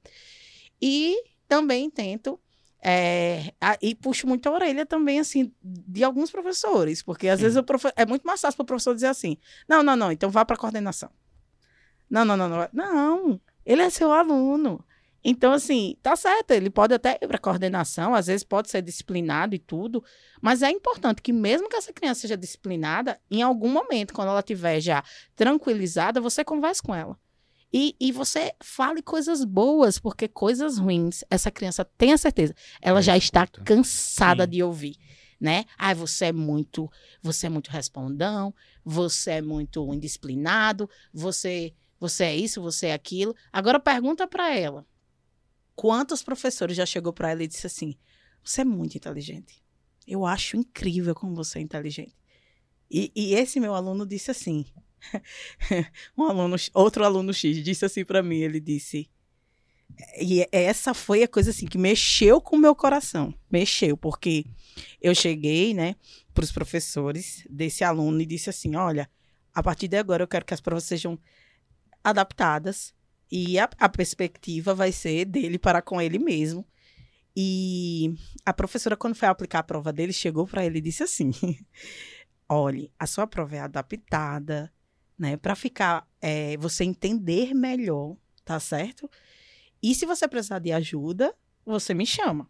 E 0.80 1.14
também 1.46 1.90
tento 1.90 2.40
é, 2.82 3.52
a, 3.60 3.76
e 3.82 3.94
puxo 3.94 4.26
muito 4.26 4.48
a 4.48 4.52
orelha 4.52 4.86
também, 4.86 5.20
assim, 5.20 5.52
de 5.62 6.02
alguns 6.02 6.30
professores, 6.30 7.02
porque 7.02 7.28
às 7.28 7.38
Sim. 7.38 7.42
vezes 7.42 7.58
o 7.58 7.62
profe 7.62 7.92
é 7.94 8.06
muito 8.06 8.22
mais 8.22 8.40
fácil 8.40 8.56
para 8.56 8.64
o 8.64 8.66
professor 8.66 8.94
dizer 8.94 9.08
assim: 9.08 9.36
não, 9.68 9.82
não, 9.82 9.94
não, 9.94 10.10
então 10.10 10.30
vá 10.30 10.42
para 10.42 10.56
a 10.56 10.58
coordenação. 10.58 11.10
Não, 12.08 12.24
não, 12.24 12.34
não, 12.34 12.48
não. 12.48 12.68
Não, 12.72 13.40
ele 13.66 13.82
é 13.82 13.90
seu 13.90 14.10
aluno. 14.10 14.82
Então, 15.24 15.52
assim, 15.52 15.96
tá 16.02 16.16
certo, 16.16 16.50
ele 16.50 16.68
pode 16.68 16.94
até 16.94 17.18
ir 17.22 17.28
para 17.28 17.38
coordenação, 17.38 18.12
às 18.14 18.26
vezes 18.26 18.42
pode 18.42 18.68
ser 18.68 18.82
disciplinado 18.82 19.54
e 19.54 19.58
tudo, 19.58 20.02
mas 20.40 20.62
é 20.62 20.70
importante 20.70 21.22
que, 21.22 21.32
mesmo 21.32 21.68
que 21.68 21.76
essa 21.76 21.92
criança 21.92 22.22
seja 22.22 22.36
disciplinada, 22.36 23.20
em 23.30 23.40
algum 23.40 23.68
momento, 23.68 24.12
quando 24.12 24.28
ela 24.28 24.40
estiver 24.40 24.80
já 24.80 25.04
tranquilizada, 25.36 26.20
você 26.20 26.44
converse 26.44 26.82
com 26.82 26.94
ela. 26.94 27.16
E, 27.72 27.96
e 27.98 28.12
você 28.12 28.52
fale 28.62 29.00
coisas 29.00 29.44
boas, 29.44 29.98
porque 29.98 30.28
coisas 30.28 30.76
ruins, 30.76 31.24
essa 31.30 31.50
criança 31.50 31.84
tem 31.84 32.12
a 32.12 32.18
certeza, 32.18 32.54
ela 32.80 32.98
é 32.98 33.02
já 33.02 33.16
está 33.16 33.46
cansada 33.46 34.44
Sim. 34.44 34.50
de 34.50 34.62
ouvir 34.62 34.96
né? 35.42 35.64
Ah, 35.76 35.92
você 35.92 36.26
é 36.26 36.32
muito, 36.32 36.88
você 37.20 37.46
é 37.48 37.50
muito 37.50 37.68
respondão, 37.68 38.54
você 38.84 39.32
é 39.32 39.42
muito 39.42 39.92
indisciplinado, 39.92 40.88
você, 41.12 41.74
você 41.98 42.24
é 42.26 42.36
isso, 42.36 42.62
você 42.62 42.86
é 42.86 42.92
aquilo. 42.94 43.34
Agora 43.52 43.80
pergunta 43.80 44.24
para 44.24 44.56
ela. 44.56 44.86
Quantos 45.74 46.22
professores 46.22 46.76
já 46.76 46.86
chegou 46.86 47.12
para 47.12 47.30
ela 47.30 47.42
e 47.42 47.48
disse 47.48 47.66
assim: 47.66 47.96
"Você 48.44 48.62
é 48.62 48.64
muito 48.64 48.96
inteligente. 48.96 49.62
Eu 50.06 50.26
acho 50.26 50.56
incrível 50.56 51.14
como 51.14 51.34
você 51.34 51.58
é 51.58 51.62
inteligente". 51.62 52.16
E, 52.90 53.10
e 53.14 53.34
esse 53.34 53.58
meu 53.58 53.74
aluno 53.74 54.06
disse 54.06 54.30
assim: 54.30 54.66
um 56.16 56.24
aluno, 56.24 56.56
outro 56.74 57.04
aluno 57.04 57.32
X 57.32 57.62
disse 57.62 57.84
assim 57.84 58.04
para 58.04 58.22
mim, 58.22 58.38
ele 58.38 58.60
disse, 58.60 59.08
e 60.20 60.46
essa 60.50 60.94
foi 60.94 61.22
a 61.22 61.28
coisa 61.28 61.50
assim 61.50 61.66
que 61.66 61.78
mexeu 61.78 62.40
com 62.40 62.56
o 62.56 62.58
meu 62.58 62.74
coração, 62.74 63.34
mexeu, 63.50 63.96
porque 63.96 64.44
eu 65.00 65.14
cheguei, 65.14 65.74
né, 65.74 65.96
para 66.32 66.44
os 66.44 66.52
professores 66.52 67.46
desse 67.48 67.84
aluno 67.84 68.20
e 68.20 68.26
disse 68.26 68.50
assim, 68.50 68.74
olha, 68.74 69.10
a 69.54 69.62
partir 69.62 69.88
de 69.88 69.96
agora 69.96 70.22
eu 70.22 70.28
quero 70.28 70.44
que 70.44 70.54
as 70.54 70.60
provas 70.60 70.84
sejam 70.84 71.18
adaptadas 72.02 72.94
e 73.34 73.58
a, 73.58 73.66
a 73.78 73.88
perspectiva 73.88 74.74
vai 74.74 74.92
ser 74.92 75.24
dele 75.24 75.58
para 75.58 75.80
com 75.80 75.98
ele 75.98 76.18
mesmo. 76.18 76.66
E 77.34 78.14
a 78.44 78.52
professora, 78.52 78.94
quando 78.94 79.14
foi 79.14 79.26
aplicar 79.26 79.60
a 79.60 79.62
prova 79.62 79.90
dele, 79.90 80.12
chegou 80.12 80.46
para 80.46 80.66
ele 80.66 80.78
e 80.78 80.82
disse 80.82 81.02
assim: 81.02 81.32
olhe, 82.46 82.92
a 82.98 83.06
sua 83.06 83.26
prova 83.26 83.56
é 83.56 83.60
adaptada, 83.60 84.70
né? 85.18 85.38
Para 85.38 85.54
ficar, 85.54 86.06
é, 86.20 86.58
você 86.58 86.84
entender 86.84 87.54
melhor, 87.54 88.18
tá 88.44 88.60
certo? 88.60 89.10
E 89.82 89.94
se 89.94 90.04
você 90.04 90.28
precisar 90.28 90.58
de 90.58 90.70
ajuda, 90.70 91.34
você 91.64 91.94
me 91.94 92.04
chama. 92.04 92.46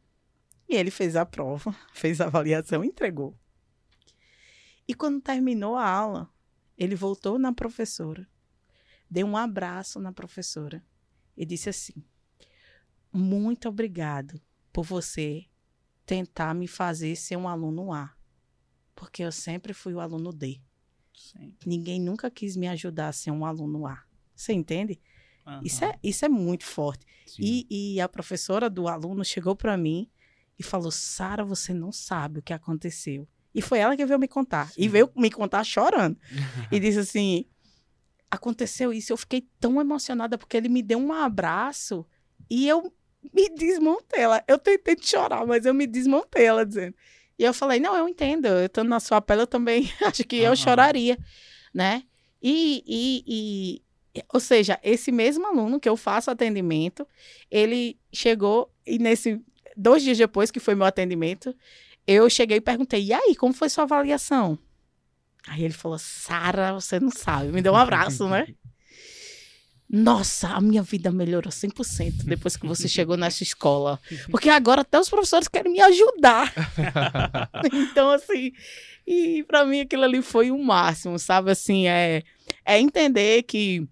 E 0.69 0.75
ele 0.75 0.91
fez 0.91 1.15
a 1.15 1.25
prova, 1.25 1.73
fez 1.95 2.21
a 2.21 2.27
avaliação 2.27 2.83
entregou. 2.83 3.39
E 4.89 4.95
quando 4.95 5.21
terminou 5.21 5.77
a 5.77 5.89
aula, 5.89 6.29
ele 6.77 6.97
voltou 6.97 7.39
na 7.39 7.53
professora, 7.53 8.27
deu 9.12 9.26
um 9.26 9.36
abraço 9.36 10.01
na 10.01 10.10
professora 10.10 10.82
e 11.36 11.44
disse 11.44 11.68
assim: 11.68 11.93
Muito 13.12 13.68
obrigado 13.68 14.40
por 14.72 14.84
você 14.84 15.44
tentar 16.06 16.55
me 16.55 16.66
fazer 16.66 17.14
ser 17.14 17.36
um 17.36 17.47
aluno 17.47 17.93
A, 17.93 18.10
porque 18.94 19.22
eu 19.22 19.30
sempre 19.30 19.74
fui 19.74 19.93
o 19.93 20.01
aluno 20.01 20.32
D. 20.32 20.62
Sim. 21.14 21.55
Ninguém 21.66 22.01
nunca 22.01 22.30
quis 22.30 22.56
me 22.56 22.66
ajudar 22.68 23.09
a 23.09 23.12
ser 23.12 23.30
um 23.30 23.44
aluno 23.44 23.86
A. 23.86 24.02
Você 24.34 24.55
entende? 24.55 24.98
Uhum. 25.47 25.60
Isso, 25.62 25.84
é, 25.84 25.98
isso 26.02 26.24
é 26.24 26.28
muito 26.28 26.64
forte. 26.64 27.05
E, 27.39 27.66
e 27.70 28.01
a 28.01 28.09
professora 28.09 28.70
do 28.70 28.89
aluno 28.89 29.22
chegou 29.22 29.55
para 29.55 29.76
mim 29.76 30.10
e 30.59 30.62
falou: 30.62 30.90
Sara, 30.90 31.44
você 31.44 31.74
não 31.74 31.93
sabe 31.93 32.39
o 32.39 32.43
que 32.43 32.55
aconteceu. 32.55 33.28
E 33.55 33.60
foi 33.60 33.80
ela 33.80 33.94
que 33.94 34.06
veio 34.06 34.18
me 34.18 34.28
contar. 34.28 34.70
Sim. 34.70 34.84
E 34.84 34.89
veio 34.89 35.12
me 35.14 35.30
contar 35.30 35.62
chorando. 35.64 36.18
e 36.72 36.80
disse 36.80 37.01
assim: 37.01 37.44
aconteceu 38.33 38.95
isso. 38.95 39.13
Eu 39.13 39.17
fiquei 39.19 39.47
tão 39.61 39.79
emocionada 39.79 40.39
porque 40.39 40.57
ele 40.57 40.71
me 40.71 40.83
deu 40.83 40.99
um 40.99 41.13
abraço 41.13 42.07
e 42.49 42.67
eu 42.67 42.91
me 43.33 43.51
desmontei. 43.51 44.23
Ela, 44.23 44.43
eu 44.49 44.59
tentei 44.59 44.97
chorar, 44.99 45.47
mas 45.47 45.67
eu 45.67 45.75
me 45.75 45.87
desmontei, 45.87 46.47
ela 46.47 46.65
dizendo. 46.65 46.95
E 47.39 47.45
eu 47.45 47.53
falei, 47.53 47.79
não, 47.79 47.95
eu 47.95 48.09
entendo, 48.09 48.47
eu 48.47 48.65
estando 48.65 48.89
na 48.89 49.01
sua 49.01 49.21
pele, 49.21 49.43
eu 49.43 49.47
também 49.47 49.93
acho 50.03 50.25
que 50.25 50.37
eu 50.37 50.57
choraria, 50.57 51.19
né? 51.75 52.05
E, 52.43 52.83
e, 52.87 53.83
e, 54.15 54.25
ou 54.33 54.41
seja, 54.41 54.81
esse 54.83 55.13
mesmo 55.13 55.47
aluno 55.47 55.79
que 55.79 55.89
eu 55.89 55.97
faço 55.97 56.31
atendimento, 56.31 57.07
ele 57.51 57.99
chegou 58.13 58.73
e 58.87 58.99
nesse, 58.99 59.41
dois 59.77 60.03
dias 60.03 60.17
depois 60.17 60.51
que 60.51 60.59
foi 60.59 60.75
meu 60.75 60.87
atendimento, 60.87 61.55
eu 62.07 62.29
cheguei 62.31 62.57
e 62.57 62.63
perguntei, 62.63 63.05
e 63.05 63.13
aí, 63.13 63.37
como 63.37 63.53
foi 63.53 63.69
sua 63.69 63.85
avaliação? 63.85 64.59
Aí 65.48 65.64
ele 65.64 65.74
falou, 65.74 65.98
Sara, 65.98 66.73
você 66.73 67.01
não 67.01 67.10
sabe, 67.10 67.51
me 67.51 67.62
deu 67.62 67.73
um 67.73 67.77
abraço, 67.77 68.28
né? 68.28 68.47
Nossa, 69.94 70.48
a 70.48 70.60
minha 70.60 70.82
vida 70.82 71.10
melhorou 71.10 71.52
100% 71.52 72.24
depois 72.24 72.56
que 72.56 72.66
você 72.66 72.89
chegou 72.89 73.14
nessa 73.14 73.43
escola. 73.43 74.01
Porque 74.31 74.48
agora 74.48 74.81
até 74.81 74.98
os 74.98 75.10
professores 75.10 75.48
querem 75.48 75.70
me 75.70 75.81
ajudar. 75.82 76.51
então, 77.70 78.10
assim, 78.10 78.52
e 79.06 79.44
para 79.44 79.66
mim 79.66 79.81
aquilo 79.81 80.05
ali 80.05 80.23
foi 80.23 80.51
o 80.51 80.59
máximo, 80.59 81.19
sabe? 81.19 81.51
Assim, 81.51 81.89
é, 81.89 82.23
é 82.64 82.81
entender 82.81 83.43
que 83.43 83.86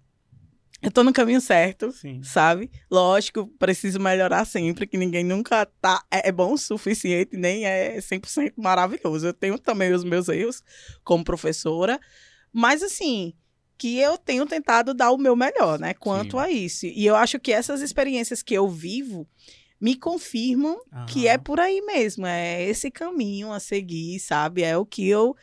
eu 0.81 0.91
tô 0.91 1.03
no 1.03 1.13
caminho 1.13 1.39
certo, 1.39 1.91
Sim. 1.91 2.23
sabe? 2.23 2.71
Lógico, 2.89 3.47
preciso 3.59 3.99
melhorar 3.99 4.45
sempre, 4.45 4.87
que 4.87 4.97
ninguém 4.97 5.23
nunca 5.23 5.65
tá 5.65 6.03
é, 6.09 6.29
é 6.29 6.31
bom 6.31 6.53
o 6.53 6.57
suficiente, 6.57 7.37
nem 7.37 7.65
é 7.65 7.99
100% 7.99 8.53
maravilhoso. 8.57 9.27
Eu 9.27 9.33
tenho 9.33 9.59
também 9.59 9.93
os 9.93 10.03
meus 10.03 10.27
erros 10.27 10.63
como 11.03 11.23
professora, 11.23 11.99
mas 12.51 12.81
assim, 12.81 13.33
que 13.77 13.97
eu 13.99 14.17
tenho 14.17 14.45
tentado 14.45 14.93
dar 14.93 15.11
o 15.11 15.17
meu 15.17 15.35
melhor, 15.35 15.79
né, 15.79 15.93
quanto 15.93 16.37
Sim. 16.37 16.43
a 16.43 16.49
isso. 16.49 16.85
E 16.85 17.05
eu 17.05 17.15
acho 17.15 17.39
que 17.39 17.51
essas 17.51 17.81
experiências 17.81 18.41
que 18.41 18.53
eu 18.53 18.67
vivo 18.67 19.27
me 19.79 19.95
confirmam 19.95 20.79
que 21.07 21.27
é 21.27 21.37
por 21.39 21.59
aí 21.59 21.81
mesmo, 21.81 22.27
é 22.27 22.63
esse 22.63 22.91
caminho 22.91 23.51
a 23.51 23.59
seguir, 23.59 24.19
sabe? 24.19 24.61
É 24.61 24.77
o 24.77 24.85
que 24.85 25.07
eu 25.07 25.35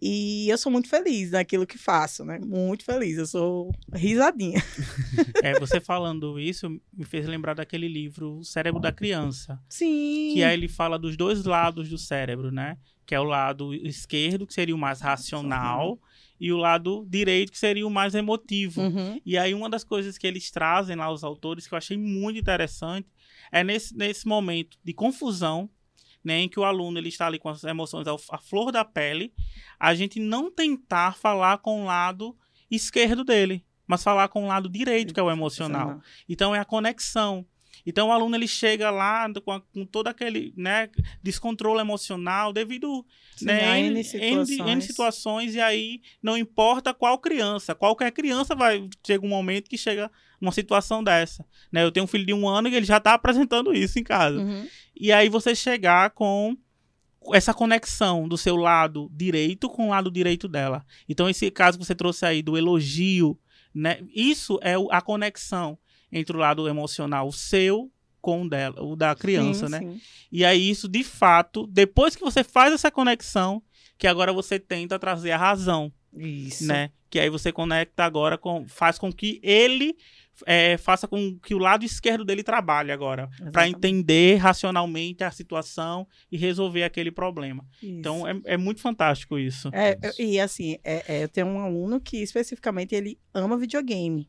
e 0.00 0.48
eu 0.48 0.56
sou 0.56 0.72
muito 0.72 0.88
feliz 0.88 1.32
naquilo 1.32 1.66
que 1.66 1.76
faço, 1.76 2.24
né? 2.24 2.38
Muito 2.38 2.84
feliz, 2.84 3.18
eu 3.18 3.26
sou 3.26 3.74
risadinha. 3.92 4.60
É, 5.42 5.58
você 5.58 5.80
falando 5.80 6.38
isso 6.38 6.68
me 6.92 7.04
fez 7.04 7.26
lembrar 7.26 7.54
daquele 7.54 7.88
livro 7.88 8.38
O 8.38 8.44
Cérebro 8.44 8.80
da 8.80 8.92
Criança. 8.92 9.58
Sim. 9.68 10.32
Que 10.34 10.42
aí 10.42 10.54
ele 10.54 10.68
fala 10.68 10.98
dos 10.98 11.16
dois 11.16 11.44
lados 11.44 11.88
do 11.88 11.96
cérebro, 11.96 12.50
né? 12.50 12.76
Que 13.06 13.14
é 13.14 13.20
o 13.20 13.24
lado 13.24 13.74
esquerdo, 13.74 14.46
que 14.46 14.52
seria 14.52 14.74
o 14.74 14.78
mais 14.78 15.00
racional, 15.00 15.98
e 16.40 16.52
o 16.52 16.56
lado 16.56 17.06
direito, 17.08 17.52
que 17.52 17.58
seria 17.58 17.86
o 17.86 17.90
mais 17.90 18.14
emotivo. 18.14 18.80
Uhum. 18.80 19.20
E 19.24 19.36
aí, 19.36 19.52
uma 19.52 19.68
das 19.68 19.84
coisas 19.84 20.16
que 20.16 20.26
eles 20.26 20.50
trazem 20.50 20.96
lá, 20.96 21.12
os 21.12 21.22
autores, 21.22 21.66
que 21.66 21.74
eu 21.74 21.78
achei 21.78 21.98
muito 21.98 22.38
interessante, 22.38 23.06
é 23.52 23.62
nesse, 23.62 23.94
nesse 23.94 24.26
momento 24.26 24.78
de 24.82 24.94
confusão, 24.94 25.68
né, 26.24 26.40
em 26.40 26.48
que 26.48 26.60
o 26.60 26.64
aluno 26.64 26.98
ele 26.98 27.08
está 27.08 27.26
ali 27.26 27.38
com 27.38 27.48
as 27.48 27.64
emoções 27.64 28.06
à 28.06 28.38
flor 28.38 28.70
da 28.70 28.84
pele, 28.84 29.32
a 29.78 29.94
gente 29.94 30.20
não 30.20 30.50
tentar 30.50 31.16
falar 31.16 31.58
com 31.58 31.82
o 31.82 31.86
lado 31.86 32.36
esquerdo 32.70 33.24
dele, 33.24 33.64
mas 33.86 34.02
falar 34.02 34.28
com 34.28 34.44
o 34.44 34.46
lado 34.46 34.68
direito, 34.68 35.12
que 35.12 35.20
é 35.20 35.22
o 35.22 35.30
emocional. 35.30 36.00
Então, 36.28 36.54
é 36.54 36.58
a 36.58 36.64
conexão. 36.64 37.46
Então 37.84 38.08
o 38.08 38.12
aluno 38.12 38.36
ele 38.36 38.48
chega 38.48 38.90
lá 38.90 39.26
com, 39.42 39.60
com 39.72 39.84
todo 39.86 40.08
aquele 40.08 40.52
né, 40.56 40.88
descontrole 41.22 41.80
emocional 41.80 42.52
devido 42.52 43.04
Sim, 43.36 43.46
né, 43.46 43.64
a 43.68 43.78
N, 43.78 44.04
situações. 44.04 44.50
N, 44.50 44.70
N, 44.70 44.82
situações 44.82 45.54
e 45.54 45.60
aí 45.60 46.00
não 46.22 46.36
importa 46.36 46.92
qual 46.92 47.18
criança, 47.18 47.74
qualquer 47.74 48.10
criança 48.12 48.54
vai 48.54 48.88
chega 49.04 49.24
um 49.24 49.28
momento 49.28 49.68
que 49.68 49.78
chega 49.78 50.10
uma 50.40 50.52
situação 50.52 51.04
dessa. 51.04 51.44
Né? 51.70 51.84
Eu 51.84 51.92
tenho 51.92 52.04
um 52.04 52.06
filho 52.06 52.24
de 52.24 52.32
um 52.32 52.48
ano 52.48 52.68
e 52.68 52.74
ele 52.74 52.86
já 52.86 52.96
está 52.96 53.14
apresentando 53.14 53.74
isso 53.74 53.98
em 53.98 54.02
casa. 54.02 54.38
Uhum. 54.38 54.66
E 55.00 55.10
aí 55.12 55.30
você 55.30 55.54
chegar 55.54 56.10
com 56.10 56.54
essa 57.32 57.54
conexão 57.54 58.28
do 58.28 58.36
seu 58.36 58.54
lado 58.54 59.10
direito 59.10 59.68
com 59.68 59.86
o 59.86 59.90
lado 59.90 60.10
direito 60.10 60.46
dela. 60.46 60.84
Então, 61.08 61.28
esse 61.28 61.50
caso 61.50 61.78
que 61.78 61.84
você 61.86 61.94
trouxe 61.94 62.26
aí 62.26 62.42
do 62.42 62.56
elogio, 62.56 63.38
né? 63.74 64.00
Isso 64.14 64.58
é 64.62 64.74
a 64.90 65.00
conexão 65.00 65.78
entre 66.12 66.36
o 66.36 66.40
lado 66.40 66.68
emocional 66.68 67.32
seu 67.32 67.90
com 68.20 68.42
o, 68.42 68.48
dela, 68.48 68.82
o 68.82 68.94
da 68.94 69.14
criança, 69.14 69.66
sim, 69.66 69.72
né? 69.72 69.78
Sim. 69.78 70.00
E 70.30 70.44
aí 70.44 70.68
isso, 70.68 70.86
de 70.86 71.02
fato, 71.02 71.66
depois 71.66 72.14
que 72.14 72.22
você 72.22 72.44
faz 72.44 72.70
essa 72.74 72.90
conexão, 72.90 73.62
que 73.96 74.06
agora 74.06 74.34
você 74.34 74.58
tenta 74.58 74.98
trazer 74.98 75.30
a 75.30 75.38
razão. 75.38 75.90
Isso. 76.14 76.66
Né? 76.66 76.90
Que 77.08 77.18
aí 77.18 77.30
você 77.30 77.50
conecta 77.50 78.04
agora 78.04 78.36
com. 78.36 78.66
faz 78.68 78.98
com 78.98 79.10
que 79.10 79.40
ele 79.42 79.96
é, 80.46 80.76
faça 80.76 81.08
com 81.08 81.38
que 81.38 81.54
o 81.54 81.58
lado 81.58 81.84
esquerdo 81.84 82.24
dele 82.24 82.42
trabalhe 82.42 82.92
agora. 82.92 83.28
para 83.52 83.68
entender 83.68 84.36
racionalmente 84.36 85.24
a 85.24 85.30
situação 85.30 86.06
e 86.30 86.36
resolver 86.36 86.82
aquele 86.82 87.10
problema. 87.10 87.64
Então, 87.82 88.00
isso. 88.00 88.10
Então 88.10 88.26
é, 88.26 88.40
é, 88.44 88.56
muito 88.56 88.80
fantástico 88.80 89.38
isso. 89.38 89.70
É, 89.72 89.96
e 90.18 90.40
assim, 90.40 90.78
é, 90.82 91.04
é, 91.06 91.24
eu 91.24 91.28
tenho 91.28 91.46
um 91.46 91.60
aluno 91.60 92.00
que 92.00 92.18
especificamente 92.22 92.94
ele 92.94 93.18
ama 93.32 93.56
videogame. 93.56 94.28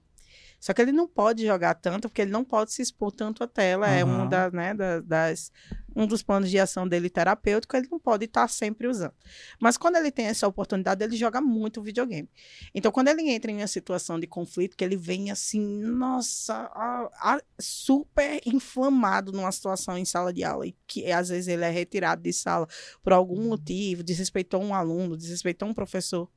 Só 0.61 0.73
que 0.73 0.81
ele 0.81 0.91
não 0.91 1.07
pode 1.07 1.43
jogar 1.43 1.73
tanto, 1.73 2.07
porque 2.07 2.21
ele 2.21 2.29
não 2.29 2.45
pode 2.45 2.71
se 2.71 2.83
expor 2.83 3.11
tanto 3.11 3.43
à 3.43 3.47
tela. 3.47 3.88
Uhum. 3.88 3.93
É 3.93 4.05
um, 4.05 4.29
da, 4.29 4.51
né, 4.51 4.75
das, 5.03 5.51
um 5.95 6.05
dos 6.05 6.21
planos 6.21 6.51
de 6.51 6.59
ação 6.59 6.88
dele 6.88 7.09
terapêutico, 7.09 7.75
ele 7.75 7.88
não 7.89 7.99
pode 7.99 8.25
estar 8.25 8.47
sempre 8.47 8.88
usando. 8.88 9.15
Mas 9.59 9.75
quando 9.75 9.95
ele 9.95 10.11
tem 10.11 10.27
essa 10.27 10.47
oportunidade, 10.47 11.03
ele 11.03 11.17
joga 11.17 11.41
muito 11.41 11.81
videogame. 11.81 12.29
Então, 12.75 12.91
quando 12.91 13.07
ele 13.07 13.27
entra 13.27 13.49
em 13.49 13.57
uma 13.57 13.65
situação 13.65 14.19
de 14.19 14.27
conflito, 14.27 14.77
que 14.77 14.83
ele 14.83 14.95
vem 14.95 15.31
assim, 15.31 15.81
nossa, 15.81 16.53
a, 16.53 17.09
a, 17.19 17.41
super 17.59 18.39
inflamado 18.45 19.31
numa 19.31 19.51
situação 19.51 19.97
em 19.97 20.05
sala 20.05 20.31
de 20.31 20.43
aula, 20.43 20.67
e 20.67 20.75
que 20.85 21.11
às 21.11 21.29
vezes 21.29 21.47
ele 21.47 21.65
é 21.65 21.71
retirado 21.71 22.21
de 22.21 22.31
sala 22.31 22.67
por 23.01 23.13
algum 23.13 23.49
motivo, 23.49 24.03
desrespeitou 24.03 24.61
um 24.61 24.75
aluno, 24.75 25.17
desrespeitou 25.17 25.67
um 25.67 25.73
professor. 25.73 26.29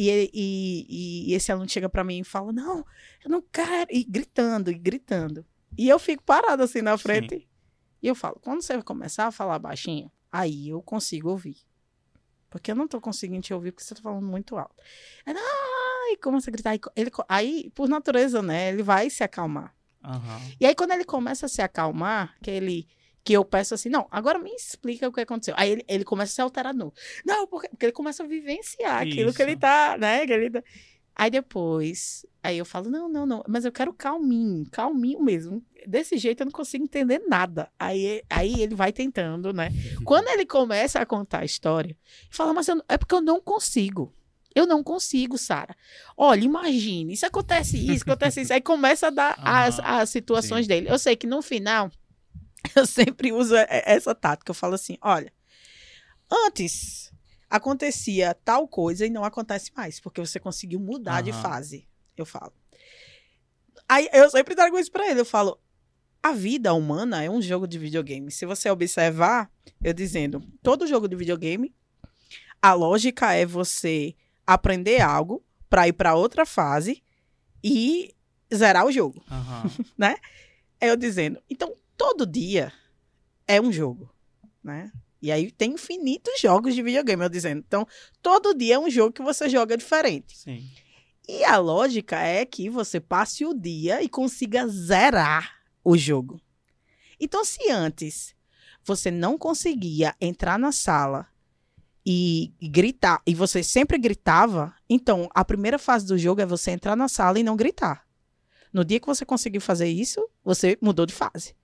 E, 0.00 0.30
e, 0.32 1.32
e 1.32 1.34
esse 1.34 1.50
aluno 1.50 1.68
chega 1.68 1.88
para 1.88 2.04
mim 2.04 2.20
e 2.20 2.24
fala: 2.24 2.52
Não, 2.52 2.86
eu 3.24 3.28
não 3.28 3.42
quero. 3.42 3.90
E 3.90 4.04
gritando, 4.04 4.70
e 4.70 4.74
gritando. 4.74 5.44
E 5.76 5.88
eu 5.88 5.98
fico 5.98 6.22
parado 6.22 6.62
assim 6.62 6.80
na 6.80 6.96
frente. 6.96 7.40
Sim. 7.40 7.46
E 8.00 8.06
eu 8.06 8.14
falo: 8.14 8.38
Quando 8.40 8.62
você 8.62 8.80
começar 8.80 9.26
a 9.26 9.32
falar 9.32 9.58
baixinho, 9.58 10.08
aí 10.30 10.68
eu 10.68 10.80
consigo 10.80 11.30
ouvir. 11.30 11.56
Porque 12.48 12.70
eu 12.70 12.76
não 12.76 12.86
tô 12.86 13.00
conseguindo 13.00 13.42
te 13.42 13.52
ouvir 13.52 13.72
porque 13.72 13.84
você 13.84 13.96
tá 13.96 14.00
falando 14.00 14.24
muito 14.24 14.56
alto. 14.56 14.76
Ele, 15.26 15.38
ai, 15.38 16.16
começa 16.22 16.48
a 16.48 16.52
gritar. 16.52 16.78
Ele, 16.94 17.10
aí, 17.28 17.70
por 17.74 17.88
natureza, 17.88 18.40
né, 18.40 18.70
ele 18.70 18.84
vai 18.84 19.10
se 19.10 19.24
acalmar. 19.24 19.74
Uhum. 20.04 20.54
E 20.60 20.64
aí, 20.64 20.76
quando 20.76 20.92
ele 20.92 21.04
começa 21.04 21.46
a 21.46 21.48
se 21.48 21.60
acalmar, 21.60 22.36
que 22.40 22.50
ele 22.50 22.86
que 23.28 23.34
eu 23.34 23.44
peço 23.44 23.74
assim, 23.74 23.90
não, 23.90 24.08
agora 24.10 24.38
me 24.38 24.50
explica 24.54 25.06
o 25.06 25.12
que 25.12 25.20
aconteceu. 25.20 25.52
Aí 25.58 25.72
ele, 25.72 25.84
ele 25.86 26.02
começa 26.02 26.32
a 26.32 26.34
se 26.34 26.40
alterar 26.40 26.72
novo. 26.72 26.94
Não, 27.26 27.46
porque, 27.46 27.68
porque 27.68 27.84
ele 27.84 27.92
começa 27.92 28.22
a 28.22 28.26
vivenciar 28.26 29.06
Isso. 29.06 29.12
aquilo 29.12 29.34
que 29.34 29.42
ele 29.42 29.54
tá, 29.54 29.98
né? 29.98 30.26
Que 30.26 30.32
ele 30.32 30.50
tá... 30.50 30.62
Aí 31.14 31.30
depois, 31.30 32.24
aí 32.42 32.56
eu 32.56 32.64
falo, 32.64 32.88
não, 32.88 33.06
não, 33.06 33.26
não, 33.26 33.44
mas 33.46 33.66
eu 33.66 33.72
quero 33.72 33.92
calminho, 33.92 34.64
calminho 34.70 35.22
mesmo. 35.22 35.62
Desse 35.86 36.16
jeito 36.16 36.40
eu 36.40 36.46
não 36.46 36.52
consigo 36.52 36.84
entender 36.84 37.18
nada. 37.28 37.70
Aí, 37.78 38.22
aí 38.30 38.62
ele 38.62 38.74
vai 38.74 38.94
tentando, 38.94 39.52
né? 39.52 39.68
Quando 40.06 40.28
ele 40.28 40.46
começa 40.46 40.98
a 40.98 41.04
contar 41.04 41.40
a 41.40 41.44
história, 41.44 41.94
fala, 42.30 42.54
mas 42.54 42.66
eu, 42.66 42.82
é 42.88 42.96
porque 42.96 43.14
eu 43.14 43.20
não 43.20 43.42
consigo. 43.42 44.10
Eu 44.54 44.66
não 44.66 44.82
consigo, 44.82 45.36
Sara. 45.36 45.76
Olha, 46.16 46.42
imagine, 46.42 47.12
isso 47.12 47.26
acontece 47.26 47.76
isso, 47.76 48.04
acontece 48.04 48.40
isso. 48.40 48.54
Aí 48.54 48.62
começa 48.62 49.08
a 49.08 49.10
dar 49.10 49.34
as, 49.44 49.78
as 49.80 50.08
situações 50.08 50.64
sim. 50.64 50.68
dele. 50.68 50.88
Eu 50.88 50.98
sei 50.98 51.14
que 51.14 51.26
no 51.26 51.42
final 51.42 51.90
eu 52.74 52.86
sempre 52.86 53.32
uso 53.32 53.54
essa 53.68 54.14
tática. 54.14 54.50
Eu 54.50 54.54
falo 54.54 54.74
assim: 54.74 54.96
olha, 55.00 55.32
antes 56.30 57.12
acontecia 57.50 58.34
tal 58.44 58.68
coisa 58.68 59.06
e 59.06 59.10
não 59.10 59.24
acontece 59.24 59.72
mais, 59.74 60.00
porque 60.00 60.20
você 60.20 60.38
conseguiu 60.38 60.78
mudar 60.78 61.18
uhum. 61.18 61.22
de 61.22 61.32
fase. 61.32 61.88
Eu 62.16 62.26
falo. 62.26 62.52
Aí 63.88 64.08
eu 64.12 64.28
sempre 64.30 64.54
trago 64.54 64.78
isso 64.78 64.92
para 64.92 65.08
ele. 65.10 65.20
Eu 65.20 65.24
falo: 65.24 65.58
a 66.22 66.32
vida 66.32 66.74
humana 66.74 67.22
é 67.22 67.30
um 67.30 67.40
jogo 67.40 67.66
de 67.66 67.78
videogame. 67.78 68.30
Se 68.30 68.44
você 68.44 68.70
observar, 68.70 69.50
eu 69.82 69.92
dizendo, 69.92 70.42
todo 70.62 70.86
jogo 70.86 71.08
de 71.08 71.16
videogame, 71.16 71.74
a 72.60 72.72
lógica 72.74 73.32
é 73.32 73.46
você 73.46 74.14
aprender 74.46 75.00
algo 75.00 75.44
para 75.70 75.86
ir 75.86 75.92
para 75.92 76.14
outra 76.14 76.44
fase 76.44 77.02
e 77.62 78.14
zerar 78.52 78.86
o 78.86 78.92
jogo, 78.92 79.22
uhum. 79.30 79.84
né? 79.96 80.16
É 80.80 80.90
eu 80.90 80.96
dizendo, 80.96 81.40
então 81.50 81.74
todo 81.98 82.24
dia 82.24 82.72
é 83.46 83.60
um 83.60 83.72
jogo, 83.72 84.08
né? 84.62 84.90
E 85.20 85.32
aí 85.32 85.50
tem 85.50 85.72
infinitos 85.72 86.40
jogos 86.40 86.74
de 86.74 86.82
videogame, 86.82 87.24
eu 87.24 87.28
dizendo. 87.28 87.58
Então, 87.66 87.86
todo 88.22 88.54
dia 88.54 88.76
é 88.76 88.78
um 88.78 88.88
jogo 88.88 89.12
que 89.12 89.22
você 89.22 89.48
joga 89.48 89.76
diferente. 89.76 90.38
Sim. 90.38 90.70
E 91.28 91.44
a 91.44 91.58
lógica 91.58 92.16
é 92.20 92.46
que 92.46 92.70
você 92.70 93.00
passe 93.00 93.44
o 93.44 93.52
dia 93.52 94.00
e 94.00 94.08
consiga 94.08 94.66
zerar 94.68 95.58
o 95.84 95.98
jogo. 95.98 96.40
Então, 97.20 97.44
se 97.44 97.68
antes 97.68 98.34
você 98.84 99.10
não 99.10 99.36
conseguia 99.36 100.14
entrar 100.20 100.58
na 100.58 100.70
sala 100.70 101.26
e, 102.06 102.54
e 102.60 102.68
gritar, 102.68 103.20
e 103.26 103.34
você 103.34 103.62
sempre 103.62 103.98
gritava, 103.98 104.72
então 104.88 105.28
a 105.34 105.44
primeira 105.44 105.78
fase 105.78 106.06
do 106.06 106.16
jogo 106.16 106.40
é 106.40 106.46
você 106.46 106.70
entrar 106.70 106.96
na 106.96 107.08
sala 107.08 107.38
e 107.38 107.42
não 107.42 107.56
gritar. 107.56 108.06
No 108.72 108.84
dia 108.84 109.00
que 109.00 109.06
você 109.06 109.26
conseguiu 109.26 109.60
fazer 109.60 109.88
isso, 109.88 110.26
você 110.44 110.78
mudou 110.80 111.04
de 111.04 111.12
fase. 111.12 111.57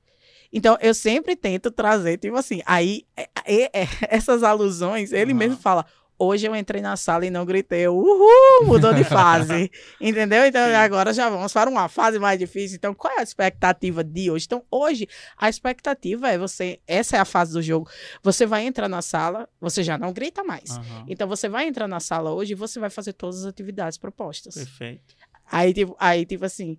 Então, 0.54 0.78
eu 0.80 0.94
sempre 0.94 1.34
tento 1.34 1.68
trazer, 1.68 2.16
tipo 2.16 2.36
assim, 2.36 2.62
aí, 2.64 3.02
é, 3.16 3.28
é, 3.44 3.82
é, 3.82 3.88
essas 4.08 4.44
alusões, 4.44 5.12
ele 5.12 5.32
uhum. 5.32 5.38
mesmo 5.38 5.56
fala, 5.56 5.84
hoje 6.16 6.46
eu 6.46 6.54
entrei 6.54 6.80
na 6.80 6.96
sala 6.96 7.26
e 7.26 7.30
não 7.30 7.44
gritei, 7.44 7.88
uhul, 7.88 8.64
mudou 8.64 8.94
de 8.94 9.02
fase, 9.02 9.68
entendeu? 10.00 10.46
Então, 10.46 10.64
Sim. 10.64 10.74
agora 10.74 11.12
já 11.12 11.28
vamos 11.28 11.52
para 11.52 11.68
uma 11.68 11.88
fase 11.88 12.20
mais 12.20 12.38
difícil. 12.38 12.76
Então, 12.76 12.94
qual 12.94 13.12
é 13.14 13.18
a 13.18 13.22
expectativa 13.24 14.04
de 14.04 14.30
hoje? 14.30 14.46
Então, 14.46 14.62
hoje, 14.70 15.08
a 15.36 15.48
expectativa 15.48 16.28
é 16.28 16.38
você, 16.38 16.78
essa 16.86 17.16
é 17.16 17.18
a 17.18 17.24
fase 17.24 17.52
do 17.52 17.60
jogo, 17.60 17.90
você 18.22 18.46
vai 18.46 18.64
entrar 18.64 18.88
na 18.88 19.02
sala, 19.02 19.48
você 19.60 19.82
já 19.82 19.98
não 19.98 20.12
grita 20.12 20.44
mais. 20.44 20.76
Uhum. 20.76 21.04
Então, 21.08 21.26
você 21.26 21.48
vai 21.48 21.66
entrar 21.66 21.88
na 21.88 21.98
sala 21.98 22.32
hoje 22.32 22.52
e 22.52 22.54
você 22.54 22.78
vai 22.78 22.90
fazer 22.90 23.12
todas 23.12 23.40
as 23.40 23.46
atividades 23.46 23.98
propostas. 23.98 24.54
Perfeito. 24.54 25.16
Aí, 25.50 25.74
tipo, 25.74 25.96
aí, 25.98 26.24
tipo 26.24 26.44
assim, 26.44 26.78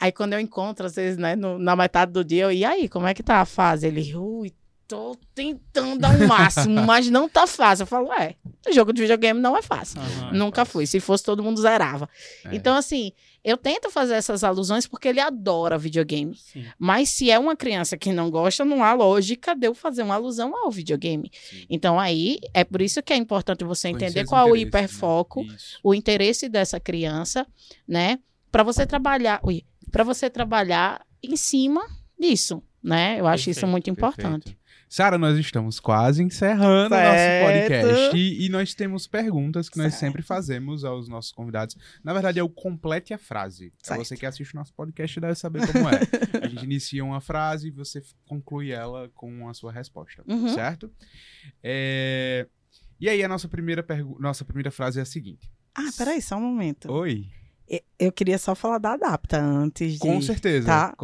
Aí 0.00 0.12
quando 0.12 0.32
eu 0.34 0.40
encontro, 0.40 0.86
às 0.86 0.94
vezes, 0.96 1.16
né, 1.16 1.36
no, 1.36 1.58
na 1.58 1.76
metade 1.76 2.12
do 2.12 2.24
dia, 2.24 2.44
eu, 2.44 2.52
e 2.52 2.64
aí, 2.64 2.88
como 2.88 3.06
é 3.06 3.14
que 3.14 3.22
tá 3.22 3.40
a 3.40 3.44
fase? 3.44 3.86
Ele, 3.86 4.14
ui, 4.14 4.52
tô 4.86 5.16
tentando 5.34 5.98
dar 5.98 6.10
o 6.10 6.22
um 6.22 6.26
máximo, 6.26 6.82
mas 6.84 7.08
não 7.08 7.28
tá 7.28 7.46
fácil. 7.46 7.82
Eu 7.82 7.86
falo, 7.86 8.12
é, 8.12 8.34
jogo 8.72 8.92
de 8.92 9.02
videogame 9.02 9.40
não 9.40 9.56
é 9.56 9.62
fácil. 9.62 10.00
Uhum, 10.00 10.38
Nunca 10.38 10.62
é 10.62 10.64
fui. 10.64 10.86
Se 10.86 11.00
fosse, 11.00 11.24
todo 11.24 11.42
mundo 11.42 11.60
zerava. 11.60 12.08
É. 12.44 12.54
Então, 12.54 12.76
assim, 12.76 13.12
eu 13.42 13.56
tento 13.56 13.90
fazer 13.90 14.14
essas 14.14 14.44
alusões 14.44 14.86
porque 14.86 15.08
ele 15.08 15.20
adora 15.20 15.78
videogame. 15.78 16.34
Sim. 16.36 16.64
Mas 16.78 17.10
se 17.10 17.30
é 17.30 17.38
uma 17.38 17.56
criança 17.56 17.96
que 17.96 18.12
não 18.12 18.30
gosta, 18.30 18.64
não 18.64 18.84
há 18.84 18.92
lógica 18.92 19.54
de 19.54 19.66
eu 19.66 19.74
fazer 19.74 20.02
uma 20.02 20.14
alusão 20.14 20.54
ao 20.56 20.70
videogame. 20.70 21.30
Sim. 21.32 21.66
Então, 21.68 21.98
aí, 21.98 22.38
é 22.52 22.64
por 22.64 22.82
isso 22.82 23.02
que 23.02 23.12
é 23.12 23.16
importante 23.16 23.64
você 23.64 23.88
entender 23.88 24.24
qual 24.24 24.48
é 24.48 24.50
o 24.50 24.56
hiperfoco, 24.56 25.44
né? 25.44 25.56
o 25.82 25.94
interesse 25.94 26.48
dessa 26.48 26.78
criança, 26.78 27.46
né? 27.88 28.18
Para 28.52 28.62
você 28.62 28.86
trabalhar. 28.86 29.40
Ui, 29.42 29.64
para 29.94 30.02
você 30.02 30.28
trabalhar 30.28 31.06
em 31.22 31.36
cima 31.36 31.86
disso, 32.18 32.60
né? 32.82 33.20
Eu 33.20 33.28
acho 33.28 33.44
perfeito, 33.44 33.58
isso 33.58 33.66
muito 33.68 33.88
importante. 33.88 34.58
Sara, 34.88 35.16
nós 35.16 35.38
estamos 35.38 35.78
quase 35.78 36.20
encerrando 36.20 36.94
o 36.94 36.98
nosso 36.98 37.46
podcast 37.46 38.16
e, 38.16 38.44
e, 38.44 38.48
nós 38.48 38.74
temos 38.74 39.06
perguntas 39.06 39.68
que 39.68 39.76
certo. 39.76 39.88
nós 39.88 39.94
sempre 39.94 40.20
fazemos 40.20 40.84
aos 40.84 41.08
nossos 41.08 41.30
convidados. 41.30 41.76
Na 42.02 42.12
verdade, 42.12 42.40
é 42.40 42.42
o 42.42 42.48
complete 42.48 43.14
a 43.14 43.18
frase. 43.18 43.72
Certo. 43.82 44.04
Você 44.04 44.16
que 44.16 44.26
assiste 44.26 44.52
o 44.52 44.56
nosso 44.56 44.74
podcast 44.74 45.20
deve 45.20 45.34
saber 45.36 45.64
como 45.72 45.88
é. 45.88 46.00
a 46.42 46.48
gente 46.48 46.62
inicia 46.66 47.04
uma 47.04 47.20
frase 47.20 47.68
e 47.68 47.70
você 47.70 48.02
conclui 48.26 48.72
ela 48.72 49.08
com 49.14 49.48
a 49.48 49.54
sua 49.54 49.70
resposta, 49.70 50.24
uhum. 50.26 50.48
certo? 50.48 50.92
É... 51.62 52.48
E 53.00 53.08
aí, 53.08 53.22
a 53.22 53.28
nossa 53.28 53.48
primeira, 53.48 53.82
pergu... 53.82 54.16
nossa 54.20 54.44
primeira 54.44 54.72
frase 54.72 54.98
é 54.98 55.02
a 55.02 55.06
seguinte. 55.06 55.50
Ah, 55.72 55.90
peraí, 55.96 56.20
só 56.20 56.36
um 56.36 56.40
momento. 56.40 56.90
Oi. 56.90 57.30
Eu 57.98 58.12
queria 58.12 58.36
só 58.36 58.54
falar 58.54 58.78
da 58.78 58.92
Adapta 58.92 59.40
antes 59.40 59.94
de. 59.94 59.98
Com 59.98 60.20
certeza. 60.20 60.66
Tá? 60.66 60.94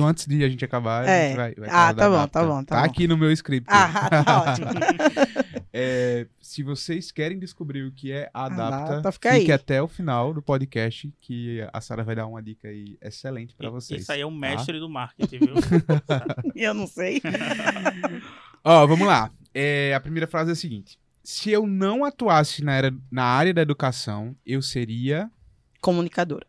Antes 0.00 0.26
de 0.26 0.42
a 0.44 0.48
gente 0.48 0.64
acabar, 0.64 1.06
é. 1.06 1.08
a 1.08 1.26
gente 1.28 1.36
vai, 1.36 1.54
vai 1.54 1.68
Ah, 1.70 1.94
tá 1.94 2.10
bom, 2.10 2.28
tá 2.28 2.44
bom, 2.44 2.64
tá, 2.64 2.74
tá 2.74 2.80
bom. 2.80 2.86
aqui 2.86 3.06
no 3.06 3.16
meu 3.16 3.30
script. 3.30 3.68
Ah, 3.70 4.10
tá 4.24 4.42
ótimo. 4.42 4.66
é, 5.72 6.26
se 6.40 6.64
vocês 6.64 7.12
querem 7.12 7.38
descobrir 7.38 7.84
o 7.84 7.92
que 7.92 8.10
é 8.10 8.28
Adapta, 8.34 8.96
Adapta 8.96 9.12
fique 9.12 9.28
aí. 9.28 9.52
até 9.52 9.80
o 9.80 9.86
final 9.86 10.34
do 10.34 10.42
podcast, 10.42 11.12
que 11.20 11.64
a 11.72 11.80
Sara 11.80 12.02
vai 12.02 12.16
dar 12.16 12.26
uma 12.26 12.42
dica 12.42 12.66
aí 12.66 12.98
excelente 13.00 13.54
para 13.54 13.70
vocês. 13.70 14.02
Isso 14.02 14.12
aí 14.12 14.22
é 14.22 14.26
o 14.26 14.30
tá? 14.30 14.36
mestre 14.36 14.74
tá? 14.74 14.80
do 14.80 14.88
marketing, 14.88 15.38
viu? 15.38 15.54
eu 16.56 16.74
não 16.74 16.88
sei. 16.88 17.22
Ó, 18.64 18.86
vamos 18.88 19.06
lá. 19.06 19.30
É, 19.54 19.94
a 19.94 20.00
primeira 20.00 20.26
frase 20.26 20.50
é 20.50 20.52
a 20.54 20.56
seguinte: 20.56 20.98
Se 21.22 21.50
eu 21.50 21.64
não 21.64 22.04
atuasse 22.04 22.64
na, 22.64 22.74
era, 22.74 22.92
na 23.10 23.24
área 23.24 23.54
da 23.54 23.62
educação, 23.62 24.34
eu 24.44 24.60
seria 24.60 25.30
Comunicadora. 25.82 26.46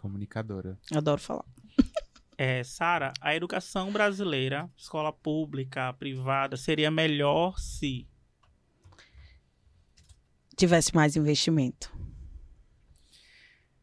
Comunicadora. 0.00 0.78
Adoro 0.94 1.20
falar. 1.20 1.44
É, 2.38 2.62
Sara, 2.62 3.12
a 3.20 3.34
educação 3.34 3.90
brasileira, 3.90 4.70
escola 4.76 5.12
pública, 5.12 5.92
privada, 5.94 6.56
seria 6.56 6.88
melhor 6.88 7.58
se 7.58 8.06
tivesse 10.56 10.94
mais 10.94 11.16
investimento. 11.16 11.92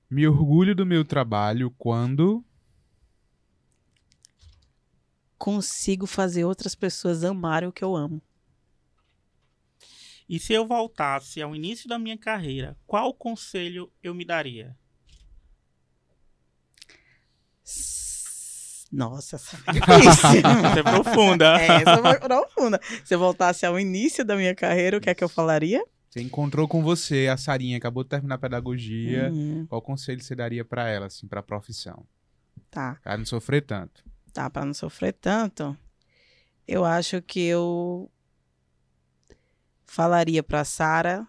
Me 0.10 0.26
orgulho 0.26 0.74
do 0.74 0.86
meu 0.86 1.04
trabalho 1.04 1.70
quando 1.78 2.42
consigo 5.38 6.08
fazer 6.08 6.46
outras 6.46 6.76
pessoas 6.76 7.26
amarem 7.26 7.68
o 7.68 7.74
que 7.74 7.84
eu 7.84 7.94
amo. 7.94 8.22
E 10.28 10.40
se 10.40 10.54
eu 10.54 10.66
voltasse 10.66 11.42
ao 11.42 11.56
início 11.56 11.88
da 11.88 12.00
minha 12.00 12.18
carreira, 12.18 12.76
qual 12.88 13.14
conselho 13.14 13.92
eu 14.02 14.14
me 14.14 14.26
daria? 14.26 14.76
Nossa, 18.92 19.36
essa 19.36 19.58
foi 19.58 19.74
difícil. 19.74 20.10
essa 20.10 20.80
é 20.80 20.84
profunda. 20.84 21.60
É, 21.60 21.68
essa 21.82 21.98
foi 22.02 22.20
profunda. 22.20 22.80
Se 23.04 23.14
eu 23.14 23.20
voltasse 23.20 23.66
ao 23.66 23.80
início 23.80 24.24
da 24.24 24.36
minha 24.36 24.56
carreira, 24.56 24.98
o 24.98 25.02
que 25.02 25.10
é 25.10 25.16
que 25.16 25.24
eu 25.24 25.30
falaria? 25.30 25.84
Você 26.10 26.22
encontrou 26.22 26.68
com 26.68 26.82
você, 26.82 27.28
a 27.28 27.36
Sarinha 27.36 27.78
acabou 27.78 28.04
de 28.04 28.10
terminar 28.10 28.36
a 28.36 28.40
pedagogia. 28.40 29.30
Uhum. 29.32 29.66
Qual 29.68 29.82
conselho 29.82 30.22
você 30.22 30.34
daria 30.34 30.64
para 30.64 30.88
ela, 30.88 31.08
assim, 31.08 31.28
para 31.28 31.42
a 31.42 31.44
profissão? 31.44 32.06
Tá. 32.72 32.98
Para 33.04 33.18
não 33.18 33.26
sofrer 33.26 33.66
tanto. 33.66 34.04
Tá, 34.32 34.50
para 34.50 34.66
não 34.66 34.74
sofrer 34.74 35.14
tanto. 35.14 35.78
Eu 36.66 36.86
acho 36.86 37.22
que 37.22 37.42
eu 37.42 38.10
falaria 39.86 40.44
para 40.44 40.64
Sara 40.64 41.28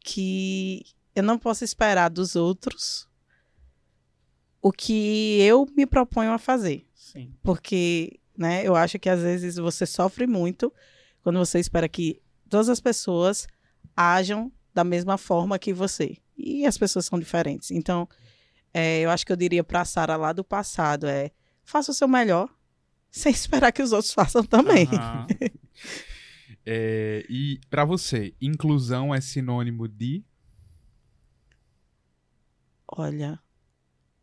que 0.00 0.84
eu 1.14 1.22
não 1.22 1.38
posso 1.38 1.64
esperar 1.64 2.08
dos 2.10 2.36
outros 2.36 3.08
o 4.62 4.72
que 4.72 5.38
eu 5.40 5.66
me 5.76 5.86
proponho 5.86 6.32
a 6.32 6.38
fazer. 6.38 6.86
Sim. 6.94 7.32
Porque, 7.42 8.18
né, 8.36 8.66
eu 8.66 8.74
acho 8.74 8.98
que 8.98 9.08
às 9.08 9.22
vezes 9.22 9.56
você 9.56 9.86
sofre 9.86 10.26
muito 10.26 10.72
quando 11.22 11.38
você 11.38 11.58
espera 11.58 11.88
que 11.88 12.20
todas 12.48 12.68
as 12.68 12.80
pessoas 12.80 13.46
ajam 13.96 14.50
da 14.74 14.84
mesma 14.84 15.16
forma 15.16 15.58
que 15.58 15.72
você. 15.72 16.16
E 16.36 16.66
as 16.66 16.76
pessoas 16.76 17.06
são 17.06 17.18
diferentes. 17.18 17.70
Então, 17.70 18.08
é, 18.74 19.00
eu 19.00 19.10
acho 19.10 19.24
que 19.24 19.32
eu 19.32 19.36
diria 19.36 19.64
para 19.64 19.84
Sara 19.84 20.16
lá 20.16 20.32
do 20.32 20.44
passado 20.44 21.06
é 21.06 21.30
faça 21.64 21.90
o 21.90 21.94
seu 21.94 22.06
melhor 22.06 22.48
sem 23.10 23.32
esperar 23.32 23.72
que 23.72 23.82
os 23.82 23.92
outros 23.92 24.12
façam 24.12 24.44
também. 24.44 24.86
Uhum. 24.86 25.50
é, 26.66 27.24
e 27.28 27.60
para 27.70 27.84
você, 27.84 28.34
inclusão 28.40 29.14
é 29.14 29.20
sinônimo 29.20 29.86
de? 29.86 30.24
Olha, 32.88 33.38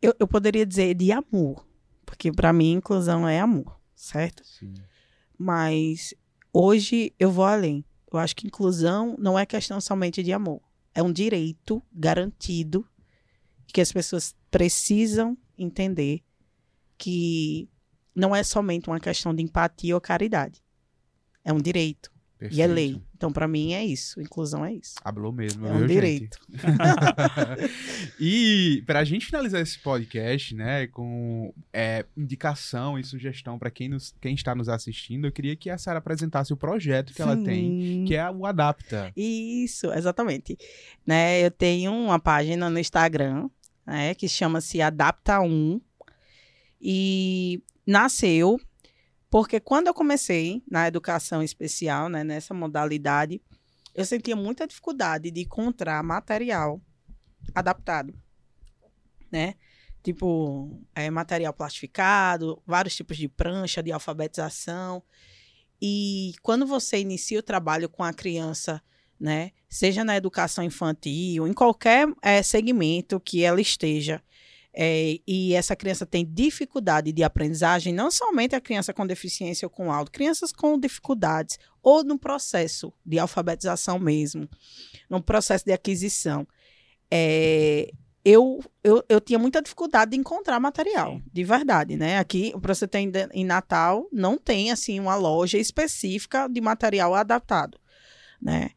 eu, 0.02 0.14
eu 0.20 0.28
poderia 0.28 0.66
dizer 0.66 0.94
de 0.94 1.10
amor, 1.10 1.66
porque 2.04 2.30
para 2.30 2.52
mim 2.52 2.72
inclusão 2.72 3.26
é 3.26 3.40
amor, 3.40 3.80
certo? 3.94 4.44
Sim. 4.44 4.74
Mas 5.38 6.12
hoje 6.52 7.14
eu 7.18 7.30
vou 7.30 7.46
além. 7.46 7.82
Eu 8.12 8.18
acho 8.18 8.36
que 8.36 8.46
inclusão 8.46 9.16
não 9.18 9.38
é 9.38 9.46
questão 9.46 9.80
somente 9.80 10.22
de 10.22 10.32
amor. 10.32 10.60
É 10.94 11.02
um 11.02 11.12
direito 11.12 11.82
garantido 11.92 12.86
que 13.72 13.80
as 13.80 13.90
pessoas 13.90 14.36
precisam 14.50 15.36
entender 15.58 16.22
que 16.96 17.68
não 18.14 18.36
é 18.36 18.42
somente 18.44 18.88
uma 18.88 19.00
questão 19.00 19.34
de 19.34 19.42
empatia 19.42 19.94
ou 19.94 20.00
caridade. 20.00 20.62
É 21.42 21.52
um 21.52 21.58
direito. 21.58 22.13
Perfeito. 22.44 22.58
E 22.58 22.62
é 22.62 22.66
lei. 22.66 23.00
Então, 23.16 23.32
para 23.32 23.48
mim, 23.48 23.72
é 23.72 23.82
isso. 23.82 24.20
Inclusão 24.20 24.62
é 24.64 24.74
isso. 24.74 24.96
Hablou 25.02 25.32
mesmo, 25.32 25.66
é 25.66 25.72
um 25.72 25.86
direito. 25.86 26.38
e 28.20 28.82
para 28.86 28.98
a 28.98 29.04
gente 29.04 29.24
finalizar 29.24 29.62
esse 29.62 29.78
podcast, 29.78 30.54
né, 30.54 30.86
com 30.88 31.54
é, 31.72 32.04
indicação 32.14 32.98
e 32.98 33.04
sugestão 33.04 33.58
para 33.58 33.70
quem, 33.70 33.96
quem 34.20 34.34
está 34.34 34.54
nos 34.54 34.68
assistindo, 34.68 35.26
eu 35.26 35.32
queria 35.32 35.56
que 35.56 35.70
a 35.70 35.78
Sara 35.78 36.00
apresentasse 36.00 36.52
o 36.52 36.56
projeto 36.56 37.14
que 37.14 37.16
Sim. 37.16 37.22
ela 37.22 37.36
tem, 37.38 38.04
que 38.06 38.14
é 38.14 38.30
o 38.30 38.44
Adapta. 38.44 39.10
Isso, 39.16 39.90
exatamente. 39.92 40.58
Né, 41.06 41.46
eu 41.46 41.50
tenho 41.50 41.94
uma 41.94 42.18
página 42.18 42.68
no 42.68 42.78
Instagram, 42.78 43.48
né, 43.86 44.14
que 44.14 44.28
chama-se 44.28 44.82
Adapta 44.82 45.40
1 45.40 45.80
e 46.78 47.62
nasceu 47.86 48.60
porque 49.34 49.58
quando 49.58 49.88
eu 49.88 49.94
comecei 49.94 50.62
na 50.70 50.86
educação 50.86 51.42
especial, 51.42 52.08
né, 52.08 52.22
nessa 52.22 52.54
modalidade, 52.54 53.42
eu 53.92 54.04
sentia 54.04 54.36
muita 54.36 54.64
dificuldade 54.64 55.28
de 55.28 55.40
encontrar 55.40 56.00
material 56.04 56.80
adaptado, 57.52 58.14
né? 59.32 59.56
Tipo, 60.04 60.80
é, 60.94 61.10
material 61.10 61.52
plastificado, 61.52 62.62
vários 62.64 62.94
tipos 62.94 63.16
de 63.16 63.26
prancha, 63.26 63.82
de 63.82 63.90
alfabetização. 63.90 65.02
E 65.82 66.34
quando 66.40 66.64
você 66.64 67.00
inicia 67.00 67.40
o 67.40 67.42
trabalho 67.42 67.88
com 67.88 68.04
a 68.04 68.12
criança, 68.12 68.80
né, 69.18 69.50
seja 69.68 70.04
na 70.04 70.16
educação 70.16 70.62
infantil, 70.62 71.48
em 71.48 71.52
qualquer 71.52 72.06
é, 72.22 72.40
segmento 72.40 73.18
que 73.18 73.42
ela 73.42 73.60
esteja, 73.60 74.22
é, 74.76 75.20
e 75.26 75.54
essa 75.54 75.76
criança 75.76 76.04
tem 76.04 76.26
dificuldade 76.26 77.12
de 77.12 77.22
aprendizagem, 77.22 77.92
não 77.92 78.10
somente 78.10 78.56
a 78.56 78.60
criança 78.60 78.92
com 78.92 79.06
deficiência 79.06 79.66
ou 79.66 79.70
com 79.70 79.92
alto, 79.92 80.10
crianças 80.10 80.52
com 80.52 80.78
dificuldades, 80.78 81.58
ou 81.82 82.02
no 82.02 82.18
processo 82.18 82.92
de 83.06 83.18
alfabetização 83.18 83.98
mesmo, 83.98 84.48
no 85.08 85.22
processo 85.22 85.64
de 85.64 85.72
aquisição. 85.72 86.46
É, 87.10 87.92
eu, 88.24 88.60
eu, 88.82 89.04
eu 89.08 89.20
tinha 89.20 89.38
muita 89.38 89.62
dificuldade 89.62 90.12
de 90.12 90.16
encontrar 90.16 90.58
material, 90.58 91.20
de 91.32 91.44
verdade, 91.44 91.96
né? 91.96 92.18
Aqui, 92.18 92.52
para 92.60 92.74
você 92.74 92.88
ter 92.88 92.98
em 93.32 93.44
Natal, 93.44 94.08
não 94.10 94.36
tem, 94.36 94.72
assim, 94.72 94.98
uma 94.98 95.14
loja 95.14 95.58
específica 95.58 96.48
de 96.48 96.60
material 96.60 97.14
adaptado, 97.14 97.78
né? 98.40 98.70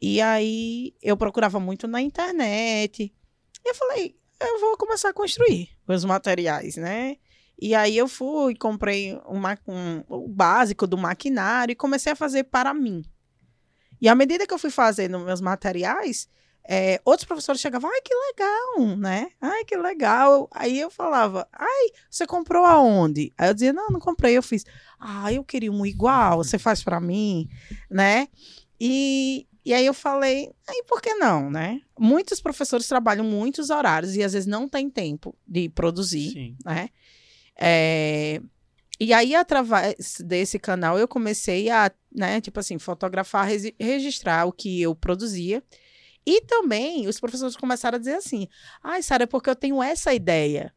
E 0.00 0.20
aí, 0.20 0.94
eu 1.02 1.16
procurava 1.16 1.60
muito 1.60 1.86
na 1.86 2.00
internet, 2.00 3.12
e 3.64 3.68
eu 3.68 3.74
falei, 3.74 4.16
eu 4.46 4.60
vou 4.60 4.76
começar 4.76 5.10
a 5.10 5.12
construir 5.12 5.70
os 5.86 6.04
materiais, 6.04 6.76
né? 6.76 7.16
E 7.60 7.74
aí 7.74 7.96
eu 7.96 8.08
fui, 8.08 8.56
comprei 8.56 9.18
uma, 9.26 9.56
um, 9.68 10.02
o 10.08 10.28
básico 10.28 10.86
do 10.86 10.98
maquinário 10.98 11.72
e 11.72 11.76
comecei 11.76 12.12
a 12.12 12.16
fazer 12.16 12.44
para 12.44 12.74
mim. 12.74 13.04
E 14.00 14.08
à 14.08 14.14
medida 14.14 14.46
que 14.46 14.52
eu 14.52 14.58
fui 14.58 14.70
fazendo 14.70 15.20
meus 15.20 15.40
materiais, 15.40 16.28
é, 16.68 17.00
outros 17.04 17.26
professores 17.26 17.60
chegavam, 17.60 17.90
ai, 17.90 18.00
que 18.00 18.14
legal, 18.14 18.96
né? 18.96 19.30
Ai, 19.40 19.64
que 19.64 19.76
legal. 19.76 20.48
Aí 20.52 20.78
eu 20.78 20.90
falava, 20.90 21.48
ai, 21.52 21.90
você 22.10 22.26
comprou 22.26 22.64
aonde? 22.64 23.32
Aí 23.38 23.48
eu 23.48 23.54
dizia, 23.54 23.72
não, 23.72 23.90
não 23.90 24.00
comprei, 24.00 24.36
eu 24.36 24.42
fiz. 24.42 24.64
Ah, 24.98 25.32
eu 25.32 25.44
queria 25.44 25.70
um 25.70 25.86
igual, 25.86 26.38
você 26.38 26.58
faz 26.58 26.82
para 26.82 27.00
mim, 27.00 27.48
né? 27.90 28.28
E, 28.80 29.46
e 29.64 29.72
aí 29.72 29.86
eu 29.86 29.94
falei, 29.94 30.50
aí 30.68 30.84
por 30.86 31.00
que 31.00 31.14
não, 31.14 31.50
né? 31.50 31.80
Muitos 31.98 32.40
professores 32.40 32.88
trabalham 32.88 33.24
muitos 33.24 33.70
horários 33.70 34.16
e 34.16 34.22
às 34.22 34.32
vezes 34.32 34.46
não 34.46 34.68
tem 34.68 34.90
tempo 34.90 35.36
de 35.46 35.68
produzir, 35.68 36.32
Sim. 36.32 36.56
né? 36.64 36.88
É, 37.58 38.40
e 38.98 39.12
aí, 39.12 39.34
através 39.34 40.18
desse 40.20 40.60
canal, 40.60 40.96
eu 40.96 41.08
comecei 41.08 41.68
a, 41.70 41.90
né, 42.14 42.40
tipo 42.40 42.60
assim, 42.60 42.78
fotografar, 42.78 43.48
registrar 43.78 44.46
o 44.46 44.52
que 44.52 44.80
eu 44.80 44.94
produzia. 44.94 45.60
E 46.24 46.40
também 46.42 47.08
os 47.08 47.18
professores 47.18 47.56
começaram 47.56 47.96
a 47.96 47.98
dizer 47.98 48.14
assim: 48.14 48.46
ai, 48.80 49.02
Sara, 49.02 49.24
é 49.24 49.26
porque 49.26 49.50
eu 49.50 49.56
tenho 49.56 49.82
essa 49.82 50.14
ideia. 50.14 50.72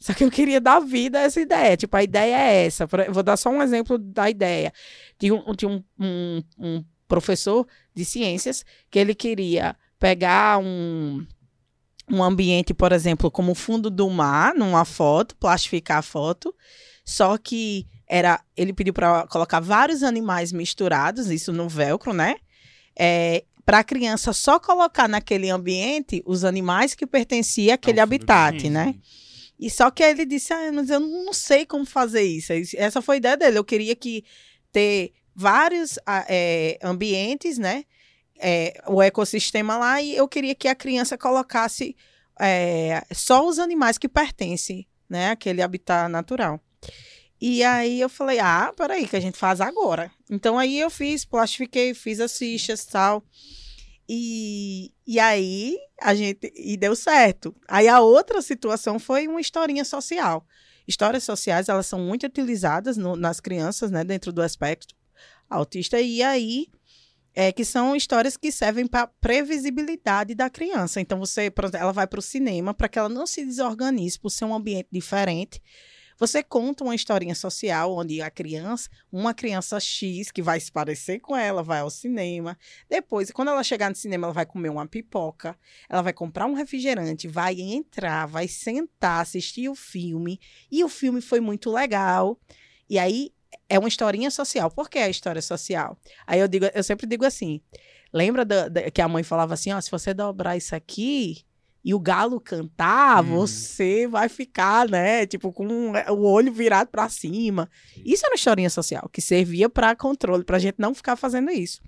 Só 0.00 0.12
que 0.12 0.24
eu 0.24 0.30
queria 0.32 0.60
dar 0.60 0.80
vida 0.80 1.20
a 1.20 1.22
essa 1.22 1.40
ideia. 1.40 1.76
Tipo, 1.76 1.96
a 1.96 2.02
ideia 2.02 2.36
é 2.36 2.66
essa. 2.66 2.84
Vou 3.10 3.22
dar 3.22 3.36
só 3.36 3.48
um 3.48 3.62
exemplo 3.62 3.96
da 3.96 4.28
ideia. 4.28 4.72
Tinha 5.16 5.32
um, 5.32 5.54
tinha 5.54 5.70
um, 5.70 5.84
um, 5.96 6.42
um 6.58 6.84
professor 7.12 7.66
de 7.94 8.06
ciências, 8.06 8.64
que 8.90 8.98
ele 8.98 9.14
queria 9.14 9.76
pegar 9.98 10.58
um, 10.58 11.26
um 12.10 12.22
ambiente, 12.22 12.72
por 12.72 12.90
exemplo, 12.90 13.30
como 13.30 13.52
o 13.52 13.54
fundo 13.54 13.90
do 13.90 14.08
mar, 14.08 14.54
numa 14.54 14.86
foto, 14.86 15.36
plastificar 15.36 15.98
a 15.98 16.02
foto, 16.02 16.54
só 17.04 17.36
que 17.36 17.86
era 18.08 18.40
ele 18.56 18.72
pediu 18.72 18.94
para 18.94 19.26
colocar 19.26 19.60
vários 19.60 20.02
animais 20.02 20.52
misturados, 20.52 21.30
isso 21.30 21.52
no 21.52 21.68
velcro, 21.68 22.14
né? 22.14 22.36
É, 22.98 23.44
para 23.62 23.80
a 23.80 23.84
criança 23.84 24.32
só 24.32 24.58
colocar 24.58 25.06
naquele 25.06 25.50
ambiente 25.50 26.22
os 26.24 26.44
animais 26.44 26.94
que 26.94 27.06
pertenciam 27.06 27.74
àquele 27.74 28.00
habitat, 28.00 28.70
né? 28.70 28.94
E 29.60 29.68
só 29.68 29.90
que 29.90 30.02
ele 30.02 30.24
disse, 30.24 30.50
ah, 30.54 30.72
mas 30.72 30.88
eu 30.88 30.98
não 30.98 31.34
sei 31.34 31.66
como 31.66 31.84
fazer 31.84 32.22
isso. 32.22 32.52
Essa 32.74 33.02
foi 33.02 33.16
a 33.16 33.18
ideia 33.18 33.36
dele. 33.36 33.58
Eu 33.58 33.64
queria 33.64 33.94
que 33.94 34.24
ter 34.72 35.12
vários 35.34 35.98
é, 36.28 36.78
ambientes, 36.82 37.58
né? 37.58 37.84
É, 38.38 38.82
o 38.88 39.00
ecossistema 39.00 39.76
lá 39.78 40.02
e 40.02 40.16
eu 40.16 40.26
queria 40.26 40.54
que 40.54 40.66
a 40.66 40.74
criança 40.74 41.16
colocasse 41.16 41.94
é, 42.40 43.04
só 43.12 43.46
os 43.46 43.58
animais 43.58 43.98
que 43.98 44.08
pertencem, 44.08 44.86
né? 45.08 45.30
Aquele 45.30 45.62
habitat 45.62 46.08
natural. 46.10 46.60
E 47.40 47.62
aí 47.64 48.00
eu 48.00 48.08
falei, 48.08 48.38
ah, 48.38 48.72
peraí, 48.76 49.06
que 49.06 49.16
a 49.16 49.20
gente 49.20 49.38
faz 49.38 49.60
agora. 49.60 50.10
Então 50.30 50.58
aí 50.58 50.78
eu 50.78 50.90
fiz, 50.90 51.24
plastifiquei, 51.24 51.94
fiz 51.94 52.20
as 52.20 52.36
fichas 52.36 52.84
tal. 52.84 53.22
E, 54.08 54.92
e 55.06 55.18
aí 55.18 55.76
a 56.00 56.14
gente. 56.14 56.52
E 56.54 56.76
deu 56.76 56.94
certo. 56.94 57.54
Aí 57.68 57.88
a 57.88 58.00
outra 58.00 58.42
situação 58.42 58.98
foi 58.98 59.26
uma 59.26 59.40
historinha 59.40 59.84
social. 59.84 60.46
Histórias 60.86 61.24
sociais, 61.24 61.68
elas 61.68 61.86
são 61.86 62.00
muito 62.00 62.26
utilizadas 62.26 62.96
no, 62.96 63.14
nas 63.14 63.38
crianças, 63.38 63.90
né, 63.90 64.02
dentro 64.02 64.32
do 64.32 64.42
aspecto 64.42 64.94
autista. 65.54 66.00
E 66.00 66.22
aí, 66.22 66.66
é, 67.34 67.50
que 67.52 67.64
são 67.64 67.96
histórias 67.96 68.36
que 68.36 68.52
servem 68.52 68.86
para 68.86 69.06
previsibilidade 69.06 70.34
da 70.34 70.50
criança. 70.50 71.00
Então, 71.00 71.18
você, 71.18 71.52
ela 71.72 71.92
vai 71.92 72.06
para 72.06 72.18
o 72.18 72.22
cinema 72.22 72.74
para 72.74 72.88
que 72.88 72.98
ela 72.98 73.08
não 73.08 73.26
se 73.26 73.44
desorganize 73.44 74.18
por 74.18 74.30
ser 74.30 74.44
um 74.44 74.54
ambiente 74.54 74.88
diferente, 74.92 75.60
Você 76.18 76.40
conta 76.40 76.84
uma 76.84 76.94
historinha 76.94 77.34
social 77.34 77.96
onde 77.96 78.22
a 78.22 78.30
criança, 78.30 78.88
uma 79.10 79.34
criança 79.34 79.80
X 79.80 80.30
que 80.30 80.40
vai 80.40 80.60
se 80.60 80.70
parecer 80.70 81.18
com 81.18 81.36
ela, 81.36 81.64
vai 81.64 81.80
ao 81.80 81.90
cinema. 81.90 82.56
Depois, 82.88 83.32
quando 83.32 83.48
ela 83.48 83.64
chegar 83.64 83.88
no 83.88 83.96
cinema, 83.96 84.26
ela 84.26 84.32
vai 84.32 84.46
comer 84.46 84.68
uma 84.68 84.86
pipoca, 84.86 85.58
ela 85.88 86.00
vai 86.00 86.12
comprar 86.12 86.46
um 86.46 86.54
refrigerante, 86.54 87.26
vai 87.26 87.60
entrar, 87.60 88.26
vai 88.26 88.46
sentar, 88.46 89.20
assistir 89.22 89.68
o 89.68 89.74
filme. 89.74 90.38
E 90.70 90.84
o 90.84 90.88
filme 90.88 91.20
foi 91.20 91.40
muito 91.40 91.72
legal. 91.72 92.38
E 92.88 93.00
aí 93.00 93.32
é 93.68 93.78
uma 93.78 93.88
historinha 93.88 94.30
social. 94.30 94.70
Por 94.70 94.88
que 94.88 94.98
a 94.98 95.08
história 95.08 95.42
social? 95.42 95.96
Aí 96.26 96.40
eu 96.40 96.48
digo, 96.48 96.66
eu 96.74 96.82
sempre 96.82 97.06
digo 97.06 97.24
assim: 97.24 97.60
lembra 98.12 98.44
da, 98.44 98.68
da, 98.68 98.90
que 98.90 99.00
a 99.00 99.08
mãe 99.08 99.22
falava 99.22 99.54
assim, 99.54 99.72
ó, 99.72 99.80
se 99.80 99.90
você 99.90 100.12
dobrar 100.12 100.56
isso 100.56 100.74
aqui, 100.74 101.44
e 101.84 101.94
o 101.94 101.98
galo 101.98 102.40
cantar, 102.40 103.24
hum. 103.24 103.28
você 103.28 104.06
vai 104.06 104.28
ficar, 104.28 104.88
né, 104.88 105.26
tipo, 105.26 105.52
com 105.52 105.66
o 106.10 106.22
olho 106.22 106.52
virado 106.52 106.88
para 106.88 107.08
cima. 107.08 107.68
Isso 108.04 108.24
era 108.24 108.32
uma 108.32 108.36
historinha 108.36 108.70
social, 108.70 109.08
que 109.12 109.20
servia 109.20 109.68
para 109.68 109.96
controle, 109.96 110.44
para 110.44 110.56
a 110.56 110.60
gente 110.60 110.76
não 110.78 110.94
ficar 110.94 111.16
fazendo 111.16 111.50
isso. 111.50 111.82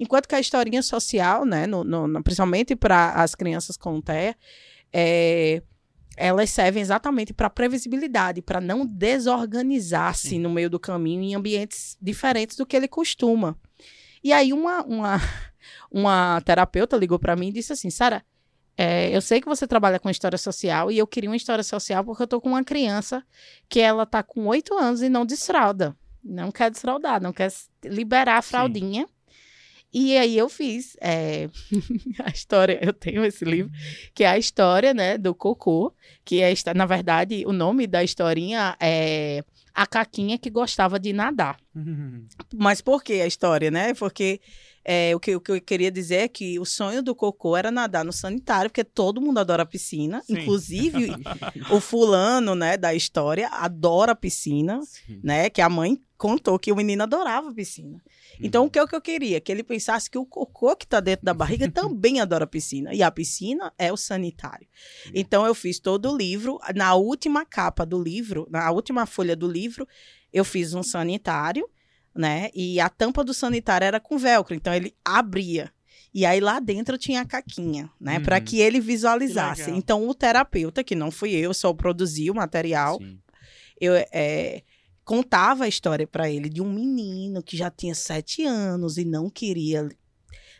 Enquanto 0.00 0.26
que 0.26 0.34
a 0.34 0.40
historinha 0.40 0.82
social, 0.82 1.44
né, 1.44 1.66
no, 1.66 1.84
no, 1.84 2.22
principalmente 2.22 2.74
para 2.74 3.12
as 3.12 3.34
crianças 3.34 3.76
com 3.76 4.00
TEA, 4.00 4.34
é, 4.92 5.62
elas 6.16 6.50
servem 6.50 6.80
exatamente 6.80 7.32
para 7.32 7.50
previsibilidade, 7.50 8.42
para 8.42 8.60
não 8.60 8.86
desorganizar-se 8.86 10.38
no 10.38 10.50
meio 10.50 10.70
do 10.70 10.78
caminho 10.78 11.22
em 11.22 11.34
ambientes 11.34 11.96
diferentes 12.00 12.56
do 12.56 12.66
que 12.66 12.76
ele 12.76 12.88
costuma. 12.88 13.56
E 14.22 14.32
aí 14.32 14.52
uma, 14.52 14.82
uma, 14.82 15.20
uma 15.90 16.40
terapeuta 16.42 16.96
ligou 16.96 17.18
para 17.18 17.36
mim 17.36 17.48
e 17.48 17.52
disse 17.52 17.72
assim, 17.72 17.90
Sara, 17.90 18.24
é, 18.76 19.14
eu 19.14 19.20
sei 19.20 19.40
que 19.40 19.46
você 19.46 19.66
trabalha 19.66 20.00
com 20.00 20.10
história 20.10 20.38
social 20.38 20.90
e 20.90 20.98
eu 20.98 21.06
queria 21.06 21.30
uma 21.30 21.36
história 21.36 21.62
social 21.62 22.04
porque 22.04 22.22
eu 22.22 22.26
tô 22.26 22.40
com 22.40 22.48
uma 22.48 22.64
criança 22.64 23.24
que 23.68 23.78
ela 23.78 24.04
tá 24.04 24.22
com 24.22 24.46
oito 24.46 24.74
anos 24.76 25.02
e 25.02 25.08
não 25.08 25.24
desfralda. 25.24 25.96
Não 26.22 26.50
quer 26.50 26.70
desfraldar, 26.70 27.22
não 27.22 27.32
quer 27.32 27.52
liberar 27.84 28.38
a 28.38 28.42
fraldinha. 28.42 29.06
Sim. 29.06 29.13
E 29.94 30.18
aí 30.18 30.36
eu 30.36 30.48
fiz 30.48 30.96
é, 31.00 31.48
a 32.24 32.28
história, 32.28 32.80
eu 32.82 32.92
tenho 32.92 33.24
esse 33.24 33.44
livro, 33.44 33.70
que 34.12 34.24
é 34.24 34.28
a 34.28 34.36
história, 34.36 34.92
né, 34.92 35.16
do 35.16 35.32
cocô, 35.32 35.94
que 36.24 36.42
é, 36.42 36.52
na 36.74 36.84
verdade, 36.84 37.44
o 37.46 37.52
nome 37.52 37.86
da 37.86 38.02
historinha 38.02 38.76
é 38.80 39.44
a 39.72 39.86
Caquinha 39.86 40.36
que 40.36 40.50
gostava 40.50 40.98
de 40.98 41.12
nadar. 41.12 41.56
Mas 42.52 42.80
por 42.80 43.04
que 43.04 43.14
a 43.14 43.26
história, 43.26 43.70
né? 43.70 43.94
Porque 43.94 44.40
é, 44.84 45.14
o, 45.14 45.20
que, 45.20 45.34
o 45.34 45.40
que 45.40 45.52
eu 45.52 45.60
queria 45.60 45.90
dizer 45.90 46.16
é 46.16 46.28
que 46.28 46.58
o 46.58 46.64
sonho 46.64 47.02
do 47.02 47.14
Cocô 47.14 47.56
era 47.56 47.70
nadar 47.70 48.04
no 48.04 48.12
sanitário, 48.12 48.70
porque 48.70 48.84
todo 48.84 49.20
mundo 49.20 49.38
adora 49.38 49.64
piscina. 49.64 50.22
Sim. 50.22 50.34
Inclusive, 50.34 51.10
o 51.70 51.80
fulano, 51.80 52.54
né, 52.54 52.76
da 52.76 52.94
história 52.94 53.48
adora 53.48 54.14
piscina, 54.14 54.80
Sim. 54.82 55.20
né? 55.22 55.48
Que 55.50 55.60
a 55.60 55.68
mãe 55.68 55.98
contou 56.16 56.58
que 56.58 56.70
o 56.70 56.76
menino 56.76 57.02
adorava 57.02 57.52
piscina. 57.52 58.00
Então, 58.40 58.62
uhum. 58.62 58.68
o 58.68 58.70
que 58.70 58.78
é 58.78 58.82
o 58.82 58.88
que 58.88 58.96
eu 58.96 59.00
queria? 59.00 59.40
Que 59.40 59.52
ele 59.52 59.62
pensasse 59.62 60.10
que 60.10 60.18
o 60.18 60.26
cocô 60.26 60.74
que 60.76 60.84
está 60.84 61.00
dentro 61.00 61.24
da 61.24 61.34
barriga 61.34 61.68
também 61.72 62.20
adora 62.20 62.46
piscina. 62.46 62.94
E 62.94 63.02
a 63.02 63.10
piscina 63.10 63.72
é 63.78 63.92
o 63.92 63.96
sanitário. 63.96 64.66
Então, 65.14 65.46
eu 65.46 65.54
fiz 65.54 65.78
todo 65.78 66.10
o 66.10 66.16
livro. 66.16 66.58
Na 66.74 66.94
última 66.94 67.44
capa 67.44 67.84
do 67.84 68.02
livro, 68.02 68.46
na 68.50 68.70
última 68.70 69.06
folha 69.06 69.36
do 69.36 69.46
livro, 69.46 69.86
eu 70.32 70.44
fiz 70.44 70.74
um 70.74 70.82
sanitário 70.82 71.68
né? 72.14 72.50
E 72.54 72.78
a 72.78 72.88
tampa 72.88 73.24
do 73.24 73.34
sanitário 73.34 73.84
era 73.84 73.98
com 73.98 74.16
velcro, 74.16 74.54
então 74.54 74.72
ele 74.72 74.94
abria. 75.04 75.72
E 76.12 76.24
aí 76.24 76.38
lá 76.38 76.60
dentro 76.60 76.96
tinha 76.96 77.22
a 77.22 77.24
caquinha, 77.24 77.90
né? 78.00 78.18
Uhum. 78.18 78.22
Para 78.22 78.40
que 78.40 78.60
ele 78.60 78.80
visualizasse. 78.80 79.64
Que 79.64 79.70
então 79.72 80.08
o 80.08 80.14
terapeuta, 80.14 80.84
que 80.84 80.94
não 80.94 81.10
fui 81.10 81.32
eu, 81.32 81.52
só 81.52 81.72
produzi 81.72 82.30
o 82.30 82.34
material, 82.34 82.98
Sim. 82.98 83.18
eu 83.80 83.94
é, 84.12 84.62
contava 85.04 85.64
a 85.64 85.68
história 85.68 86.06
para 86.06 86.30
ele 86.30 86.48
de 86.48 86.62
um 86.62 86.72
menino 86.72 87.42
que 87.42 87.56
já 87.56 87.70
tinha 87.70 87.94
sete 87.94 88.44
anos 88.44 88.96
e 88.96 89.04
não 89.04 89.28
queria 89.28 89.88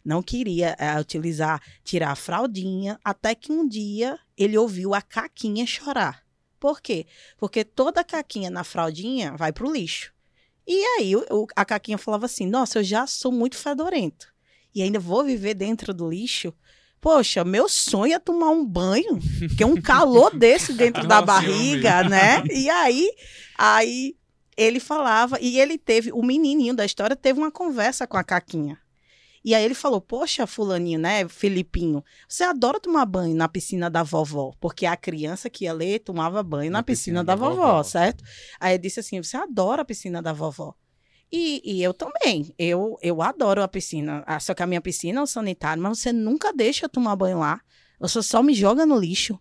não 0.05 0.23
queria 0.23 0.77
é, 0.79 1.01
utilizar, 1.01 1.63
tirar 1.83 2.11
a 2.11 2.15
fraldinha, 2.15 3.01
até 3.03 3.35
que 3.35 3.51
um 3.51 3.67
dia 3.67 4.19
ele 4.37 4.59
ouviu 4.59 4.95
a 4.95 5.01
caquinha 5.01 5.67
chorar. 5.67 6.23
Por 6.61 6.83
quê? 6.83 7.07
Porque 7.39 7.65
toda 7.65 8.05
caquinha 8.05 8.51
na 8.51 8.65
fraldinha 8.65 9.35
vai 9.35 9.51
para 9.51 9.67
o 9.67 9.73
lixo. 9.73 10.13
E 10.67 10.83
aí 10.97 11.15
o, 11.15 11.47
a 11.55 11.65
Caquinha 11.65 11.99
falava 11.99 12.27
assim: 12.27 12.47
Nossa, 12.47 12.79
eu 12.79 12.85
já 12.85 13.07
sou 13.07 13.31
muito 13.31 13.57
fedorento. 13.57 14.29
E 14.75 14.83
ainda 14.83 14.99
vou 14.99 15.25
viver 15.25 15.55
dentro 15.55 15.93
do 15.93 16.09
lixo. 16.09 16.53
Poxa, 17.01 17.45
meu 17.45 17.69
sonho 17.69 18.15
é 18.15 18.19
tomar 18.19 18.49
um 18.49 18.65
banho, 18.65 19.19
que 19.57 19.63
é 19.63 19.67
um 19.67 19.81
calor 19.81 20.35
desse 20.35 20.73
dentro 20.73 21.07
da 21.07 21.21
barriga, 21.21 22.03
né? 22.09 22.43
E 22.51 22.71
aí, 22.71 23.11
aí 23.59 24.17
ele 24.57 24.81
falava, 24.81 25.39
e 25.41 25.59
ele 25.59 25.79
teve, 25.79 26.13
o 26.13 26.23
menininho 26.23 26.75
da 26.75 26.85
história 26.85 27.17
teve 27.17 27.39
uma 27.39 27.51
conversa 27.51 28.07
com 28.07 28.17
a 28.17 28.25
Caquinha. 28.25 28.79
E 29.45 29.55
aí 29.55 29.63
ele 29.63 29.75
falou: 29.75 30.01
Poxa, 30.01 30.47
Fulaninho, 30.47 30.99
né, 30.99 31.29
Filipinho, 31.29 32.03
você 32.27 32.45
adora 32.45 32.81
tomar 32.81 33.05
banho 33.05 33.37
na 33.37 33.47
piscina 33.47 33.91
da 33.91 34.03
vovó, 34.03 34.53
porque 34.59 34.87
a 34.87 34.97
criança 34.97 35.51
que 35.51 35.65
ia 35.65 35.73
ler 35.73 35.99
tomava 35.99 36.43
banho 36.43 36.71
na, 36.71 36.79
na 36.79 36.83
piscina, 36.83 37.21
piscina, 37.21 37.25
da, 37.25 37.35
da 37.35 37.37
vovó, 37.37 37.67
vovó, 37.67 37.83
certo? 37.83 38.25
Aí 38.59 38.73
ele 38.73 38.83
disse 38.83 39.01
assim: 39.01 39.23
Você 39.23 39.37
adora 39.37 39.83
a 39.83 39.85
piscina 39.85 40.23
da 40.23 40.33
vovó. 40.33 40.75
E, 41.31 41.61
e, 41.65 41.83
eu 41.83 41.93
também. 41.93 42.55
Eu, 42.59 42.97
eu 43.03 43.21
adoro 43.21 43.63
a 43.63 43.69
piscina. 43.69 44.23
Ah, 44.27 44.39
só 44.39 44.55
que 44.55 44.63
a 44.63 44.67
minha 44.67 44.81
piscina 44.81 45.21
é 45.21 45.23
o 45.23 45.27
sanitário, 45.27 45.83
mas 45.83 45.99
você 45.99 46.13
nunca 46.13 46.53
deixa 46.53 46.87
eu 46.87 46.89
tomar 46.89 47.17
banho 47.17 47.41
lá. 47.41 47.61
Você 47.99 48.23
só 48.23 48.43
me 48.43 48.55
joga 48.55 48.87
no 48.87 48.97
lixo. 48.97 49.39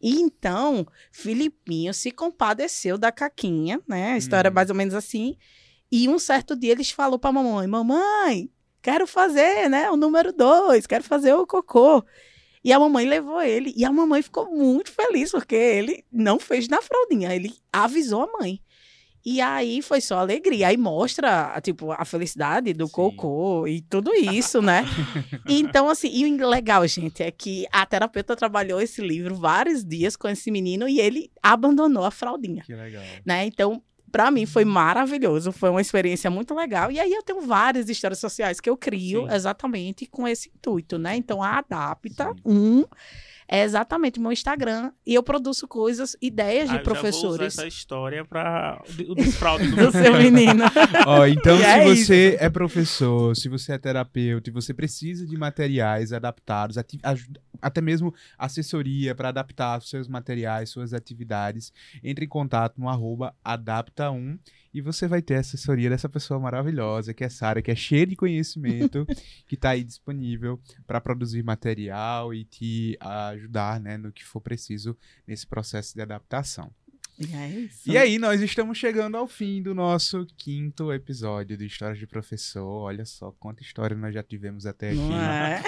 E 0.00 0.20
então, 0.20 0.86
Filipinho 1.10 1.92
se 1.94 2.10
compadeceu 2.10 2.98
da 2.98 3.12
Caquinha, 3.12 3.80
né? 3.86 4.12
A 4.12 4.18
história 4.18 4.48
é 4.48 4.50
hum. 4.50 4.54
mais 4.54 4.70
ou 4.70 4.76
menos 4.76 4.94
assim. 4.94 5.36
E 5.90 6.08
um 6.08 6.18
certo 6.18 6.56
dia 6.56 6.72
eles 6.72 6.90
falou 6.90 7.18
para 7.18 7.32
mamãe: 7.32 7.66
Mamãe, 7.66 8.50
quero 8.82 9.06
fazer, 9.06 9.68
né, 9.70 9.90
o 9.90 9.96
número 9.96 10.32
dois, 10.32 10.86
quero 10.86 11.04
fazer 11.04 11.32
o 11.34 11.46
cocô. 11.46 12.04
E 12.64 12.72
a 12.72 12.78
mamãe 12.78 13.06
levou 13.06 13.42
ele. 13.42 13.74
E 13.76 13.84
a 13.84 13.92
mamãe 13.92 14.22
ficou 14.22 14.50
muito 14.50 14.90
feliz, 14.90 15.30
porque 15.30 15.54
ele 15.54 16.04
não 16.10 16.38
fez 16.38 16.66
na 16.66 16.80
fraldinha, 16.80 17.34
ele 17.34 17.54
avisou 17.72 18.22
a 18.22 18.40
mãe. 18.40 18.60
E 19.24 19.40
aí 19.40 19.80
foi 19.80 20.02
só 20.02 20.18
alegria. 20.18 20.68
Aí 20.68 20.76
mostra, 20.76 21.58
tipo, 21.62 21.92
a 21.92 22.04
felicidade 22.04 22.74
do 22.74 22.86
Sim. 22.86 22.92
cocô 22.92 23.66
e 23.66 23.80
tudo 23.80 24.12
isso, 24.14 24.60
né? 24.60 24.84
então, 25.48 25.88
assim, 25.88 26.10
e 26.12 26.42
o 26.42 26.48
legal, 26.48 26.86
gente, 26.86 27.22
é 27.22 27.30
que 27.30 27.66
a 27.72 27.86
terapeuta 27.86 28.36
trabalhou 28.36 28.80
esse 28.82 29.00
livro 29.00 29.34
vários 29.34 29.82
dias 29.82 30.14
com 30.14 30.28
esse 30.28 30.50
menino 30.50 30.86
e 30.86 31.00
ele 31.00 31.30
abandonou 31.42 32.04
a 32.04 32.10
fraldinha. 32.10 32.62
Que 32.64 32.74
legal. 32.74 33.02
Né? 33.24 33.46
Então, 33.46 33.82
para 34.12 34.30
mim 34.30 34.46
foi 34.46 34.64
maravilhoso, 34.64 35.50
foi 35.50 35.70
uma 35.70 35.80
experiência 35.80 36.30
muito 36.30 36.54
legal. 36.54 36.92
E 36.92 37.00
aí 37.00 37.12
eu 37.12 37.22
tenho 37.22 37.40
várias 37.40 37.88
histórias 37.88 38.20
sociais 38.20 38.60
que 38.60 38.70
eu 38.70 38.76
crio 38.76 39.22
Sim. 39.22 39.34
exatamente 39.34 40.06
com 40.06 40.28
esse 40.28 40.50
intuito, 40.54 40.98
né? 40.98 41.16
Então 41.16 41.42
a 41.42 41.58
Adapta 41.58 42.26
Sim. 42.26 42.40
um 42.44 42.84
é 43.48 43.62
exatamente 43.62 44.18
o 44.18 44.22
meu 44.22 44.32
Instagram 44.32 44.92
e 45.06 45.14
eu 45.14 45.22
produzo 45.22 45.68
coisas, 45.68 46.16
ideias 46.20 46.68
de 46.68 46.76
ah, 46.76 46.80
professores. 46.80 47.20
Já 47.20 47.26
vou 47.26 47.34
usar 47.34 47.44
essa 47.46 47.66
história 47.66 48.24
para 48.24 48.82
o 49.08 49.14
desfraude 49.14 49.70
do, 49.70 49.76
do 49.86 49.92
seu 49.92 50.16
menino. 50.16 50.64
Ó, 51.06 51.26
então, 51.26 51.56
se 51.58 51.64
é 51.64 51.84
você 51.84 52.28
isso. 52.34 52.44
é 52.44 52.50
professor, 52.50 53.36
se 53.36 53.48
você 53.48 53.72
é 53.72 53.78
terapeuta 53.78 54.50
e 54.50 54.52
você 54.52 54.72
precisa 54.72 55.26
de 55.26 55.36
materiais 55.36 56.12
adaptados, 56.12 56.76
até 57.60 57.80
mesmo 57.80 58.14
assessoria 58.38 59.14
para 59.14 59.28
adaptar 59.28 59.80
seus 59.82 60.08
materiais, 60.08 60.70
suas 60.70 60.92
atividades, 60.92 61.72
entre 62.02 62.24
em 62.24 62.28
contato 62.28 62.80
no 62.80 62.88
arroba 62.88 63.34
adapta1 63.44 64.38
e 64.74 64.80
você 64.80 65.06
vai 65.06 65.22
ter 65.22 65.36
a 65.36 65.40
assessoria 65.40 65.88
dessa 65.88 66.08
pessoa 66.08 66.40
maravilhosa, 66.40 67.14
que 67.14 67.22
é 67.22 67.28
Sara, 67.28 67.62
que 67.62 67.70
é 67.70 67.76
cheia 67.76 68.04
de 68.04 68.16
conhecimento, 68.16 69.06
que 69.46 69.54
está 69.54 69.70
aí 69.70 69.84
disponível 69.84 70.60
para 70.84 71.00
produzir 71.00 71.44
material 71.44 72.34
e 72.34 72.44
te 72.44 72.98
ajudar 73.00 73.78
né, 73.78 73.96
no 73.96 74.12
que 74.12 74.24
for 74.24 74.40
preciso 74.40 74.96
nesse 75.24 75.46
processo 75.46 75.94
de 75.94 76.02
adaptação. 76.02 76.72
É 77.16 77.68
e 77.86 77.96
aí, 77.96 78.18
nós 78.18 78.40
estamos 78.40 78.76
chegando 78.76 79.16
ao 79.16 79.28
fim 79.28 79.62
do 79.62 79.72
nosso 79.72 80.26
quinto 80.36 80.92
episódio 80.92 81.56
de 81.56 81.64
Histórias 81.64 81.96
de 81.96 82.08
Professor. 82.08 82.66
Olha 82.66 83.04
só 83.04 83.30
quanta 83.30 83.62
história 83.62 83.96
nós 83.96 84.12
já 84.12 84.20
tivemos 84.20 84.66
até 84.66 84.90
aqui. 84.90 84.98
É? 84.98 85.62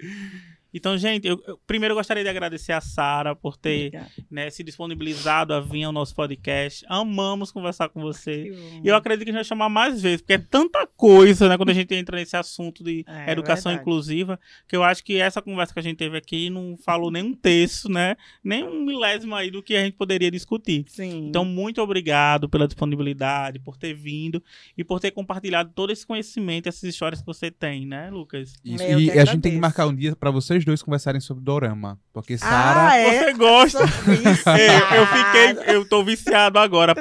Então, 0.74 0.98
gente, 0.98 1.28
eu, 1.28 1.42
eu, 1.46 1.60
primeiro 1.68 1.94
eu 1.94 1.98
gostaria 1.98 2.24
de 2.24 2.30
agradecer 2.30 2.72
a 2.72 2.80
Sara 2.80 3.36
por 3.36 3.58
ter 3.58 3.92
né, 4.30 4.50
se 4.50 4.64
disponibilizado 4.64 5.54
a 5.54 5.60
vir 5.60 5.84
ao 5.84 5.92
nosso 5.92 6.16
podcast. 6.16 6.86
Amamos 6.88 7.52
conversar 7.52 7.90
com 7.90 8.02
você. 8.02 8.54
E 8.84 8.88
eu 8.88 8.96
acredito 8.96 9.26
que 9.26 9.32
a 9.32 9.34
gente 9.34 9.40
vai 9.40 9.44
chamar 9.44 9.70
mais 9.70 10.02
vezes, 10.02 10.22
porque 10.22 10.34
é 10.34 10.38
tanta 10.38 10.88
coisa, 10.88 11.50
né, 11.50 11.58
quando 11.58 11.70
a 11.70 11.74
gente 11.74 11.94
entra 11.94 12.18
nesse 12.18 12.38
assunto 12.38 12.84
de 12.84 13.04
é, 13.08 13.32
educação 13.32 13.72
inclusiva, 13.72 14.40
que 14.68 14.76
eu 14.76 14.84
acho 14.84 15.04
que 15.04 15.18
essa 15.18 15.42
conversa 15.42 15.74
que 15.74 15.80
a 15.80 15.84
gente 15.84 15.98
teve 15.98 16.18
aqui 16.18 16.50
não 16.50 16.78
falou 16.78 17.12
nem 17.12 17.24
um 17.24 17.34
terço, 17.34 17.90
né? 17.90 18.16
Nem 18.44 18.64
um 18.64 18.86
milésimo 18.86 19.36
aí 19.36 19.52
do 19.52 19.62
que 19.62 19.76
a 19.76 19.84
gente 19.84 19.98
poderia 19.98 20.32
discutir. 20.32 20.86
Sim. 20.88 21.28
Então, 21.28 21.44
muito 21.44 21.82
obrigado 21.82 22.48
pela 22.48 22.68
disponibilidade, 22.68 23.60
por 23.60 23.78
ter 23.78 23.94
vindo 23.94 24.42
e 24.78 24.84
por 24.84 25.00
ter 25.00 25.12
compartilhado 25.12 25.72
todo 25.76 25.92
esse 25.92 26.06
conhecimento, 26.06 26.70
essas 26.70 26.84
histórias 26.84 27.20
que 27.20 27.26
você 27.26 27.52
tem, 27.52 27.86
né, 27.86 28.10
Lucas? 28.10 28.54
Isso. 28.64 28.84
e 28.84 29.12
a 29.12 29.26
gente 29.26 29.42
tem 29.42 29.54
que 29.54 29.60
marcar 29.60 29.88
um 29.88 29.96
dia 29.96 30.16
para 30.16 30.32
vocês 30.32 30.61
vocês 30.62 30.66
dois 30.66 30.82
conversarem 30.82 31.20
sobre 31.20 31.44
dorama. 31.44 32.00
Porque 32.14 32.38
Sara. 32.38 32.90
Ah, 32.90 32.98
é? 32.98 33.20
Você 33.20 33.34
gosta? 33.34 33.80
é, 33.80 35.00
eu 35.00 35.08
fiquei. 35.08 35.76
Eu 35.76 35.86
tô 35.86 36.04
viciado 36.04 36.60
agora. 36.60 36.96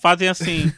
Fazem 0.00 0.28
assim, 0.28 0.72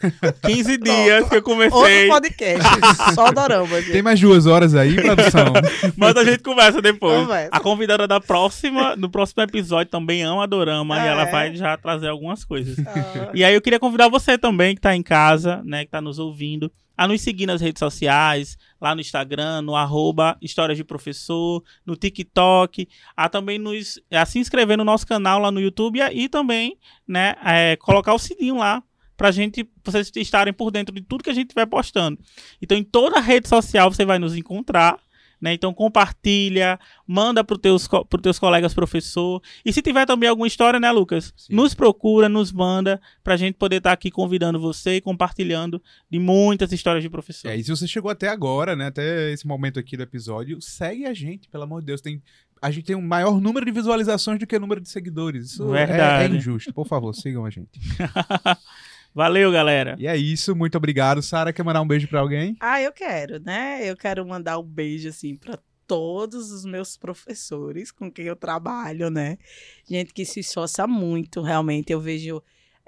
15 0.45 0.79
dias 0.79 1.29
que 1.29 1.37
eu 1.37 1.43
comecei. 1.43 2.09
Outro 2.09 2.09
podcast, 2.09 2.69
só 3.15 3.31
dorama. 3.31 3.81
Gente. 3.81 3.93
Tem 3.93 4.03
mais 4.03 4.21
duas 4.21 4.47
horas 4.47 4.75
aí, 4.75 4.95
produção. 4.97 5.53
Mas 5.97 6.17
a 6.17 6.25
gente 6.25 6.43
conversa 6.43 6.83
depois. 6.83 7.21
Conversa. 7.21 7.51
A 7.53 7.61
convidada 7.61 8.07
da 8.07 8.21
próxima, 8.21 8.97
do 8.97 9.09
próximo 9.09 9.43
episódio 9.43 9.91
também 9.91 10.23
ama 10.23 10.47
dorama 10.47 10.97
ah, 10.97 11.05
e 11.05 11.09
ela 11.09 11.23
é? 11.23 11.31
vai 11.31 11.55
já 11.55 11.77
trazer 11.77 12.09
algumas 12.09 12.45
coisas. 12.45 12.79
Ah. 12.87 13.31
E 13.35 13.45
aí 13.45 13.55
eu 13.55 13.61
queria 13.61 13.79
convidar 13.79 14.09
você 14.09 14.37
também 14.37 14.75
que 14.75 14.81
tá 14.81 14.95
em 14.95 15.03
casa, 15.03 15.63
né, 15.65 15.85
que 15.85 15.91
tá 15.91 16.01
nos 16.01 16.19
ouvindo 16.19 16.71
a 16.99 17.07
nos 17.07 17.21
seguir 17.21 17.47
nas 17.47 17.61
redes 17.61 17.79
sociais, 17.79 18.59
lá 18.81 18.93
no 18.93 19.01
Instagram, 19.01 19.63
no 19.63 19.77
arroba 19.77 20.37
Histórias 20.43 20.77
de 20.77 20.83
Professor, 20.83 21.63
no 21.87 21.95
TikTok, 21.95 22.89
a 23.17 23.29
também 23.29 23.57
nos, 23.57 24.01
a 24.11 24.27
se 24.27 24.41
inscrever 24.41 24.77
no 24.77 24.85
nosso 24.85 25.07
canal 25.07 25.39
lá 25.39 25.53
no 25.53 25.61
YouTube 25.61 26.01
e 26.13 26.29
também, 26.29 26.77
né, 27.07 27.37
é, 27.45 27.77
colocar 27.77 28.13
o 28.13 28.19
sininho 28.19 28.57
lá 28.57 28.83
pra 29.17 29.31
gente, 29.31 29.69
vocês 29.85 30.11
estarem 30.17 30.53
por 30.53 30.73
dentro 30.73 30.93
de 30.93 31.01
tudo 31.01 31.23
que 31.23 31.31
a 31.31 31.35
gente 31.35 31.55
vai 31.55 31.67
postando. 31.67 32.19
Então, 32.61 32.77
em 32.77 32.85
toda 32.85 33.21
rede 33.21 33.49
social 33.49 33.93
você 33.93 34.05
vai 34.05 34.19
nos 34.19 34.37
encontrar, 34.37 34.99
né? 35.41 35.53
Então 35.53 35.73
compartilha, 35.73 36.79
manda 37.07 37.43
para 37.43 37.55
os 37.55 37.61
teus, 37.61 37.89
pro 37.89 38.21
teus 38.21 38.39
colegas 38.39 38.75
professor. 38.75 39.43
E 39.65 39.73
se 39.73 39.83
tiver 39.83 40.07
também 40.07 40.29
alguma 40.29 40.47
história, 40.47 40.81
né, 40.81 40.91
Lucas? 40.91 41.33
Sim. 41.37 41.55
Nos 41.55 41.75
procura, 41.75 42.29
nos 42.29 42.53
manda, 42.53 43.01
para 43.23 43.35
a 43.35 43.37
gente 43.37 43.55
poder 43.55 43.77
estar 43.77 43.91
tá 43.91 43.95
aqui 43.95 44.11
convidando 44.11 44.61
você 44.61 44.97
e 44.97 45.01
compartilhando 45.01 45.83
de 46.11 46.19
muitas 46.19 46.73
histórias 46.73 47.03
de 47.03 47.11
professor. 47.11 47.49
É, 47.49 47.57
e 47.57 47.65
se 47.65 47.71
você 47.71 47.87
chegou 47.87 48.11
até 48.11 48.29
agora, 48.29 48.75
né, 48.75 48.87
até 48.87 49.33
esse 49.33 49.47
momento 49.47 49.79
aqui 49.79 49.97
do 49.97 50.03
episódio, 50.03 50.61
segue 50.61 51.07
a 51.07 51.15
gente, 51.15 51.49
pelo 51.49 51.65
amor 51.65 51.81
de 51.81 51.87
Deus. 51.87 52.01
Tem, 52.01 52.23
a 52.61 52.71
gente 52.71 52.85
tem 52.85 52.97
um 52.97 53.03
maior 53.03 53.41
número 53.41 53.65
de 53.65 53.73
visualizações 53.73 54.39
do 54.39 54.47
que 54.47 54.57
o 54.57 54.61
número 54.61 54.81
de 54.81 54.89
seguidores. 54.89 55.53
Isso 55.53 55.67
Verdade. 55.69 56.33
É, 56.33 56.35
é 56.35 56.39
injusto. 56.39 56.73
Por 56.73 56.87
favor, 56.87 57.15
sigam 57.15 57.45
a 57.45 57.51
gente. 57.51 57.79
Valeu, 59.19 59.51
galera. 59.51 59.97
E 59.99 60.07
é 60.07 60.17
isso, 60.17 60.55
muito 60.55 60.79
obrigado. 60.79 61.21
Sara, 61.21 61.53
quer 61.53 61.65
mandar 61.65 61.83
um 61.83 61.89
beijo 61.89 62.07
para 62.07 62.21
alguém? 62.21 62.57
Ah, 62.61 62.81
eu 62.81 62.93
quero, 62.93 63.41
né? 63.41 63.81
Eu 63.83 63.97
quero 63.97 64.25
mandar 64.25 64.61
um 64.61 64.63
beijo, 64.63 65.09
assim, 65.09 65.35
para 65.35 65.59
todos 65.89 66.53
os 66.53 66.65
meus 66.65 66.97
professores 66.97 67.91
com 67.91 68.13
quem 68.13 68.27
eu 68.27 68.37
trabalho, 68.37 69.11
né? 69.11 69.37
Gente 69.85 70.15
que 70.15 70.25
se 70.25 70.39
esforça 70.39 70.87
muito, 70.87 71.43
realmente. 71.43 71.93
Eu 71.93 72.01
vejo 72.01 72.41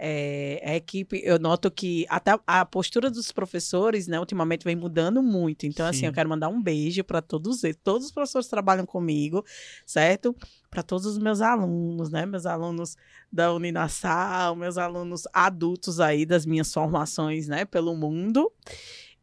é, 0.02 0.62
a 0.64 0.74
equipe, 0.77 1.20
eu 1.22 1.39
noto 1.39 1.70
que 1.70 2.06
até 2.09 2.35
a 2.47 2.64
postura 2.64 3.10
dos 3.10 3.31
professores, 3.31 4.06
né, 4.06 4.18
ultimamente 4.18 4.64
vem 4.64 4.74
mudando 4.74 5.22
muito. 5.22 5.66
Então, 5.66 5.85
Sim. 5.85 5.90
assim, 5.90 6.06
eu 6.06 6.12
quero 6.12 6.27
mandar 6.27 6.48
um 6.48 6.62
beijo 6.62 7.05
para 7.05 7.20
todos 7.20 7.62
eles. 7.62 7.77
Todos 7.85 8.06
os 8.06 8.12
professores 8.12 8.48
trabalham 8.48 8.86
comigo, 8.86 9.44
certo? 9.85 10.35
Para 10.70 10.82
todos 10.82 11.05
os 11.05 11.18
meus 11.18 11.43
alunos, 11.43 12.10
né? 12.10 12.24
Meus 12.24 12.47
alunos 12.47 12.97
da 13.31 13.52
Uninassal, 13.52 14.56
meus 14.56 14.78
alunos 14.78 15.24
adultos 15.35 16.01
aí 16.01 16.24
das 16.24 16.47
minhas 16.47 16.72
formações, 16.72 17.47
né, 17.47 17.66
pelo 17.66 17.94
mundo. 17.94 18.51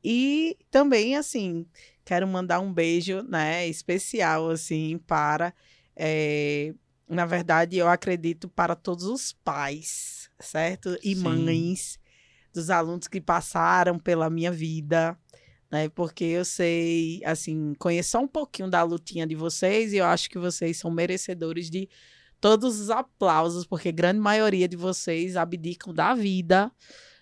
E 0.04 0.56
também, 0.70 1.16
assim, 1.16 1.66
quero 2.06 2.28
mandar 2.28 2.60
um 2.60 2.72
beijo, 2.72 3.24
né, 3.24 3.68
especial, 3.68 4.52
assim, 4.52 5.00
para. 5.08 5.56
É, 5.96 6.72
na 7.10 7.26
verdade, 7.26 7.78
eu 7.78 7.88
acredito 7.88 8.48
para 8.48 8.76
todos 8.76 9.06
os 9.06 9.34
pais 9.34 10.17
certo? 10.40 10.98
E 11.04 11.16
Sim. 11.16 11.22
mães 11.22 12.00
dos 12.54 12.70
alunos 12.70 13.08
que 13.08 13.22
passaram 13.22 14.00
pela 14.00 14.30
minha 14.30 14.52
vida, 14.52 15.18
né? 15.72 15.90
Porque 15.90 16.24
eu 16.24 16.46
sei, 16.46 17.22
assim, 17.26 17.74
conheço 17.78 18.12
só 18.12 18.20
um 18.20 18.28
pouquinho 18.28 18.70
da 18.70 18.84
lutinha 18.84 19.28
de 19.28 19.36
vocês 19.36 19.94
e 19.94 19.98
eu 19.98 20.06
acho 20.06 20.30
que 20.30 20.40
vocês 20.40 20.78
são 20.78 20.90
merecedores 20.90 21.70
de 21.70 21.90
todos 22.40 22.80
os 22.80 22.90
aplausos, 22.90 23.66
porque 23.66 23.92
grande 23.92 24.20
maioria 24.20 24.68
de 24.68 24.78
vocês 24.78 25.36
abdicam 25.36 25.94
da 25.94 26.14
vida, 26.14 26.72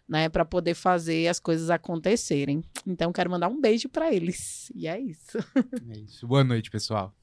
né, 0.07 0.29
para 0.29 0.45
poder 0.45 0.75
fazer 0.75 1.27
as 1.27 1.39
coisas 1.39 1.69
acontecerem. 1.69 2.63
Então 2.85 3.11
quero 3.11 3.31
mandar 3.31 3.47
um 3.47 3.59
beijo 3.59 3.89
para 3.89 4.13
eles. 4.13 4.71
E 4.75 4.87
é 4.87 4.99
isso. 4.99 5.37
É 5.89 5.97
isso. 5.99 6.27
Boa 6.27 6.43
noite, 6.43 6.69
pessoal. 6.69 7.13